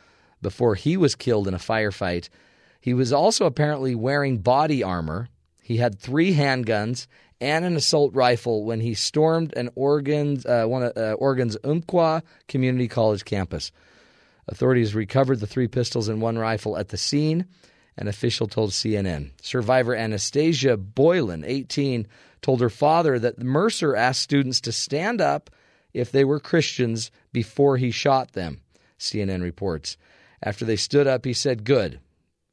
before 0.41 0.75
he 0.75 0.95
was 0.95 1.13
killed 1.13 1.45
in 1.45 1.53
a 1.53 1.57
firefight. 1.57 2.29
He 2.79 2.93
was 2.93 3.11
also 3.11 3.45
apparently 3.45 3.95
wearing 3.95 4.37
body 4.37 4.81
armor. 4.81 5.27
He 5.61 5.75
had 5.75 5.99
three 5.99 6.33
handguns 6.33 7.05
and 7.41 7.65
an 7.65 7.75
assault 7.75 8.13
rifle 8.13 8.65
when 8.65 8.81
he 8.81 8.93
stormed 8.93 9.53
an 9.55 9.69
Oregon's, 9.75 10.45
uh, 10.45 10.65
one 10.65 10.83
of 10.83 10.97
uh, 10.97 11.13
Oregon's 11.13 11.57
Umpqua 11.63 12.23
Community 12.47 12.87
College 12.87 13.25
campus. 13.25 13.71
Authorities 14.47 14.95
recovered 14.95 15.39
the 15.39 15.47
three 15.47 15.67
pistols 15.67 16.09
and 16.09 16.21
one 16.21 16.37
rifle 16.37 16.77
at 16.77 16.89
the 16.89 16.97
scene, 16.97 17.45
an 17.97 18.07
official 18.07 18.47
told 18.47 18.71
CNN. 18.71 19.31
Survivor 19.41 19.95
Anastasia 19.95 20.75
Boylan, 20.75 21.43
18, 21.45 22.07
told 22.41 22.61
her 22.61 22.69
father 22.69 23.19
that 23.19 23.41
Mercer 23.41 23.95
asked 23.95 24.21
students 24.21 24.61
to 24.61 24.71
stand 24.71 25.21
up 25.21 25.49
if 25.93 26.11
they 26.11 26.23
were 26.23 26.39
Christians 26.39 27.11
before 27.31 27.77
he 27.77 27.91
shot 27.91 28.33
them, 28.33 28.61
CNN 28.97 29.41
reports. 29.41 29.97
After 30.41 30.65
they 30.65 30.75
stood 30.75 31.07
up, 31.07 31.25
he 31.25 31.33
said, 31.33 31.63
Good, 31.63 31.99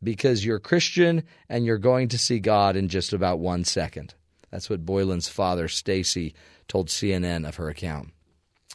because 0.03 0.45
you're 0.45 0.59
Christian 0.59 1.23
and 1.49 1.65
you're 1.65 1.79
going 1.79 2.09
to 2.09 2.19
see 2.19 2.41
God 2.41 2.77
in 2.77 2.89
just 2.89 3.13
about 3.13 3.39
one 3.39 3.65
second. 3.65 4.15
That's 4.51 4.71
what 4.71 4.87
Boylan's 4.87 5.29
father, 5.29 5.69
Stacy, 5.69 6.35
told 6.69 6.89
CNN 6.89 7.47
of 7.47 7.57
her 7.57 7.69
account. 7.69 8.11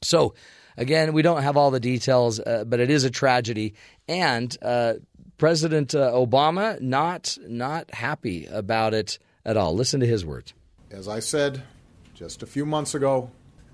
So, 0.03 0.34
again, 0.77 1.14
we 1.14 1.22
don't 1.22 1.43
have 1.43 1.57
all 1.57 1.72
the 1.72 1.80
details, 1.80 2.39
uh, 2.39 2.64
but 2.65 2.80
it 2.80 2.89
is 2.89 3.03
a 3.03 3.10
tragedy. 3.10 3.76
And 4.07 4.56
uh, 4.61 4.95
President 5.38 5.95
uh, 5.95 6.11
Obama 6.11 6.80
not 6.81 7.38
not 7.48 7.91
happy 7.93 8.45
about 8.45 8.93
it 8.93 9.18
at 9.45 9.57
all. 9.57 9.73
Listen 9.76 9.99
to 9.99 10.06
his 10.06 10.26
words. 10.26 10.53
As 10.91 11.07
I 11.07 11.19
said 11.19 11.64
just 12.14 12.43
a 12.43 12.45
few 12.45 12.65
months 12.65 12.93
ago, 12.93 13.31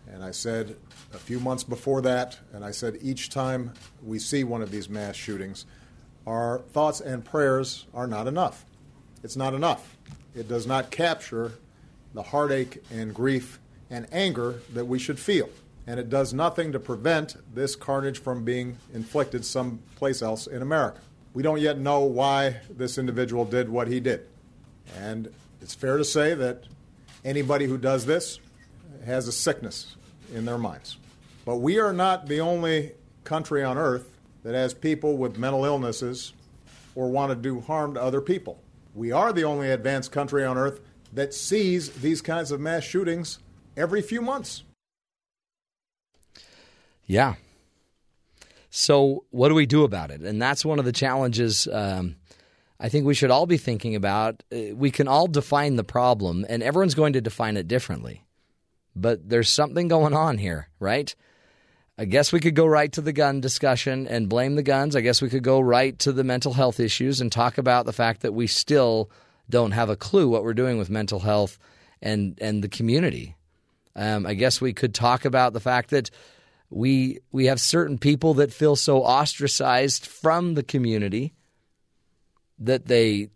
and 0.09 0.23
I 0.23 0.31
said 0.31 0.77
a 1.13 1.17
few 1.17 1.39
months 1.39 1.65
before 1.65 2.01
that, 2.03 2.39
and 2.53 2.63
I 2.63 2.71
said 2.71 2.97
each 3.01 3.29
time 3.29 3.73
we 4.01 4.19
see 4.19 4.45
one 4.45 4.61
of 4.61 4.71
these 4.71 4.87
mass 4.87 5.15
shootings, 5.15 5.65
our 6.25 6.59
thoughts 6.59 7.01
and 7.01 7.25
prayers 7.25 7.85
are 7.93 8.07
not 8.07 8.27
enough. 8.27 8.65
It's 9.23 9.35
not 9.35 9.53
enough. 9.53 9.97
It 10.35 10.47
does 10.47 10.67
not 10.67 10.91
capture 10.91 11.53
the 12.17 12.23
heartache 12.23 12.83
and 12.89 13.13
grief 13.13 13.59
and 13.91 14.07
anger 14.11 14.55
that 14.73 14.85
we 14.85 14.97
should 14.97 15.19
feel. 15.19 15.47
And 15.85 15.99
it 15.99 16.09
does 16.09 16.33
nothing 16.33 16.71
to 16.71 16.79
prevent 16.79 17.35
this 17.53 17.75
carnage 17.75 18.17
from 18.17 18.43
being 18.43 18.75
inflicted 18.91 19.45
someplace 19.45 20.23
else 20.23 20.47
in 20.47 20.63
America. 20.63 20.99
We 21.35 21.43
don't 21.43 21.61
yet 21.61 21.77
know 21.77 21.99
why 21.99 22.61
this 22.71 22.97
individual 22.97 23.45
did 23.45 23.69
what 23.69 23.87
he 23.87 23.99
did. 23.99 24.25
And 24.97 25.31
it's 25.61 25.75
fair 25.75 25.97
to 25.97 26.03
say 26.03 26.33
that 26.33 26.63
anybody 27.23 27.67
who 27.67 27.77
does 27.77 28.07
this 28.07 28.39
has 29.05 29.27
a 29.27 29.31
sickness 29.31 29.95
in 30.33 30.43
their 30.43 30.57
minds. 30.57 30.97
But 31.45 31.57
we 31.57 31.79
are 31.79 31.93
not 31.93 32.25
the 32.25 32.41
only 32.41 32.93
country 33.25 33.63
on 33.63 33.77
earth 33.77 34.09
that 34.41 34.55
has 34.55 34.73
people 34.73 35.17
with 35.17 35.37
mental 35.37 35.65
illnesses 35.65 36.33
or 36.95 37.11
want 37.11 37.29
to 37.29 37.35
do 37.35 37.61
harm 37.61 37.93
to 37.93 38.01
other 38.01 38.21
people. 38.21 38.59
We 38.95 39.11
are 39.11 39.31
the 39.31 39.43
only 39.43 39.69
advanced 39.69 40.11
country 40.11 40.43
on 40.43 40.57
earth 40.57 40.79
that 41.17 41.33
sees 41.33 41.89
these 41.89 42.21
kinds 42.21 42.51
of 42.51 42.59
mass 42.59 42.83
shootings 42.83 43.39
every 43.75 44.03
few 44.03 44.21
months. 44.21 44.63
Yeah. 47.07 47.35
So, 48.69 49.25
what 49.31 49.49
do 49.49 49.55
we 49.55 49.65
do 49.65 49.83
about 49.83 50.11
it? 50.11 50.21
And 50.21 50.39
that's 50.39 50.63
one 50.63 50.77
of 50.77 50.85
the 50.85 50.91
challenges 50.91 51.67
um, 51.67 52.17
I 52.79 52.89
think 52.89 53.07
we 53.07 53.15
should 53.15 53.31
all 53.31 53.47
be 53.47 53.57
thinking 53.57 53.95
about. 53.95 54.43
Uh, 54.53 54.75
we 54.75 54.91
can 54.91 55.07
all 55.07 55.25
define 55.25 55.75
the 55.75 55.83
problem, 55.83 56.45
and 56.47 56.61
everyone's 56.61 56.93
going 56.93 57.13
to 57.13 57.21
define 57.21 57.57
it 57.57 57.67
differently. 57.67 58.23
But 58.95 59.27
there's 59.27 59.49
something 59.49 59.87
going 59.87 60.13
on 60.13 60.37
here, 60.37 60.69
right? 60.79 61.15
I 61.97 62.05
guess 62.05 62.31
we 62.31 62.39
could 62.39 62.53
go 62.53 62.67
right 62.67 62.91
to 62.91 63.01
the 63.01 63.13
gun 63.13 63.41
discussion 63.41 64.07
and 64.07 64.29
blame 64.29 64.53
the 64.53 64.61
guns. 64.61 64.95
I 64.95 65.01
guess 65.01 65.23
we 65.23 65.29
could 65.29 65.43
go 65.43 65.59
right 65.59 65.97
to 65.99 66.11
the 66.11 66.23
mental 66.23 66.53
health 66.53 66.79
issues 66.79 67.21
and 67.21 67.31
talk 67.31 67.57
about 67.57 67.87
the 67.87 67.93
fact 67.93 68.21
that 68.21 68.35
we 68.35 68.45
still 68.45 69.09
don't 69.49 69.71
have 69.71 69.89
a 69.89 69.95
clue 69.95 70.27
what 70.27 70.43
we're 70.43 70.53
doing 70.53 70.77
with 70.77 70.89
mental 70.89 71.19
health 71.19 71.57
and 72.01 72.37
and 72.41 72.63
the 72.63 72.69
community. 72.69 73.35
Um, 73.95 74.25
I 74.25 74.35
guess 74.35 74.61
we 74.61 74.73
could 74.73 74.93
talk 74.93 75.25
about 75.25 75.53
the 75.53 75.59
fact 75.59 75.89
that 75.89 76.09
we 76.69 77.19
we 77.31 77.45
have 77.45 77.59
certain 77.59 77.97
people 77.97 78.35
that 78.35 78.53
feel 78.53 78.75
so 78.75 78.99
ostracized 79.03 80.05
from 80.05 80.53
the 80.53 80.63
community 80.63 81.33
that 82.59 82.85
they 82.85 83.29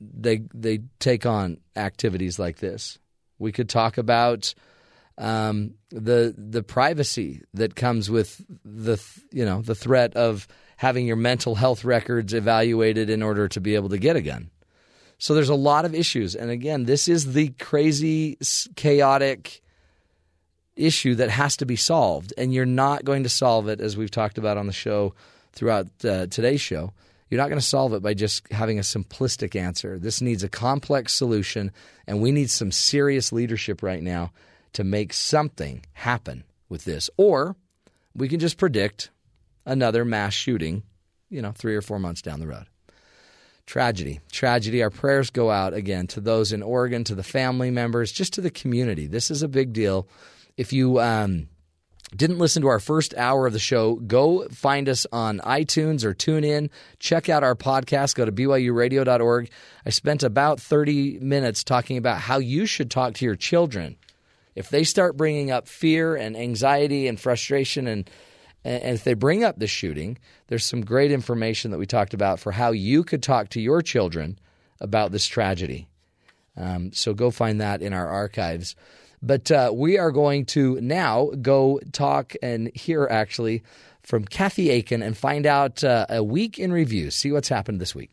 they 0.00 0.42
they 0.54 0.80
take 0.98 1.26
on 1.26 1.58
activities 1.74 2.38
like 2.38 2.58
this. 2.58 2.98
We 3.38 3.52
could 3.52 3.68
talk 3.68 3.98
about 3.98 4.54
um, 5.18 5.74
the 5.90 6.34
the 6.36 6.62
privacy 6.62 7.42
that 7.54 7.74
comes 7.74 8.10
with 8.10 8.44
the 8.64 9.02
you 9.32 9.44
know 9.44 9.62
the 9.62 9.74
threat 9.74 10.14
of 10.14 10.46
having 10.76 11.06
your 11.06 11.16
mental 11.16 11.54
health 11.54 11.84
records 11.84 12.34
evaluated 12.34 13.08
in 13.08 13.22
order 13.22 13.48
to 13.48 13.60
be 13.60 13.74
able 13.74 13.88
to 13.88 13.98
get 13.98 14.16
a 14.16 14.20
gun. 14.20 14.50
So 15.18 15.34
there's 15.34 15.48
a 15.48 15.54
lot 15.54 15.84
of 15.84 15.94
issues, 15.94 16.34
and 16.34 16.50
again, 16.50 16.84
this 16.84 17.08
is 17.08 17.32
the 17.32 17.48
crazy, 17.58 18.36
chaotic 18.76 19.62
issue 20.76 21.14
that 21.14 21.30
has 21.30 21.56
to 21.56 21.66
be 21.66 21.76
solved, 21.76 22.34
and 22.36 22.52
you're 22.52 22.66
not 22.66 23.04
going 23.04 23.22
to 23.22 23.28
solve 23.28 23.68
it 23.68 23.80
as 23.80 23.96
we've 23.96 24.10
talked 24.10 24.36
about 24.36 24.58
on 24.58 24.66
the 24.66 24.72
show 24.72 25.14
throughout 25.52 25.86
uh, 26.04 26.26
today's 26.26 26.60
show. 26.60 26.92
You're 27.30 27.40
not 27.40 27.48
going 27.48 27.60
to 27.60 27.66
solve 27.66 27.94
it 27.94 28.02
by 28.02 28.14
just 28.14 28.50
having 28.52 28.78
a 28.78 28.82
simplistic 28.82 29.56
answer. 29.56 29.98
This 29.98 30.20
needs 30.20 30.44
a 30.44 30.48
complex 30.48 31.14
solution, 31.14 31.72
and 32.06 32.20
we 32.20 32.30
need 32.30 32.50
some 32.50 32.70
serious 32.70 33.32
leadership 33.32 33.82
right 33.82 34.02
now 34.02 34.32
to 34.74 34.84
make 34.84 35.12
something 35.12 35.84
happen 35.94 36.44
with 36.68 36.84
this. 36.84 37.08
Or 37.16 37.56
we 38.14 38.28
can 38.28 38.38
just 38.38 38.58
predict 38.58 39.10
another 39.64 40.04
mass 40.04 40.34
shooting, 40.34 40.82
you 41.30 41.42
know, 41.42 41.52
three 41.52 41.74
or 41.74 41.82
four 41.82 41.98
months 41.98 42.22
down 42.22 42.38
the 42.38 42.46
road. 42.46 42.66
Tragedy, 43.66 44.20
tragedy. 44.30 44.82
Our 44.82 44.90
prayers 44.90 45.30
go 45.30 45.50
out 45.50 45.74
again 45.74 46.06
to 46.08 46.20
those 46.20 46.52
in 46.52 46.62
Oregon, 46.62 47.02
to 47.04 47.16
the 47.16 47.24
family 47.24 47.70
members, 47.70 48.12
just 48.12 48.32
to 48.34 48.40
the 48.40 48.50
community. 48.50 49.08
This 49.08 49.30
is 49.30 49.42
a 49.42 49.48
big 49.48 49.72
deal. 49.72 50.06
If 50.56 50.72
you 50.72 51.00
um, 51.00 51.48
didn't 52.14 52.38
listen 52.38 52.62
to 52.62 52.68
our 52.68 52.78
first 52.78 53.12
hour 53.16 53.46
of 53.46 53.52
the 53.52 53.58
show, 53.58 53.96
go 53.96 54.46
find 54.48 54.88
us 54.88 55.04
on 55.10 55.40
iTunes 55.40 56.04
or 56.04 56.14
tune 56.14 56.44
in. 56.44 56.70
Check 57.00 57.28
out 57.28 57.42
our 57.42 57.56
podcast. 57.56 58.14
Go 58.14 58.24
to 58.24 58.32
BYURadio.org. 58.32 59.50
I 59.84 59.90
spent 59.90 60.22
about 60.22 60.60
30 60.60 61.18
minutes 61.18 61.64
talking 61.64 61.96
about 61.96 62.20
how 62.20 62.38
you 62.38 62.66
should 62.66 62.90
talk 62.90 63.14
to 63.14 63.24
your 63.24 63.36
children 63.36 63.96
if 64.54 64.70
they 64.70 64.84
start 64.84 65.16
bringing 65.16 65.50
up 65.50 65.66
fear 65.66 66.14
and 66.14 66.36
anxiety 66.36 67.08
and 67.08 67.18
frustration 67.18 67.88
and 67.88 68.08
and 68.66 68.94
if 68.94 69.04
they 69.04 69.14
bring 69.14 69.44
up 69.44 69.58
the 69.58 69.66
shooting, 69.66 70.18
there's 70.48 70.64
some 70.64 70.84
great 70.84 71.12
information 71.12 71.70
that 71.70 71.78
we 71.78 71.86
talked 71.86 72.14
about 72.14 72.40
for 72.40 72.52
how 72.52 72.72
you 72.72 73.04
could 73.04 73.22
talk 73.22 73.48
to 73.50 73.60
your 73.60 73.82
children 73.82 74.38
about 74.80 75.12
this 75.12 75.26
tragedy. 75.26 75.88
Um, 76.56 76.92
so 76.92 77.14
go 77.14 77.30
find 77.30 77.60
that 77.60 77.82
in 77.82 77.92
our 77.92 78.08
archives. 78.08 78.74
But 79.22 79.50
uh, 79.50 79.72
we 79.74 79.98
are 79.98 80.10
going 80.10 80.46
to 80.46 80.80
now 80.80 81.30
go 81.40 81.80
talk 81.92 82.34
and 82.42 82.70
hear 82.74 83.06
actually 83.10 83.62
from 84.02 84.24
Kathy 84.24 84.70
Aiken 84.70 85.02
and 85.02 85.16
find 85.16 85.46
out 85.46 85.82
uh, 85.82 86.06
a 86.08 86.22
week 86.22 86.58
in 86.58 86.72
review, 86.72 87.10
see 87.10 87.32
what's 87.32 87.48
happened 87.48 87.80
this 87.80 87.94
week 87.94 88.10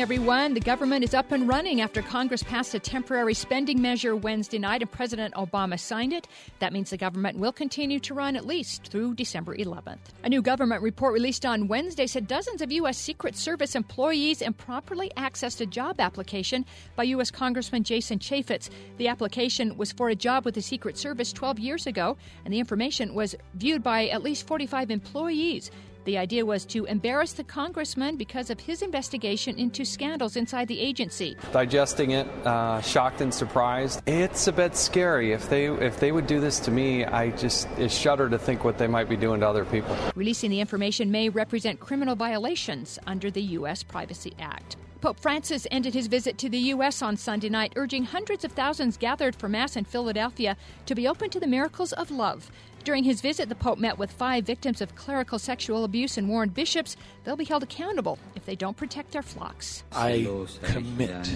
everyone. 0.00 0.54
The 0.54 0.60
government 0.60 1.04
is 1.04 1.12
up 1.12 1.30
and 1.30 1.46
running 1.46 1.82
after 1.82 2.00
Congress 2.00 2.42
passed 2.42 2.72
a 2.74 2.78
temporary 2.78 3.34
spending 3.34 3.82
measure 3.82 4.16
Wednesday 4.16 4.58
night 4.58 4.80
and 4.80 4.90
President 4.90 5.34
Obama 5.34 5.78
signed 5.78 6.14
it. 6.14 6.26
That 6.58 6.72
means 6.72 6.88
the 6.88 6.96
government 6.96 7.38
will 7.38 7.52
continue 7.52 8.00
to 8.00 8.14
run 8.14 8.34
at 8.34 8.46
least 8.46 8.88
through 8.88 9.14
December 9.14 9.54
11th. 9.54 9.98
A 10.24 10.30
new 10.30 10.40
government 10.40 10.82
report 10.82 11.12
released 11.12 11.44
on 11.44 11.68
Wednesday 11.68 12.06
said 12.06 12.26
dozens 12.26 12.62
of 12.62 12.72
U.S. 12.72 12.96
Secret 12.96 13.36
Service 13.36 13.74
employees 13.74 14.40
improperly 14.40 15.12
accessed 15.18 15.60
a 15.60 15.66
job 15.66 16.00
application 16.00 16.64
by 16.96 17.02
U.S. 17.02 17.30
Congressman 17.30 17.84
Jason 17.84 18.18
Chaffetz. 18.18 18.70
The 18.96 19.08
application 19.08 19.76
was 19.76 19.92
for 19.92 20.08
a 20.08 20.14
job 20.14 20.46
with 20.46 20.54
the 20.54 20.62
Secret 20.62 20.96
Service 20.96 21.30
12 21.30 21.58
years 21.58 21.86
ago, 21.86 22.16
and 22.46 22.54
the 22.54 22.58
information 22.58 23.12
was 23.12 23.34
viewed 23.52 23.82
by 23.82 24.08
at 24.08 24.22
least 24.22 24.46
45 24.46 24.90
employees. 24.90 25.70
The 26.04 26.16
idea 26.16 26.46
was 26.46 26.64
to 26.66 26.86
embarrass 26.86 27.32
the 27.32 27.44
congressman 27.44 28.16
because 28.16 28.50
of 28.50 28.60
his 28.60 28.82
investigation 28.82 29.58
into 29.58 29.84
scandals 29.84 30.36
inside 30.36 30.68
the 30.68 30.80
agency. 30.80 31.36
Digesting 31.52 32.12
it, 32.12 32.26
uh, 32.46 32.80
shocked 32.80 33.20
and 33.20 33.32
surprised. 33.32 34.02
It's 34.06 34.46
a 34.46 34.52
bit 34.52 34.76
scary. 34.76 35.32
If 35.32 35.48
they 35.50 35.66
if 35.66 36.00
they 36.00 36.12
would 36.12 36.26
do 36.26 36.40
this 36.40 36.58
to 36.60 36.70
me, 36.70 37.04
I 37.04 37.30
just 37.30 37.68
shudder 37.88 38.30
to 38.30 38.38
think 38.38 38.64
what 38.64 38.78
they 38.78 38.86
might 38.86 39.08
be 39.08 39.16
doing 39.16 39.40
to 39.40 39.48
other 39.48 39.64
people. 39.64 39.96
Releasing 40.14 40.50
the 40.50 40.60
information 40.60 41.10
may 41.10 41.28
represent 41.28 41.80
criminal 41.80 42.16
violations 42.16 42.98
under 43.06 43.30
the 43.30 43.42
U.S. 43.58 43.82
Privacy 43.82 44.32
Act. 44.38 44.76
Pope 45.00 45.18
Francis 45.18 45.66
ended 45.70 45.94
his 45.94 46.08
visit 46.08 46.36
to 46.36 46.50
the 46.50 46.58
U.S. 46.74 47.00
on 47.00 47.16
Sunday 47.16 47.48
night, 47.48 47.72
urging 47.74 48.04
hundreds 48.04 48.44
of 48.44 48.52
thousands 48.52 48.98
gathered 48.98 49.34
for 49.34 49.48
Mass 49.48 49.74
in 49.74 49.84
Philadelphia 49.84 50.58
to 50.84 50.94
be 50.94 51.08
open 51.08 51.30
to 51.30 51.40
the 51.40 51.46
miracles 51.46 51.94
of 51.94 52.10
love. 52.10 52.50
During 52.82 53.04
his 53.04 53.20
visit, 53.20 53.48
the 53.48 53.54
Pope 53.54 53.78
met 53.78 53.98
with 53.98 54.10
five 54.10 54.44
victims 54.44 54.80
of 54.80 54.94
clerical 54.94 55.38
sexual 55.38 55.84
abuse 55.84 56.16
and 56.16 56.28
warned 56.28 56.54
bishops 56.54 56.96
they'll 57.24 57.36
be 57.36 57.44
held 57.44 57.62
accountable 57.62 58.18
if 58.34 58.46
they 58.46 58.56
don't 58.56 58.76
protect 58.76 59.12
their 59.12 59.22
flocks. 59.22 59.84
I 59.92 60.26
commit 60.62 61.28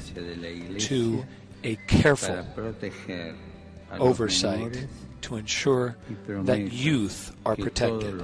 to 0.78 1.24
a 1.62 1.76
careful 1.86 2.46
oversight 3.92 4.86
to 5.22 5.36
ensure 5.36 5.96
that 6.28 6.72
youth 6.72 7.34
are 7.46 7.56
protected 7.56 8.22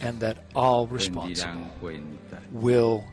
and 0.00 0.20
that 0.20 0.44
all 0.54 0.86
responsible 0.86 1.70
will 2.52 3.04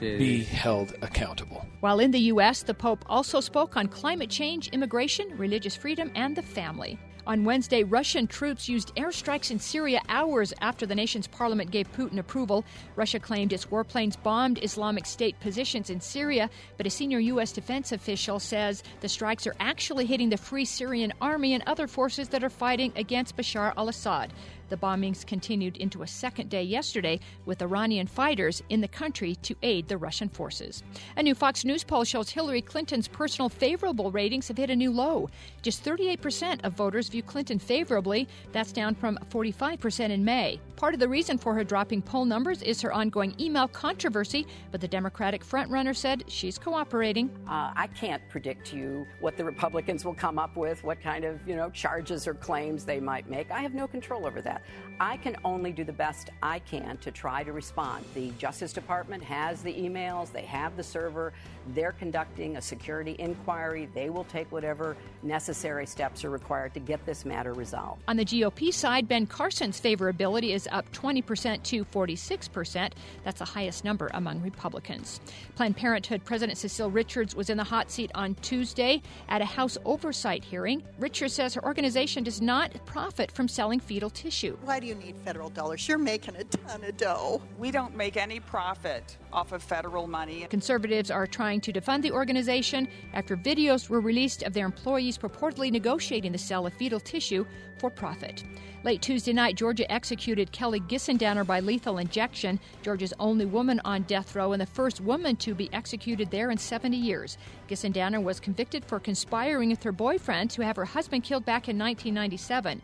be 0.00 0.42
held 0.42 0.94
accountable. 1.02 1.64
While 1.80 2.00
in 2.00 2.10
the 2.10 2.20
U.S., 2.20 2.62
the 2.62 2.74
Pope 2.74 3.04
also 3.08 3.40
spoke 3.40 3.76
on 3.76 3.88
climate 3.88 4.30
change, 4.30 4.68
immigration, 4.68 5.36
religious 5.36 5.76
freedom, 5.76 6.10
and 6.14 6.34
the 6.36 6.42
family. 6.42 6.98
On 7.24 7.44
Wednesday, 7.44 7.84
Russian 7.84 8.26
troops 8.26 8.68
used 8.68 8.92
airstrikes 8.96 9.52
in 9.52 9.60
Syria 9.60 10.00
hours 10.08 10.52
after 10.60 10.86
the 10.86 10.94
nation's 10.96 11.28
parliament 11.28 11.70
gave 11.70 11.92
Putin 11.92 12.18
approval. 12.18 12.64
Russia 12.96 13.20
claimed 13.20 13.52
its 13.52 13.66
warplanes 13.66 14.20
bombed 14.20 14.58
Islamic 14.60 15.06
State 15.06 15.38
positions 15.38 15.88
in 15.88 16.00
Syria, 16.00 16.50
but 16.76 16.86
a 16.86 16.90
senior 16.90 17.20
U.S. 17.20 17.52
defense 17.52 17.92
official 17.92 18.40
says 18.40 18.82
the 19.02 19.08
strikes 19.08 19.46
are 19.46 19.54
actually 19.60 20.04
hitting 20.04 20.30
the 20.30 20.36
Free 20.36 20.64
Syrian 20.64 21.12
Army 21.20 21.54
and 21.54 21.62
other 21.68 21.86
forces 21.86 22.28
that 22.30 22.42
are 22.42 22.50
fighting 22.50 22.92
against 22.96 23.36
Bashar 23.36 23.72
al 23.76 23.88
Assad. 23.88 24.32
The 24.72 24.78
bombings 24.78 25.26
continued 25.26 25.76
into 25.76 26.02
a 26.02 26.06
second 26.06 26.48
day 26.48 26.62
yesterday 26.62 27.20
with 27.44 27.60
Iranian 27.60 28.06
fighters 28.06 28.62
in 28.70 28.80
the 28.80 28.88
country 28.88 29.34
to 29.42 29.54
aid 29.62 29.86
the 29.86 29.98
Russian 29.98 30.30
forces. 30.30 30.82
A 31.18 31.22
new 31.22 31.34
Fox 31.34 31.66
News 31.66 31.84
poll 31.84 32.04
shows 32.04 32.30
Hillary 32.30 32.62
Clinton's 32.62 33.06
personal 33.06 33.50
favorable 33.50 34.10
ratings 34.10 34.48
have 34.48 34.56
hit 34.56 34.70
a 34.70 34.74
new 34.74 34.90
low. 34.90 35.28
Just 35.60 35.84
38% 35.84 36.64
of 36.64 36.72
voters 36.72 37.10
view 37.10 37.22
Clinton 37.22 37.58
favorably. 37.58 38.26
That's 38.52 38.72
down 38.72 38.94
from 38.94 39.18
45% 39.30 40.08
in 40.08 40.24
May. 40.24 40.58
Part 40.82 40.94
of 40.94 40.98
the 40.98 41.08
reason 41.08 41.38
for 41.38 41.54
her 41.54 41.62
dropping 41.62 42.02
poll 42.02 42.24
numbers 42.24 42.60
is 42.60 42.80
her 42.80 42.92
ongoing 42.92 43.36
email 43.38 43.68
controversy, 43.68 44.48
but 44.72 44.80
the 44.80 44.88
Democratic 44.88 45.44
frontrunner 45.44 45.94
said 45.94 46.24
she's 46.26 46.58
cooperating. 46.58 47.30
Uh, 47.46 47.70
I 47.76 47.86
can't 47.94 48.20
predict 48.28 48.66
to 48.70 48.76
you 48.76 49.06
what 49.20 49.36
the 49.36 49.44
Republicans 49.44 50.04
will 50.04 50.12
come 50.12 50.40
up 50.40 50.56
with, 50.56 50.82
what 50.82 51.00
kind 51.00 51.24
of 51.24 51.38
you 51.46 51.54
know 51.54 51.70
charges 51.70 52.26
or 52.26 52.34
claims 52.34 52.84
they 52.84 52.98
might 52.98 53.30
make. 53.30 53.52
I 53.52 53.60
have 53.60 53.74
no 53.74 53.86
control 53.86 54.26
over 54.26 54.42
that. 54.42 54.62
I 55.00 55.16
can 55.16 55.36
only 55.44 55.72
do 55.72 55.84
the 55.84 55.92
best 55.92 56.30
I 56.42 56.58
can 56.60 56.96
to 56.98 57.10
try 57.10 57.42
to 57.44 57.52
respond. 57.52 58.04
The 58.14 58.30
Justice 58.38 58.72
Department 58.72 59.22
has 59.24 59.62
the 59.62 59.72
emails, 59.72 60.32
they 60.32 60.42
have 60.42 60.76
the 60.76 60.82
server, 60.82 61.32
they're 61.68 61.92
conducting 61.92 62.56
a 62.56 62.62
security 62.62 63.16
inquiry. 63.18 63.88
They 63.94 64.10
will 64.10 64.24
take 64.24 64.50
whatever 64.50 64.96
necessary 65.22 65.86
steps 65.86 66.24
are 66.24 66.30
required 66.30 66.74
to 66.74 66.80
get 66.80 67.04
this 67.06 67.24
matter 67.24 67.52
resolved. 67.52 68.02
On 68.08 68.16
the 68.16 68.24
GOP 68.24 68.72
side, 68.72 69.08
Ben 69.08 69.26
Carson's 69.26 69.80
favorability 69.80 70.54
is 70.54 70.68
up 70.72 70.90
20% 70.92 71.62
to 71.62 71.84
46%. 71.84 72.92
That's 73.24 73.38
the 73.38 73.44
highest 73.44 73.84
number 73.84 74.10
among 74.14 74.42
Republicans. 74.42 75.20
Planned 75.54 75.76
Parenthood 75.76 76.24
President 76.24 76.58
Cecile 76.58 76.90
Richards 76.90 77.34
was 77.34 77.50
in 77.50 77.56
the 77.56 77.64
hot 77.64 77.90
seat 77.90 78.10
on 78.14 78.34
Tuesday 78.36 79.02
at 79.28 79.40
a 79.40 79.44
House 79.44 79.78
oversight 79.84 80.42
hearing. 80.44 80.82
Richards 80.98 81.34
says 81.34 81.54
her 81.54 81.64
organization 81.64 82.24
does 82.24 82.40
not 82.40 82.72
profit 82.86 83.30
from 83.30 83.48
selling 83.48 83.80
fetal 83.80 84.10
tissue. 84.10 84.56
Why 84.64 84.80
do 84.82 84.88
you 84.88 84.94
need 84.96 85.16
federal 85.24 85.48
dollars? 85.48 85.86
You're 85.86 85.96
making 85.96 86.36
a 86.36 86.44
ton 86.44 86.82
of 86.84 86.96
dough. 86.96 87.40
We 87.56 87.70
don't 87.70 87.96
make 87.96 88.16
any 88.16 88.40
profit 88.40 89.16
off 89.32 89.52
of 89.52 89.62
federal 89.62 90.08
money. 90.08 90.44
Conservatives 90.50 91.10
are 91.10 91.26
trying 91.26 91.60
to 91.62 91.72
defund 91.72 92.02
the 92.02 92.10
organization 92.10 92.88
after 93.14 93.36
videos 93.36 93.88
were 93.88 94.00
released 94.00 94.42
of 94.42 94.52
their 94.52 94.66
employees 94.66 95.16
purportedly 95.16 95.70
negotiating 95.70 96.32
the 96.32 96.38
sale 96.38 96.66
of 96.66 96.74
fetal 96.74 96.98
tissue 96.98 97.46
for 97.78 97.90
profit. 97.90 98.44
Late 98.84 99.00
Tuesday 99.00 99.32
night, 99.32 99.54
Georgia 99.54 99.90
executed 99.90 100.50
Kelly 100.50 100.80
Gissendaner 100.80 101.46
by 101.46 101.60
lethal 101.60 101.98
injection, 101.98 102.58
Georgia's 102.82 103.14
only 103.20 103.44
woman 103.44 103.80
on 103.84 104.02
death 104.02 104.34
row 104.34 104.52
and 104.52 104.60
the 104.60 104.66
first 104.66 105.00
woman 105.00 105.36
to 105.36 105.54
be 105.54 105.72
executed 105.72 106.30
there 106.32 106.50
in 106.50 106.58
70 106.58 106.96
years. 106.96 107.38
Gissendaner 107.68 108.20
was 108.20 108.40
convicted 108.40 108.84
for 108.84 108.98
conspiring 108.98 109.70
with 109.70 109.84
her 109.84 109.92
boyfriend 109.92 110.50
to 110.50 110.64
have 110.64 110.74
her 110.74 110.84
husband 110.84 111.22
killed 111.22 111.44
back 111.44 111.68
in 111.68 111.78
1997. 111.78 112.82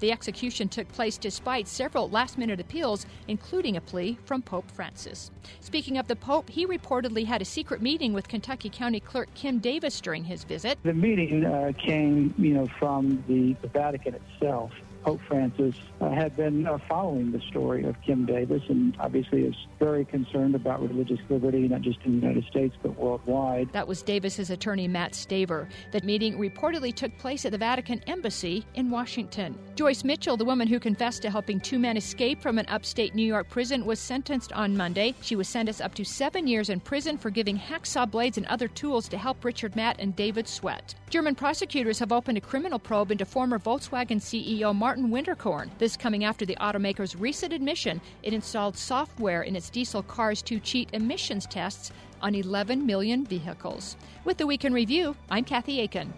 The 0.00 0.12
execution 0.12 0.68
took 0.68 0.88
place 0.88 1.18
despite 1.18 1.68
several 1.68 2.08
last 2.08 2.38
minute 2.38 2.60
appeals, 2.60 3.06
including 3.26 3.76
a 3.76 3.80
plea 3.80 4.18
from 4.24 4.42
Pope 4.42 4.70
Francis. 4.70 5.30
Speaking 5.60 5.98
of 5.98 6.08
the 6.08 6.16
Pope, 6.16 6.48
he 6.48 6.66
reportedly 6.66 7.26
had 7.26 7.42
a 7.42 7.44
secret 7.44 7.82
meeting 7.82 8.12
with 8.12 8.28
Kentucky 8.28 8.70
County 8.70 9.00
Clerk 9.00 9.32
Kim 9.34 9.58
Davis 9.58 10.00
during 10.00 10.24
his 10.24 10.44
visit. 10.44 10.78
The 10.82 10.94
meeting 10.94 11.44
uh, 11.44 11.72
came, 11.78 12.34
you 12.38 12.54
know, 12.54 12.66
from 12.78 13.22
the, 13.26 13.56
the 13.62 13.68
Vatican 13.68 14.14
itself. 14.14 14.72
Pope 15.04 15.20
Francis 15.28 15.74
uh, 16.00 16.10
had 16.10 16.36
been 16.36 16.66
uh, 16.66 16.76
following 16.88 17.32
the 17.32 17.40
story 17.48 17.84
of 17.84 17.94
Kim 18.02 18.26
Davis 18.26 18.62
and 18.68 18.96
obviously 18.98 19.44
is 19.44 19.54
very 19.78 20.04
concerned 20.04 20.54
about 20.54 20.82
religious 20.82 21.20
liberty, 21.28 21.68
not 21.68 21.82
just 21.82 21.98
in 22.04 22.20
the 22.20 22.26
United 22.26 22.44
States, 22.50 22.76
but 22.82 22.96
worldwide. 22.98 23.72
That 23.72 23.86
was 23.86 24.02
Davis's 24.02 24.50
attorney, 24.50 24.88
Matt 24.88 25.12
Staver. 25.12 25.68
That 25.92 26.04
meeting 26.04 26.36
reportedly 26.38 26.94
took 26.94 27.16
place 27.18 27.44
at 27.44 27.52
the 27.52 27.58
Vatican 27.58 28.02
Embassy 28.06 28.66
in 28.74 28.90
Washington. 28.90 29.58
Joyce 29.78 30.02
Mitchell, 30.02 30.36
the 30.36 30.44
woman 30.44 30.66
who 30.66 30.80
confessed 30.80 31.22
to 31.22 31.30
helping 31.30 31.60
two 31.60 31.78
men 31.78 31.96
escape 31.96 32.42
from 32.42 32.58
an 32.58 32.66
upstate 32.66 33.14
New 33.14 33.22
York 33.22 33.48
prison, 33.48 33.86
was 33.86 34.00
sentenced 34.00 34.52
on 34.52 34.76
Monday. 34.76 35.14
She 35.20 35.36
was 35.36 35.46
sentenced 35.46 35.80
up 35.80 35.94
to 35.94 36.04
seven 36.04 36.48
years 36.48 36.68
in 36.68 36.80
prison 36.80 37.16
for 37.16 37.30
giving 37.30 37.56
hacksaw 37.56 38.10
blades 38.10 38.38
and 38.38 38.46
other 38.46 38.66
tools 38.66 39.06
to 39.06 39.16
help 39.16 39.44
Richard 39.44 39.76
Matt 39.76 40.00
and 40.00 40.16
David 40.16 40.48
Sweat. 40.48 40.96
German 41.10 41.36
prosecutors 41.36 42.00
have 42.00 42.10
opened 42.10 42.38
a 42.38 42.40
criminal 42.40 42.80
probe 42.80 43.12
into 43.12 43.24
former 43.24 43.60
Volkswagen 43.60 44.20
CEO 44.20 44.74
Martin 44.74 45.10
Winterkorn. 45.10 45.70
This 45.78 45.96
coming 45.96 46.24
after 46.24 46.44
the 46.44 46.56
automaker's 46.56 47.14
recent 47.14 47.52
admission 47.52 48.00
it 48.24 48.34
installed 48.34 48.76
software 48.76 49.42
in 49.42 49.54
its 49.54 49.70
diesel 49.70 50.02
cars 50.02 50.42
to 50.42 50.58
cheat 50.58 50.88
emissions 50.92 51.46
tests 51.46 51.92
on 52.20 52.34
11 52.34 52.84
million 52.84 53.24
vehicles. 53.24 53.96
With 54.24 54.38
the 54.38 54.46
Week 54.48 54.64
in 54.64 54.72
Review, 54.72 55.14
I'm 55.30 55.44
Kathy 55.44 55.78
Aiken. 55.78 56.12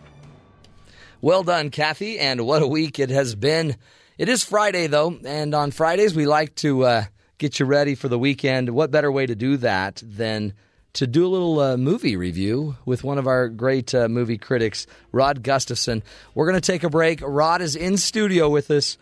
Well 1.23 1.43
done, 1.43 1.71
Kathy, 1.71 2.19
and 2.19 2.47
what 2.47 2.63
a 2.63 2.67
week 2.67 2.99
it 2.99 3.11
has 3.11 3.35
been. 3.35 3.77
It 4.17 4.31
is 4.31 4.43
Friday, 4.43 4.87
though, 4.87 5.19
and 5.25 5.55
on 5.55 5.71
Fridays 5.71 6.15
we 6.15 6.25
like 6.27 6.55
to 6.57 6.85
uh, 6.85 7.05
get 7.37 7.61
you 7.61 7.67
ready 7.67 7.95
for 7.95 8.09
the 8.09 8.19
weekend. 8.19 8.71
What 8.71 8.91
better 8.91 9.13
way 9.13 9.27
to 9.27 9.35
do 9.35 9.59
that 9.59 10.03
than 10.03 10.55
to 10.95 11.07
do 11.07 11.27
a 11.27 11.29
little 11.29 11.61
uh, 11.61 11.77
movie 11.77 12.17
review 12.17 12.77
with 12.87 13.05
one 13.05 13.19
of 13.19 13.27
our 13.27 13.49
great 13.49 13.95
uh, 13.95 14.09
movie 14.09 14.39
critics, 14.39 14.87
Rod 15.13 15.43
Gustafson. 15.43 16.03
We're 16.35 16.47
going 16.47 16.61
to 16.61 16.73
take 16.73 16.85
a 16.85 16.91
break. 16.91 17.21
Rod 17.23 17.61
is 17.61 17.77
in 17.77 17.99
studio 17.99 18.49
with 18.49 18.71
us 18.71 18.97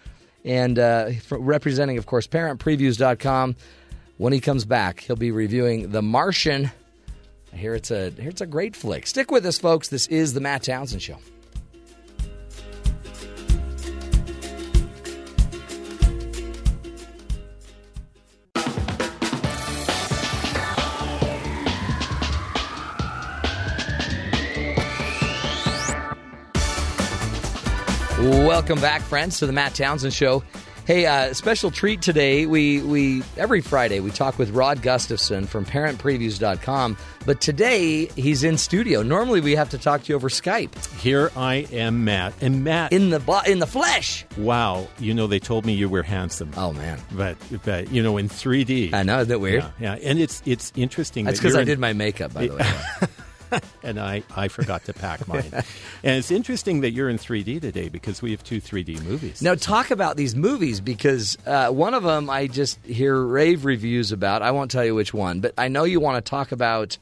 and 0.45 0.77
uh, 0.77 1.11
representing, 1.31 1.99
of 1.99 2.07
course, 2.07 2.27
parentpreviews.com. 2.27 3.55
When 4.17 4.33
he 4.33 4.41
comes 4.41 4.65
back, 4.65 5.01
he'll 5.01 5.15
be 5.15 5.31
reviewing 5.31 5.93
The 5.93 6.03
Martian. 6.03 6.73
Here 7.55 7.77
it's 7.77 7.93
a 7.93 8.11
here 8.11 8.29
it's 8.29 8.41
a 8.41 8.47
great 8.47 8.75
flick. 8.75 9.07
Stick 9.07 9.31
with 9.31 9.47
us, 9.47 9.59
folks. 9.59 9.89
This 9.89 10.09
is 10.09 10.35
the 10.35 10.41
Matt 10.41 10.65
Townsend 10.65 11.01
Show. 11.01 11.19
Welcome 28.29 28.79
back, 28.83 29.01
friends, 29.01 29.39
to 29.39 29.47
the 29.47 29.55
Matt 29.55 29.75
Townsend 29.75 30.13
Show. 30.13 30.45
Hey, 30.85 31.07
uh, 31.07 31.33
special 31.33 31.71
treat 31.71 32.03
today. 32.03 32.45
We 32.45 32.83
we 32.83 33.23
every 33.39 33.63
Friday 33.63 34.01
we 34.01 34.11
talk 34.11 34.39
with 34.39 34.51
Rod 34.51 34.83
Gustafson 34.83 35.47
from 35.47 35.65
ParentPreviews.com, 35.65 36.99
but 37.25 37.41
today 37.41 38.05
he's 38.17 38.45
in 38.45 38.59
studio. 38.59 39.03
Normally 39.03 39.41
we 39.41 39.55
have 39.55 39.71
to 39.71 39.79
talk 39.79 40.03
to 40.03 40.09
you 40.11 40.15
over 40.15 40.29
Skype. 40.29 40.95
Here 41.01 41.31
I 41.37 41.67
am, 41.73 42.05
Matt, 42.05 42.35
and 42.43 42.65
Matt 42.65 42.93
in 42.93 43.09
the 43.09 43.21
bo- 43.21 43.41
in 43.47 43.61
the 43.61 43.67
flesh. 43.67 44.27
Wow, 44.37 44.89
you 44.99 45.15
know 45.15 45.27
they 45.27 45.39
told 45.41 45.65
me 45.65 45.73
you 45.73 45.89
were 45.89 46.03
handsome. 46.03 46.51
Oh 46.59 46.75
man, 46.75 47.01
but 47.13 47.39
but 47.65 47.91
you 47.91 48.03
know 48.03 48.19
in 48.19 48.29
3D. 48.29 48.93
I 48.93 49.05
know, 49.05 49.21
isn't 49.21 49.31
that 49.31 49.41
weird? 49.41 49.65
Yeah, 49.81 49.97
yeah. 49.97 50.09
and 50.11 50.19
it's 50.19 50.43
it's 50.45 50.71
interesting. 50.77 51.25
That's 51.25 51.39
because 51.39 51.57
I 51.57 51.65
did 51.65 51.79
my 51.79 51.95
makeup, 51.95 52.35
by 52.35 52.49
the 52.49 52.57
way. 52.57 53.09
and 53.83 53.99
I, 53.99 54.23
I 54.35 54.49
forgot 54.49 54.85
to 54.85 54.93
pack 54.93 55.27
mine. 55.29 55.51
and 55.53 56.17
it's 56.17 56.31
interesting 56.31 56.81
that 56.83 56.91
you're 56.91 57.09
in 57.09 57.19
3D 57.19 57.61
today 57.61 57.89
because 57.89 58.23
we 58.23 58.31
have 58.33 58.43
two 58.43 58.61
3D 58.61 59.03
movies. 59.03 59.43
Now, 59.43 59.55
talk 59.55 59.91
about 59.91 60.17
these 60.17 60.35
movies 60.35 60.81
because 60.81 61.37
uh, 61.47 61.71
one 61.71 61.95
of 61.95 62.03
them 62.03 62.31
I 62.31 62.47
just 62.47 62.85
hear 62.85 63.21
rave 63.21 63.65
reviews 63.65 64.13
about. 64.13 64.43
I 64.43 64.51
won't 64.51 64.71
tell 64.71 64.85
you 64.85 64.95
which 64.95 65.15
one, 65.15 65.41
but 65.41 65.55
I 65.59 65.69
know 65.69 65.85
you 65.85 66.01
want 66.01 66.25
to 66.25 66.29
talk 66.29 66.53
about 66.53 66.99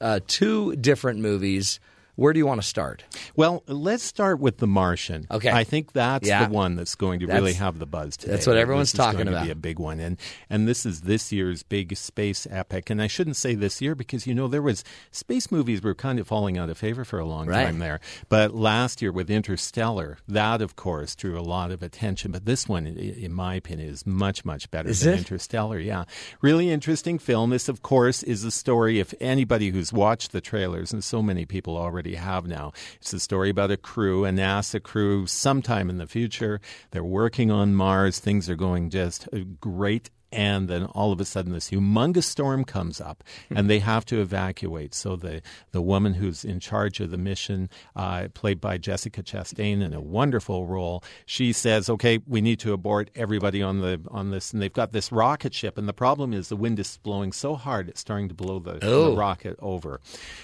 uh, 0.00 0.20
two 0.26 0.76
different 0.76 1.20
movies. 1.20 1.80
Where 2.16 2.32
do 2.32 2.38
you 2.38 2.46
want 2.46 2.60
to 2.60 2.66
start? 2.66 3.04
Well, 3.36 3.62
let's 3.66 4.02
start 4.02 4.40
with 4.40 4.58
The 4.58 4.66
Martian. 4.66 5.26
Okay. 5.30 5.50
I 5.50 5.64
think 5.64 5.92
that's 5.92 6.26
Yeah. 6.26 6.46
the 6.46 6.52
one 6.52 6.74
that's 6.74 6.94
going 6.94 7.20
to 7.20 7.26
That's- 7.26 7.40
really 7.40 7.52
have 7.54 7.78
the 7.78 7.86
buzz 7.86 8.16
today. 8.16 8.32
that's 8.32 8.46
what 8.46 8.56
everyone's 8.56 8.92
talking 8.92 9.18
going 9.18 9.28
about. 9.28 9.40
To 9.40 9.44
be 9.46 9.50
a 9.50 9.54
big 9.54 9.78
one, 9.78 10.00
and 10.00 10.16
and 10.50 10.66
this 10.66 10.84
is 10.86 11.02
this 11.02 11.30
year's 11.30 11.62
big 11.62 11.96
space 11.96 12.46
epic. 12.50 12.88
And 12.90 13.00
I 13.02 13.06
shouldn't 13.06 13.36
say 13.36 13.54
this 13.54 13.80
year 13.82 13.94
because 13.94 14.26
you 14.26 14.34
know 14.34 14.48
there 14.48 14.62
was 14.62 14.82
space 15.10 15.52
movies 15.52 15.82
were 15.82 15.94
kind 15.94 16.18
of 16.18 16.26
falling 16.26 16.56
out 16.58 16.70
of 16.70 16.78
favor 16.78 17.04
for 17.04 17.18
a 17.18 17.26
long 17.26 17.46
Right. 17.48 17.64
time 17.66 17.78
there. 17.80 18.00
But 18.28 18.54
last 18.54 19.02
year 19.02 19.12
with 19.12 19.30
Interstellar, 19.30 20.18
that 20.26 20.62
of 20.62 20.74
course 20.74 21.14
drew 21.14 21.38
a 21.38 21.42
lot 21.42 21.70
of 21.70 21.82
attention. 21.82 22.32
But 22.32 22.46
this 22.46 22.66
one, 22.66 22.86
in 22.86 23.32
my 23.32 23.54
opinion, 23.56 23.90
is 23.90 24.06
much 24.06 24.44
much 24.44 24.70
better 24.70 24.88
Is 24.88 25.00
than 25.00 25.14
it? 25.14 25.18
Interstellar. 25.18 25.78
Yeah, 25.78 26.04
really 26.40 26.70
interesting 26.70 27.18
film. 27.18 27.50
This, 27.50 27.68
of 27.68 27.82
course, 27.82 28.22
is 28.22 28.42
a 28.44 28.50
story. 28.50 29.00
If 29.00 29.12
anybody 29.20 29.68
who's 29.70 29.92
watched 29.92 30.32
the 30.32 30.40
trailers, 30.40 30.92
and 30.92 31.04
so 31.04 31.20
many 31.22 31.44
people 31.44 31.76
already 31.76 32.05
have 32.14 32.46
now, 32.46 32.72
it's 33.00 33.12
a 33.12 33.20
story 33.20 33.50
about 33.50 33.70
a 33.70 33.76
crew, 33.76 34.24
a 34.24 34.30
NASA 34.30 34.82
crew, 34.82 35.26
sometime 35.26 35.90
in 35.90 35.98
the 35.98 36.06
future. 36.06 36.60
They're 36.92 37.04
working 37.04 37.50
on 37.50 37.74
Mars. 37.74 38.20
Things 38.20 38.48
are 38.48 38.56
going 38.56 38.90
just 38.90 39.28
uh, 39.32 39.40
great. 39.60 40.10
And 40.32 40.68
then 40.68 40.84
all 40.86 41.12
of 41.12 41.20
a 41.20 41.24
sudden, 41.24 41.52
this 41.52 41.70
humongous 41.70 42.24
storm 42.24 42.64
comes 42.64 43.00
up, 43.00 43.22
and 43.48 43.70
they 43.70 43.78
have 43.78 44.04
to 44.06 44.20
evacuate. 44.20 44.92
So 44.94 45.16
the 45.16 45.40
the 45.70 45.80
woman 45.80 46.14
who's 46.14 46.44
in 46.44 46.58
charge 46.60 47.00
of 47.00 47.10
the 47.10 47.16
mission, 47.16 47.70
uh, 47.94 48.28
played 48.34 48.60
by 48.60 48.76
Jessica 48.76 49.22
Chastain 49.22 49.80
in 49.82 49.94
a 49.94 50.00
wonderful 50.00 50.66
role, 50.66 51.02
she 51.26 51.52
says, 51.52 51.88
"Okay, 51.88 52.18
we 52.26 52.40
need 52.40 52.58
to 52.60 52.72
abort 52.72 53.10
everybody 53.14 53.62
on 53.62 53.80
the 53.80 54.00
on 54.10 54.30
this." 54.30 54.52
And 54.52 54.60
they've 54.60 54.72
got 54.72 54.92
this 54.92 55.12
rocket 55.12 55.54
ship, 55.54 55.78
and 55.78 55.88
the 55.88 55.92
problem 55.92 56.32
is 56.32 56.48
the 56.48 56.56
wind 56.56 56.78
is 56.80 56.98
blowing 57.02 57.32
so 57.32 57.54
hard 57.54 57.88
it's 57.88 58.00
starting 58.00 58.28
to 58.28 58.34
blow 58.34 58.58
the, 58.58 58.78
Oh. 58.82 59.10
the 59.10 59.16
rocket 59.16 59.56
over. 59.60 60.00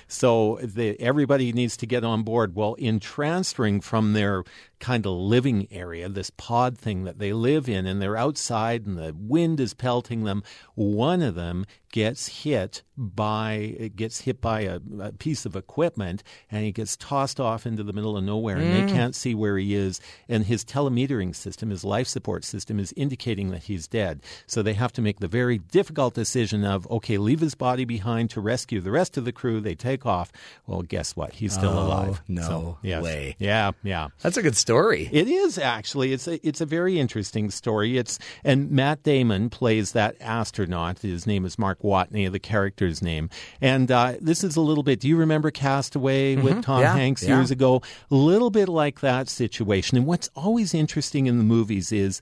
So 0.09 0.59
the, 0.63 0.99
everybody 1.01 1.53
needs 1.53 1.77
to 1.79 1.87
get 1.87 2.05
on 2.05 2.23
board. 2.23 2.55
Well, 2.55 2.75
in 2.75 3.01
transferring 3.01 3.81
from 3.81 4.13
their 4.13 4.45
kind 4.83 5.07
of 5.07 5.13
living 5.13 5.69
area, 5.71 6.09
this 6.09 6.31
pod 6.31 6.77
thing 6.77 7.05
that 7.05 7.21
they 7.21 7.33
live 7.33 7.69
in, 7.69 7.87
and 7.87 8.03
they're 8.03 8.17
outside 8.17 8.85
and 8.85 8.99
the 8.99 9.15
wind 9.17 9.61
is 9.61 9.75
pelting 9.75 10.25
them, 10.25 10.43
one 10.75 11.23
of 11.23 11.37
them 11.37 11.65
gets 11.93 12.43
hit 12.43 12.83
by 12.99 13.91
gets 13.97 14.21
hit 14.23 14.41
by 14.41 14.61
a, 14.63 14.79
a 15.01 15.13
piece 15.13 15.47
of 15.47 15.57
equipment 15.57 16.23
and 16.51 16.63
he 16.65 16.73
gets 16.73 16.97
tossed 16.97 17.41
off 17.41 17.65
into 17.65 17.83
the 17.83 17.93
middle 17.93 18.17
of 18.19 18.25
nowhere 18.25 18.57
and 18.57 18.65
Mm. 18.73 18.87
they 18.87 18.93
can't 18.93 19.15
see 19.15 19.35
where 19.35 19.57
he 19.57 19.75
is 19.75 19.99
and 20.29 20.45
his 20.45 20.63
telemetering 20.65 21.35
system 21.35 21.71
his 21.71 21.85
life 21.85 22.07
support 22.07 22.45
system 22.45 22.79
is 22.79 22.93
indicating 22.97 23.51
that 23.51 23.65
he's 23.65 23.87
dead 23.89 24.21
so 24.47 24.63
they 24.63 24.75
have 24.75 24.93
to 24.93 25.01
make 25.03 25.21
the 25.21 25.29
very 25.29 25.59
difficult 25.59 26.13
decision 26.15 26.65
of 26.65 26.91
okay 26.91 27.17
leave 27.19 27.41
his 27.41 27.55
body 27.55 27.85
behind 27.87 28.29
to 28.31 28.41
rescue 28.41 28.81
the 28.81 28.91
rest 28.91 29.17
of 29.17 29.25
the 29.25 29.33
crew 29.33 29.61
they 29.61 29.75
take 29.75 30.05
off 30.05 30.31
well 30.67 30.83
guess 30.83 31.17
what 31.17 31.35
he's 31.35 31.55
still 31.55 31.71
Oh, 31.73 31.87
alive 31.87 32.23
no 32.29 32.43
So, 32.43 32.79
yes. 32.83 33.03
way. 33.03 33.37
yeah 33.39 33.71
yeah 33.83 34.09
That's 34.21 34.37
a 34.37 34.43
good 34.43 34.57
story. 34.57 35.09
it 35.13 35.29
is 35.29 35.57
actually. 35.59 36.13
It's 36.13 36.29
a 36.29 36.47
it's 36.47 36.61
a 36.61 36.67
very 36.67 36.99
interesting 36.99 37.51
story. 37.51 37.97
It's 37.99 38.19
and 38.45 38.71
Matt 38.71 39.03
Damon 39.03 39.49
plays 39.51 39.93
that 39.93 40.17
astronaut. 40.21 40.99
His 41.01 41.27
name 41.27 41.45
is 41.45 41.59
Mark 41.59 41.82
Watney, 41.83 42.31
the 42.31 42.39
character's 42.39 43.03
name. 43.03 43.29
And 43.61 43.91
uh, 43.91 44.15
this 44.21 44.43
is 44.45 44.57
a 44.57 44.61
little 44.61 44.83
bit. 44.83 45.01
Do 45.01 45.09
you 45.09 45.17
remember 45.17 45.51
Castaway 45.51 46.37
with 46.37 46.55
Mhm. 46.59 46.63
Tom 46.63 46.81
Yeah, 46.81 46.95
Hanks 46.95 47.23
yeah. 47.23 47.37
years 47.37 47.51
ago? 47.51 47.83
A 48.11 48.15
little 48.15 48.51
bit 48.51 48.69
like 48.69 49.01
that 49.01 49.29
situation. 49.29 49.97
And 49.99 50.07
what's 50.07 50.31
always 50.35 50.75
interesting 50.75 51.27
in 51.27 51.39
the 51.39 51.45
movies 51.45 51.93
is. 51.93 52.21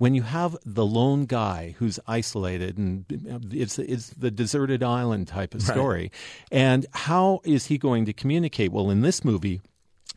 When 0.00 0.14
you 0.14 0.22
have 0.22 0.56
the 0.64 0.86
lone 0.86 1.26
guy 1.26 1.74
who's 1.80 1.98
isolated 2.06 2.78
and 2.78 3.04
it's 3.50 3.80
it's 3.80 4.10
the 4.10 4.30
deserted 4.30 4.80
island 4.80 5.26
type 5.26 5.56
of 5.56 5.68
Right. 5.68 5.74
story, 5.74 6.12
and 6.52 6.86
how 6.92 7.40
is 7.42 7.66
he 7.66 7.78
going 7.78 8.04
to 8.04 8.12
communicate? 8.12 8.70
Well, 8.70 8.90
in 8.90 9.00
this 9.00 9.24
movie, 9.24 9.60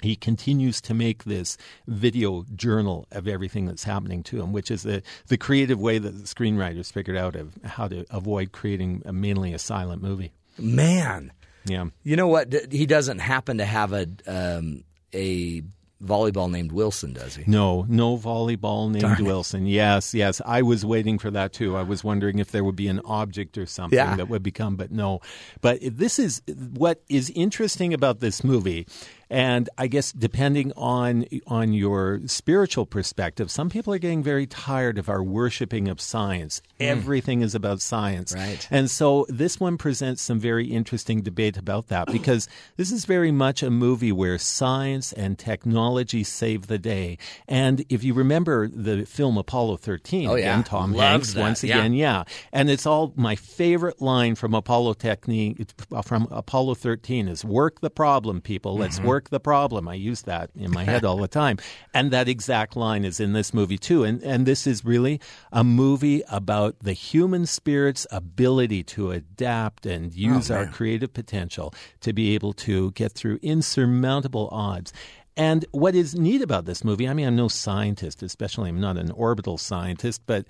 he 0.02 0.16
continues 0.16 0.82
to 0.82 0.94
make 0.94 1.24
this 1.26 1.58
video 1.88 2.46
journal 2.56 3.08
of 3.12 3.28
everything 3.28 3.66
that's 3.66 3.84
happening 3.84 4.24
to 4.24 4.42
him, 4.42 4.52
which 4.54 4.72
is 4.72 4.84
the, 4.84 5.02
the 5.28 5.38
creative 5.38 5.80
way 5.80 5.98
that 6.00 6.12
the 6.12 6.24
screenwriters 6.24 6.92
figured 6.92 7.18
out 7.18 7.36
of 7.36 7.54
how 7.64 7.88
to 7.88 8.06
avoid 8.10 8.52
creating 8.52 9.02
a, 9.06 9.14
mainly 9.14 9.54
a 9.54 9.60
silent 9.60 10.02
movie. 10.02 10.32
Man, 10.58 11.32
Yeah. 11.66 11.86
you 12.04 12.16
know 12.16 12.28
what? 12.28 12.54
He 12.72 12.86
doesn't 12.86 13.20
happen 13.20 13.60
to 13.60 13.66
have 13.66 13.94
a 13.94 14.08
um, 14.28 14.84
a 15.14 15.62
volleyball 16.04 16.50
named 16.50 16.72
Wilson, 16.72 17.14
does 17.14 17.36
he? 17.36 17.44
No, 17.46 17.86
no 17.88 18.18
volleyball 18.18 18.90
named. 18.90 19.20
Wilson. 19.20 19.68
Yes, 19.68 20.16
yes. 20.16 20.42
I 20.46 20.64
was 20.64 20.84
waiting 20.84 21.20
for 21.20 21.30
that 21.30 21.54
too. 21.54 21.78
I 21.78 21.84
was 21.84 22.04
wondering 22.04 22.40
if 22.40 22.52
there 22.52 22.64
would 22.64 22.76
be 22.76 22.88
an 22.88 23.02
object 23.06 23.56
or 23.58 23.68
something 23.68 23.98
Yeah. 23.98 24.16
that 24.16 24.28
would 24.28 24.42
become, 24.42 24.76
but 24.78 24.92
no. 24.92 25.20
But 25.62 25.78
this 25.84 26.18
is 26.18 26.42
what 26.74 27.04
is 27.08 27.30
interesting 27.36 27.94
about 27.94 28.20
this 28.20 28.44
movie. 28.44 28.88
And 29.32 29.70
I 29.78 29.88
guess 29.88 30.12
depending 30.12 30.74
on 30.76 31.26
on 31.48 31.72
your 31.72 32.20
spiritual 32.28 32.86
perspective, 32.86 33.50
some 33.50 33.70
people 33.70 33.94
are 33.94 33.98
getting 33.98 34.22
very 34.22 34.46
tired 34.46 34.98
of 34.98 35.08
our 35.08 35.24
worshiping 35.24 35.88
of 35.88 36.02
science. 36.02 36.62
Everything 36.82 37.42
is 37.42 37.56
about 37.56 37.80
science. 37.82 38.34
Right. 38.36 38.68
And 38.70 38.92
so 38.92 39.26
this 39.30 39.58
one 39.58 39.78
presents 39.78 40.22
some 40.22 40.38
very 40.40 40.68
interesting 40.68 41.22
debate 41.22 41.56
about 41.56 41.88
that 41.88 42.08
because 42.12 42.50
this 42.76 42.92
is 42.92 43.06
very 43.06 43.32
much 43.32 43.64
a 43.64 43.72
movie 43.72 44.12
where 44.12 44.38
science 44.38 45.14
and 45.14 45.40
technology 45.40 46.24
save 46.26 46.68
the 46.68 46.78
day. 46.78 47.18
And 47.48 47.86
if 47.88 48.04
you 48.04 48.14
remember 48.14 48.68
the 48.68 49.06
film 49.06 49.38
Apollo 49.38 49.78
13, 49.78 50.28
Oh, 50.28 50.36
yeah. 50.36 50.52
again, 50.52 50.64
Tom 50.66 50.92
Loved 50.92 51.02
Hanks 51.10 51.34
that, 51.36 51.40
once 51.40 51.64
yeah. 51.64 51.78
again, 51.78 51.94
yeah. 51.94 52.24
And 52.52 52.70
it's 52.70 52.86
all 52.86 53.14
my 53.16 53.38
favorite 53.38 54.02
line 54.02 54.36
from 54.36 54.54
Apollo 54.54 54.96
technique 54.96 55.70
from 56.04 56.28
Apollo 56.32 56.76
13 56.76 57.30
is 57.30 57.46
work 57.46 57.80
the 57.80 57.90
problem, 57.90 58.42
people. 58.42 58.76
Let's 58.78 58.92
Mm-hmm. 59.00 59.08
work 59.08 59.21
the 59.30 59.40
problem. 59.40 59.88
I 59.88 59.94
use 59.96 60.24
that 60.24 60.50
in 60.56 60.72
my 60.72 60.84
head 60.84 61.06
all 61.06 61.18
the 61.18 61.28
time. 61.28 61.58
And 61.94 62.12
that 62.12 62.28
exact 62.30 62.76
line 62.76 63.04
is 63.06 63.20
in 63.20 63.34
this 63.34 63.54
movie 63.54 63.78
too. 63.78 64.04
And 64.04 64.24
and 64.24 64.46
this 64.46 64.66
is 64.66 64.84
really 64.86 65.20
a 65.52 65.64
movie 65.64 66.24
about 66.30 66.80
the 66.80 66.94
human 66.94 67.46
spirit's 67.46 68.08
ability 68.12 68.84
to 68.96 69.12
adapt 69.12 69.86
and 69.86 70.14
use 70.14 70.50
our 70.50 70.62
Oh, 70.62 70.64
man. 70.66 70.74
creative 70.74 71.14
potential 71.14 71.74
to 72.00 72.14
be 72.14 72.34
able 72.36 72.54
to 72.54 72.92
get 72.92 73.12
through 73.12 73.40
insurmountable 73.42 74.48
odds. 74.52 74.94
And 75.38 75.66
what 75.72 75.96
is 75.96 76.14
neat 76.16 76.42
about 76.42 76.66
this 76.66 76.84
movie, 76.84 77.08
I 77.08 77.14
mean, 77.14 77.28
I'm 77.28 77.36
no 77.36 77.48
scientist, 77.48 78.22
especially 78.24 78.70
I'm 78.70 78.80
not 78.82 78.98
an 78.98 79.12
orbital 79.12 79.58
scientist, 79.58 80.22
but 80.26 80.46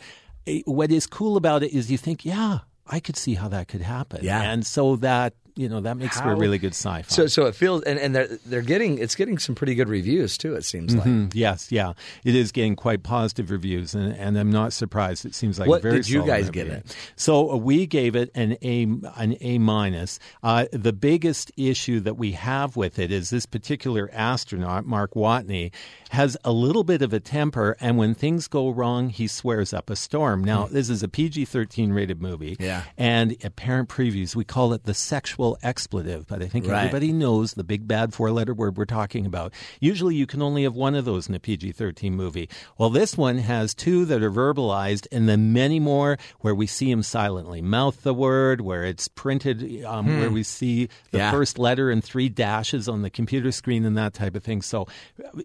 eh, 0.48 0.62
what 0.66 0.92
is 0.92 1.06
cool 1.08 1.38
about 1.38 1.64
it 1.64 1.72
is 1.72 1.92
you 1.92 1.98
think, 1.98 2.26
yeah, 2.26 2.60
I 2.88 3.00
could 3.00 3.16
see 3.16 3.36
how 3.36 3.48
that 3.50 3.68
could 3.68 3.82
happen. 3.82 4.20
Yeah. 4.24 4.42
And 4.42 4.66
so 4.66 4.96
that, 4.98 5.34
you 5.56 5.68
know, 5.70 5.80
that 5.82 5.98
makes 5.98 6.20
for 6.20 6.32
a 6.32 6.36
really 6.36 6.58
good 6.58 6.74
sci-fi. 6.74 7.04
So 7.08 7.28
so 7.28 7.46
it 7.46 7.56
feels 7.56 7.84
and, 7.84 8.00
and 8.00 8.16
they're 8.16 8.28
they're 8.46 8.62
getting 8.62 8.98
it's 8.98 9.16
getting 9.16 9.38
some 9.38 9.56
pretty 9.56 9.76
good 9.76 9.90
reviews 9.90 10.38
too. 10.38 10.56
It 10.56 10.64
seems 10.66 10.96
like. 10.96 11.08
Mhm. 11.08 11.32
Yes, 11.34 11.72
yeah, 11.72 11.94
it 12.24 12.36
is 12.36 12.52
getting 12.52 12.76
quite 12.76 13.04
positive 13.04 13.52
reviews, 13.52 13.94
and, 13.96 14.14
and 14.14 14.38
I'm 14.38 14.52
not 14.52 14.74
surprised. 14.74 15.26
It 15.26 15.36
seems 15.36 15.60
like 15.60 15.68
What 15.70 15.82
very 15.82 15.96
did 15.98 16.10
you 16.10 16.26
guys 16.26 16.50
give 16.50 16.68
it? 16.68 16.96
So 17.16 17.52
uh, 17.52 17.58
we 17.58 17.86
gave 17.88 18.16
it 18.16 18.32
an 18.36 18.58
A, 18.62 18.84
an 19.18 19.38
A 19.42 19.58
minus. 19.58 20.20
Uh, 20.44 20.66
the 20.72 20.94
biggest 20.94 21.52
issue 21.58 22.00
that 22.02 22.16
we 22.18 22.32
have 22.34 22.76
with 22.76 23.00
it 23.00 23.12
is 23.12 23.30
this 23.30 23.46
particular 23.46 24.10
astronaut, 24.14 24.86
Mark 24.86 25.14
Watney, 25.14 25.72
has 26.12 26.38
a 26.44 26.52
little 26.52 26.84
bit 26.84 27.02
of 27.02 27.14
a 27.14 27.20
temper, 27.20 27.76
and 27.80 27.98
when 27.98 28.14
things 28.14 28.48
go 28.48 28.70
wrong, 28.70 29.10
he 29.10 29.28
swears 29.28 29.74
up 29.74 29.90
a 29.90 29.96
storm. 29.96 30.44
Now, 30.44 30.68
this 30.68 30.90
is 30.90 31.04
a 31.04 31.08
PG-13 31.08 31.94
rated 31.94 32.22
movie. 32.22 32.58
Yeah. 32.60 32.84
and 32.98 33.36
apparent 33.44 33.90
previews 33.90 34.36
we 34.36 34.44
call 34.44 34.74
it 34.74 34.84
the 34.84 34.94
sexual 34.94 35.41
expletive, 35.64 36.28
but 36.28 36.42
I 36.42 36.48
think 36.48 36.68
Right. 36.68 36.78
everybody 36.86 37.12
knows 37.12 37.54
the 37.54 37.64
big 37.64 37.88
bad 37.88 38.14
four 38.14 38.32
letter 38.32 38.54
word 38.54 38.78
we're 38.78 38.86
talking 38.86 39.26
about. 39.26 39.54
Usually 39.80 40.16
you 40.16 40.26
can 40.28 40.42
only 40.42 40.64
have 40.64 40.76
one 40.76 40.96
of 40.96 41.06
those 41.06 41.28
in 41.28 41.36
a 41.36 41.40
PG 41.40 41.72
13 41.72 42.16
movie. 42.16 42.48
Well, 42.78 42.90
this 42.90 43.18
one 43.18 43.40
has 43.40 43.74
two 43.74 44.06
that 44.06 44.22
are 44.24 44.32
verbalized 44.32 45.08
and 45.12 45.28
then 45.28 45.52
many 45.54 45.80
more 45.80 46.18
where 46.42 46.56
we 46.56 46.68
see 46.68 46.90
him 46.92 47.04
silently 47.04 47.62
mouth 47.62 48.04
the 48.04 48.14
word, 48.14 48.62
where 48.62 48.84
it's 48.84 49.08
printed, 49.08 49.84
um, 49.86 50.06
Hmm. 50.06 50.18
where 50.20 50.32
we 50.32 50.44
see 50.44 50.88
the 51.12 51.18
Yeah. 51.20 51.32
first 51.32 51.58
letter 51.60 51.90
and 51.92 52.04
three 52.04 52.30
dashes 52.30 52.88
on 52.88 53.02
the 53.02 53.10
computer 53.10 53.52
screen 53.52 53.86
and 53.86 53.98
that 53.98 54.14
type 54.14 54.36
of 54.36 54.44
thing. 54.44 54.62
So, 54.62 54.88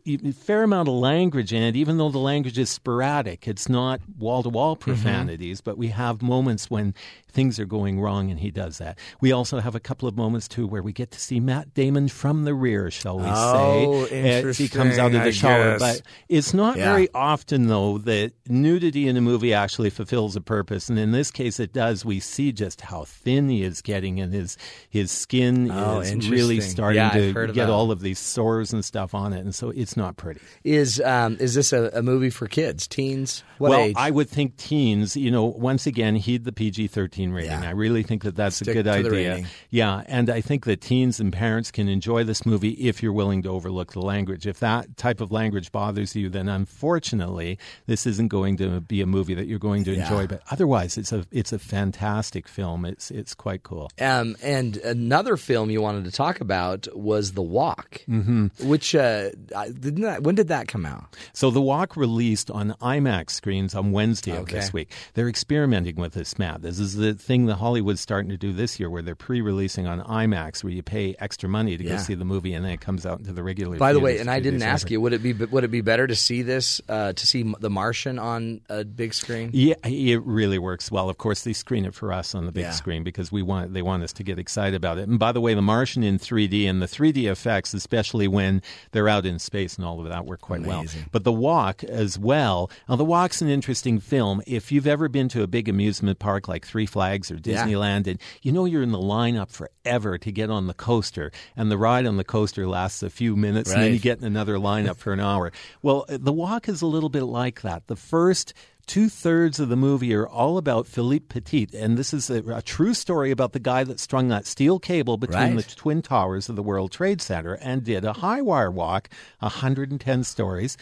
a 0.07 0.33
fair 0.33 0.63
amount 0.63 0.89
of 0.89 0.95
language 0.95 1.53
in 1.53 1.63
it, 1.63 1.77
even 1.77 1.99
though 1.99 2.11
the 2.11 2.19
language 2.19 2.59
is 2.59 2.71
sporadic. 2.71 3.47
It's 3.49 3.69
not 3.69 4.01
wall 4.19 4.43
to 4.43 4.49
wall 4.49 4.77
profanities, 4.77 5.61
but 5.61 5.79
we 5.79 5.89
have 5.89 6.23
moments 6.23 6.71
when 6.71 6.95
things 7.37 7.61
are 7.61 7.67
going 7.67 8.01
wrong 8.01 8.31
and 8.31 8.41
he 8.41 8.51
does 8.51 8.79
that. 8.79 8.99
We 9.21 9.31
also 9.31 9.61
have 9.61 9.75
a 9.75 9.81
couple 9.81 10.09
of 10.09 10.17
moments 10.17 10.49
too 10.49 10.67
where 10.67 10.83
we 10.83 10.93
get 10.93 11.11
to 11.11 11.21
see 11.21 11.39
Matt 11.39 11.75
Damon 11.75 12.09
from 12.09 12.45
the 12.45 12.55
rear, 12.55 12.91
shall 12.91 13.19
we 13.19 13.29
Oh, 13.29 14.07
say, 14.07 14.41
as 14.49 14.57
he 14.57 14.69
comes 14.69 14.97
out 14.99 15.09
of 15.15 15.23
the 15.23 15.29
I 15.29 15.31
shower. 15.31 15.79
guess. 15.79 15.81
But 16.01 16.03
it's 16.31 16.55
not 16.55 16.79
Yeah. 16.79 16.91
very 16.93 17.09
often, 17.15 17.67
though, 17.69 17.99
that 17.99 18.33
nudity 18.49 19.07
in 19.07 19.17
a 19.19 19.21
movie 19.21 19.53
actually 19.53 19.91
fulfills 19.91 20.35
a 20.35 20.41
purpose, 20.41 20.89
and 20.89 20.99
in 20.99 21.13
this 21.13 21.31
case, 21.31 21.61
it 21.61 21.75
does. 21.75 22.05
We 22.07 22.21
see 22.21 22.53
just 22.53 22.81
how 22.81 23.05
thin 23.05 23.51
he 23.51 23.63
is 23.63 23.83
getting, 23.83 24.19
and 24.19 24.33
his 24.33 24.57
his 24.89 25.11
skin 25.11 25.71
Oh, 25.71 26.01
is 26.01 26.31
really 26.31 26.61
starting 26.63 26.97
Yeah, 27.03 27.11
to 27.35 27.53
get 27.53 27.69
all 27.69 27.91
of 27.91 28.01
these 28.01 28.19
sores 28.19 28.73
and 28.73 28.83
stuff 28.83 29.15
on 29.15 29.35
it, 29.35 29.41
and 29.41 29.55
so 29.55 29.71
it's 29.71 29.97
not 29.97 30.17
pretty. 30.17 30.41
Is 30.65 31.01
um, 31.03 31.37
is 31.39 31.55
this 31.55 31.73
a, 31.75 31.91
a 31.93 32.03
movie 32.03 32.31
for 32.31 32.47
kids, 32.47 32.87
teens? 32.87 33.45
What 33.59 33.71
well, 33.71 33.81
age? 33.81 33.95
I 33.99 34.11
would 34.11 34.31
think 34.31 34.57
teens, 34.57 35.17
you 35.17 35.31
know, 35.31 35.45
once 35.45 35.87
again, 35.87 36.17
heed 36.17 36.45
the 36.45 36.53
PG 36.53 36.89
13 37.33 37.33
rating. 37.33 37.67
I 37.67 37.71
really 37.71 38.03
think 38.03 38.23
that 38.25 38.37
that's 38.37 38.57
Stick 38.57 38.69
a 38.69 38.83
good 38.83 38.89
idea. 38.89 39.45
Yeah, 39.71 40.03
and 40.07 40.31
I 40.31 40.41
think 40.41 40.65
that 40.67 40.81
teens 40.81 41.21
and 41.21 41.33
parents 41.33 41.71
can 41.71 41.89
enjoy 41.89 42.25
this 42.25 42.45
movie 42.47 42.71
if 42.71 43.03
you're 43.03 43.13
willing 43.13 43.43
to 43.43 43.49
overlook 43.51 43.93
the 43.93 44.01
language. 44.01 44.47
If 44.47 44.61
that 44.61 44.97
type 44.97 45.21
of 45.21 45.31
language 45.33 45.73
bothers 45.73 46.15
you, 46.17 46.29
then 46.29 46.49
unfortunately, 46.49 47.59
this 47.87 48.07
isn't 48.07 48.29
going 48.29 48.57
to 48.59 48.81
be 48.81 49.01
a 49.01 49.07
movie 49.07 49.35
that 49.35 49.47
you're 49.47 49.59
going 49.59 49.85
to 49.85 49.93
Yeah. 49.95 50.03
enjoy. 50.05 50.27
But 50.27 50.43
otherwise, 50.51 50.97
it's 50.97 51.13
a 51.13 51.27
it's 51.33 51.53
a 51.53 51.59
fantastic 51.59 52.49
film. 52.49 52.85
It's 52.85 53.11
it's 53.11 53.35
quite 53.35 53.63
cool. 53.63 53.91
Um, 54.01 54.37
and 54.43 54.77
another 54.79 55.37
film 55.37 55.71
you 55.71 55.83
wanted 55.83 56.05
to 56.05 56.11
talk 56.13 56.41
about 56.41 56.87
was 56.97 57.33
The 57.33 57.43
Walk, 57.43 58.03
Mhm. 58.09 58.51
which 58.65 58.95
uh, 58.95 59.31
that, 59.51 60.23
when 60.23 60.35
did 60.35 60.49
that 60.49 60.69
come 60.69 60.87
out? 60.87 61.05
So 61.33 61.51
The 61.51 61.61
Walk 61.61 61.97
released 61.97 62.51
on 62.51 62.75
IMAX 62.81 63.31
screens 63.31 63.75
on 63.75 63.93
Wednesday 63.93 64.37
of 64.37 64.47
this 64.47 64.73
week. 64.73 64.91
They're 65.15 65.29
experimenting 65.29 65.97
with 65.97 66.15
this, 66.15 66.39
Matt. 66.39 66.63
This 66.63 66.79
is 66.79 66.95
the 66.97 67.16
thing 67.21 67.47
that 67.47 67.57
Hollywood's 67.57 68.01
starting 68.01 68.31
to 68.31 68.37
do 68.37 68.53
this 68.53 68.79
year, 68.81 68.89
where 68.91 69.03
they're 69.03 69.15
pre-releasing 69.15 69.87
on 69.87 70.01
IMAX, 70.03 70.63
where 70.65 70.73
you 70.73 70.83
pay 70.83 71.15
extra 71.19 71.49
money 71.49 71.77
to 71.77 71.85
Yeah. 71.85 71.97
go 71.97 71.97
see 71.99 72.15
the 72.15 72.25
movie, 72.25 72.53
and 72.55 72.65
then 72.65 72.73
it 72.73 72.81
comes 72.81 73.05
out 73.07 73.19
into 73.19 73.33
the 73.33 73.43
regular. 73.43 73.77
By 73.79 73.93
the 73.93 74.01
way, 74.01 74.19
and 74.19 74.31
I 74.31 74.41
didn't 74.41 74.63
ask 74.63 74.91
you, 74.91 75.01
would 75.01 75.13
it 75.13 75.23
be 75.23 75.33
would 75.33 75.65
it 75.65 75.71
be 75.71 75.81
better 75.81 76.07
to 76.07 76.15
see 76.17 76.43
this 76.43 76.81
uh, 76.89 77.13
to 77.13 77.27
see 77.27 77.43
The 77.61 77.71
Martian 77.71 78.19
on 78.19 78.61
a 78.69 78.85
big 78.85 79.15
screen? 79.15 79.51
Yeah, 79.53 79.75
it 79.85 80.23
really 80.25 80.59
works 80.59 80.91
well. 80.91 81.09
Of 81.09 81.19
course, 81.19 81.43
they 81.43 81.53
screen 81.53 81.85
it 81.85 81.95
for 81.95 82.13
us 82.13 82.35
on 82.35 82.47
the 82.47 82.53
big 82.53 82.65
Yeah. 82.65 82.71
screen 82.73 83.03
because 83.05 83.31
we 83.33 83.43
want 83.43 83.73
they 83.75 83.83
want 83.83 84.03
us 84.03 84.13
to 84.15 84.23
get 84.23 84.39
excited 84.39 84.75
about 84.75 84.99
it. 84.99 85.09
And 85.09 85.19
by 85.19 85.33
the 85.33 85.41
way, 85.41 85.55
The 85.55 85.63
Martian 85.63 86.03
in 86.03 86.19
3D 86.19 86.67
and 86.67 86.81
the 86.83 86.87
3D 86.87 87.27
effects, 87.31 87.75
especially 87.75 88.29
when 88.29 88.63
they're 88.93 89.09
out 89.09 89.25
in 89.27 89.39
space 89.39 89.77
and 89.77 89.85
all 89.85 90.01
of 90.01 90.09
that, 90.09 90.27
work 90.27 90.41
quite 90.41 90.63
well. 90.63 90.85
But 91.13 91.25
The 91.25 91.33
Walk 91.33 91.83
as 91.85 92.19
well. 92.19 92.71
Now, 92.89 92.97
The 92.97 93.05
Walk's 93.05 93.41
an 93.43 93.49
interesting 93.49 94.01
film. 94.01 94.43
If 94.47 94.71
you've 94.73 94.87
ever 94.87 95.09
been 95.09 95.29
to 95.31 95.43
a 95.43 95.47
big 95.47 95.69
amusement 95.69 96.19
park 96.19 96.49
like 96.49 96.67
Three 96.67 96.87
Flags 96.87 97.06
or 97.31 97.39
Yeah. 97.43 97.65
Disneyland, 97.67 98.07
and 98.07 98.19
you 98.43 98.53
know 98.53 98.65
you're 98.65 98.83
in 98.83 98.93
the 98.93 98.99
lineup 98.99 99.51
forever 99.51 100.19
to 100.19 100.33
get 100.33 100.51
on 100.51 100.67
the 100.67 100.75
coaster, 100.75 101.31
and 101.57 101.71
the 101.71 101.79
ride 101.79 102.07
on 102.07 102.17
the 102.17 102.25
coaster 102.25 102.67
lasts 102.67 103.03
a 103.03 103.11
few 103.11 103.37
minutes, 103.37 103.73
and 103.73 103.83
then 103.83 103.93
you 103.93 103.99
get 103.99 104.19
in 104.19 104.25
another 104.25 104.57
lineup 104.57 104.97
for 104.97 105.13
an 105.13 105.21
hour. 105.21 105.53
Well, 105.83 106.05
uh, 106.09 106.19
The 106.21 106.33
Walk 106.33 106.69
is 106.69 106.83
a 106.83 106.87
little 106.87 107.09
bit 107.11 107.25
like 107.25 107.63
that. 107.63 107.87
The 107.87 107.97
first 107.97 108.53
two 108.87 109.09
thirds 109.09 109.59
of 109.59 109.69
the 109.69 109.75
movie 109.77 110.15
are 110.15 110.29
all 110.29 110.59
about 110.59 110.87
Philippe 110.87 111.27
Petit, 111.29 111.69
and 111.77 111.99
this 111.99 112.15
is 112.15 112.31
a, 112.31 112.39
a 112.55 112.63
true 112.63 112.95
story 112.95 113.33
about 113.33 113.53
the 113.53 113.59
guy 113.59 113.83
that 113.83 113.99
strung 113.99 114.29
that 114.29 114.47
steel 114.47 114.79
cable 114.79 115.17
between 115.17 115.57
Right. 115.57 115.67
the 115.67 115.75
twin 115.75 116.03
towers 116.03 116.49
of 116.49 116.55
the 116.55 116.63
World 116.63 116.93
Trade 116.93 117.21
Center 117.21 117.55
and 117.55 117.83
did 117.83 118.05
a 118.05 118.13
high 118.13 118.41
wire 118.43 118.71
walk, 118.71 119.09
110 119.41 120.23
stories. 120.25 120.77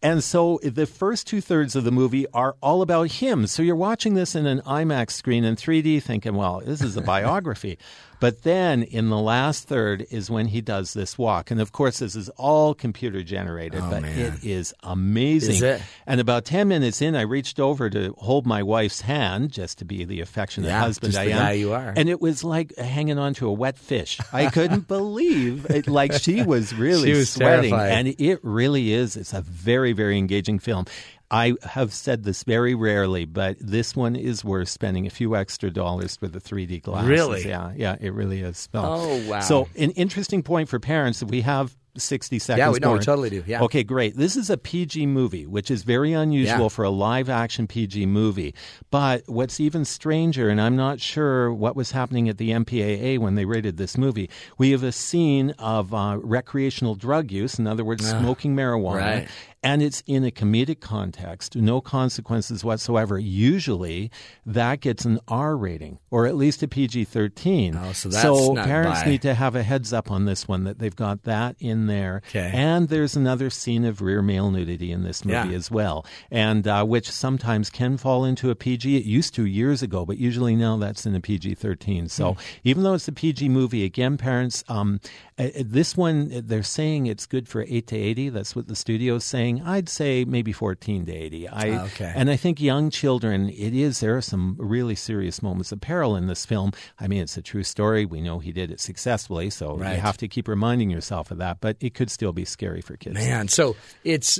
And 0.00 0.22
so 0.22 0.60
the 0.62 0.86
first 0.86 1.26
two 1.26 1.40
thirds 1.40 1.74
of 1.74 1.82
the 1.82 1.90
movie 1.90 2.26
are 2.32 2.54
all 2.62 2.82
about 2.82 3.10
him. 3.12 3.48
So 3.48 3.62
you're 3.62 3.74
watching 3.74 4.14
this 4.14 4.36
in 4.36 4.46
an 4.46 4.60
IMAX 4.60 5.10
screen 5.10 5.42
in 5.42 5.56
3D 5.56 6.02
thinking, 6.02 6.34
well, 6.34 6.62
this 6.64 6.82
is 6.82 6.96
a 6.96 7.00
biography. 7.14 7.78
But 8.20 8.42
then 8.42 8.82
in 8.82 9.10
the 9.10 9.18
last 9.18 9.68
third 9.68 10.06
is 10.10 10.28
when 10.30 10.46
he 10.48 10.60
does 10.60 10.92
this 10.92 11.16
walk. 11.16 11.50
And 11.50 11.60
of 11.60 11.70
course, 11.72 12.00
this 12.00 12.16
is 12.16 12.28
all 12.30 12.74
computer 12.74 13.22
generated, 13.22 13.80
Oh, 13.82 13.90
but 13.90 14.02
man. 14.02 14.18
it 14.18 14.44
is 14.44 14.74
amazing. 14.82 15.54
Is 15.56 15.62
it? 15.62 15.82
And 16.06 16.20
about 16.20 16.44
10 16.44 16.66
minutes 16.68 17.00
in, 17.00 17.14
I 17.14 17.20
reached 17.20 17.60
over 17.60 17.88
to 17.90 18.14
hold 18.18 18.44
my 18.46 18.62
wife's 18.62 19.02
hand 19.02 19.52
just 19.52 19.78
to 19.78 19.84
be 19.84 20.04
the 20.04 20.20
affectionate 20.20 20.66
Yeah, 20.68 20.80
husband 20.80 21.14
I 21.16 21.24
am. 21.26 21.56
you 21.58 21.72
are. 21.72 21.92
And 21.96 22.08
it 22.08 22.20
was 22.20 22.42
like 22.42 22.74
hanging 22.76 23.18
on 23.18 23.34
to 23.34 23.48
a 23.48 23.52
wet 23.52 23.78
fish. 23.78 24.18
I 24.32 24.46
couldn't 24.46 24.88
believe 24.88 25.66
it. 25.70 25.86
Like 25.86 26.12
she 26.12 26.42
was 26.42 26.74
really 26.74 27.12
She 27.12 27.16
was 27.18 27.30
sweating. 27.30 27.70
terrified. 27.70 27.92
And 27.92 28.08
it 28.18 28.40
really 28.42 28.92
is. 28.92 29.16
It's 29.16 29.32
a 29.32 29.42
very, 29.42 29.92
very 29.92 30.18
engaging 30.18 30.58
film. 30.58 30.86
I 31.30 31.54
have 31.62 31.92
said 31.92 32.24
this 32.24 32.42
very 32.44 32.74
rarely, 32.74 33.24
but 33.26 33.56
this 33.60 33.94
one 33.94 34.16
is 34.16 34.44
worth 34.44 34.68
spending 34.68 35.06
a 35.06 35.10
few 35.10 35.36
extra 35.36 35.70
dollars 35.70 36.16
for 36.16 36.26
the 36.28 36.40
3D 36.40 36.82
glasses. 36.82 37.08
Really? 37.08 37.46
Yeah, 37.48 37.72
yeah, 37.76 37.96
it 38.00 38.12
really 38.14 38.40
is. 38.40 38.68
Oh, 38.72 39.28
wow. 39.28 39.40
So, 39.40 39.68
an 39.76 39.90
interesting 39.90 40.42
point 40.42 40.68
for 40.70 40.78
parents 40.78 41.20
if 41.20 41.28
we 41.28 41.42
have 41.42 41.76
60 41.96 42.38
seconds 42.38 42.58
Yeah, 42.58 42.70
we 42.70 42.78
know, 42.78 42.92
we 42.92 43.00
totally 43.00 43.28
do, 43.28 43.42
yeah. 43.46 43.60
Okay, 43.64 43.82
great. 43.82 44.16
This 44.16 44.36
is 44.36 44.50
a 44.50 44.56
PG 44.56 45.06
movie, 45.06 45.46
which 45.46 45.68
is 45.70 45.82
very 45.82 46.12
unusual 46.12 46.62
Yeah. 46.62 46.68
for 46.68 46.84
a 46.84 46.90
live 46.90 47.28
action 47.28 47.66
PG 47.66 48.06
movie. 48.06 48.54
But 48.90 49.24
what's 49.26 49.58
even 49.58 49.84
stranger, 49.84 50.48
and 50.48 50.60
I'm 50.60 50.76
not 50.76 51.00
sure 51.00 51.52
what 51.52 51.74
was 51.74 51.90
happening 51.90 52.28
at 52.28 52.38
the 52.38 52.50
MPAA 52.52 53.18
when 53.18 53.34
they 53.34 53.44
rated 53.44 53.78
this 53.78 53.98
movie, 53.98 54.30
we 54.58 54.70
have 54.70 54.84
a 54.84 54.92
scene 54.92 55.50
of 55.58 55.92
uh, 55.92 56.18
recreational 56.22 56.94
drug 56.94 57.32
use, 57.32 57.58
in 57.58 57.66
other 57.66 57.84
words, 57.84 58.10
Ah, 58.12 58.18
smoking 58.20 58.54
marijuana. 58.54 58.96
right. 58.96 59.28
And 59.60 59.82
it's 59.82 60.04
in 60.06 60.24
a 60.24 60.30
comedic 60.30 60.78
context, 60.80 61.56
no 61.56 61.80
consequences 61.80 62.62
whatsoever. 62.64 63.18
Usually, 63.18 64.10
that 64.46 64.80
gets 64.80 65.04
an 65.04 65.18
R 65.26 65.56
rating, 65.56 65.98
or 66.12 66.26
at 66.26 66.36
least 66.36 66.62
a 66.62 66.68
PG 66.68 67.06
13. 67.06 67.74
Oh, 67.76 67.92
so 67.92 68.08
that's 68.08 68.22
so 68.22 68.52
not 68.52 68.66
parents 68.66 69.02
by. 69.02 69.10
need 69.10 69.22
to 69.22 69.34
have 69.34 69.56
a 69.56 69.64
heads 69.64 69.92
up 69.92 70.12
on 70.12 70.26
this 70.26 70.46
one 70.46 70.62
that 70.62 70.78
they've 70.78 70.94
got 70.94 71.24
that 71.24 71.56
in 71.58 71.86
there. 71.88 72.22
Okay. 72.28 72.52
And 72.54 72.88
there's 72.88 73.16
another 73.16 73.50
scene 73.50 73.84
of 73.84 74.00
rear 74.00 74.22
male 74.22 74.50
nudity 74.52 74.92
in 74.92 75.02
this 75.02 75.24
movie 75.24 75.50
Yeah. 75.50 75.56
as 75.56 75.70
well, 75.72 76.06
and 76.30 76.68
uh, 76.68 76.84
which 76.84 77.10
sometimes 77.10 77.68
can 77.68 77.96
fall 77.96 78.24
into 78.24 78.50
a 78.50 78.54
PG. 78.54 78.96
It 78.96 79.04
used 79.06 79.34
to 79.34 79.44
years 79.44 79.82
ago, 79.82 80.04
but 80.06 80.18
usually 80.18 80.54
now 80.54 80.76
that's 80.76 81.04
in 81.04 81.16
a 81.16 81.20
PG 81.20 81.54
13. 81.56 82.08
So 82.08 82.34
Hmm. 82.34 82.38
even 82.62 82.82
though 82.84 82.94
it's 82.94 83.08
a 83.08 83.12
PG 83.12 83.48
movie, 83.48 83.84
again, 83.84 84.18
parents, 84.18 84.62
um, 84.68 85.00
uh, 85.36 85.44
uh, 85.44 85.48
this 85.64 85.96
one, 85.96 86.30
they're 86.46 86.62
saying 86.62 87.06
it's 87.06 87.26
good 87.26 87.48
for 87.48 87.64
8 87.68 87.86
to 87.88 87.96
80. 87.96 88.28
That's 88.28 88.54
what 88.54 88.68
the 88.68 88.76
studio's 88.76 89.24
saying. 89.24 89.47
I'd 89.64 89.88
say 89.88 90.24
maybe 90.24 90.52
14 90.52 91.06
to 91.06 91.12
80. 91.12 91.48
I, 91.48 91.70
Ah, 91.70 91.84
Okay. 91.86 92.12
And 92.14 92.30
I 92.30 92.36
think 92.36 92.60
young 92.60 92.90
children, 92.90 93.48
it 93.48 93.74
is, 93.74 94.00
there 94.00 94.16
are 94.16 94.22
some 94.22 94.56
really 94.58 94.94
serious 94.94 95.42
moments 95.42 95.72
of 95.72 95.80
peril 95.80 96.16
in 96.16 96.26
this 96.26 96.44
film. 96.46 96.72
I 97.00 97.08
mean, 97.08 97.22
it's 97.22 97.36
a 97.36 97.42
true 97.42 97.62
story. 97.64 98.04
We 98.04 98.20
know 98.20 98.38
he 98.38 98.52
did 98.52 98.70
it 98.70 98.80
successfully, 98.80 99.50
so 99.50 99.76
Right. 99.76 99.94
you 99.96 100.00
have 100.00 100.16
to 100.18 100.28
keep 100.28 100.46
reminding 100.48 100.90
yourself 100.90 101.30
of 101.30 101.38
that, 101.38 101.58
but 101.60 101.76
it 101.80 101.94
could 101.94 102.10
still 102.10 102.32
be 102.32 102.44
scary 102.44 102.80
for 102.82 102.96
kids. 102.96 103.14
Man, 103.14 103.48
so 103.48 103.76
it's 104.04 104.38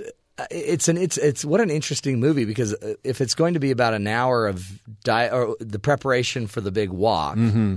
it's 0.52 0.86
an 0.86 0.96
it's 0.96 1.16
it's 1.18 1.44
what 1.44 1.60
an 1.60 1.68
interesting 1.70 2.20
movie 2.20 2.44
because 2.44 2.72
uh, 2.74 2.94
if 3.02 3.20
it's 3.20 3.34
going 3.34 3.54
to 3.54 3.60
be 3.60 3.72
about 3.72 3.92
an 3.94 4.06
hour 4.06 4.46
of 4.46 4.80
di- 5.02 5.28
or 5.30 5.56
the 5.58 5.80
preparation 5.80 6.46
for 6.46 6.60
the 6.60 6.70
big 6.70 6.90
walk, 6.90 7.36
Mm-hmm. 7.36 7.76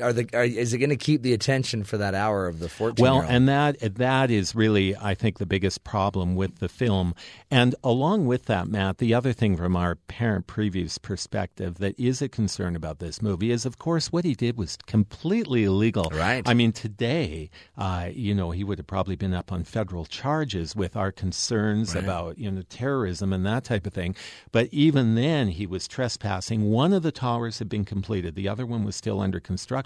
Are 0.00 0.12
the 0.12 0.28
are, 0.34 0.44
is 0.44 0.72
it 0.74 0.78
going 0.78 0.90
to 0.90 0.96
keep 0.96 1.22
the 1.22 1.32
attention 1.32 1.84
for 1.84 1.96
that 1.98 2.14
hour 2.14 2.46
of 2.46 2.58
the 2.58 2.68
fourteen? 2.68 3.02
Well, 3.02 3.20
and 3.20 3.48
that 3.48 3.78
that 3.96 4.30
is 4.30 4.54
really, 4.54 4.94
I 4.96 5.14
think, 5.14 5.38
the 5.38 5.46
biggest 5.46 5.84
problem 5.84 6.34
with 6.36 6.58
the 6.58 6.68
film. 6.68 7.14
And 7.50 7.74
along 7.82 8.26
with 8.26 8.44
that, 8.46 8.68
Matt, 8.68 8.98
the 8.98 9.14
other 9.14 9.32
thing 9.32 9.56
from 9.56 9.76
our 9.76 9.94
parent 9.94 10.46
previews 10.46 11.00
perspective 11.00 11.78
that 11.78 11.98
is 11.98 12.20
a 12.20 12.28
concern 12.28 12.76
about 12.76 12.98
this 12.98 13.22
movie 13.22 13.50
is, 13.50 13.64
of 13.64 13.78
course, 13.78 14.12
what 14.12 14.24
he 14.24 14.34
did 14.34 14.56
was 14.58 14.76
completely 14.86 15.64
illegal. 15.64 16.10
Right. 16.12 16.42
I 16.46 16.54
mean, 16.54 16.72
today, 16.72 17.48
uh, 17.76 18.08
you 18.12 18.34
know, 18.34 18.50
he 18.50 18.64
would 18.64 18.78
have 18.78 18.86
probably 18.86 19.16
been 19.16 19.32
up 19.34 19.50
on 19.52 19.64
federal 19.64 20.04
charges 20.04 20.76
with 20.76 20.96
our 20.96 21.10
concerns 21.12 21.94
Right. 21.94 22.04
about 22.04 22.38
you 22.38 22.50
know 22.50 22.62
terrorism 22.68 23.32
and 23.32 23.46
that 23.46 23.64
type 23.64 23.86
of 23.86 23.94
thing. 23.94 24.14
But 24.52 24.68
even 24.72 25.14
then, 25.14 25.48
he 25.48 25.66
was 25.66 25.88
trespassing. 25.88 26.70
One 26.70 26.92
of 26.92 27.02
the 27.02 27.12
towers 27.12 27.58
had 27.58 27.68
been 27.68 27.84
completed; 27.84 28.34
the 28.34 28.48
other 28.48 28.66
one 28.66 28.84
was 28.84 28.94
still 28.96 29.20
under 29.20 29.40
construction. 29.40 29.77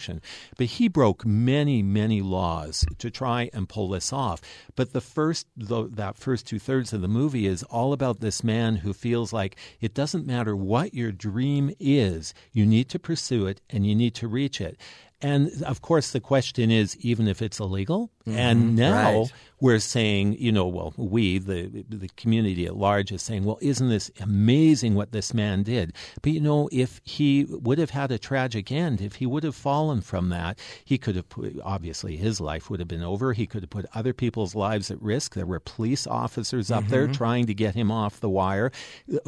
But 0.57 0.67
he 0.67 0.89
broke 0.89 1.27
many, 1.27 1.83
many 1.83 2.23
laws 2.23 2.85
to 2.99 3.11
try 3.11 3.51
and 3.53 3.69
pull 3.69 3.89
this 3.89 4.13
off. 4.13 4.41
But 4.75 4.93
the 4.93 5.01
first, 5.01 5.47
the, 5.57 5.89
that 5.89 6.17
first 6.17 6.47
two 6.47 6.59
thirds 6.59 6.93
of 6.93 7.01
the 7.01 7.09
movie 7.09 7.47
is 7.47 7.63
all 7.65 7.93
about 7.93 8.21
this 8.21 8.43
man 8.43 8.77
who 8.77 8.93
feels 8.93 9.33
like 9.33 9.57
it 9.81 9.95
doesn't 9.95 10.27
matter 10.27 10.57
what 10.57 10.95
your 10.95 11.13
dream 11.13 11.75
is, 11.79 12.35
you 12.53 12.65
need 12.67 12.89
to 12.91 12.99
pursue 12.99 13.47
it 13.47 13.61
and 13.71 13.87
you 13.87 13.95
need 13.95 14.15
to 14.17 14.29
reach 14.29 14.61
it. 14.61 14.79
And 15.21 15.63
of 15.63 15.81
course, 15.83 16.11
the 16.11 16.21
question 16.21 16.73
is, 16.73 16.97
even 16.97 17.29
if 17.29 17.41
it's 17.41 17.61
illegal, 17.61 18.11
and 18.27 18.73
Mhm, 18.73 18.75
now 18.75 19.19
right. 19.21 19.33
We're 19.63 19.79
saying, 19.79 20.37
you 20.41 20.51
know, 20.51 20.67
well, 20.67 20.93
we, 20.97 21.39
the 21.39 21.85
the 21.89 22.09
community 22.17 22.67
at 22.67 22.77
large, 22.77 23.13
is 23.13 23.23
saying, 23.23 23.45
well, 23.45 23.59
isn't 23.63 23.89
this 23.89 24.11
amazing 24.21 24.97
what 24.97 25.13
this 25.13 25.33
man 25.33 25.63
did? 25.63 25.93
But 26.21 26.33
you 26.33 26.41
know, 26.41 26.69
if 26.73 27.01
he 27.05 27.45
would 27.49 27.79
have 27.79 27.91
had 27.91 28.11
a 28.11 28.19
tragic 28.19 28.73
end, 28.73 29.01
if 29.01 29.15
he 29.17 29.27
would 29.27 29.45
have 29.45 29.55
fallen 29.55 30.01
from 30.01 30.31
that, 30.31 30.59
he 30.85 30.99
could 30.99 31.15
have 31.17 31.29
put, 31.29 31.55
obviously 31.63 32.17
his 32.17 32.41
life 32.41 32.69
would 32.69 32.81
have 32.81 32.89
been 32.89 33.05
over. 33.05 33.33
He 33.35 33.47
could 33.47 33.63
have 33.63 33.71
put 33.71 33.87
other 33.95 34.13
people's 34.13 34.55
lives 34.57 34.91
at 34.91 35.01
risk. 35.01 35.35
There 35.35 35.47
were 35.47 35.61
police 35.61 36.07
officers 36.09 36.71
up 36.73 36.89
there 36.89 37.07
Mhm. 37.07 37.15
trying 37.15 37.47
to 37.47 37.55
get 37.55 37.75
him 37.77 37.91
off 37.93 38.19
the 38.19 38.29
wire, 38.29 38.73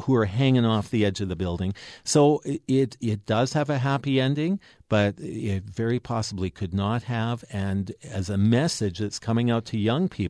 who 0.03 0.15
are 0.17 0.27
hanging 0.27 0.65
off 0.65 0.91
the 0.91 1.05
edge 1.07 1.21
of 1.21 1.29
the 1.29 1.37
building. 1.37 1.75
So 2.03 2.43
it 2.67 2.97
it 3.01 3.25
does 3.25 3.53
have 3.53 3.71
a 3.71 3.79
happy 3.79 4.21
ending. 4.21 4.59
but 4.91 5.15
it 5.19 5.65
very 5.65 5.99
possibly 5.99 6.51
could 6.51 6.75
not 6.75 7.05
have. 7.05 7.43
And 7.51 7.91
as 8.05 8.29
a 8.31 8.37
message 8.37 8.99
that's 8.99 9.19
coming 9.19 9.51
out 9.51 9.65
to 9.71 9.79
young 9.79 10.09
people, 10.09 10.24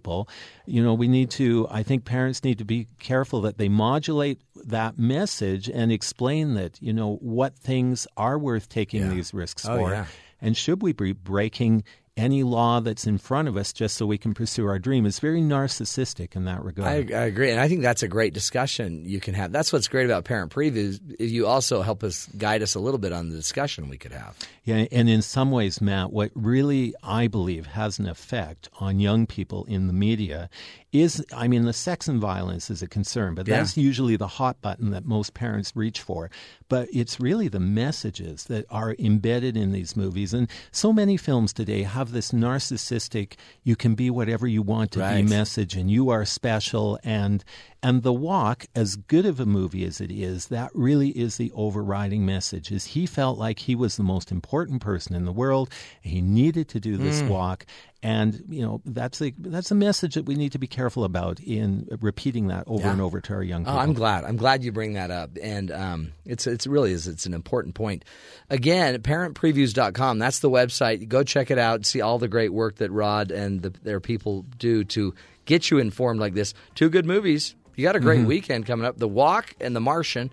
you 0.67 0.83
know, 0.83 0.95
we 0.95 1.09
need 1.09 1.31
to, 1.33 1.67
I 1.71 1.83
think 1.83 2.05
parents 2.05 2.43
need 2.45 2.59
to 2.59 2.65
be 2.65 2.89
careful 2.99 3.41
that 3.43 3.59
they 3.59 3.69
modulate 3.69 4.41
that 4.67 4.99
message 4.99 5.69
and 5.69 5.93
explain 5.93 6.55
that, 6.55 6.81
you 6.83 6.93
know, 6.93 7.17
what 7.17 7.57
things 7.59 8.07
are 8.17 8.39
worth 8.39 8.69
taking 8.69 9.03
Yeah. 9.03 9.09
these 9.11 9.35
risks 9.35 9.67
Oh, 9.67 9.77
for. 9.79 9.91
yeah. 9.91 10.07
And 10.41 10.57
should 10.57 10.83
we 10.83 10.93
be 10.93 11.13
breaking 11.13 11.85
any 12.17 12.43
law 12.43 12.81
that's 12.81 13.07
in 13.07 13.19
front 13.19 13.49
of 13.49 13.57
us 13.57 13.73
just 13.73 13.97
so 13.97 14.07
we 14.07 14.19
can 14.19 14.35
pursue 14.35 14.67
our 14.67 14.79
dream? 14.79 15.07
is 15.07 15.19
very 15.19 15.41
narcissistic 15.41 16.37
in 16.37 16.45
that 16.45 16.63
regard. 16.65 17.13
I, 17.13 17.17
I 17.17 17.25
agree, 17.25 17.51
and 17.51 17.61
I 17.61 17.69
think 17.69 17.83
that's 17.83 18.03
a 18.03 18.09
great 18.09 18.33
discussion 18.33 19.05
you 19.05 19.21
can 19.21 19.35
have. 19.35 19.53
That's 19.53 19.73
what's 19.73 19.89
great 19.89 20.07
about 20.07 20.25
parent 20.25 20.53
previews. 20.53 21.01
is 21.19 21.33
You 21.33 21.47
also 21.47 21.83
help 21.83 22.05
us 22.05 22.27
guide 22.39 22.63
us 22.63 22.75
a 22.75 22.81
little 22.81 22.99
bit 22.99 23.13
on 23.13 23.31
the 23.31 23.37
discussion 23.37 23.89
we 23.89 23.99
could 23.99 24.13
have. 24.13 24.37
Yeah, 24.65 24.87
and 24.93 25.09
in 25.11 25.23
some 25.23 25.51
ways, 25.51 25.81
Matt, 25.81 26.13
what 26.13 26.31
really 26.35 26.95
I 27.03 27.27
believe 27.27 27.67
has 27.67 27.99
an 27.99 28.09
effect 28.09 28.69
on 28.81 29.01
young 29.01 29.27
people 29.27 29.65
in 29.65 29.87
the 29.89 29.93
media 29.93 30.49
is 30.95 31.23
I 31.37 31.49
mean, 31.49 31.65
the 31.65 31.73
sex 31.73 32.07
and 32.09 32.21
violence 32.21 32.71
is 32.71 32.81
a 32.81 32.87
concern, 32.87 33.35
but 33.35 33.49
Yeah. 33.49 33.57
that's 33.59 33.77
usually 33.77 34.17
the 34.17 34.29
hot 34.29 34.63
button 34.63 34.91
that 34.93 35.05
most 35.05 35.35
parents 35.35 35.73
reach 35.75 36.01
for. 36.01 36.31
But 36.69 36.89
it's 36.93 37.19
really 37.21 37.49
the 37.49 37.61
messages 37.61 38.45
that 38.45 38.65
are 38.71 38.95
embedded 38.99 39.57
in 39.57 39.73
these 39.73 39.97
movies. 39.97 40.33
And 40.33 40.49
so 40.71 40.93
many 40.93 41.17
films 41.17 41.53
today 41.53 41.83
have 41.83 42.13
this 42.13 42.31
narcissistic, 42.33 43.35
you 43.65 43.77
can 43.77 43.95
be 43.95 44.09
whatever 44.09 44.47
you 44.47 44.63
want 44.63 44.93
to 44.93 45.01
Right. 45.01 45.17
be 45.17 45.29
message, 45.29 45.77
and 45.77 45.91
you 45.91 46.11
are 46.11 46.25
special. 46.25 46.99
And 47.03 47.45
and 47.83 48.03
The 48.03 48.15
Walk, 48.15 48.65
as 48.75 48.97
good 48.97 49.27
of 49.27 49.39
a 49.39 49.45
movie 49.45 49.85
as 49.85 50.01
it 50.01 50.11
is, 50.11 50.47
that 50.47 50.71
really 50.75 51.11
is 51.11 51.37
the 51.37 51.53
overriding 51.55 52.25
message. 52.25 52.73
Is 52.73 52.87
he 52.87 53.05
felt 53.05 53.37
like 53.39 53.59
he 53.59 53.75
was 53.75 53.99
the 53.99 54.03
most 54.03 54.33
important 54.33 54.81
person 54.81 55.15
in 55.15 55.27
the 55.27 55.33
world. 55.33 55.69
He 56.01 56.23
needed 56.23 56.67
to 56.71 56.81
do 56.81 56.97
this 56.97 57.21
Mm. 57.23 57.27
walk, 57.27 57.67
and 58.05 58.45
you 58.51 58.61
know 58.63 58.81
that's 58.85 59.21
a 59.23 59.33
that's 59.39 59.71
a 59.71 59.75
message 59.75 60.15
that 60.15 60.27
we 60.27 60.35
need 60.35 60.53
to 60.53 60.59
be 60.59 60.67
careful 60.67 61.03
about 61.05 61.41
in 61.41 61.89
repeating 62.01 62.49
that 62.49 62.65
over 62.69 62.85
Yeah. 62.85 62.93
and 62.93 63.01
over 63.01 63.21
to 63.23 63.33
our 63.35 63.43
young 63.43 63.65
people. 63.65 63.79
Oh, 63.79 63.81
I'm 63.81 63.95
glad. 63.95 64.25
I'm 64.25 64.37
glad 64.37 64.63
you 64.63 64.71
bring 64.73 64.93
that 64.93 65.11
up, 65.11 65.31
and 65.43 65.71
um, 65.73 66.13
it's 66.27 66.47
it's 66.47 66.67
really 66.67 66.93
is 66.93 67.09
it's 67.09 67.25
an 67.27 67.35
important 67.35 67.75
point. 67.75 68.05
Again, 68.51 69.01
parentpreviews.com. 69.01 70.19
That's 70.19 70.41
the 70.41 70.51
website. 70.51 71.09
Go 71.09 71.23
check 71.23 71.51
it 71.51 71.59
out. 71.59 71.87
See 71.87 72.01
all 72.01 72.19
the 72.19 72.29
great 72.29 72.53
work 72.53 72.77
that 72.77 72.91
Rod 72.91 73.31
and 73.31 73.63
the, 73.63 73.71
their 73.71 74.01
people 74.01 74.45
do 74.59 74.85
to 74.85 75.15
get 75.47 75.71
you 75.71 75.79
informed 75.79 76.21
like 76.21 76.35
this. 76.35 76.55
Two 76.75 76.89
good 76.91 77.07
movies. 77.07 77.55
You 77.77 77.83
got 77.85 77.97
a 77.97 78.01
great 78.01 78.21
Mhm. 78.21 78.27
weekend 78.27 78.67
coming 78.67 78.87
up. 78.87 78.99
The 78.99 79.09
Walk 79.09 79.55
and 79.61 79.75
The 79.75 79.81
Martian, 79.81 80.31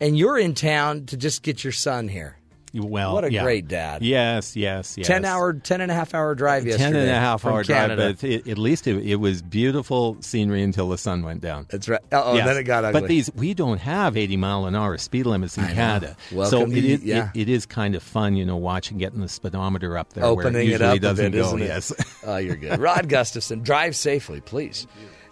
and 0.00 0.16
you're 0.16 0.38
in 0.38 0.54
town 0.54 1.04
to 1.06 1.16
just 1.16 1.42
get 1.42 1.62
your 1.64 1.72
son 1.72 2.08
here. 2.08 2.36
Well, 2.74 3.14
what 3.14 3.24
a 3.24 3.32
yeah. 3.32 3.42
great 3.42 3.68
dad. 3.68 4.02
Yes, 4.02 4.56
yes, 4.56 4.96
yes. 4.98 5.06
10 5.06 5.24
hour, 5.24 5.52
10 5.52 5.80
and 5.80 5.90
a 5.90 5.94
half 5.94 6.14
hour 6.14 6.34
drive 6.34 6.66
yesterday. 6.66 6.84
Ten 6.84 6.96
and 6.96 7.10
a 7.10 7.14
half 7.14 7.44
hour 7.44 7.64
Canada. 7.64 8.12
drive, 8.12 8.20
but 8.20 8.28
it, 8.28 8.48
at 8.48 8.58
least 8.58 8.86
it, 8.86 9.04
it 9.06 9.16
was 9.16 9.42
beautiful 9.42 10.16
scenery 10.20 10.62
until 10.62 10.88
the 10.88 10.98
sun 10.98 11.22
went 11.22 11.40
down. 11.40 11.66
That's 11.70 11.88
right. 11.88 12.00
Oh, 12.12 12.36
then 12.36 12.56
it 12.56 12.64
got 12.64 12.84
ugly. 12.84 13.00
But 13.00 13.08
these, 13.08 13.32
we 13.34 13.54
don't 13.54 13.78
have 13.78 14.16
80 14.16 14.36
mile 14.36 14.66
an 14.66 14.74
hour 14.74 14.98
speed 14.98 15.26
limits 15.26 15.56
in 15.56 15.66
Canada. 15.66 16.16
Welcome 16.32 16.50
so 16.50 16.66
to 16.66 16.78
it 16.78 17.02
yeah. 17.02 17.30
it, 17.34 17.48
is 17.48 17.66
kind 17.66 17.94
of 17.94 18.02
fun, 18.02 18.36
you 18.36 18.44
know, 18.44 18.56
watching, 18.56 18.98
getting 18.98 19.20
the 19.20 19.28
speedometer 19.28 19.96
up 19.96 20.12
there. 20.12 20.24
opening 20.24 20.68
it 20.68 20.82
up 20.82 20.98
doesn't 21.00 21.32
bit, 21.32 21.42
go. 21.42 21.56
Yes. 21.56 21.92
oh, 22.24 22.36
you're 22.36 22.56
good. 22.56 22.78
Rod 22.78 23.08
Gustafson, 23.08 23.62
drive 23.62 23.96
safely, 23.96 24.40
please. 24.40 24.86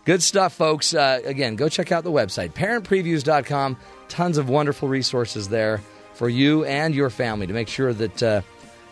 Good 0.05 0.23
stuff, 0.23 0.55
folks. 0.55 0.95
Uh, 0.95 1.21
again, 1.25 1.57
go 1.57 1.69
check 1.69 1.91
out 1.91 2.05
the 2.05 2.13
website, 2.13 2.53
parentpreviews.com. 2.53 3.77
Tons 4.09 4.39
of 4.39 4.49
wonderful 4.49 4.89
resources 4.89 5.49
there 5.49 5.81
for 6.17 6.29
you 6.29 6.65
and 6.65 6.95
your 6.95 7.11
family 7.11 7.47
to 7.47 7.53
make 7.53 7.69
sure 7.69 7.93
that 7.93 8.23
uh, 8.23 8.41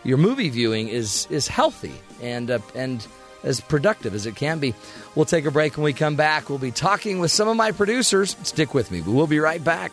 your 0.03 0.17
movie 0.17 0.49
viewing 0.49 0.87
is 0.87 1.27
is 1.29 1.47
healthy 1.47 1.93
and 2.21 2.49
uh, 2.49 2.59
and 2.75 3.05
as 3.43 3.61
productive 3.61 4.13
as 4.13 4.25
it 4.25 4.35
can 4.35 4.59
be. 4.59 4.73
We'll 5.13 5.25
take 5.25 5.45
a 5.45 5.51
break 5.51 5.77
when 5.77 5.83
we 5.83 5.93
come 5.93 6.15
back. 6.15 6.49
We'll 6.49 6.57
be 6.57 6.71
talking 6.71 7.19
with 7.19 7.31
some 7.31 7.47
of 7.47 7.55
my 7.55 7.71
producers. 7.71 8.35
Stick 8.43 8.73
with 8.73 8.91
me. 8.91 9.01
We'll 9.01 9.27
be 9.27 9.39
right 9.39 9.63
back. 9.63 9.91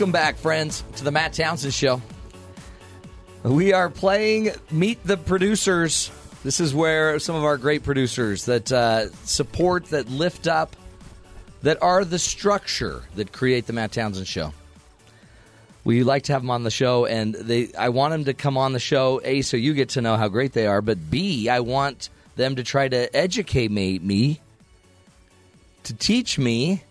Welcome 0.00 0.12
back, 0.12 0.38
friends, 0.38 0.82
to 0.96 1.04
the 1.04 1.10
Matt 1.10 1.34
Townsend 1.34 1.74
Show. 1.74 2.00
We 3.42 3.74
are 3.74 3.90
playing 3.90 4.52
Meet 4.70 5.04
the 5.04 5.18
Producers. 5.18 6.10
This 6.42 6.58
is 6.58 6.74
where 6.74 7.18
some 7.18 7.36
of 7.36 7.44
our 7.44 7.58
great 7.58 7.82
producers 7.82 8.46
that 8.46 8.72
uh, 8.72 9.10
support, 9.26 9.84
that 9.90 10.08
lift 10.08 10.46
up, 10.46 10.74
that 11.60 11.82
are 11.82 12.06
the 12.06 12.18
structure 12.18 13.02
that 13.16 13.30
create 13.32 13.66
the 13.66 13.74
Matt 13.74 13.92
Townsend 13.92 14.26
Show. 14.26 14.54
We 15.84 16.02
like 16.02 16.22
to 16.22 16.32
have 16.32 16.40
them 16.40 16.50
on 16.50 16.62
the 16.62 16.70
show, 16.70 17.04
and 17.04 17.34
they. 17.34 17.70
I 17.74 17.90
want 17.90 18.12
them 18.12 18.24
to 18.24 18.32
come 18.32 18.56
on 18.56 18.72
the 18.72 18.80
show. 18.80 19.20
A, 19.22 19.42
so 19.42 19.58
you 19.58 19.74
get 19.74 19.90
to 19.90 20.00
know 20.00 20.16
how 20.16 20.28
great 20.28 20.54
they 20.54 20.66
are, 20.66 20.80
but 20.80 21.10
B, 21.10 21.50
I 21.50 21.60
want 21.60 22.08
them 22.36 22.56
to 22.56 22.64
try 22.64 22.88
to 22.88 23.14
educate 23.14 23.70
me, 23.70 23.98
me 23.98 24.40
to 25.82 25.92
teach 25.92 26.38
me 26.38 26.84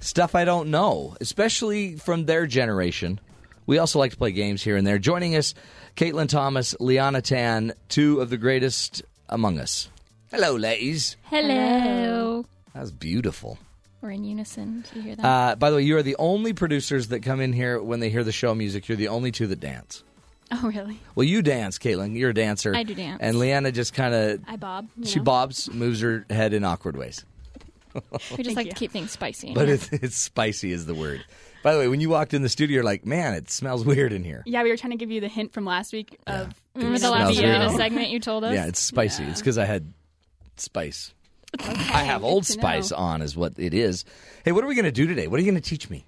stuff 0.00 0.34
I 0.34 0.44
don't 0.44 0.70
know, 0.70 1.16
especially 1.20 1.96
from 1.96 2.26
their 2.26 2.46
generation. 2.46 3.20
We 3.66 3.78
also 3.78 3.98
like 3.98 4.10
to 4.12 4.16
play 4.16 4.32
games 4.32 4.62
here 4.62 4.76
and 4.76 4.86
there. 4.86 4.98
Joining 4.98 5.36
us, 5.36 5.54
Caitlin 5.96 6.28
Thomas, 6.28 6.74
Liana 6.80 7.22
Tan, 7.22 7.72
two 7.88 8.20
of 8.20 8.30
the 8.30 8.36
greatest 8.36 9.02
among 9.28 9.58
us. 9.60 9.88
Hello, 10.32 10.56
ladies. 10.56 11.16
Hello. 11.24 12.44
That 12.74 12.80
was 12.80 12.92
beautiful. 12.92 13.58
We're 14.00 14.10
in 14.12 14.24
unison. 14.24 14.84
Do 14.92 14.98
you 14.98 15.02
hear 15.02 15.16
that? 15.16 15.24
Uh, 15.24 15.56
by 15.56 15.70
the 15.70 15.76
way, 15.76 15.82
you 15.82 15.96
are 15.96 16.02
the 16.02 16.16
only 16.18 16.52
producers 16.52 17.08
that 17.08 17.20
come 17.20 17.40
in 17.40 17.52
here 17.52 17.80
when 17.82 18.00
they 18.00 18.08
hear 18.08 18.24
the 18.24 18.32
show 18.32 18.54
music. 18.54 18.88
You're 18.88 18.96
the 18.96 19.08
only 19.08 19.30
two 19.30 19.46
that 19.48 19.60
dance. 19.60 20.02
oh, 20.52 20.68
really? 20.74 20.98
Well, 21.14 21.24
you 21.24 21.42
dance, 21.42 21.78
Caitlin. 21.78 22.16
You're 22.16 22.30
a 22.30 22.34
dancer. 22.34 22.74
I 22.74 22.82
do 22.82 22.94
dance. 22.94 23.18
And 23.20 23.38
Liana 23.38 23.70
just 23.72 23.92
kind 23.92 24.14
of 24.14 24.40
I 24.48 24.56
bob. 24.56 24.88
she 25.04 25.18
know. 25.18 25.24
bobs, 25.24 25.70
moves 25.70 26.00
her 26.00 26.24
head 26.30 26.54
in 26.54 26.64
awkward 26.64 26.96
ways. 26.96 27.24
we 28.36 28.42
just 28.42 28.56
like 28.56 28.66
you. 28.66 28.72
to 28.72 28.78
keep 28.78 28.90
things 28.90 29.10
spicy. 29.10 29.54
But 29.54 29.68
it's, 29.68 29.92
it's 29.92 30.16
spicy 30.16 30.72
is 30.72 30.86
the 30.86 30.94
word. 30.94 31.24
By 31.62 31.74
the 31.74 31.78
way, 31.78 31.88
when 31.88 32.00
you 32.00 32.08
walked 32.08 32.32
in 32.32 32.42
the 32.42 32.48
studio, 32.48 32.76
you're 32.76 32.84
like, 32.84 33.04
man, 33.04 33.34
it 33.34 33.50
smells 33.50 33.84
weird 33.84 34.12
in 34.12 34.24
here. 34.24 34.42
Yeah, 34.46 34.62
we 34.62 34.70
were 34.70 34.76
trying 34.76 34.92
to 34.92 34.96
give 34.96 35.10
you 35.10 35.20
the 35.20 35.28
hint 35.28 35.52
from 35.52 35.64
last 35.64 35.92
week 35.92 36.18
of 36.26 36.54
yeah. 36.74 36.82
remember 36.82 36.98
the 36.98 37.10
last 37.10 37.38
weird. 37.38 37.70
segment 37.72 38.08
you 38.08 38.20
told 38.20 38.44
us. 38.44 38.54
Yeah, 38.54 38.66
it's 38.66 38.80
spicy. 38.80 39.24
Yeah. 39.24 39.30
It's 39.30 39.40
because 39.40 39.58
I 39.58 39.66
had 39.66 39.92
spice. 40.56 41.12
Okay, 41.60 41.72
I 41.72 42.04
have 42.04 42.22
Old 42.22 42.46
Spice 42.46 42.92
know. 42.92 42.98
on, 42.98 43.22
is 43.22 43.36
what 43.36 43.54
it 43.56 43.74
is. 43.74 44.04
Hey, 44.44 44.52
what 44.52 44.62
are 44.62 44.68
we 44.68 44.74
going 44.74 44.84
to 44.84 44.92
do 44.92 45.06
today? 45.06 45.26
What 45.26 45.38
are 45.38 45.42
you 45.42 45.50
going 45.50 45.60
to 45.60 45.68
teach 45.68 45.90
me? 45.90 46.06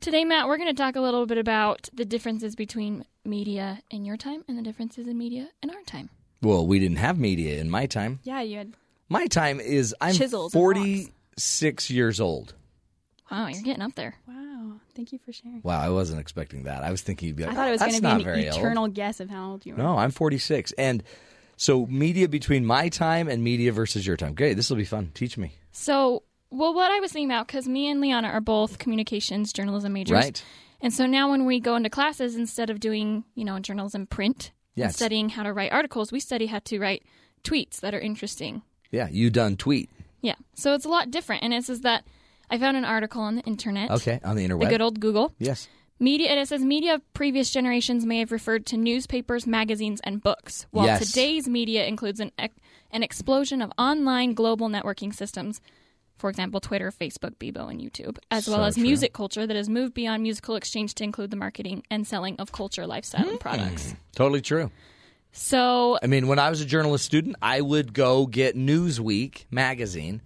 Today, 0.00 0.24
Matt, 0.24 0.46
we're 0.46 0.58
going 0.58 0.68
to 0.68 0.80
talk 0.80 0.94
a 0.94 1.00
little 1.00 1.26
bit 1.26 1.38
about 1.38 1.88
the 1.92 2.04
differences 2.04 2.54
between 2.54 3.04
media 3.24 3.80
in 3.90 4.04
your 4.04 4.16
time 4.16 4.44
and 4.46 4.56
the 4.56 4.62
differences 4.62 5.08
in 5.08 5.18
media 5.18 5.48
in 5.62 5.70
our 5.70 5.82
time. 5.82 6.10
Well, 6.42 6.66
we 6.66 6.78
didn't 6.78 6.98
have 6.98 7.18
media 7.18 7.58
in 7.60 7.70
my 7.70 7.86
time. 7.86 8.20
Yeah, 8.22 8.42
you 8.42 8.58
had. 8.58 8.74
My 9.08 9.26
time 9.26 9.58
is 9.58 9.94
I'm 10.00 10.14
40 10.14 11.12
six 11.36 11.90
years 11.90 12.20
old. 12.20 12.54
Wow, 13.30 13.48
you're 13.48 13.62
getting 13.62 13.82
up 13.82 13.94
there. 13.94 14.14
Wow. 14.26 14.80
Thank 14.94 15.12
you 15.12 15.18
for 15.18 15.32
sharing. 15.32 15.60
Wow, 15.62 15.80
I 15.80 15.90
wasn't 15.90 16.20
expecting 16.20 16.64
that. 16.64 16.82
I 16.82 16.90
was 16.90 17.02
thinking 17.02 17.28
you'd 17.28 17.36
be 17.36 17.44
like, 17.44 17.52
I 17.52 17.56
thought 17.56 17.68
it 17.68 17.72
was 17.72 17.80
going 17.80 18.18
to 18.18 18.24
be 18.24 18.30
an 18.30 18.38
eternal 18.54 18.84
old. 18.84 18.94
guess 18.94 19.20
of 19.20 19.28
how 19.28 19.50
old 19.50 19.66
you 19.66 19.74
are. 19.74 19.76
No, 19.76 19.98
I'm 19.98 20.10
46. 20.10 20.72
And 20.72 21.02
so, 21.56 21.86
media 21.86 22.28
between 22.28 22.64
my 22.64 22.88
time 22.88 23.28
and 23.28 23.42
media 23.42 23.72
versus 23.72 24.06
your 24.06 24.16
time. 24.16 24.34
Great, 24.34 24.54
this 24.54 24.70
will 24.70 24.76
be 24.76 24.84
fun. 24.84 25.10
Teach 25.14 25.36
me. 25.36 25.52
So, 25.72 26.22
well, 26.50 26.74
what 26.74 26.90
I 26.90 27.00
was 27.00 27.12
thinking 27.12 27.30
about, 27.30 27.46
because 27.46 27.66
me 27.66 27.90
and 27.90 28.00
Liana 28.00 28.28
are 28.28 28.40
both 28.40 28.78
communications 28.78 29.52
journalism 29.52 29.92
majors. 29.92 30.12
Right. 30.12 30.44
And 30.80 30.92
so 30.92 31.06
now 31.06 31.30
when 31.30 31.46
we 31.46 31.60
go 31.60 31.74
into 31.76 31.90
classes, 31.90 32.36
instead 32.36 32.70
of 32.70 32.80
doing, 32.80 33.24
you 33.34 33.44
know, 33.44 33.58
journalism 33.58 34.06
print, 34.06 34.52
yes. 34.74 34.94
studying 34.94 35.30
how 35.30 35.42
to 35.42 35.52
write 35.52 35.72
articles, 35.72 36.12
we 36.12 36.20
study 36.20 36.46
how 36.46 36.60
to 36.60 36.78
write 36.78 37.04
tweets 37.42 37.80
that 37.80 37.94
are 37.94 38.00
interesting. 38.00 38.62
Yeah, 38.90 39.08
you 39.10 39.30
done 39.30 39.56
tweet. 39.56 39.90
Yeah. 40.22 40.34
So 40.54 40.74
it's 40.74 40.84
a 40.84 40.88
lot 40.88 41.10
different. 41.10 41.42
And 41.42 41.52
it 41.54 41.64
says 41.64 41.80
that 41.82 42.04
I 42.50 42.58
found 42.58 42.76
an 42.76 42.84
article 42.84 43.22
on 43.22 43.36
the 43.36 43.42
internet. 43.42 43.90
Okay, 43.90 44.20
on 44.24 44.36
the 44.36 44.46
interweb. 44.46 44.60
The 44.60 44.66
good 44.66 44.82
old 44.82 45.00
Google. 45.00 45.34
Yes. 45.38 45.68
Media, 45.98 46.28
and 46.28 46.38
it 46.38 46.46
says 46.46 46.62
media 46.62 46.94
of 46.94 47.12
previous 47.14 47.50
generations 47.50 48.04
may 48.04 48.18
have 48.18 48.30
referred 48.30 48.66
to 48.66 48.76
newspapers, 48.76 49.46
magazines, 49.46 49.98
and 50.04 50.22
books, 50.22 50.66
while 50.70 50.84
Yes. 50.86 51.06
today's 51.06 51.48
media 51.48 51.86
includes 51.86 52.20
an, 52.20 52.32
ex- 52.38 52.54
an 52.90 53.02
explosion 53.02 53.62
of 53.62 53.72
online 53.78 54.34
global 54.34 54.68
networking 54.68 55.14
systems. 55.14 55.60
For 56.18 56.28
example, 56.30 56.60
Twitter, 56.60 56.90
Facebook, 56.90 57.36
Bebo, 57.36 57.70
and 57.70 57.80
YouTube, 57.80 58.18
as 58.30 58.46
well 58.48 58.64
as 58.64 58.74
true. 58.74 58.82
music 58.84 59.12
culture 59.14 59.46
that 59.46 59.56
has 59.56 59.68
moved 59.68 59.92
beyond 59.94 60.22
musical 60.22 60.54
exchange 60.56 60.94
to 60.96 61.04
include 61.04 61.30
the 61.30 61.36
marketing 61.36 61.82
and 61.90 62.06
selling 62.06 62.36
of 62.38 62.52
culture, 62.52 62.86
lifestyle, 62.86 63.22
Hmm. 63.24 63.28
and 63.30 63.40
products. 63.40 63.94
Totally 64.14 64.40
true. 64.42 64.70
So, 65.36 65.98
I 66.02 66.06
mean, 66.06 66.26
when 66.28 66.38
I 66.38 66.50
was 66.50 66.60
a 66.60 66.64
journalist 66.64 67.04
student, 67.04 67.36
I 67.42 67.60
would 67.60 67.92
go 67.92 68.26
get 68.26 68.56
Newsweek 68.56 69.44
magazine 69.50 70.22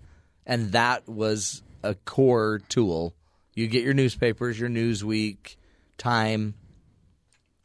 and 0.47 0.73
that 0.73 1.09
was 1.09 1.63
a 1.83 1.95
core 1.95 2.61
tool. 2.69 3.15
You 3.55 3.67
get 3.67 3.83
your 3.85 3.95
newspapers, 3.95 4.59
your 4.59 4.71
Newsweek, 4.71 5.57
Time. 5.99 6.55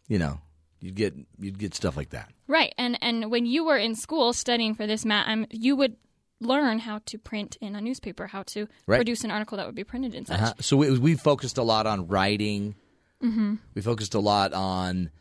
You 0.08 0.20
know, 0.20 0.40
you'd 0.82 0.96
get 0.96 1.16
you'd 1.40 1.58
get 1.58 1.74
stuff 1.74 1.96
like 1.96 2.10
that. 2.10 2.32
Right, 2.48 2.74
and 2.78 2.98
and 3.02 3.32
when 3.32 3.46
you 3.46 3.64
were 3.64 3.78
in 3.78 3.96
school 3.96 4.34
studying 4.34 4.76
for 4.76 4.86
this, 4.86 5.06
Matt, 5.06 5.28
I'm, 5.28 5.46
you 5.52 5.76
would 5.78 5.96
learn 6.42 6.80
how 6.80 7.00
to 7.06 7.18
print 7.18 7.58
in 7.62 7.76
a 7.76 7.82
newspaper, 7.82 8.28
how 8.28 8.44
to 8.44 8.68
Right. 8.88 8.98
produce 8.98 9.24
an 9.24 9.32
article 9.32 9.58
that 9.58 9.66
would 9.66 9.74
be 9.76 9.86
printed 9.86 10.14
in 10.14 10.26
such. 10.26 10.40
Uh-huh. 10.42 10.54
So 10.60 10.76
we, 10.78 11.00
we 11.00 11.16
focused 11.16 11.58
a 11.58 11.64
lot 11.64 11.88
on 11.88 12.08
writing. 12.08 12.76
Mhm. 13.24 13.60
We 13.74 13.82
focused 13.82 14.14
a 14.16 14.20
lot 14.20 14.52
on, 14.54 15.12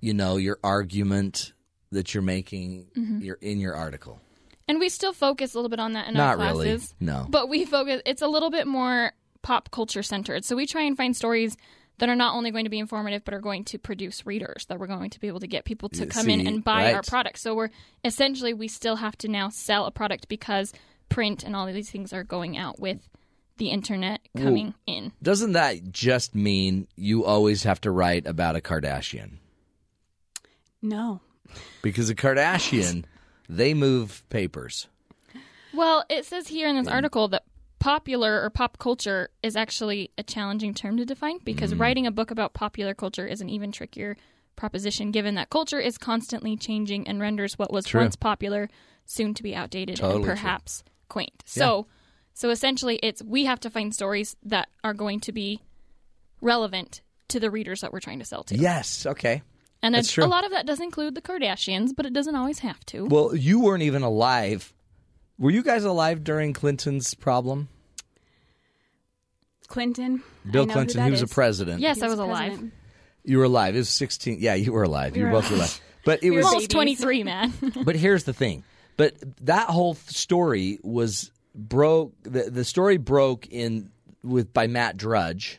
you 0.00 0.14
know, 0.14 0.36
your 0.36 0.58
argument 0.62 1.52
that 1.92 2.14
you're 2.14 2.22
making 2.22 2.86
Mhm. 2.96 3.22
your 3.22 3.36
in 3.40 3.58
your 3.60 3.74
article. 3.74 4.20
And 4.68 4.78
we 4.78 4.88
still 4.88 5.12
focus 5.12 5.54
a 5.54 5.58
little 5.58 5.68
bit 5.68 5.80
on 5.80 5.94
that 5.94 6.08
in 6.08 6.14
Not 6.14 6.38
our 6.38 6.46
really, 6.52 6.68
classes. 6.68 6.94
no. 7.00 7.26
But 7.28 7.48
we 7.48 7.64
focus 7.64 8.00
it's 8.06 8.22
a 8.22 8.28
little 8.28 8.50
bit 8.50 8.66
more 8.66 9.12
pop 9.42 9.70
culture 9.70 10.02
centered. 10.02 10.44
So 10.44 10.54
we 10.54 10.66
try 10.66 10.82
and 10.82 10.96
find 10.96 11.16
stories 11.16 11.56
that 11.98 12.08
are 12.08 12.14
not 12.16 12.34
only 12.34 12.50
going 12.50 12.64
to 12.64 12.70
be 12.70 12.78
informative 12.78 13.24
but 13.24 13.34
are 13.34 13.40
going 13.40 13.64
to 13.64 13.78
produce 13.78 14.24
readers 14.24 14.64
that 14.68 14.78
we're 14.78 14.86
going 14.86 15.10
to 15.10 15.20
be 15.20 15.26
able 15.28 15.40
to 15.40 15.46
get 15.46 15.64
people 15.64 15.88
to 15.90 16.04
Yeah, 16.04 16.10
come 16.10 16.28
in 16.30 16.46
and 16.46 16.62
buy 16.64 16.90
our 16.92 16.98
right. 17.00 17.06
products. 17.06 17.42
So 17.42 17.54
we're 17.54 17.70
essentially 18.04 18.54
we 18.54 18.68
still 18.68 18.96
have 18.96 19.16
to 19.18 19.28
now 19.28 19.48
sell 19.48 19.84
a 19.86 19.90
product 19.90 20.28
because 20.28 20.72
print 21.08 21.42
and 21.42 21.56
all 21.56 21.66
of 21.66 21.74
these 21.74 21.90
things 21.90 22.12
are 22.12 22.22
going 22.24 22.56
out 22.56 22.78
with 22.78 23.08
the 23.56 23.70
internet 23.70 24.20
coming 24.36 24.66
Well, 24.86 24.96
in. 24.96 25.12
Doesn't 25.20 25.52
that 25.52 25.90
just 25.90 26.34
mean 26.34 26.86
you 26.96 27.24
always 27.24 27.64
have 27.64 27.80
to 27.82 27.90
write 27.90 28.26
about 28.26 28.56
a 28.56 28.60
Kardashian? 28.60 29.32
No. 30.80 31.20
Because 31.82 32.10
a 32.10 32.14
Kardashian, 32.14 33.04
they 33.48 33.74
move 33.74 34.22
papers. 34.28 34.86
Well, 35.72 36.04
it 36.10 36.24
says 36.24 36.48
here 36.48 36.68
in 36.68 36.76
this 36.76 36.88
article 36.88 37.28
that 37.28 37.44
popular 37.78 38.42
or 38.42 38.50
pop 38.50 38.78
culture 38.78 39.30
is 39.42 39.56
actually 39.56 40.10
a 40.18 40.22
challenging 40.22 40.74
term 40.74 40.96
to 40.98 41.04
define 41.06 41.38
because 41.44 41.72
Mm. 41.72 41.80
writing 41.80 42.06
a 42.06 42.10
book 42.10 42.30
about 42.30 42.52
popular 42.52 42.92
culture 42.92 43.26
is 43.26 43.40
an 43.40 43.48
even 43.48 43.72
trickier 43.72 44.16
proposition 44.56 45.10
given 45.10 45.36
that 45.36 45.48
culture 45.48 45.80
is 45.80 45.96
constantly 45.96 46.56
changing 46.56 47.08
and 47.08 47.20
renders 47.20 47.58
what 47.58 47.72
was 47.72 47.86
True. 47.86 48.02
once 48.02 48.16
popular 48.16 48.68
soon 49.06 49.32
to 49.32 49.42
be 49.42 49.54
outdated 49.54 49.96
Totally 49.96 50.16
and 50.16 50.24
true. 50.24 50.34
perhaps 50.34 50.84
quaint. 51.08 51.42
So 51.46 51.86
so 52.34 52.50
essentially 52.50 52.96
it's 53.02 53.22
we 53.22 53.46
have 53.46 53.60
to 53.60 53.70
find 53.70 53.94
stories 53.94 54.36
that 54.42 54.68
are 54.84 54.92
going 54.94 55.20
to 55.20 55.32
be 55.32 55.62
relevant 56.42 57.00
to 57.28 57.40
the 57.40 57.50
readers 57.50 57.80
that 57.80 57.92
we're 57.92 58.00
trying 58.00 58.18
to 58.18 58.24
sell 58.24 58.42
to. 58.44 58.56
Yes, 58.56 59.06
okay. 59.06 59.42
And 59.82 59.94
That's 59.94 60.10
a, 60.10 60.12
true. 60.12 60.24
a 60.24 60.26
lot 60.26 60.44
of 60.44 60.50
that 60.50 60.66
does 60.66 60.80
include 60.80 61.14
the 61.14 61.22
Kardashians, 61.22 61.90
but 61.96 62.04
it 62.06 62.12
doesn't 62.12 62.34
always 62.36 62.58
have 62.58 62.84
to. 62.86 63.06
Well, 63.06 63.34
you 63.34 63.60
weren't 63.60 63.82
even 63.82 64.02
alive. 64.02 64.72
Were 65.38 65.50
you 65.50 65.62
guys 65.62 65.84
alive 65.84 66.22
during 66.22 66.52
Clinton's 66.52 67.14
problem? 67.14 67.68
Clinton. 69.68 70.22
Bill 70.50 70.62
I 70.62 70.64
know 70.64 70.72
who 70.72 70.76
Clinton, 70.78 70.96
that 70.98 71.04
he 71.06 71.10
was 71.10 71.22
a 71.22 71.26
president. 71.26 71.80
Yes, 71.80 71.96
He 71.98 72.02
I 72.02 72.08
was 72.08 72.16
president. 72.18 72.50
alive. 72.60 72.72
You 73.24 73.38
were 73.38 73.44
alive. 73.44 73.74
It 73.74 73.78
was 73.78 73.88
16. 73.90 74.38
Yeah, 74.40 74.54
you 74.54 74.72
were 74.72 74.82
alive. 74.82 75.12
We 75.12 75.20
you 75.20 75.26
were 75.26 75.32
were 75.32 75.40
both 75.40 75.50
alive. 75.50 75.80
But 76.04 76.22
it 76.24 76.30
We 76.30 76.36
was 76.36 76.46
almost 76.46 76.70
23, 76.70 77.22
man. 77.24 77.52
but 77.84 77.94
here's 77.96 78.24
the 78.24 78.32
thing. 78.32 78.64
But 78.96 79.14
that 79.46 79.68
whole 79.68 79.94
story 79.94 80.78
was 80.82 81.30
broke. 81.54 82.14
The, 82.22 82.50
the 82.50 82.64
story 82.64 82.96
broke 82.96 83.46
in 83.46 83.90
with 84.22 84.52
by 84.52 84.66
Matt 84.66 84.96
Drudge 84.96 85.58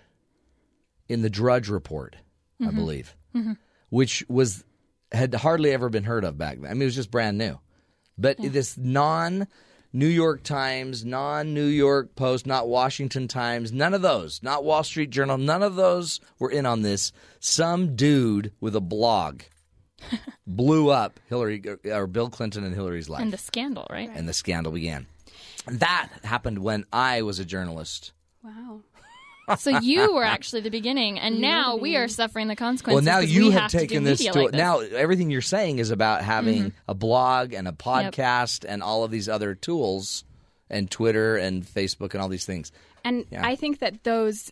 in 1.07 1.21
the 1.21 1.29
Drudge 1.29 1.69
Report, 1.69 2.15
I 2.59 2.65
Mhm. 2.65 2.75
believe, 2.75 3.15
Mhm. 3.35 3.57
Which 3.91 4.25
was 4.27 4.63
had 5.11 5.35
hardly 5.35 5.71
ever 5.71 5.89
been 5.89 6.05
heard 6.05 6.23
of 6.23 6.37
back 6.39 6.59
then. 6.59 6.71
I 6.71 6.73
mean, 6.73 6.81
it 6.81 6.85
was 6.85 6.95
just 6.95 7.11
brand 7.11 7.37
new. 7.37 7.59
But 8.17 8.37
this 8.39 8.77
non 8.77 9.47
New 9.93 10.07
York 10.07 10.41
Times, 10.43 11.03
non 11.05 11.53
New 11.53 11.65
York 11.65 12.15
Post, 12.15 12.45
not 12.47 12.67
Washington 12.67 13.27
Times, 13.27 13.71
none 13.71 13.93
of 13.93 14.01
those, 14.01 14.41
not 14.41 14.63
Wall 14.63 14.83
Street 14.83 15.09
Journal, 15.09 15.37
none 15.37 15.61
of 15.61 15.75
those 15.75 16.19
were 16.39 16.49
in 16.49 16.65
on 16.65 16.81
this. 16.81 17.11
Some 17.39 17.95
dude 17.95 18.53
with 18.61 18.75
a 18.75 18.81
blog 18.81 19.41
blew 20.47 20.89
up 20.89 21.19
Hillary 21.27 21.61
or 21.85 22.07
Bill 22.07 22.29
Clinton 22.29 22.63
and 22.63 22.73
Hillary's 22.73 23.09
life, 23.09 23.21
And 23.21 23.33
the 23.33 23.37
scandal, 23.37 23.85
right? 23.89 24.09
and 24.13 24.27
the 24.27 24.33
scandal 24.33 24.71
began. 24.71 25.07
That 25.67 26.09
happened 26.23 26.59
when 26.59 26.85
I 26.91 27.21
was 27.21 27.39
a 27.39 27.45
journalist. 27.45 28.13
Wow. 28.43 28.81
So 29.57 29.79
you 29.79 30.13
were 30.13 30.23
actually 30.23 30.61
the 30.61 30.69
beginning, 30.69 31.19
and 31.19 31.35
You 31.35 31.41
now 31.41 31.75
we 31.77 31.95
are 31.97 32.07
suffering 32.07 32.47
the 32.47 32.55
consequences. 32.55 33.05
Well, 33.05 33.15
now 33.15 33.19
you 33.21 33.47
we 33.47 33.51
have, 33.51 33.61
have 33.63 33.71
to 33.71 33.77
taken 33.79 34.03
this 34.03 34.19
to 34.23 34.31
like 34.33 34.51
this. 34.51 34.57
now. 34.57 34.79
Everything 34.79 35.29
you're 35.29 35.41
saying 35.41 35.79
is 35.79 35.91
about 35.91 36.23
having 36.23 36.65
Mhm. 36.65 36.71
a 36.87 36.93
blog 36.93 37.53
and 37.53 37.67
a 37.67 37.71
podcast 37.71 38.65
and 38.67 38.81
all 38.83 39.03
of 39.03 39.11
these 39.11 39.27
other 39.29 39.55
tools, 39.55 40.23
and 40.69 40.89
Twitter 40.89 41.35
and 41.37 41.65
Facebook 41.65 42.13
and 42.13 42.21
all 42.21 42.29
these 42.29 42.45
things. 42.45 42.71
And 43.03 43.25
Yeah. 43.29 43.45
I 43.45 43.55
think 43.55 43.79
that 43.79 44.03
those 44.03 44.51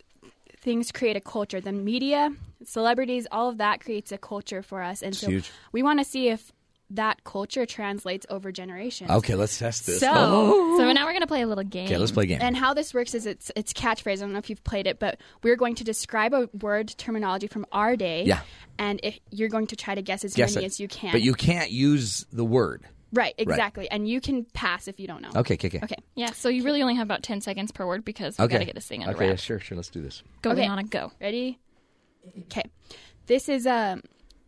things 0.60 0.92
create 0.92 1.16
a 1.16 1.20
culture. 1.20 1.60
The 1.62 1.72
media, 1.72 2.34
celebrities, 2.66 3.26
all 3.32 3.48
of 3.48 3.56
that 3.58 3.80
creates 3.80 4.12
a 4.12 4.18
culture 4.18 4.62
for 4.62 4.82
us. 4.82 5.00
And 5.02 5.12
It's 5.14 5.20
so 5.20 5.28
huge. 5.30 5.50
we 5.72 5.82
want 5.82 5.98
to 6.00 6.04
see 6.04 6.28
if 6.28 6.52
that 6.90 7.22
culture 7.24 7.64
translates 7.66 8.26
over 8.30 8.50
generations. 8.52 9.10
Okay, 9.10 9.34
let's 9.34 9.58
test 9.58 9.86
this. 9.86 10.00
So- 10.00 10.76
So 10.78 10.92
now 10.92 11.06
we're 11.06 11.12
gonna 11.12 11.26
play 11.26 11.42
a 11.42 11.46
little 11.46 11.64
game. 11.64 11.86
Okay, 11.86 11.96
let's 11.98 12.12
play 12.12 12.24
a 12.24 12.26
game. 12.26 12.38
And 12.42 12.56
how 12.56 12.74
this 12.74 12.92
works 12.92 13.14
is 13.14 13.26
it's 13.26 13.50
it's 13.56 13.72
catchphrase. 13.72 14.14
I 14.14 14.20
don't 14.20 14.32
know 14.32 14.38
if 14.38 14.50
you've 14.50 14.64
played 14.64 14.86
it, 14.86 14.98
but 14.98 15.20
we're 15.42 15.56
going 15.56 15.74
to 15.76 15.84
describe 15.84 16.34
a 16.34 16.48
word 16.60 16.88
terminology 16.96 17.46
from 17.46 17.64
our 17.72 17.96
day. 17.96 18.24
Yeah. 18.24 18.40
And 18.78 18.98
if 19.02 19.18
you're 19.30 19.48
going 19.48 19.66
to 19.68 19.76
try 19.76 19.94
to 19.94 20.02
guess 20.02 20.24
as 20.24 20.34
Guess 20.34 20.54
many 20.54 20.64
it. 20.64 20.68
as 20.68 20.80
you 20.80 20.88
can. 20.88 21.12
But 21.12 21.22
you 21.22 21.34
can't 21.34 21.70
use 21.70 22.26
the 22.32 22.44
word. 22.44 22.82
Right, 23.12 23.34
exactly. 23.38 23.90
And 23.90 24.08
you 24.08 24.20
can 24.20 24.44
pass 24.54 24.86
if 24.86 25.00
you 25.00 25.06
don't 25.08 25.20
know. 25.20 25.30
Okay, 25.36 25.54
okay, 25.54 25.66
okay. 25.66 25.80
Okay. 25.82 25.96
Yeah, 26.14 26.30
so 26.30 26.48
you 26.48 26.62
really 26.62 26.80
only 26.80 26.94
have 26.94 27.06
about 27.08 27.22
10 27.24 27.40
seconds 27.40 27.72
per 27.72 27.84
word 27.84 28.04
because 28.04 28.38
we 28.38 28.44
Okay. 28.44 28.52
got 28.54 28.58
to 28.60 28.64
get 28.64 28.74
this 28.76 28.86
thing 28.86 29.02
under 29.02 29.16
Okay, 29.16 29.28
yeah, 29.28 29.34
sure, 29.34 29.58
sure. 29.58 29.76
Let's 29.76 29.90
do 29.90 30.00
this. 30.00 30.22
Go, 30.42 30.50
Okay. 30.52 30.60
Liana, 30.62 30.84
go. 30.84 31.10
Ready? 31.20 31.58
Okay. 32.46 32.62
This 33.26 33.48
is 33.48 33.66
um, 33.66 34.02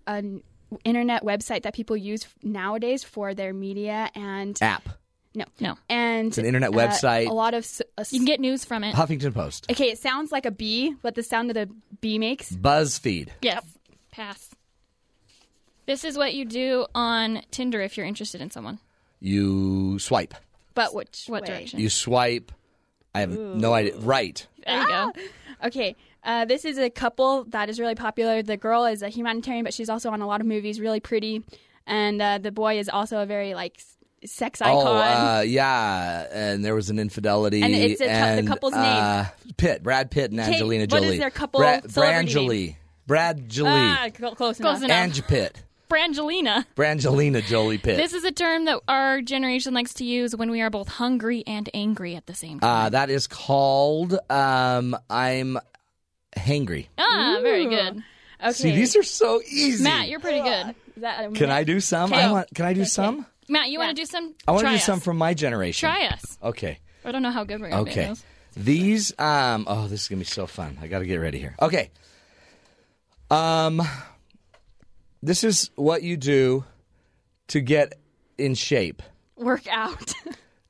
an 0.07 0.43
internet 0.85 1.23
website 1.23 1.63
that 1.63 1.75
people 1.75 1.97
use 1.97 2.27
nowadays 2.43 3.05
for 3.05 3.35
their 3.35 3.53
media 3.53 4.11
and 4.15 4.59
App. 4.63 4.89
no, 5.35 5.45
no, 5.61 5.77
and 5.89 6.29
It's 6.29 6.39
an 6.39 6.45
internet 6.47 6.71
uh, 6.71 6.77
website. 6.77 7.29
A 7.29 7.33
lot 7.33 7.55
of 7.55 7.67
uh, 7.99 8.05
You 8.11 8.19
can 8.21 8.27
get 8.27 8.41
news 8.41 8.65
from 8.65 8.85
it. 8.85 8.95
Huffington 8.95 9.35
Post. 9.35 9.67
Okay, 9.71 9.91
it 9.91 9.99
sounds 9.99 10.33
like 10.33 10.47
a 10.47 10.51
bee, 10.51 10.95
what 11.03 11.15
the 11.15 11.23
sound 11.23 11.51
of 11.51 11.55
the 11.55 11.69
bee 12.01 12.19
makes. 12.19 12.51
BuzzFeed. 12.53 13.29
Yes. 13.43 13.65
Pass. 14.11 14.51
This 15.87 16.05
is 16.05 16.17
what 16.17 16.35
you 16.35 16.45
do 16.45 16.87
on 16.95 17.43
Tinder 17.51 17.81
if 17.81 17.97
you're 17.97 18.07
interested 18.07 18.41
in 18.41 18.51
someone. 18.51 18.79
You 19.21 19.99
swipe. 19.99 20.35
But 20.75 20.95
which 20.95 21.25
What 21.27 21.43
way? 21.43 21.49
direction? 21.49 21.81
You 21.81 21.91
swipe. 21.91 22.53
I 23.15 23.21
have 23.21 23.31
no 23.31 23.75
idea. 23.75 23.97
Right. 23.99 24.47
There 24.65 24.81
you 24.81 24.87
go. 24.89 25.13
Okay, 25.65 25.97
uh, 26.25 26.45
this 26.45 26.65
is 26.65 26.79
a 26.79 26.91
couple 26.91 27.45
that 27.49 27.69
is 27.69 27.81
really 27.81 27.95
popular. 27.95 28.43
The 28.43 28.57
girl 28.57 28.85
is 28.85 29.03
a 29.03 29.09
humanitarian, 29.09 29.65
but 29.65 29.75
she's 29.75 29.89
also 29.89 30.11
on 30.11 30.21
a 30.21 30.27
lot 30.27 30.41
of 30.41 30.47
movies, 30.47 30.81
really 30.81 31.01
pretty. 31.01 31.43
And 31.87 32.23
uh, 32.23 32.39
the 32.39 32.53
boy 32.53 32.79
is 32.79 32.89
also 32.89 33.19
a 33.21 33.27
very 33.27 33.55
like 33.55 33.81
sex 34.25 34.63
icon. 34.63 34.87
Oh, 34.87 34.97
uh, 34.97 35.41
yeah. 35.41 36.27
And 36.31 36.65
there 36.65 36.75
was 36.75 36.91
an 36.91 36.99
infidelity. 36.99 37.63
And 37.63 37.75
it's 37.75 38.01
a 38.01 38.05
cou- 38.05 38.11
the 38.11 38.17
and, 38.17 38.49
couple's 38.49 38.75
uh, 38.75 39.27
Pitt, 39.57 39.83
Brad 39.83 40.11
Pitt, 40.11 40.31
and 40.31 40.41
Okay, 40.41 40.53
Angelina 40.53 40.87
Jolie. 40.87 41.09
is 41.09 41.19
their 41.19 41.31
couple 41.31 41.61
Brad, 41.61 41.91
celebrity 41.91 42.33
Brangeli. 42.33 42.77
Brad 43.07 43.49
Jolie. 43.49 43.71
Ah, 43.73 44.09
cl- 44.17 44.35
close 44.37 44.61
enough. 44.61 44.79
Close 44.79 44.85
enough. 44.85 44.97
Ange 44.97 45.27
Pitt. 45.27 45.63
Brangelina. 45.89 46.65
Brangelina 46.75 47.43
Jolie 47.43 47.77
Pitt. 47.77 47.99
This 47.99 48.15
is 48.15 48.25
a 48.25 48.33
term 48.33 48.65
that 48.65 48.81
our 48.89 49.21
generation 49.21 49.75
likes 49.75 49.93
to 49.95 50.05
use 50.05 50.35
when 50.35 50.51
we 50.51 50.63
are 50.63 50.71
both 50.71 50.89
hungry 50.89 51.45
and 51.47 51.69
angry 51.75 52.17
at 52.17 52.27
the 52.27 52.33
same 52.33 52.61
time. 52.61 52.87
Uh, 52.87 52.89
that 52.89 53.11
is 53.11 53.27
called 53.27 54.19
um, 54.31 54.97
I'm 55.11 55.59
hangry. 56.37 56.87
ah, 56.99 57.39
very 57.43 57.67
good. 57.69 58.03
Okay. 58.41 58.53
See, 58.53 58.71
these 58.73 58.97
are 58.97 59.03
so 59.03 59.41
easy. 59.49 59.85
Matt, 59.85 60.09
you're 60.09 60.21
pretty 60.21 60.41
good. 60.43 60.75
Is 60.97 61.03
that 61.03 61.25
a 61.25 61.31
Can 61.31 61.51
I 61.51 61.65
do 61.65 61.79
some? 61.81 62.13
Okay. 62.13 62.23
I 62.23 62.31
want. 62.33 62.49
Can 62.55 62.65
I 62.67 62.73
do 62.73 62.85
some? 62.85 63.25
Matt, 63.49 63.69
you 63.71 63.79
want 63.79 63.95
to 63.97 64.03
do 64.03 64.07
some? 64.07 64.35
I 64.49 64.53
want 64.53 64.61
to 64.61 64.65
Try 64.65 64.73
do 64.73 64.77
us. 64.77 64.85
some 64.85 65.01
from 65.01 65.17
my 65.19 65.35
generation. 65.35 65.89
Try 65.89 66.07
us. 66.07 66.39
Okay. 66.43 66.79
I 67.05 67.13
don't 67.13 67.23
know 67.23 67.31
how 67.31 67.45
good 67.45 67.61
we're 67.61 67.71
going 67.71 67.85
to 67.85 67.91
be 67.91 68.01
Okay. 68.01 68.11
at. 68.11 68.25
These 68.55 69.19
um 69.19 69.65
oh 69.67 69.89
this 69.89 70.03
is 70.03 70.09
gonna 70.09 70.19
be 70.19 70.25
so 70.27 70.47
fun. 70.47 70.77
I 70.83 70.87
gotta 70.87 71.07
get 71.07 71.17
ready 71.17 71.39
here. 71.39 71.57
Okay. 71.61 71.91
Um 73.31 73.81
this 75.23 75.43
is 75.43 75.71
what 75.75 76.03
you 76.03 76.17
do 76.19 76.65
to 77.49 77.61
get 77.61 77.95
in 78.37 78.55
shape. 78.55 79.03
Work 79.37 79.67
out. 79.69 80.13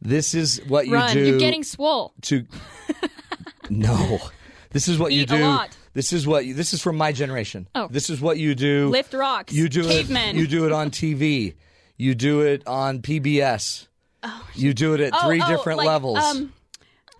This 0.05 0.34
is 0.34 0.60
what 0.66 0.86
you 0.89 0.94
Run. 0.94 1.12
do 1.14 1.24
You're 1.24 1.39
getting 1.39 1.62
swole. 1.62 2.12
to 2.22 2.44
No. 3.70 4.18
This 4.73 4.89
is 4.89 4.99
what 4.99 5.12
you 5.12 5.23
Eat 5.23 5.31
a 5.31 5.36
do. 5.36 5.59
This 5.94 6.12
is 6.12 6.27
what 6.27 6.47
you, 6.47 6.55
this 6.55 6.73
is 6.73 6.81
from 6.82 6.97
my 6.97 7.12
generation. 7.12 7.69
Oh. 7.74 7.89
This 7.90 8.09
is 8.11 8.20
what 8.20 8.39
you 8.39 8.55
do. 8.55 8.89
Lift 8.89 9.12
rocks. 9.15 9.53
You 9.53 9.69
do 9.69 9.82
Cavemen. 9.82 10.36
it. 10.36 10.40
You 10.40 10.47
do 10.47 10.65
it 10.66 10.73
on 10.73 10.90
TV. 10.90 11.55
You 11.99 12.15
do 12.15 12.40
it 12.40 12.66
on 12.66 13.01
PBS. 13.01 13.86
you 14.55 14.73
do 14.74 14.94
it 14.94 15.01
at 15.01 15.12
Oh, 15.15 15.27
three 15.27 15.43
oh, 15.43 15.49
different 15.49 15.78
like, 15.78 15.86
levels, 15.86 16.19
Um, 16.19 16.53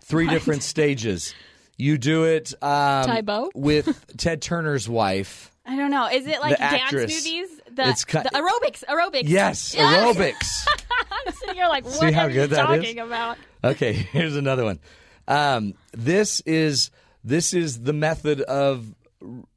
three 0.05 0.27
different 0.29 0.62
stages. 0.62 1.35
You 1.77 1.99
do 1.99 2.24
it 2.24 2.55
um, 2.62 3.07
Tae 3.07 3.20
Bo? 3.23 3.51
with 3.55 4.16
Ted 4.16 4.41
Turner's 4.41 4.89
wife. 4.89 5.51
I 5.66 5.77
don't 5.77 5.91
know. 5.91 6.09
Is 6.09 6.27
it 6.27 6.41
like 6.41 6.59
dance 6.59 6.93
movies? 6.93 7.49
The, 7.70 7.89
It's 7.89 8.05
ki- 8.05 8.19
the 8.19 8.31
aerobics. 8.31 8.85
Aerobics. 8.85 9.23
Yes, 9.29 9.74
aerobics. 9.79 10.66
I'm 11.27 11.33
sitting 11.35 11.57
You're 11.57 11.69
like, 11.69 11.85
what 11.85 11.95
See 11.95 12.12
how 12.12 12.24
are 12.27 12.29
you 12.29 12.35
good 12.35 12.53
is? 12.53 12.59
talking 12.59 12.99
about? 12.99 13.37
Okay, 13.65 13.93
here's 14.12 14.37
another 14.37 14.65
one. 14.65 14.81
Um, 15.29 15.74
this 15.93 16.41
is 16.43 16.91
this 17.24 17.55
is 17.55 17.82
the 17.82 17.93
method 17.93 18.40
of 18.40 18.94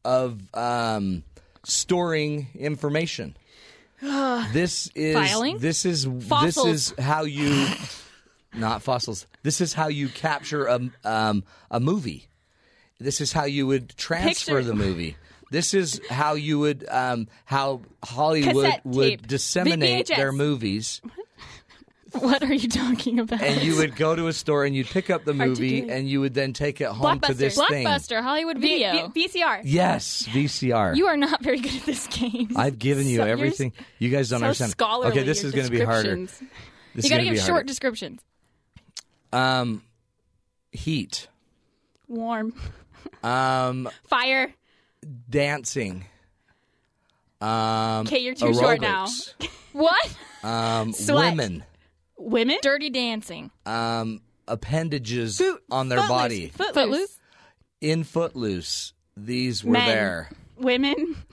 of 0.04 0.42
um, 0.54 1.24
storing 1.64 2.48
information. 2.56 3.36
This 4.54 4.90
is 4.94 5.16
Filing? 5.16 5.58
this 5.58 5.86
is 5.86 6.08
this 6.30 6.58
is 6.58 6.94
how 7.00 7.24
you 7.24 7.68
not 8.54 8.82
fossils. 8.84 9.26
This 9.44 9.62
is 9.62 9.74
how 9.74 9.88
you 9.88 10.10
capture 10.10 10.66
a 10.66 10.80
um, 11.04 11.44
a 11.72 11.80
movie. 11.80 12.28
This 13.00 13.20
is 13.20 13.34
how 13.34 13.46
you 13.46 13.68
would 13.68 13.96
transfer 13.98 14.62
the 14.64 14.76
movie. 14.76 15.18
This 15.52 15.74
is 15.74 16.02
how 16.10 16.34
you 16.34 16.60
would 16.60 16.86
um, 16.90 17.28
how 17.46 17.82
Hollywood 18.04 18.66
Cassette 18.66 18.86
would 18.86 19.10
tape. 19.10 19.28
disseminate 19.28 20.08
VHS. 20.08 20.16
their 20.16 20.32
movies. 20.32 21.02
What 22.22 22.44
are 22.44 22.54
you 22.54 22.68
talking 22.70 23.20
about? 23.20 23.42
And 23.42 23.62
you 23.62 23.78
would 23.78 23.96
go 23.96 24.16
to 24.16 24.28
a 24.28 24.34
store 24.34 24.66
and 24.66 24.76
you'd 24.76 24.88
pick 24.88 25.10
up 25.10 25.26
the 25.26 25.34
movie 25.34 25.90
and 25.90 26.10
you 26.10 26.22
would 26.22 26.34
then 26.34 26.54
take 26.54 26.80
it 26.82 26.88
home 26.88 27.20
to 27.22 27.34
this 27.34 27.56
thing. 27.70 27.86
Blockbuster, 27.86 28.22
Hollywood 28.22 28.58
Video. 28.58 29.10
V- 29.10 29.28
VCR. 29.28 29.62
Yes, 29.64 30.24
VCR. 30.32 30.96
You 30.96 31.08
are 31.08 31.18
not 31.18 31.44
very 31.44 31.60
good 31.60 31.76
at 31.76 31.84
this 31.86 32.08
game. 32.08 32.50
I've 32.56 32.80
given 32.80 33.06
you 33.08 33.18
So- 33.18 33.24
you're 33.26 33.32
everything. 33.34 33.74
You 34.00 34.10
guys 34.10 34.30
don't 34.30 34.40
so 34.40 34.46
understand. 34.46 34.72
scholarly, 34.72 35.12
okay, 35.12 35.24
this 35.24 35.42
your 35.42 35.48
is 35.50 35.54
going 35.54 35.66
to 35.66 35.72
be 35.72 35.82
harder. 35.82 36.16
descriptions. 36.16 36.52
This 36.96 37.06
you 37.06 37.10
got 37.10 37.18
to 37.18 37.24
gonna 37.24 37.36
give 37.36 37.42
be 37.44 37.46
short 37.46 37.50
harder. 37.50 37.68
descriptions. 37.68 38.22
Um, 39.34 39.84
heat. 40.72 41.28
Warm. 42.08 42.54
Um, 43.24 43.90
Fire. 44.08 44.54
dancing. 45.30 46.06
Um, 47.42 48.06
Okay, 48.08 48.20
you're 48.20 48.34
too 48.36 48.54
short 48.54 48.80
now. 48.82 49.06
aerobics. 49.06 49.34
What? 49.74 50.16
Um, 50.44 50.94
Sweat. 50.94 51.32
women. 51.36 51.64
Women. 52.26 52.58
Dirty 52.62 52.90
dancing. 52.90 53.52
Um, 53.66 54.22
appendages 54.48 55.42
on 55.72 55.90
their 55.90 56.00
Footloose. 56.00 56.10
body. 56.10 56.48
Footloose. 56.50 56.74
Footloose? 56.76 57.20
In 57.82 58.04
Footloose, 58.04 58.94
these 59.16 59.64
were 59.64 59.74
Men. 59.74 59.88
there. 59.88 60.30
Women. 60.58 61.16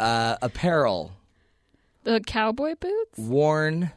Uh, 0.00 0.36
apparel 0.42 1.10
The 2.04 2.20
cowboy 2.20 2.76
boots? 2.78 3.18
worn 3.18 3.90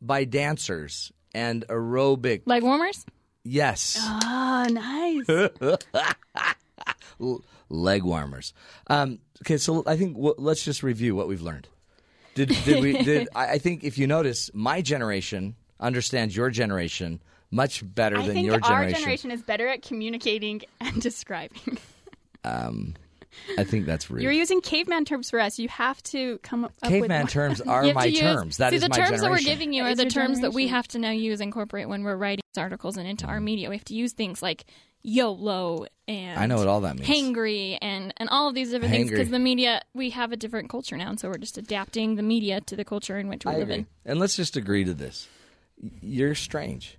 by 0.00 0.22
dancers 0.22 1.10
and 1.34 1.66
aerobic. 1.66 2.42
Leg 2.46 2.62
warmers? 2.62 3.04
Yes. 3.42 3.98
Oh, 4.00 4.66
nice. 4.70 5.76
L- 7.20 7.42
leg 7.68 8.04
warmers. 8.04 8.54
Um, 8.86 9.18
okay, 9.44 9.56
so 9.56 9.82
I 9.88 9.96
think 9.96 10.14
w- 10.14 10.36
let's 10.38 10.64
just 10.64 10.84
review 10.84 11.16
what 11.16 11.26
we've 11.26 11.42
learned. 11.42 11.66
Did, 12.34 12.48
did 12.64 12.82
we? 12.82 12.92
Did 13.02 13.28
I, 13.34 13.52
I 13.52 13.58
think 13.58 13.84
if 13.84 13.98
you 13.98 14.06
notice, 14.06 14.50
my 14.54 14.80
generation 14.82 15.56
understands 15.80 16.36
your 16.36 16.50
generation 16.50 17.20
much 17.50 17.82
better 17.94 18.16
I 18.16 18.26
than 18.26 18.34
think 18.34 18.46
your 18.46 18.54
our 18.54 18.60
generation. 18.60 18.98
generation 19.00 19.30
is 19.30 19.42
better 19.42 19.68
at 19.68 19.82
communicating 19.82 20.62
and 20.80 21.00
describing. 21.02 21.78
Um, 22.44 22.94
I 23.58 23.64
think 23.64 23.86
that's 23.86 24.10
rude. 24.10 24.22
You're 24.22 24.32
using 24.32 24.60
caveman 24.60 25.04
terms 25.04 25.30
for 25.30 25.40
us. 25.40 25.58
You 25.58 25.68
have 25.68 26.02
to 26.04 26.38
come 26.38 26.64
up 26.64 26.72
Caveman 26.82 27.22
with 27.22 27.30
terms 27.30 27.60
are 27.66 27.84
my 27.92 28.06
use- 28.06 28.20
terms. 28.20 28.56
That 28.58 28.70
see, 28.70 28.76
is 28.76 28.82
the 28.82 28.88
my 28.88 28.96
terms 28.96 29.20
that 29.20 29.30
we're 29.30 29.38
giving 29.38 29.72
you 29.72 29.82
That 29.82 29.88
are 29.88 29.92
is 29.92 29.98
the 29.98 30.04
your 30.04 30.10
terms 30.10 30.40
that 30.40 30.52
we 30.52 30.68
have 30.68 30.88
to 30.88 30.98
now 30.98 31.10
use 31.10 31.40
incorporate 31.40 31.88
when 31.88 32.02
we're 32.04 32.16
writing 32.16 32.42
articles 32.56 32.96
and 32.96 33.06
into 33.08 33.26
our 33.26 33.40
media. 33.40 33.70
We 33.70 33.76
have 33.76 33.84
to 33.86 33.94
use 33.94 34.12
things 34.12 34.42
like 34.42 34.64
YOLO 35.02 35.86
and 36.08 36.38
I 36.38 36.46
know 36.46 36.56
what 36.58 36.68
all 36.68 36.80
that 36.82 36.96
means. 36.96 37.08
hangry 37.08 37.76
and, 37.82 38.12
and 38.16 38.28
all 38.28 38.48
of 38.48 38.54
these 38.54 38.70
different 38.70 38.92
things 38.92 39.08
Hangry. 39.10 39.14
because 39.16 39.30
the 39.30 39.38
media 39.38 39.82
we 39.94 40.10
have 40.10 40.32
a 40.32 40.36
different 40.36 40.70
culture 40.70 40.96
now, 40.96 41.10
and 41.10 41.18
so 41.18 41.28
we're 41.28 41.38
just 41.38 41.58
adapting 41.58 42.14
the 42.16 42.22
media 42.22 42.60
to 42.62 42.76
the 42.76 42.84
culture 42.84 43.18
in 43.18 43.28
which 43.28 43.44
we 43.44 43.50
I 43.52 43.54
live 43.54 43.62
agree. 43.64 43.74
in. 43.76 43.86
And 44.04 44.18
let's 44.20 44.36
just 44.36 44.56
agree 44.56 44.84
to 44.84 44.94
this. 44.94 45.28
You're 46.00 46.34
strange. 46.34 46.98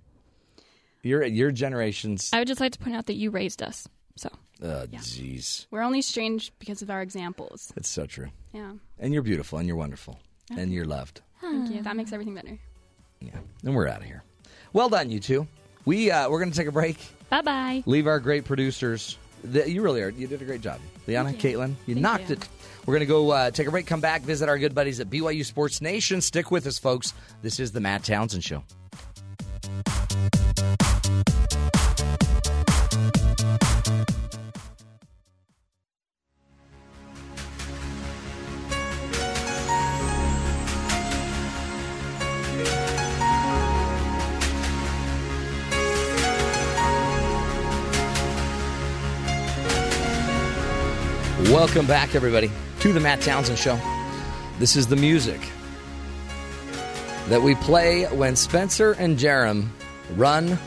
Your 1.02 1.24
your 1.24 1.50
generation's. 1.50 2.30
I 2.32 2.38
would 2.38 2.48
just 2.48 2.60
like 2.60 2.72
to 2.72 2.78
point 2.78 2.96
out 2.96 3.06
that 3.06 3.14
you 3.14 3.30
raised 3.30 3.62
us. 3.62 3.88
So 4.16 4.28
Uh, 4.62 4.86
Jeez, 4.92 5.66
We're 5.70 5.82
only 5.82 6.00
strange 6.02 6.52
because 6.58 6.82
of 6.82 6.90
our 6.90 7.02
examples. 7.02 7.72
it's 7.76 7.88
so 7.88 8.06
true. 8.06 8.28
Yeah. 8.52 8.72
And 8.98 9.12
you're 9.12 9.22
beautiful, 9.22 9.58
and 9.58 9.66
you're 9.66 9.76
wonderful, 9.76 10.18
and 10.50 10.72
you're 10.72 10.84
loved. 10.86 11.20
Thank 11.40 11.70
you. 11.74 11.82
That 11.82 11.96
makes 11.96 12.12
everything 12.12 12.34
better. 12.34 12.58
Yeah. 13.20 13.38
And 13.64 13.74
we're 13.74 13.88
out 13.88 13.98
of 14.00 14.04
here. 14.04 14.22
Well 14.72 14.88
done, 14.88 15.10
you 15.10 15.20
two. 15.20 15.46
We 15.84 16.10
uh, 16.10 16.28
we're 16.28 16.38
going 16.38 16.50
to 16.50 16.56
take 16.56 16.68
a 16.68 16.72
break. 16.72 16.98
bye 17.30 17.42
bye. 17.42 17.82
Leave 17.86 18.06
our 18.06 18.20
great 18.20 18.44
producers. 18.44 19.18
The, 19.42 19.70
you 19.70 19.82
really 19.82 20.00
are. 20.02 20.08
You 20.08 20.26
did 20.26 20.40
a 20.40 20.44
great 20.44 20.62
job, 20.62 20.80
Liana, 21.06 21.32
Caitlin. 21.32 21.74
You 21.86 21.96
knocked 21.96 22.30
it. 22.30 22.48
We're 22.86 22.94
going 22.94 23.00
to 23.00 23.06
go 23.06 23.30
uh, 23.30 23.50
take 23.50 23.66
a 23.66 23.70
break. 23.70 23.86
Come 23.86 24.00
back. 24.00 24.22
Visit 24.22 24.48
our 24.48 24.58
good 24.58 24.74
buddies 24.74 25.00
at 25.00 25.08
BYU 25.10 25.44
Sports 25.44 25.80
Nation. 25.80 26.20
Stick 26.20 26.50
with 26.50 26.66
us, 26.66 26.78
folks. 26.78 27.12
This 27.42 27.60
is 27.60 27.72
the 27.72 27.80
Matt 27.80 28.04
Townsend 28.04 28.44
Show. 28.44 28.62
Welcome 51.54 51.86
back, 51.86 52.16
everybody, 52.16 52.50
to 52.80 52.92
the 52.92 52.98
Matt 52.98 53.20
Townsend 53.20 53.60
Show. 53.60 53.78
This 54.58 54.74
is 54.74 54.88
the 54.88 54.96
music 54.96 55.40
that 57.28 57.40
we 57.40 57.54
play 57.54 58.06
when 58.06 58.34
Spencer 58.34 58.90
and 58.98 59.16
Jarom 59.16 59.68
run 60.16 60.58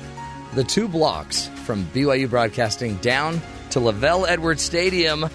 the 0.54 0.64
two 0.64 0.88
blocks 0.88 1.48
from 1.66 1.84
BYU 1.88 2.30
Broadcasting 2.30 2.96
down 3.00 3.42
to 3.72 3.80
LaVell 3.80 4.30
Edwards 4.30 4.62
Stadium, 4.62 5.30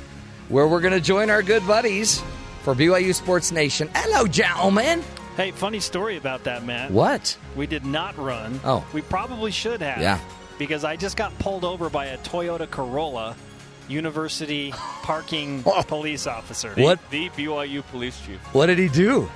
where 0.49 0.67
we're 0.67 0.81
going 0.81 0.95
to 0.95 1.03
join 1.03 1.29
our 1.29 1.43
good 1.43 1.67
buddies 1.67 2.23
for 2.63 2.75
BYU 2.75 3.15
Sports 3.15 3.53
Nation. 3.53 3.91
Hello, 3.95 4.27
gentlemen. 4.27 5.03
Hey, 5.37 5.51
funny 5.51 5.81
story 5.81 6.17
about 6.17 6.45
that, 6.45 6.65
Matt. 6.65 6.91
What? 6.91 7.37
We 7.57 7.67
did 7.67 7.85
not 7.85 8.17
run. 8.17 8.59
Oh. 8.65 8.87
We 8.95 9.03
probably 9.03 9.51
should 9.51 9.83
have. 9.83 10.01
Yeah. 10.01 10.19
Because 10.57 10.83
I 10.83 10.97
just 10.97 11.19
got 11.19 11.39
pulled 11.39 11.67
over 11.67 11.91
by 11.91 12.07
a 12.07 12.17
Toyota 12.19 12.71
Corolla 12.71 13.37
university 13.93 14.73
parking 15.03 15.63
police 15.87 16.27
officer. 16.27 16.73
What? 16.77 16.99
The 17.11 17.29
BYU 17.31 17.83
police 17.91 18.19
chief. 18.25 18.39
What 18.55 18.67
did 18.67 18.79
he 18.79 18.89
do? 18.89 19.31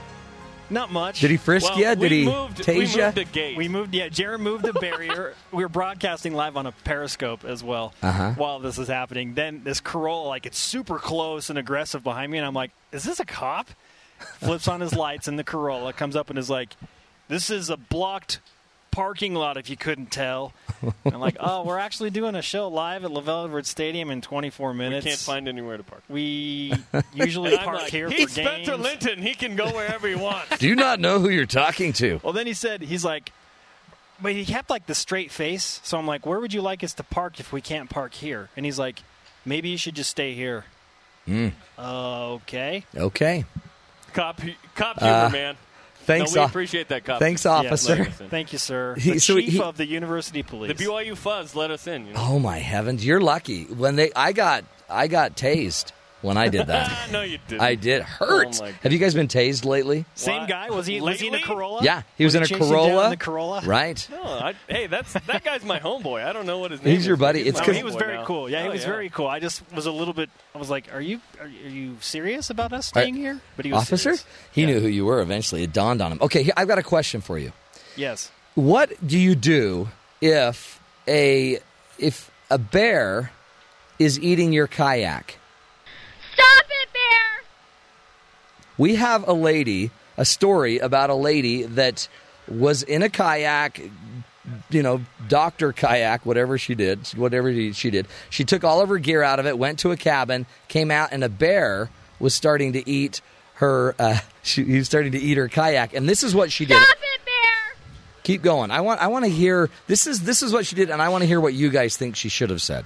Not 0.69 0.91
much. 0.91 1.21
Did 1.21 1.31
he 1.31 1.37
frisk 1.37 1.69
Well, 1.71 1.79
you? 1.79 1.85
Did 1.85 1.99
we 2.01 2.09
he 2.09 2.25
moved- 2.25 2.57
tase 2.59 2.75
we 2.97 3.03
moved 3.05 3.15
the 3.17 3.25
gate. 3.25 3.57
We 3.57 3.69
moved, 3.69 3.95
yeah. 3.95 4.09
Jared 4.09 4.41
moved 4.41 4.65
the 4.65 4.73
barrier. 4.73 5.35
we 5.53 5.63
were 5.63 5.69
broadcasting 5.69 6.35
live 6.35 6.57
on 6.57 6.67
a 6.67 6.73
Periscope 6.73 7.45
as 7.45 7.63
well 7.63 7.95
Uh-huh. 8.03 8.33
while 8.37 8.59
this 8.59 8.77
is 8.77 8.89
happening. 8.89 9.35
Then 9.35 9.61
this 9.63 9.79
Corolla, 9.79 10.27
like, 10.27 10.45
it's 10.45 10.59
super 10.59 10.99
close 10.99 11.51
and 11.51 11.59
aggressive 11.59 12.03
behind 12.03 12.33
me, 12.33 12.39
and 12.39 12.47
I'm 12.47 12.55
like, 12.55 12.73
is 12.91 13.05
this 13.05 13.21
a 13.21 13.25
cop? 13.25 13.69
Flips 14.41 14.67
on 14.67 14.81
his 14.81 14.93
lights, 14.97 15.29
and 15.29 15.39
the 15.39 15.45
Corolla 15.45 15.93
comes 15.93 16.17
up 16.17 16.31
and 16.31 16.39
is 16.39 16.51
like, 16.51 16.71
this 17.29 17.49
is 17.49 17.71
a 17.71 17.77
blocked 17.77 18.41
parking 18.91 19.35
lot, 19.35 19.57
if 19.57 19.71
you 19.71 19.77
couldn't 19.77 20.11
tell. 20.11 20.53
And 20.83 20.95
I'm 21.15 21.21
like, 21.21 21.37
oh, 21.41 21.65
we're 21.65 21.79
actually 21.79 22.11
doing 22.11 22.35
a 22.35 22.43
show 22.43 22.69
live 22.69 23.05
at 23.05 23.11
LaVell 23.11 23.47
Edwards 23.47 23.69
Stadium 23.69 24.11
in 24.11 24.21
24 24.21 24.75
minutes. 24.75 25.05
We 25.05 25.11
can't 25.11 25.21
find 25.21 25.49
anywhere 25.49 25.77
to 25.77 25.83
park. 25.83 26.03
We 26.09 26.73
usually 27.15 27.57
park 27.57 27.83
like, 27.83 27.91
here 27.91 28.09
He's 28.09 28.31
for 28.35 28.43
games. 28.43 28.49
Spencer 28.67 28.77
Linton. 28.77 29.23
He 29.23 29.35
can 29.35 29.57
go 29.57 29.67
wherever 29.73 30.07
he 30.09 30.15
wants. 30.15 30.57
Do 30.59 30.69
you 30.69 30.75
not 30.77 31.01
know 31.01 31.19
who 31.21 31.29
you're 31.29 31.47
talking 31.47 31.93
to? 31.95 32.21
Well, 32.23 32.33
then 32.33 32.47
he 32.47 32.53
said, 32.55 32.83
he's 32.83 33.05
like, 33.05 33.33
but 34.21 34.33
he 34.33 34.45
kept 34.45 34.71
like 34.71 34.87
the 34.87 34.95
straight 34.95 35.31
face. 35.31 35.81
So 35.83 35.99
I'm 35.99 36.07
like, 36.07 36.25
where 36.27 36.41
would 36.41 36.53
you 36.53 36.63
like 36.63 36.83
us 36.85 36.95
to 36.95 37.03
park 37.05 37.41
if 37.41 37.53
we 37.53 37.61
can't 37.61 37.91
park 37.91 38.15
here? 38.15 38.49
And 38.57 38.65
he's 38.65 38.79
like, 38.79 39.03
maybe 39.45 39.69
you 39.69 39.77
should 39.79 39.95
just 39.95 40.11
stay 40.11 40.35
here. 40.35 40.65
Mm. 41.29 41.53
Uh, 41.79 42.33
okay. 42.35 42.85
Okay. 42.97 43.45
Cop, 44.13 44.41
cop 44.75 44.99
humor, 45.01 45.15
Uh, 45.15 45.31
man. 45.31 45.57
Thanks, 46.07 46.35
No, 46.35 46.43
we 46.43 46.47
appreciate 46.47 46.89
that, 46.89 47.05
cop. 47.05 47.19
thanks, 47.19 47.45
officer. 47.45 47.97
let 47.97 48.09
us 48.09 48.21
in. 48.21 48.29
Thank 48.31 48.53
you, 48.53 48.59
sir. 48.59 48.95
He- 48.97 49.13
the 49.13 49.19
so 49.21 49.35
chief 49.39 49.53
he- 49.55 49.61
of 49.61 49.77
the 49.77 49.87
university 49.87 50.43
police. 50.43 50.77
The 50.77 50.85
BYU 50.85 51.17
fuzz 51.17 51.55
let 51.55 51.71
us 51.71 51.87
in. 51.87 52.07
You 52.07 52.15
know? 52.15 52.21
Oh 52.23 52.39
my 52.39 52.59
heavens! 52.59 53.05
You're 53.05 53.21
lucky. 53.21 53.65
When 53.65 53.97
they, 53.97 54.11
I 54.15 54.33
got, 54.33 54.65
I 54.89 55.09
got 55.09 55.37
tased 55.37 55.93
when 56.27 56.37
I 56.37 56.49
did 56.49 56.67
that. 56.67 57.09
no, 57.13 57.23
you 57.23 57.39
didn't. 57.49 57.63
I 57.63 57.75
did. 57.77 58.03
Oh 58.03 58.05
hurt. 58.05 58.61
Oh, 58.61 58.67
Have 58.83 58.93
you 58.93 58.99
guys 58.99 59.15
been 59.15 59.29
tased 59.29 59.65
lately? 59.65 60.05
Same 60.15 60.47
guy? 60.47 60.69
Was 60.71 60.87
he, 60.87 61.01
was 61.01 61.19
he 61.21 61.29
in 61.29 61.35
a 61.35 61.41
Corolla? 61.41 61.83
Yeah, 61.83 62.03
he 62.19 62.25
was, 62.25 62.35
in 62.35 62.43
a 62.43 62.47
chasing 62.47 62.59
down 62.59 62.69
Corolla. 62.71 63.11
the 63.11 63.17
Corolla? 63.17 63.63
Right. 63.65 64.07
No, 64.11 64.23
I, 64.23 64.55
hey, 64.69 64.87
that's 64.89 65.13
that 65.15 65.43
guy's 65.45 65.65
my 65.65 65.79
homeboy. 65.79 66.25
I 66.25 66.33
don't 66.33 66.45
know 66.47 66.59
what 66.59 66.73
his 66.73 66.83
name 66.83 66.93
is. 66.93 66.99
He's 66.99 67.07
your 67.07 67.17
buddy. 67.17 67.41
but 67.45 67.49
It's 67.49 67.59
No, 67.61 67.65
'cause- 67.65 67.77
he 67.77 67.83
was 67.85 67.95
homeboy 67.95 67.99
very 68.01 68.15
now. 68.17 68.25
cool. 68.27 68.51
Yeah, 68.51 68.63
he 68.63 68.69
Oh, 68.69 68.73
was 68.73 68.85
very 68.85 69.09
cool. 69.09 69.27
I 69.29 69.41
just 69.41 69.63
was 69.75 69.87
a 69.87 69.93
little 69.93 70.15
bit. 70.15 70.29
I 70.55 70.59
was 70.59 70.69
like, 70.69 70.93
"Are 70.93 71.01
you 71.01 71.21
are, 71.41 71.47
are 71.47 71.49
you 71.49 71.97
serious 72.01 72.51
about 72.51 72.73
us 72.73 72.87
staying 72.87 73.15
here?" 73.15 73.41
But 73.57 73.65
he 73.65 73.73
was 73.73 73.83
Officer. 73.83 73.97
serious. 74.17 74.25
He 74.53 74.67
knew 74.67 74.81
who 74.81 74.89
you 74.89 75.05
were. 75.07 75.21
Eventually, 75.21 75.63
it 75.63 75.73
dawned 75.73 76.03
on 76.03 76.13
him. 76.13 76.19
Okay, 76.21 76.43
here- 76.43 76.55
I've 76.57 76.69
got 76.69 76.79
a 76.79 76.83
question 76.83 77.21
for 77.21 77.39
you. 77.39 77.53
Yes. 77.97 78.31
What 78.55 78.91
do 79.07 79.19
you 79.19 79.35
do 79.35 79.89
if 80.21 80.81
a 81.07 81.59
if 81.99 82.31
a 82.51 82.59
bear 82.59 83.31
is 83.99 84.19
eating 84.21 84.53
your 84.53 84.67
kayak? 84.67 85.39
Stop 86.35 86.65
it, 86.69 86.89
Bear! 86.93 87.45
We 88.79 88.97
have 88.97 89.27
a 89.27 89.33
lady, 89.33 89.91
a 90.17 90.25
story 90.25 90.79
about 90.79 91.11
a 91.11 91.15
lady 91.15 91.63
that 91.65 92.09
was 92.49 92.83
in 92.83 93.03
a 93.03 93.09
kayak, 93.09 93.81
you 94.71 94.83
know, 94.83 95.01
doctor 95.29 95.73
kayak, 95.73 96.25
whatever 96.25 96.59
she 96.59 96.75
did, 96.75 97.07
whatever 97.17 97.73
she 97.73 97.91
did. 97.91 98.07
She 98.31 98.45
took 98.45 98.65
all 98.65 98.81
of 98.81 98.89
her 98.89 98.99
gear 98.99 99.23
out 99.23 99.41
of 99.41 99.47
it, 99.47 99.59
went 99.59 99.79
to 99.81 99.91
a 99.91 99.97
cabin, 99.97 100.47
came 100.69 100.91
out, 100.91 101.09
and 101.13 101.25
a 101.25 101.29
bear 101.29 101.91
was 102.21 102.35
starting 102.35 102.73
to 102.75 102.89
eat 102.89 103.21
her. 103.55 103.95
Uh, 103.99 104.19
she, 104.43 104.65
he 104.65 104.79
was 104.79 104.87
starting 104.87 105.13
to 105.13 105.19
eat 105.19 105.37
her 105.37 105.49
kayak, 105.49 105.95
and 105.95 106.09
this 106.09 106.23
is 106.23 106.35
what 106.35 106.53
she 106.53 106.65
did. 106.67 106.81
Stop 106.81 106.97
it, 106.97 107.21
Bear! 107.25 107.77
Keep 108.23 108.43
going. 108.43 108.71
I 108.71 108.81
want. 108.81 109.01
I 109.01 109.09
want 109.09 109.25
to 109.25 109.31
hear. 109.31 109.71
This 109.87 110.07
is 110.07 110.21
this 110.21 110.43
is 110.43 110.53
what 110.53 110.67
she 110.67 110.77
did, 110.77 110.91
and 110.91 111.01
I 111.03 111.09
want 111.09 111.23
to 111.23 111.27
hear 111.27 111.41
what 111.41 111.55
you 111.55 111.71
guys 111.71 111.97
think 111.97 112.17
she 112.17 112.29
should 112.29 112.51
have 112.51 112.63
said. 112.63 112.85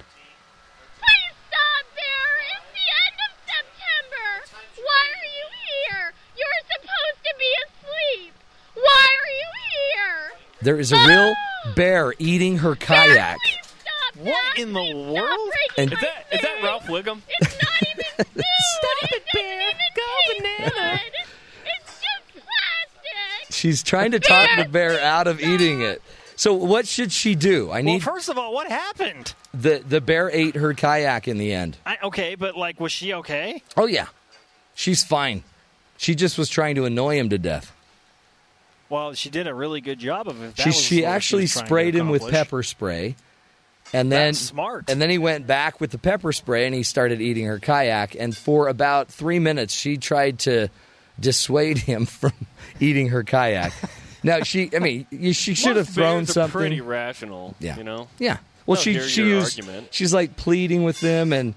Please 0.99 1.35
stop, 1.49 1.85
Bear! 1.95 2.29
It's 2.55 2.69
the 2.73 2.87
end 3.05 3.17
of 3.25 3.31
September! 3.45 4.27
Why 4.85 5.03
are 5.17 5.29
you 5.29 5.47
here? 5.65 6.13
You're 6.37 6.63
supposed 6.69 7.21
to 7.25 7.33
be 7.37 7.51
asleep! 7.65 8.33
Why 8.75 9.07
are 9.21 9.33
you 9.41 9.49
here? 9.71 10.21
There 10.63 10.79
is 10.79 10.91
a 10.91 11.07
real 11.07 11.33
bear 11.75 12.13
eating 12.19 12.59
her 12.59 12.75
kayak. 12.75 13.37
What 14.19 14.57
in 14.59 14.73
the 14.73 15.11
world? 15.13 15.51
And- 15.77 15.93
Is 15.93 15.99
that 15.99 16.25
is 16.31 16.41
that 16.41 16.63
Ralph 16.63 16.83
Wiggum? 16.85 17.21
It's 17.39 17.57
not 17.63 17.81
even 17.89 18.25
new. 18.35 18.43
Stop 18.43 19.11
it, 19.11 19.23
Bear! 19.33 19.71
Go 19.95 20.03
banana! 20.37 20.99
It's 21.65 22.01
just 22.01 22.33
plastic! 22.33 23.53
She's 23.53 23.81
trying 23.81 24.11
to 24.11 24.19
talk 24.19 24.49
the 24.57 24.65
bear 24.65 24.99
out 25.01 25.27
of 25.27 25.39
eating 25.41 25.81
it. 25.81 26.01
So 26.35 26.53
what 26.53 26.87
should 26.87 27.11
she 27.11 27.33
do? 27.35 27.71
I 27.71 27.81
need. 27.81 27.85
Well, 27.85 27.93
need 27.95 28.03
first 28.03 28.29
of 28.29 28.37
all, 28.37 28.53
what 28.53 28.67
happened? 28.69 29.33
the 29.53 29.83
the 29.87 29.99
bear 30.01 30.29
ate 30.31 30.55
her 30.55 30.73
kayak 30.73 31.27
in 31.27 31.37
the 31.39 31.53
end. 31.53 31.77
I, 31.85 31.97
okay, 32.03 32.35
but 32.35 32.55
like, 32.55 32.79
was 32.79 32.91
she 32.91 33.13
okay? 33.15 33.63
Oh 33.75 33.87
yeah, 33.87 34.07
she's 34.75 35.03
fine. 35.03 35.43
She 35.97 36.13
just 36.15 36.37
was 36.37 36.49
trying 36.49 36.75
to 36.75 36.85
annoy 36.85 37.17
him 37.17 37.29
to 37.29 37.37
death. 37.37 37.71
Well, 38.91 39.13
she 39.13 39.29
did 39.29 39.47
a 39.47 39.53
really 39.53 39.81
good 39.81 39.97
job 39.99 40.27
of 40.27 40.43
it. 40.43 40.55
That 40.57 40.63
She 40.63 40.71
she 40.71 41.05
actually 41.05 41.43
was 41.43 41.53
trying 41.53 41.63
to 41.63 41.67
sprayed 41.67 41.95
him 41.95 42.09
with 42.09 42.29
pepper 42.29 42.61
spray, 42.61 43.15
and 43.93 44.11
then 44.11 44.27
That's 44.33 44.39
smart. 44.39 44.89
And 44.89 45.01
then 45.01 45.09
he 45.09 45.17
went 45.17 45.47
back 45.47 45.79
with 45.79 45.91
the 45.91 45.97
pepper 45.97 46.31
spray 46.33 46.65
and 46.65 46.75
he 46.75 46.83
started 46.83 47.21
eating 47.21 47.45
her 47.45 47.57
kayak. 47.57 48.15
And 48.19 48.35
for 48.35 48.67
about 48.67 49.07
three 49.09 49.39
minutes, 49.39 49.73
she 49.73 49.97
tried 49.97 50.39
to 50.39 50.67
dissuade 51.19 51.77
him 51.89 52.05
from 52.05 52.33
eating 52.79 53.07
her 53.09 53.23
kayak. 53.23 53.73
now 54.23 54.41
she, 54.43 54.69
I 54.75 54.79
mean, 54.79 55.07
you- 55.09 55.33
she 55.33 55.53
should 55.55 55.77
have 55.77 55.89
thrown 55.89 56.25
something. 56.25 56.59
Pretty 56.59 56.81
rational. 56.81 57.55
Yeah. 57.59 57.77
You 57.77 57.83
know. 57.83 58.07
Yeah. 58.19 58.37
Well, 58.65 58.75
They'll 58.75 59.01
she 59.01 59.09
she 59.09 59.21
your 59.21 59.39
used 59.39 59.59
argument. 59.59 59.87
she's 59.91 60.13
like 60.13 60.35
pleading 60.37 60.83
with 60.83 60.99
them, 60.99 61.33
and 61.33 61.55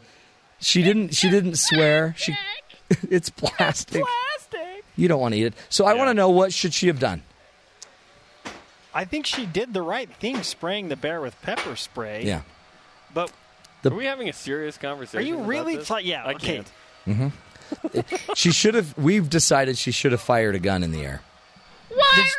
she 0.61 0.83
didn't 0.83 1.15
she 1.15 1.29
didn't 1.31 1.59
swear. 1.59 2.15
She 2.17 2.35
it's 3.11 3.29
plastic. 3.31 4.03
Plastic. 4.03 4.34
You 4.97 5.09
don't 5.09 5.21
want 5.21 5.35
to 5.35 5.41
eat 5.41 5.47
it. 5.47 5.55
So 5.69 5.85
I 5.87 5.95
want 5.95 6.09
to 6.11 6.15
know 6.15 6.31
what 6.31 6.53
should 6.53 6.73
she 6.75 6.87
have 6.87 7.01
done. 7.01 7.23
I 8.95 9.05
think 9.05 9.27
she 9.27 9.45
did 9.45 9.75
the 9.75 9.83
right 9.83 10.09
thing, 10.17 10.43
spraying 10.43 10.89
the 10.89 10.97
bear 10.97 11.21
with 11.21 11.41
pepper 11.43 11.75
spray. 11.77 12.25
Yeah. 12.25 12.43
But 13.13 13.33
The- 13.83 13.91
Are 13.91 13.95
we 13.95 14.05
having 14.05 14.29
a 14.29 14.33
serious 14.33 14.79
conversation? 14.79 15.19
are 15.19 15.23
you 15.29 15.37
about 15.37 15.49
really? 15.49 15.77
this? 15.79 15.89
T- 15.89 16.01
yeah. 16.03 16.25
I 16.25 16.33
okay. 16.35 16.57
can't. 16.57 16.69
hmm 17.05 17.29
she 18.35 18.53
should 18.53 18.75
have. 18.75 18.97
We've 18.97 19.29
decided 19.29 19.79
she 19.79 19.91
should 19.91 20.13
have 20.13 20.21
fired 20.21 20.55
a 20.55 20.59
gun 20.59 20.83
in 20.83 20.93
the 20.93 21.01
air. 21.03 21.23
Why 21.89 22.13
Does 22.17 22.37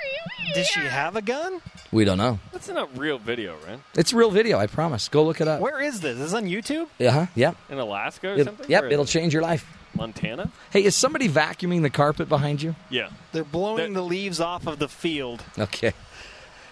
she 0.63 0.79
have 0.81 1.15
a 1.15 1.21
gun? 1.21 1.61
We 1.91 2.05
don't 2.05 2.17
know. 2.17 2.39
That's 2.51 2.67
not 2.69 2.89
a 2.95 2.99
real 2.99 3.17
video, 3.17 3.55
right? 3.67 3.79
It's 3.95 4.13
real 4.13 4.31
video. 4.31 4.57
I 4.57 4.67
promise. 4.67 5.07
Go 5.09 5.23
look 5.23 5.41
it 5.41 5.47
up. 5.47 5.59
Where 5.61 5.81
is 5.81 5.99
this? 6.01 6.13
Is 6.17 6.19
this 6.31 6.33
on 6.33 6.45
YouTube? 6.45 6.87
Yeah. 6.97 7.11
huh 7.11 7.25
Yep. 7.35 7.55
In 7.69 7.77
Alaska 7.79 8.29
or 8.29 8.35
It- 8.35 8.45
something? 8.45 8.69
yep. 8.69 8.83
Or 8.83 8.87
It'll 8.87 9.05
change 9.05 9.33
your 9.33 9.43
life. 9.43 9.65
Montana? 9.95 10.51
Hey, 10.71 10.83
is 10.83 10.93
somebody 10.95 11.29
vacuuming 11.29 11.81
the 11.81 11.89
carpet 11.89 12.27
behind 12.27 12.61
you? 12.61 12.75
Yeah. 12.89 13.09
They're 13.31 13.45
blowing 13.45 13.93
the 13.93 14.01
leaves 14.01 14.41
off 14.41 14.67
of 14.67 14.77
the 14.79 14.89
field. 14.89 15.41
Okay. 15.57 15.93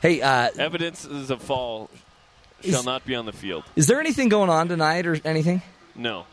Hey, 0.02 0.22
uh, 0.22 0.50
Evidences 0.60 1.30
of 1.30 1.42
fall 1.42 1.90
shall 2.62 2.84
not 2.84 3.06
be 3.06 3.16
on 3.16 3.26
the 3.26 3.32
field. 3.32 3.64
is 3.78 3.88
there 3.88 4.00
anything 4.02 4.28
going 4.28 4.50
on 4.50 4.68
tonight 4.68 5.08
or 5.08 5.18
anything? 5.24 5.62
No. 5.96 6.26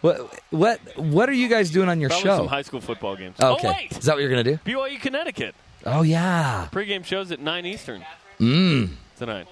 What 0.00 0.40
what 0.50 0.80
what 0.96 1.28
are 1.28 1.32
you 1.32 1.48
guys 1.48 1.70
doing 1.70 1.88
on 1.88 2.00
your 2.00 2.08
Probably 2.10 2.24
show? 2.30 2.36
some 2.38 2.46
high 2.46 2.62
school 2.62 2.80
football 2.80 3.16
games. 3.16 3.36
Okay. 3.40 3.68
Oh, 3.68 3.72
wait. 3.72 3.92
Is 3.92 4.04
that 4.06 4.14
what 4.14 4.20
you're 4.20 4.30
gonna 4.30 4.44
do? 4.44 4.58
BYU 4.64 5.00
Connecticut. 5.00 5.54
Oh 5.86 6.02
yeah. 6.02 6.68
Pregame 6.72 7.04
shows 7.04 7.30
at 7.32 7.40
9 7.40 7.66
Eastern 7.66 8.04
Mm. 8.40 8.90
tonight. 9.16 9.46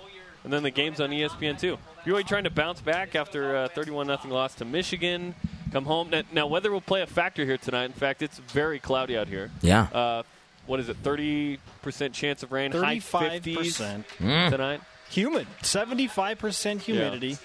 And 0.44 0.52
then 0.52 0.62
the 0.62 0.70
game's 0.70 1.00
on 1.00 1.10
ESPN 1.10 1.58
too. 1.58 1.76
BYU 2.04 2.24
trying 2.26 2.44
to 2.44 2.50
bounce 2.50 2.80
back 2.80 3.16
after 3.16 3.64
a 3.64 3.68
31 3.68 4.06
0 4.06 4.18
loss 4.26 4.54
to 4.56 4.64
Michigan. 4.64 5.34
Come 5.72 5.84
home. 5.84 6.10
Now, 6.10 6.22
now, 6.32 6.46
weather 6.46 6.70
will 6.70 6.80
play 6.80 7.02
a 7.02 7.06
factor 7.06 7.44
here 7.44 7.58
tonight. 7.58 7.86
In 7.86 7.92
fact, 7.92 8.22
it's 8.22 8.38
very 8.38 8.78
cloudy 8.78 9.18
out 9.18 9.26
here. 9.26 9.50
Yeah. 9.60 9.88
Uh, 9.92 10.22
what 10.66 10.78
is 10.78 10.88
it? 10.88 11.02
30% 11.02 11.58
chance 12.12 12.44
of 12.44 12.52
rain, 12.52 12.70
35%. 12.70 14.04
Mm. 14.20 14.50
tonight. 14.50 14.80
Humid. 15.10 15.48
75% 15.62 16.80
humidity. 16.80 17.28
Yeah. 17.30 17.36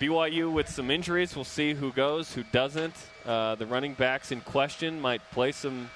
BYU 0.00 0.50
with 0.52 0.68
some 0.68 0.90
injuries. 0.90 1.34
We'll 1.36 1.44
see 1.44 1.74
who 1.74 1.92
goes, 1.92 2.32
who 2.32 2.44
doesn't. 2.52 2.94
Uh, 3.26 3.56
the 3.56 3.66
running 3.66 3.92
backs 3.94 4.32
in 4.32 4.40
question 4.40 5.00
might 5.00 5.20
play 5.32 5.52
some 5.52 5.90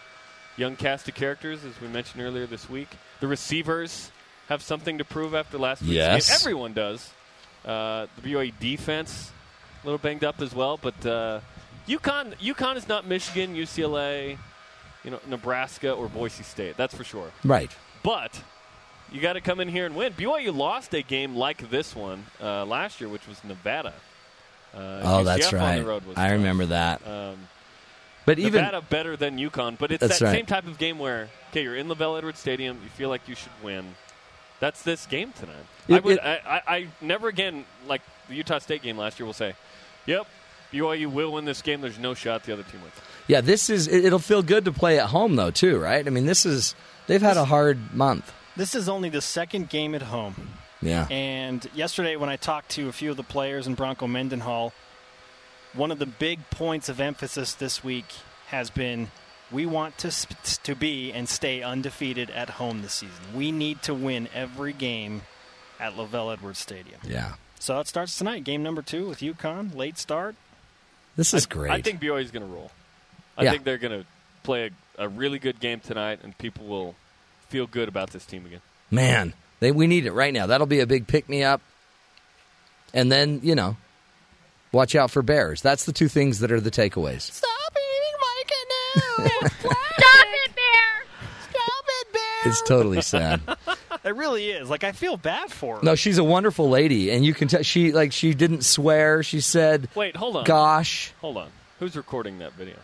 young 0.57 0.77
cast 0.77 1.09
of 1.09 1.15
characters, 1.15 1.65
as 1.65 1.81
we 1.81 1.89
mentioned 1.89 2.23
earlier 2.23 2.47
this 2.47 2.69
week. 2.69 2.89
The 3.21 3.27
receivers 3.27 4.11
have 4.49 4.63
something 4.63 4.99
to 4.99 5.05
prove 5.05 5.35
after 5.35 5.59
last 5.59 5.83
week's 5.83 5.93
Yes. 5.95 6.29
game. 6.29 6.37
Everyone 6.41 6.73
does. 6.73 7.11
Uh, 7.65 8.07
the 8.17 8.23
BYU 8.23 8.53
defense 8.61 9.31
a 9.83 9.87
little 9.87 9.99
banged 9.99 10.25
up 10.25 10.41
as 10.43 10.55
well, 10.55 10.79
but 10.81 11.07
uh, 11.07 11.41
UConn 11.89 12.35
UConn 12.39 12.77
is 12.77 12.89
not 12.89 13.07
Michigan, 13.07 13.55
UCLA, 13.55 14.37
you 15.05 15.11
know, 15.11 15.21
Nebraska 15.29 15.93
or 15.93 16.09
Boise 16.09 16.43
State. 16.43 16.77
That's 16.77 16.95
for 16.95 17.05
sure. 17.05 17.31
Right. 17.45 17.71
But 18.03 18.41
you 19.11 19.21
got 19.21 19.35
to 19.35 19.41
come 19.41 19.61
in 19.61 19.69
here 19.69 19.87
and 19.87 19.95
win. 19.97 20.13
BYU 20.13 20.55
lost 20.57 20.93
a 20.95 21.03
game 21.03 21.35
like 21.37 21.71
this 21.71 21.95
one 21.97 22.27
uh, 22.43 22.65
last 22.65 23.01
year, 23.01 23.09
which 23.09 23.27
was 23.29 23.43
Nevada. 23.45 23.95
Uh, 24.75 25.01
Oh, 25.05 25.25
that's 25.25 25.47
UCF 25.49 25.53
on 25.53 25.59
right. 25.61 25.79
the 25.81 25.85
road 25.85 26.07
was 26.07 26.17
I 26.17 26.23
tough. 26.29 26.33
remember 26.33 26.67
that. 26.67 27.07
Um, 27.07 27.37
But 28.25 28.39
even 28.39 28.63
Nevada 28.63 28.81
better 28.89 29.17
than 29.17 29.37
UConn, 29.39 29.79
but 29.79 29.91
it's 29.91 30.01
That's 30.01 30.19
that 30.21 30.25
right. 30.27 30.33
same 30.33 30.47
type 30.47 30.67
of 30.67 30.79
game 30.79 30.99
where 30.99 31.29
okay, 31.51 31.63
you're 31.63 31.77
in 31.77 31.89
LaVell 31.89 32.19
Edwards 32.19 32.39
Stadium, 32.39 32.79
you 32.83 32.89
feel 32.91 33.09
like 33.09 33.23
you 33.29 33.35
should 33.35 33.53
win. 33.63 33.95
That's 34.61 34.83
this 34.83 35.07
game 35.07 35.33
tonight. 35.33 35.57
I 35.89 35.99
would. 35.99 36.19
it- 36.19 36.23
I, 36.25 36.35
I, 36.47 36.63
I 36.77 36.87
never 37.01 37.29
again 37.29 37.65
like 37.87 38.03
the 38.29 38.35
Utah 38.37 38.59
State 38.61 38.83
game 38.83 38.97
last 38.97 39.19
year. 39.19 39.27
Will 39.27 39.33
say, 39.33 39.55
"Yep, 40.07 40.27
BYU 40.73 41.07
will 41.11 41.33
win 41.33 41.45
this 41.45 41.63
game. 41.63 41.81
There's 41.81 41.99
no 41.99 42.15
shot 42.15 42.45
the 42.45 42.53
other 42.53 42.63
team 42.63 42.81
wins." 42.81 42.95
yeah, 43.27 43.41
this 43.41 43.69
is 43.69 43.89
it, 43.89 44.05
it'll 44.05 44.19
feel 44.21 44.43
good 44.43 44.65
to 44.67 44.73
play 44.73 45.01
at 45.01 45.07
home 45.07 45.35
though 45.35 45.51
too, 45.51 45.79
right? 45.81 46.07
I 46.07 46.11
mean, 46.11 46.27
this 46.27 46.47
is 46.47 46.77
they've 47.09 47.21
had 47.23 47.37
a 47.37 47.45
hard 47.45 47.93
month. 47.93 48.33
This 48.57 48.75
is 48.77 48.89
only 48.89 49.09
the 49.09 49.21
second 49.21 49.69
game 49.69 49.95
at 49.97 50.03
home. 50.03 50.35
Yeah. 50.81 51.07
And 51.11 51.67
yesterday, 51.75 52.17
when 52.17 52.29
I 52.29 52.37
talked 52.37 52.71
to 52.73 52.89
a 52.89 52.93
few 52.93 53.11
of 53.11 53.17
the 53.17 53.23
players 53.23 53.67
in 53.67 53.75
Bronco 53.75 54.07
Mendenhall, 54.07 54.73
one 55.75 55.91
of 55.91 55.99
the 55.99 56.07
big 56.07 56.39
points 56.51 56.89
of 56.89 57.01
emphasis 57.01 57.55
this 57.55 57.83
week 57.83 58.07
has 58.49 58.71
been 58.71 59.11
we 59.51 59.67
want 59.67 59.99
to 59.99 60.11
sp- 60.13 60.63
to 60.65 60.75
be 60.75 61.13
and 61.13 61.29
stay 61.29 61.63
undefeated 61.63 62.31
at 62.31 62.51
home 62.51 62.83
this 62.83 62.95
season. 62.95 63.17
We 63.35 63.53
need 63.53 63.83
to 63.83 63.95
win 63.95 64.29
every 64.35 64.73
game 64.73 65.23
at 65.79 65.95
LaVell 65.95 66.33
Edwards 66.33 66.59
Stadium. 66.59 67.01
Yeah. 67.05 67.35
So 67.59 67.79
it 67.81 67.87
starts 67.87 68.17
tonight, 68.17 68.45
game 68.45 68.63
number 68.63 68.83
two 68.83 69.09
with 69.09 69.21
UConn, 69.21 69.75
late 69.77 69.99
start. 69.99 70.35
This 71.17 71.35
is 71.35 71.47
I- 71.47 71.49
great. 71.55 71.71
I 71.73 71.83
think 71.83 72.01
BYU 72.01 72.23
is 72.23 72.31
going 72.31 72.47
to 72.47 72.53
roll. 72.53 72.71
I 73.37 73.45
Yeah. 73.45 73.51
think 73.53 73.65
they're 73.65 73.79
going 73.79 74.01
to 74.03 74.07
play 74.43 74.71
a, 74.99 75.05
a 75.05 75.09
really 75.09 75.39
good 75.39 75.61
game 75.61 75.81
tonight, 75.81 76.21
and 76.23 76.37
people 76.39 76.67
will 76.67 76.95
feel 77.49 77.67
good 77.67 77.89
about 77.89 78.11
this 78.11 78.25
team 78.25 78.47
again. 78.47 78.61
Man, 78.91 79.35
they 79.61 79.71
we 79.71 79.87
need 79.87 80.07
it 80.07 80.13
right 80.13 80.33
now. 80.33 80.47
That'll 80.47 80.67
be 80.67 80.81
a 80.81 80.87
big 80.87 81.07
pick 81.07 81.29
me 81.29 81.43
up. 81.45 81.61
And 82.95 83.11
then, 83.13 83.41
you 83.43 83.55
know, 83.55 83.77
watch 84.73 84.95
out 84.95 85.11
for 85.11 85.23
bears. 85.23 85.63
That's 85.63 85.85
the 85.85 85.93
two 85.93 86.09
things 86.09 86.41
that 86.41 86.51
are 86.53 86.61
the 86.61 86.71
takeaways. 86.71 87.23
Stop 87.23 87.49
eating 87.73 88.19
my 88.21 88.43
canoe! 88.47 89.29
Stop 89.59 90.27
it, 90.27 90.55
Bear! 90.57 91.05
Stop 91.51 91.85
it, 91.89 92.13
Bear! 92.13 92.23
It's 92.51 92.63
totally 92.63 93.03
sad. 93.03 93.41
It 94.05 94.17
really 94.17 94.51
is. 94.51 94.69
Like 94.69 94.83
I 94.83 94.91
feel 94.91 95.17
bad 95.17 95.53
for 95.53 95.77
her. 95.77 95.83
No, 95.85 95.95
she's 95.95 96.19
a 96.19 96.25
wonderful 96.25 96.69
lady 96.69 97.13
and 97.13 97.25
you 97.25 97.35
can 97.35 97.47
tell 97.47 97.63
she 97.63 97.93
like 97.93 98.11
she 98.13 98.35
didn't 98.35 98.65
swear. 98.65 99.23
She 99.23 99.41
said 99.41 99.89
Wait, 99.95 100.17
hold 100.17 100.35
on. 100.37 100.43
Gosh. 100.43 101.13
Hold 101.21 101.37
on. 101.37 101.49
Who's 101.79 101.97
recording 101.97 102.41
that 102.41 102.53
video? 102.55 102.75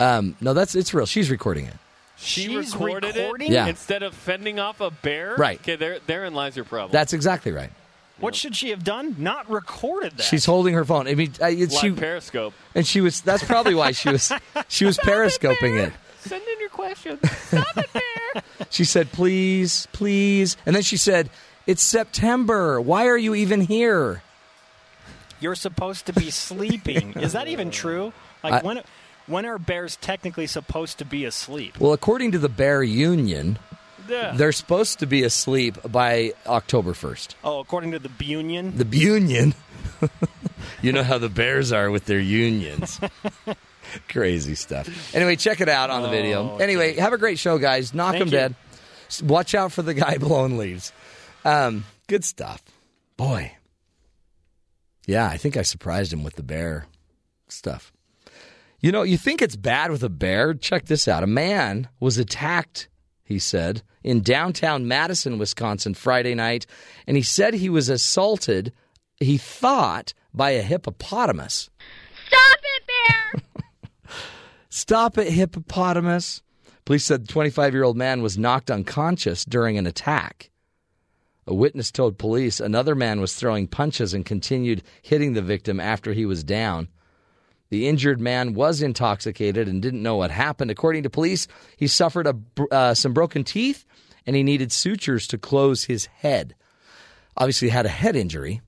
Um, 0.00 0.34
no, 0.40 0.52
that's 0.52 0.74
it's 0.74 0.92
real. 0.92 1.06
She's 1.06 1.30
recording 1.30 1.66
it. 1.66 1.74
She 2.16 2.46
She's 2.48 2.74
recorded 2.74 3.14
recording? 3.14 3.52
it 3.52 3.54
Yeah. 3.54 3.66
instead 3.68 4.02
of 4.02 4.12
fending 4.12 4.58
off 4.58 4.80
a 4.80 4.90
bear. 4.90 5.36
Right. 5.36 5.60
Okay, 5.60 5.76
there, 5.76 6.00
therein 6.08 6.34
lies 6.34 6.56
your 6.56 6.64
problem. 6.64 6.90
That's 6.90 7.12
exactly 7.12 7.52
right. 7.52 7.70
What 8.20 8.34
should 8.34 8.54
she 8.56 8.70
have 8.70 8.84
done? 8.84 9.16
Not 9.18 9.50
recorded 9.50 10.16
that. 10.18 10.22
She's 10.22 10.44
holding 10.44 10.74
her 10.74 10.84
phone. 10.84 11.08
I 11.08 11.14
mean, 11.14 11.32
I, 11.42 11.50
it's, 11.50 11.74
Live 11.74 11.80
she 11.80 11.90
Periscope. 11.92 12.54
and 12.74 12.86
she 12.86 13.00
was. 13.00 13.20
That's 13.22 13.42
probably 13.44 13.74
why 13.74 13.92
she 13.92 14.10
was. 14.10 14.32
She 14.68 14.84
was 14.84 14.98
periscoping 14.98 15.76
it. 15.78 15.92
Send 16.20 16.42
in 16.42 16.60
your 16.60 16.68
questions. 16.68 17.18
Stop 17.48 17.76
it 17.78 17.86
there. 17.92 18.42
She 18.70 18.84
said, 18.84 19.10
"Please, 19.10 19.88
please," 19.92 20.56
and 20.64 20.76
then 20.76 20.82
she 20.84 20.96
said, 20.96 21.28
"It's 21.66 21.82
September. 21.82 22.80
Why 22.80 23.06
are 23.08 23.16
you 23.16 23.34
even 23.34 23.62
here?" 23.62 24.22
You're 25.40 25.56
supposed 25.56 26.06
to 26.06 26.12
be 26.12 26.30
sleeping. 26.30 27.14
Is 27.16 27.32
that 27.32 27.48
even 27.48 27.70
true? 27.72 28.12
Like 28.44 28.52
I- 28.52 28.60
when 28.66 28.82
when 29.26 29.46
are 29.46 29.58
bears 29.58 29.96
technically 29.96 30.46
supposed 30.46 30.98
to 30.98 31.04
be 31.04 31.24
asleep? 31.24 31.80
Well, 31.80 31.92
according 31.92 32.32
to 32.32 32.38
the 32.38 32.48
Bear 32.48 32.82
Union, 32.82 33.58
Yeah. 34.08 34.32
They're 34.34 34.52
supposed 34.52 34.98
to 35.00 35.06
be 35.06 35.22
asleep 35.22 35.76
by 35.88 36.32
October 36.46 36.92
1st. 36.92 37.34
Oh, 37.44 37.60
according 37.60 37.92
to 37.92 37.98
the 37.98 38.10
Union. 38.24 38.76
The 38.76 38.84
union. 38.96 39.54
you 40.82 40.92
know 40.92 41.02
how 41.02 41.18
the 41.18 41.28
Bears 41.28 41.72
are 41.72 41.90
with 41.90 42.06
their 42.06 42.20
unions. 42.20 43.00
Crazy 44.08 44.54
stuff. 44.54 45.14
Anyway, 45.14 45.36
check 45.36 45.60
it 45.60 45.68
out 45.68 45.90
on 45.90 46.02
the 46.02 46.08
video. 46.08 46.56
Anyway, 46.58 46.94
have 46.94 47.12
a 47.12 47.18
great 47.18 47.38
show, 47.38 47.58
guys. 47.58 47.92
Knock 47.92 48.14
Oh, 48.14 48.18
Thank 48.18 48.18
them 48.20 48.28
you. 48.28 48.38
dead. 48.38 48.54
Watch 49.28 49.54
out 49.54 49.72
for 49.72 49.82
the 49.82 49.94
guy 49.94 50.18
blowing 50.20 50.56
leaves. 50.58 50.92
Um, 51.44 51.84
good 52.06 52.24
stuff. 52.24 52.62
Boy. 53.16 53.52
Yeah, 55.06 55.26
I 55.26 55.36
think 55.36 55.56
I 55.56 55.62
surprised 55.62 56.12
him 56.12 56.22
with 56.22 56.36
the 56.36 56.42
bear 56.42 56.86
stuff. 57.48 57.92
You 58.80 58.92
know, 58.92 59.02
you 59.02 59.18
think 59.18 59.42
it's 59.42 59.56
bad 59.56 59.90
with 59.90 60.02
a 60.04 60.08
bear? 60.08 60.54
Check 60.54 60.86
this 60.86 61.08
out. 61.08 61.22
A 61.22 61.26
man 61.26 61.88
was 61.98 62.16
attacked, 62.16 62.88
he 63.24 63.38
said, 63.38 63.82
in 64.02 64.22
downtown 64.22 64.88
Madison, 64.88 65.38
Wisconsin, 65.38 65.94
Friday 65.94 66.34
night, 66.34 66.66
and 67.06 67.16
he 67.16 67.22
said 67.22 67.54
he 67.54 67.68
was 67.68 67.88
assaulted, 67.88 68.72
he 69.18 69.36
thought, 69.36 70.14
by 70.32 70.50
a 70.50 70.62
hippopotamus. 70.62 71.70
Stop 72.26 72.58
it, 72.62 72.82
Bear! 72.86 73.42
Stop 74.68 75.18
it, 75.18 75.32
hippopotamus. 75.32 76.42
Police 76.84 77.04
said 77.04 77.24
the 77.24 77.32
25 77.32 77.72
year 77.74 77.84
old 77.84 77.96
man 77.96 78.22
was 78.22 78.38
knocked 78.38 78.70
unconscious 78.70 79.44
during 79.44 79.78
an 79.78 79.86
attack. 79.86 80.50
A 81.46 81.54
witness 81.54 81.90
told 81.90 82.18
police 82.18 82.60
another 82.60 82.94
man 82.94 83.20
was 83.20 83.34
throwing 83.34 83.66
punches 83.66 84.14
and 84.14 84.24
continued 84.24 84.82
hitting 85.02 85.32
the 85.32 85.42
victim 85.42 85.80
after 85.80 86.12
he 86.12 86.24
was 86.24 86.44
down. 86.44 86.88
The 87.70 87.88
injured 87.88 88.20
man 88.20 88.54
was 88.54 88.82
intoxicated 88.82 89.68
and 89.68 89.80
didn't 89.80 90.02
know 90.02 90.16
what 90.16 90.30
happened. 90.30 90.70
According 90.70 91.04
to 91.04 91.10
police, 91.10 91.46
he 91.76 91.86
suffered 91.86 92.26
a, 92.26 92.36
uh, 92.70 92.94
some 92.94 93.12
broken 93.12 93.44
teeth 93.44 93.84
and 94.26 94.36
he 94.36 94.42
needed 94.42 94.72
sutures 94.72 95.26
to 95.28 95.38
close 95.38 95.84
his 95.84 96.06
head. 96.06 96.54
Obviously, 97.36 97.68
had 97.68 97.86
a 97.86 97.90
head 97.90 98.16
injury 98.16 98.60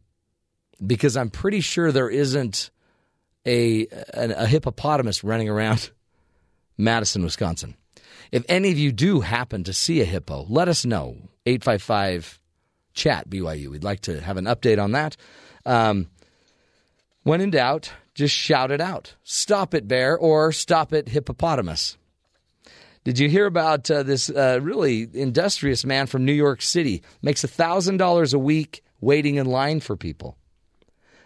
because 0.85 1.17
I'm 1.17 1.31
pretty 1.31 1.61
sure 1.61 1.93
there 1.93 2.09
isn't 2.09 2.71
a, 3.45 3.87
a, 4.15 4.31
a 4.37 4.47
hippopotamus 4.47 5.25
running 5.25 5.49
around 5.49 5.91
Madison, 6.79 7.23
Wisconsin. 7.23 7.77
If 8.31 8.45
any 8.49 8.71
of 8.71 8.79
you 8.79 8.93
do 8.93 9.21
happen 9.21 9.65
to 9.65 9.73
see 9.73 10.01
a 10.01 10.07
hippo, 10.07 10.47
let 10.49 10.69
us 10.69 10.87
know. 10.87 11.17
855 11.45 12.41
chat 12.95 13.29
BYU. 13.29 13.69
We'd 13.69 13.85
like 13.85 14.01
to 14.03 14.21
have 14.21 14.37
an 14.37 14.45
update 14.45 14.83
on 14.83 14.93
that. 14.93 15.17
Um, 15.67 16.09
when 17.25 17.41
in 17.41 17.51
doubt, 17.51 17.93
just 18.15 18.35
shout 18.35 18.71
it 18.71 18.81
out. 18.81 19.15
Stop 19.23 19.75
it, 19.75 19.89
bear, 19.89 20.17
or 20.17 20.53
stop 20.53 20.93
it, 20.93 21.09
hippopotamus. 21.09 21.97
Did 23.05 23.19
you 23.19 23.29
hear 23.29 23.47
about 23.47 23.91
uh, 23.91 24.05
this 24.05 24.31
uh, 24.31 24.61
really 24.63 25.09
industrious 25.13 25.85
man 25.85 26.07
from 26.07 26.25
New 26.25 26.33
York 26.33 26.63
City? 26.63 27.03
Makes 27.21 27.45
$1,000 27.45 28.35
a 28.35 28.39
week 28.39 28.85
waiting 29.01 29.37
in 29.37 29.47
line 29.47 29.81
for 29.81 29.97
people. 29.97 30.37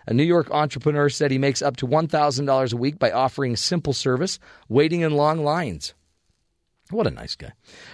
A 0.06 0.14
New 0.14 0.24
York 0.24 0.50
entrepreneur 0.50 1.08
said 1.08 1.30
he 1.30 1.38
makes 1.38 1.60
up 1.60 1.76
to 1.78 1.86
$1,000 1.86 2.72
a 2.72 2.76
week 2.76 2.98
by 2.98 3.10
offering 3.10 3.56
simple 3.56 3.92
service, 3.92 4.38
waiting 4.68 5.00
in 5.00 5.12
long 5.12 5.44
lines. 5.44 5.94
What 6.90 7.08
a 7.08 7.10
nice 7.10 7.34
guy. 7.34 7.52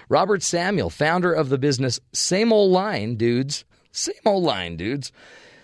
Robert 0.09 0.43
Samuel, 0.43 0.90
founder 0.90 1.32
of 1.32 1.48
the 1.48 1.59
business 1.59 1.98
Same 2.12 2.52
Ole 2.52 2.70
Line 2.70 3.16
Dudes, 3.16 3.64
Same 3.90 4.14
Ole 4.27 4.43
Line 4.43 4.77
Dudes, 4.77 5.10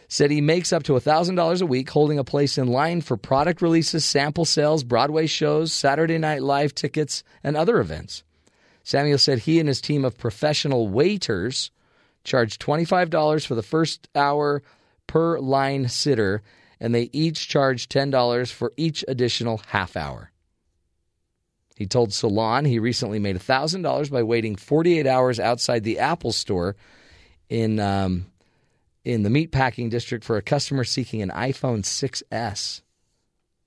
said 0.08 0.30
he 0.30 0.40
makes 0.40 0.72
up 0.72 0.82
to 0.84 0.94
$1,000 0.94 1.62
a 1.62 1.66
week 1.66 1.90
holding 1.90 2.18
a 2.18 2.24
place 2.24 2.56
in 2.56 2.66
line 2.66 3.02
for 3.02 3.18
product 3.18 3.60
releases, 3.60 4.04
sample 4.04 4.46
sales, 4.46 4.82
Broadway 4.82 5.26
shows, 5.26 5.72
Saturday 5.72 6.16
Night 6.16 6.42
Live 6.42 6.74
tickets, 6.74 7.22
and 7.44 7.56
other 7.56 7.78
events. 7.78 8.24
Samuel 8.82 9.18
said 9.18 9.40
he 9.40 9.60
and 9.60 9.68
his 9.68 9.82
team 9.82 10.06
of 10.06 10.16
professional 10.16 10.88
waiters 10.88 11.70
charge 12.24 12.58
$25 12.58 13.46
for 13.46 13.54
the 13.54 13.62
first 13.62 14.08
hour 14.14 14.62
per 15.06 15.38
line 15.38 15.88
sitter, 15.88 16.42
and 16.80 16.94
they 16.94 17.10
each 17.12 17.48
charge 17.48 17.88
$10 17.90 18.50
for 18.50 18.72
each 18.78 19.04
additional 19.06 19.60
half 19.68 19.94
hour. 19.94 20.32
He 21.76 21.86
told 21.86 22.14
Salon 22.14 22.64
he 22.64 22.78
recently 22.78 23.18
made 23.18 23.36
$1,000 23.36 24.10
by 24.10 24.22
waiting 24.22 24.56
48 24.56 25.06
hours 25.06 25.38
outside 25.38 25.84
the 25.84 25.98
Apple 25.98 26.32
store 26.32 26.74
in, 27.50 27.78
um, 27.78 28.26
in 29.04 29.22
the 29.22 29.28
meatpacking 29.28 29.90
district 29.90 30.24
for 30.24 30.36
a 30.36 30.42
customer 30.42 30.84
seeking 30.84 31.22
an 31.22 31.30
iPhone 31.30 31.82
6S. 31.82 32.82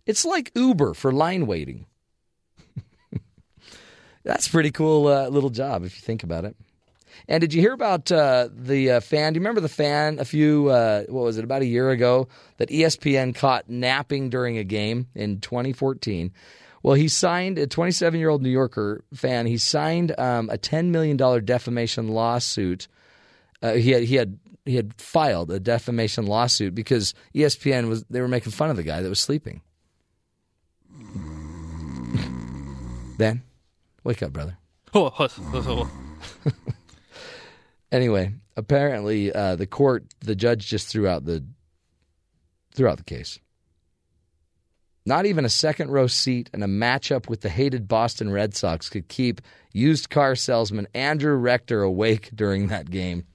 It's 0.06 0.26
like 0.26 0.52
Uber 0.56 0.94
for 0.94 1.12
line 1.12 1.48
waiting. 1.48 1.86
That's 4.24 4.48
pretty 4.48 4.72
cool 4.72 5.08
uh, 5.08 5.28
little 5.30 5.50
job 5.50 5.84
if 5.84 5.96
you 5.96 6.02
think 6.02 6.24
about 6.24 6.46
it. 6.46 6.56
And 7.28 7.42
did 7.42 7.54
you 7.54 7.62
hear 7.62 7.74
about 7.74 8.12
uh, 8.12 8.50
the 8.54 8.92
uh, 8.92 9.00
fan? 9.00 9.34
Do 9.34 9.38
you 9.38 9.42
remember 9.42 9.62
the 9.62 9.70
fan 9.70 10.20
a 10.20 10.26
few, 10.26 10.70
uh, 10.70 11.04
what 11.10 11.24
was 11.24 11.38
it, 11.38 11.44
about 11.44 11.62
a 11.62 11.66
year 11.66 11.90
ago 11.92 12.28
that 12.58 12.70
ESPN 12.70 13.36
caught 13.36 13.70
napping 13.70 14.30
during 14.30 14.58
a 14.58 14.64
game 14.64 15.08
in 15.14 15.40
2014? 15.40 16.32
Well, 16.84 16.96
he 16.96 17.08
signed 17.08 17.60
a 17.60 17.68
27 17.68 18.20
year 18.20 18.30
old 18.30 18.42
New 18.42 18.50
Yorker 18.50 19.04
fan. 19.14 19.46
He 19.46 19.58
signed 19.58 20.18
um, 20.20 20.50
a 20.50 20.58
$10 20.58 20.88
million 20.88 21.18
defamation 21.46 22.08
lawsuit. 22.08 22.88
Uh, 23.62 23.74
he 23.74 23.92
had 23.92 24.04
he 24.04 24.16
had 24.16 24.40
he 24.66 24.76
had 24.76 24.94
filed 25.00 25.52
a 25.52 25.60
defamation 25.60 26.26
lawsuit 26.26 26.76
because 26.76 27.14
ESPN 27.36 27.90
was 27.90 28.04
they 28.10 28.22
were 28.22 28.28
making 28.28 28.52
fun 28.52 28.70
of 28.70 28.76
the 28.78 28.84
guy 28.84 29.02
that 29.02 29.10
was 29.10 29.20
sleeping. 29.20 29.62
ben, 33.18 33.44
wake 34.04 34.22
up, 34.24 34.34
brother. 34.34 34.58
Anyway, 37.92 38.34
apparently 38.56 39.34
uh, 39.34 39.56
the 39.56 39.68
court, 39.68 40.06
the 40.22 40.36
judge 40.36 40.68
just 40.68 40.88
threw 40.88 41.08
out 41.08 41.26
the 41.26 41.44
threw 42.74 42.88
out 42.88 42.98
the 42.98 43.04
case. 43.04 43.38
Not 45.06 45.26
even 45.26 45.44
a 45.44 45.50
second 45.50 45.92
row 45.92 46.08
seat 46.08 46.50
and 46.54 46.64
a 46.64 46.68
matchup 46.68 47.28
with 47.28 47.42
the 47.42 47.50
hated 47.50 47.88
Boston 47.88 48.32
Red 48.32 48.56
Sox 48.56 48.88
could 48.88 49.10
keep 49.10 49.42
used 49.74 50.10
car 50.10 50.36
salesman 50.36 50.88
Andrew 50.94 51.36
Rector 51.36 51.82
awake 51.82 52.30
during 52.34 52.68
that 52.68 52.90
game. 52.90 53.26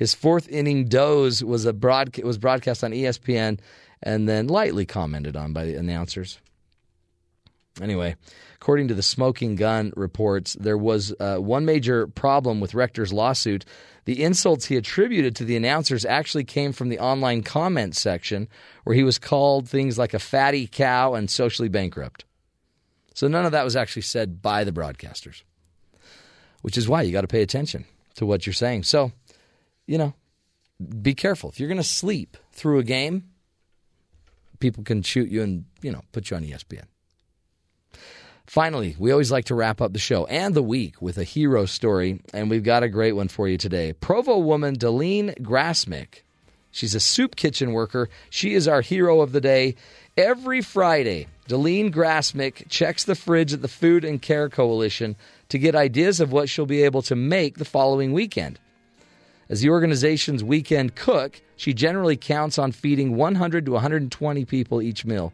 His 0.00 0.14
fourth 0.14 0.48
inning 0.48 0.86
doze 0.86 1.44
was 1.44 1.66
a 1.66 1.74
broad, 1.74 2.16
was 2.22 2.38
broadcast 2.38 2.82
on 2.82 2.92
ESPN 2.92 3.60
and 4.02 4.26
then 4.26 4.48
lightly 4.48 4.86
commented 4.86 5.36
on 5.36 5.52
by 5.52 5.66
the 5.66 5.74
announcers. 5.74 6.38
Anyway, 7.82 8.16
according 8.54 8.88
to 8.88 8.94
the 8.94 9.02
Smoking 9.02 9.56
Gun 9.56 9.92
reports, 9.94 10.54
there 10.54 10.78
was 10.78 11.14
uh, 11.20 11.36
one 11.36 11.66
major 11.66 12.06
problem 12.06 12.60
with 12.60 12.72
Rector's 12.72 13.12
lawsuit. 13.12 13.66
The 14.06 14.24
insults 14.24 14.64
he 14.64 14.76
attributed 14.76 15.36
to 15.36 15.44
the 15.44 15.54
announcers 15.54 16.06
actually 16.06 16.44
came 16.44 16.72
from 16.72 16.88
the 16.88 16.98
online 16.98 17.42
comment 17.42 17.94
section, 17.94 18.48
where 18.84 18.96
he 18.96 19.04
was 19.04 19.18
called 19.18 19.68
things 19.68 19.98
like 19.98 20.14
a 20.14 20.18
fatty 20.18 20.66
cow 20.66 21.12
and 21.12 21.30
socially 21.30 21.68
bankrupt. 21.68 22.24
So 23.12 23.28
none 23.28 23.44
of 23.44 23.52
that 23.52 23.64
was 23.64 23.76
actually 23.76 24.02
said 24.02 24.40
by 24.40 24.64
the 24.64 24.72
broadcasters, 24.72 25.42
which 26.62 26.78
is 26.78 26.88
why 26.88 27.02
you 27.02 27.12
got 27.12 27.20
to 27.20 27.28
pay 27.28 27.42
attention 27.42 27.84
to 28.14 28.24
what 28.24 28.46
you're 28.46 28.54
saying. 28.54 28.84
So, 28.84 29.12
you 29.90 29.98
know, 29.98 30.14
be 31.02 31.14
careful. 31.14 31.50
If 31.50 31.58
you're 31.58 31.68
going 31.68 31.76
to 31.76 31.82
sleep 31.82 32.36
through 32.52 32.78
a 32.78 32.84
game, 32.84 33.24
people 34.60 34.84
can 34.84 35.02
shoot 35.02 35.28
you 35.28 35.42
and, 35.42 35.64
you 35.82 35.90
know, 35.90 36.02
put 36.12 36.30
you 36.30 36.36
on 36.36 36.44
ESPN. 36.44 36.84
Finally, 38.46 38.94
we 39.00 39.10
always 39.10 39.32
like 39.32 39.46
to 39.46 39.54
wrap 39.56 39.80
up 39.80 39.92
the 39.92 39.98
show 39.98 40.26
and 40.26 40.54
the 40.54 40.62
week 40.62 41.02
with 41.02 41.18
a 41.18 41.24
hero 41.24 41.66
story, 41.66 42.20
and 42.32 42.48
we've 42.48 42.62
got 42.62 42.84
a 42.84 42.88
great 42.88 43.14
one 43.14 43.26
for 43.26 43.48
you 43.48 43.58
today. 43.58 43.92
Provo 43.92 44.38
woman 44.38 44.74
Deline 44.74 45.34
Grassmick. 45.40 46.22
She's 46.70 46.94
a 46.94 47.00
soup 47.00 47.34
kitchen 47.34 47.72
worker. 47.72 48.08
She 48.30 48.54
is 48.54 48.68
our 48.68 48.82
hero 48.82 49.22
of 49.22 49.32
the 49.32 49.40
day. 49.40 49.74
Every 50.16 50.60
Friday, 50.60 51.26
Deline 51.48 51.90
Grassmick 51.92 52.68
checks 52.68 53.02
the 53.02 53.16
fridge 53.16 53.52
at 53.52 53.60
the 53.60 53.66
Food 53.66 54.04
and 54.04 54.22
Care 54.22 54.48
Coalition 54.48 55.16
to 55.48 55.58
get 55.58 55.74
ideas 55.74 56.20
of 56.20 56.30
what 56.30 56.48
she'll 56.48 56.64
be 56.64 56.84
able 56.84 57.02
to 57.02 57.16
make 57.16 57.58
the 57.58 57.64
following 57.64 58.12
weekend. 58.12 58.60
As 59.50 59.62
the 59.62 59.70
organization's 59.70 60.44
weekend 60.44 60.94
cook, 60.94 61.42
she 61.56 61.74
generally 61.74 62.16
counts 62.16 62.56
on 62.56 62.70
feeding 62.70 63.16
100 63.16 63.66
to 63.66 63.72
120 63.72 64.44
people 64.44 64.80
each 64.80 65.04
meal. 65.04 65.32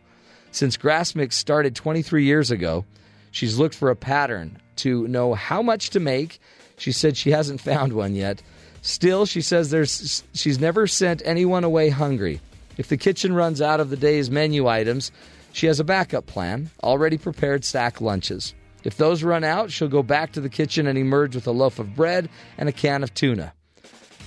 Since 0.53 0.79
Grassmix 0.79 1.35
started 1.35 1.77
23 1.77 2.25
years 2.25 2.51
ago, 2.51 2.87
she's 3.31 3.59
looked 3.59 3.75
for 3.75 3.91
a 3.91 3.97
pattern 3.97 4.59
to 4.77 5.07
know 5.07 5.35
how 5.35 5.61
much 5.61 5.91
to 5.91 6.01
make. 6.01 6.41
She 6.79 6.93
said 6.93 7.15
she 7.15 7.31
hasn't 7.31 7.61
found 7.61 7.93
one 7.93 8.15
yet. 8.15 8.43
Still, 8.81 9.27
she 9.27 9.43
says 9.43 9.69
there's 9.69 10.25
she's 10.33 10.59
never 10.59 10.87
sent 10.87 11.21
anyone 11.27 11.65
away 11.65 11.91
hungry. 11.91 12.41
If 12.79 12.89
the 12.89 12.97
kitchen 12.97 13.35
runs 13.35 13.61
out 13.61 13.81
of 13.81 13.91
the 13.91 13.97
day's 13.99 14.31
menu 14.31 14.67
items, 14.67 15.13
she 15.53 15.67
has 15.67 15.79
a 15.79 15.85
backup 15.85 16.25
plan, 16.25 16.71
already 16.83 17.19
prepared 17.19 17.67
sack 17.67 18.01
lunches. 18.01 18.55
If 18.83 18.97
those 18.97 19.23
run 19.23 19.45
out, 19.45 19.71
she'll 19.71 19.89
go 19.89 20.03
back 20.03 20.33
to 20.33 20.41
the 20.41 20.49
kitchen 20.49 20.87
and 20.87 20.97
emerge 20.97 21.35
with 21.35 21.47
a 21.47 21.53
loaf 21.53 21.79
of 21.79 21.95
bread 21.95 22.31
and 22.57 22.67
a 22.67 22.73
can 22.73 23.03
of 23.03 23.13
tuna. 23.13 23.53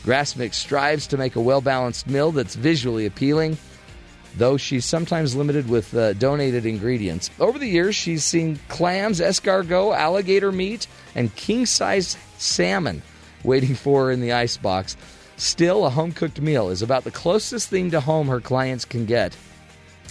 Grassmix 0.04 0.56
strives 0.56 1.08
to 1.08 1.18
make 1.18 1.36
a 1.36 1.42
well 1.42 1.62
balanced 1.62 2.08
meal 2.08 2.32
that's 2.32 2.56
visually 2.56 3.06
appealing, 3.06 3.58
though 4.38 4.58
she's 4.58 4.86
sometimes 4.86 5.36
limited 5.36 5.70
with 5.70 5.94
uh, 5.96 6.14
donated 6.14 6.66
ingredients. 6.66 7.30
Over 7.40 7.60
the 7.60 7.68
years, 7.68 7.96
she's 7.96 8.24
seen 8.24 8.60
clams, 8.70 9.20
escargot, 9.20 9.96
alligator 9.96 10.52
meat, 10.52 10.88
and 11.16 11.36
king 11.36 11.66
sized 11.66 12.18
salmon 12.38 13.02
waiting 13.44 13.76
for 13.76 14.06
her 14.06 14.12
in 14.12 14.22
the 14.22 14.34
icebox. 14.34 14.98
Still, 15.38 15.86
a 15.86 15.90
home 15.90 16.12
cooked 16.12 16.42
meal 16.42 16.70
is 16.70 16.82
about 16.82 17.06
the 17.06 17.12
closest 17.12 17.70
thing 17.70 17.92
to 17.92 18.02
home 18.02 18.28
her 18.28 18.42
clients 18.42 18.84
can 18.84 19.06
get. 19.06 19.36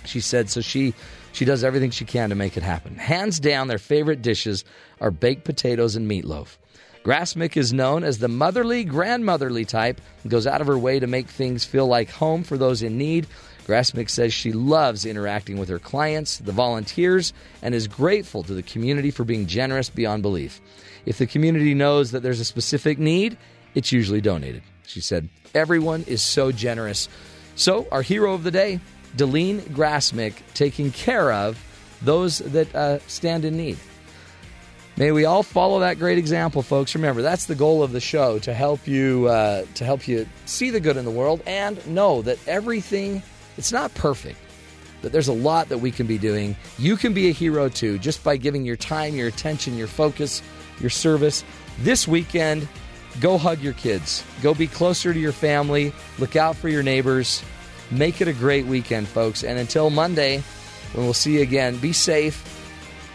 She 0.05 0.20
said, 0.20 0.48
so 0.48 0.60
she 0.60 0.94
she 1.32 1.44
does 1.44 1.62
everything 1.62 1.90
she 1.90 2.05
can 2.05 2.31
to 2.31 2.35
make 2.35 2.56
it 2.56 2.62
happen. 2.62 2.97
Hands 2.97 3.39
down, 3.39 3.69
their 3.69 3.78
favorite 3.78 4.23
dishes 4.23 4.65
are 5.01 5.10
baked 5.10 5.44
potatoes 5.44 5.94
and 5.97 6.10
meatloaf. 6.10 6.56
Grassmick 7.05 7.57
is 7.57 7.73
known 7.73 8.05
as 8.05 8.19
the 8.19 8.29
motherly, 8.29 8.85
grandmotherly 8.85 9.65
type 9.65 10.01
and 10.23 10.31
goes 10.31 10.47
out 10.47 10.61
of 10.61 10.66
her 10.66 10.79
way 10.79 10.99
to 10.99 11.07
make 11.07 11.29
things 11.29 11.65
feel 11.65 11.87
like 11.87 12.11
home 12.11 12.43
for 12.43 12.59
those 12.59 12.83
in 12.83 12.99
need. 12.99 13.27
Grassmick 13.66 14.09
says 14.09 14.33
she 14.33 14.53
loves 14.53 15.05
interacting 15.05 15.59
with 15.59 15.69
her 15.69 15.79
clients, 15.79 16.39
the 16.39 16.53
volunteers, 16.53 17.33
and 17.62 17.75
is 17.75 17.87
grateful 17.87 18.43
to 18.43 18.55
the 18.55 18.62
community 18.62 19.11
for 19.11 19.25
being 19.25 19.47
generous 19.47 19.91
beyond 19.91 20.23
belief. 20.23 20.61
If 21.07 21.19
the 21.19 21.27
community 21.27 21.75
knows 21.75 22.11
that 22.11 22.23
there's 22.23 22.41
a 22.41 22.45
specific 22.45 22.99
need, 22.99 23.37
it's 23.75 23.93
usually 23.93 24.20
donated. 24.20 24.62
She 24.87 25.01
said, 25.01 25.29
Everyone 25.55 26.05
is 26.07 26.23
so 26.23 26.51
generous. 26.51 27.09
So, 27.57 27.87
our 27.93 28.03
hero 28.03 28.35
of 28.35 28.43
the 28.43 28.51
day, 28.51 28.81
Deline 29.16 29.61
Grassmick, 29.61 30.35
taking 30.55 30.91
care 30.93 31.33
of 31.33 31.62
those 32.03 32.39
that 32.39 32.75
uh, 32.75 32.99
stand 33.01 33.45
in 33.45 33.57
need. 33.57 33.79
May 34.99 35.12
we 35.12 35.27
all 35.27 35.45
follow 35.45 35.79
that 35.79 36.01
great 36.01 36.19
example, 36.19 36.61
folks. 36.61 36.97
Remember, 36.97 37.23
that's 37.23 37.45
the 37.45 37.55
goal 37.55 37.85
of 37.85 37.93
the 37.93 38.01
show 38.01 38.41
to 38.41 38.53
help 38.53 38.89
you 38.89 39.29
uh, 39.29 39.65
to 39.75 39.85
help 39.85 40.09
you 40.09 40.29
see 40.45 40.70
the 40.70 40.81
good 40.81 40.97
in 40.97 41.05
the 41.05 41.11
world 41.12 41.41
and 41.47 41.87
know 41.87 42.20
that 42.23 42.37
everything 42.49 43.23
it's 43.57 43.70
not 43.70 43.95
perfect, 43.95 44.41
but 45.01 45.12
there's 45.12 45.29
a 45.29 45.33
lot 45.33 45.69
that 45.69 45.79
we 45.79 45.93
can 45.93 46.09
be 46.09 46.19
doing. 46.19 46.57
You 46.79 46.97
can 46.97 47.15
be 47.15 47.29
a 47.29 47.33
hero 47.33 47.69
too, 47.69 47.99
just 48.01 48.25
by 48.25 48.39
giving 48.39 48.65
your 48.65 48.75
time, 48.75 49.15
your 49.15 49.29
attention, 49.29 49.77
your 49.77 49.87
focus, 49.87 50.43
your 50.81 50.91
service. 50.91 51.45
This 51.79 52.09
weekend, 52.09 52.66
go 53.20 53.39
hug 53.39 53.61
your 53.61 53.75
kids. 53.75 54.25
Go 54.43 54.53
be 54.53 54.66
closer 54.66 55.15
to 55.15 55.19
your 55.20 55.31
family. 55.31 55.93
Look 56.19 56.35
out 56.35 56.57
for 56.57 56.69
your 56.69 56.83
neighbors. 56.83 57.45
Make 57.93 58.20
it 58.20 58.27
a 58.27 58.33
great 58.33 58.66
weekend, 58.66 59.07
folks. 59.07 59.45
And 59.45 59.61
until 59.61 59.91
Monday, 59.91 60.43
when 60.93 61.05
we'll 61.05 61.15
see 61.15 61.37
you 61.37 61.43
again, 61.43 61.77
be 61.77 61.93
safe 61.93 62.57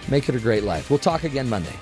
Make 0.10 0.30
it 0.30 0.36
a 0.36 0.40
great 0.40 0.64
life. 0.64 0.90
We'll 0.90 1.00
talk 1.00 1.24
again 1.24 1.50
Monday. 1.50 1.76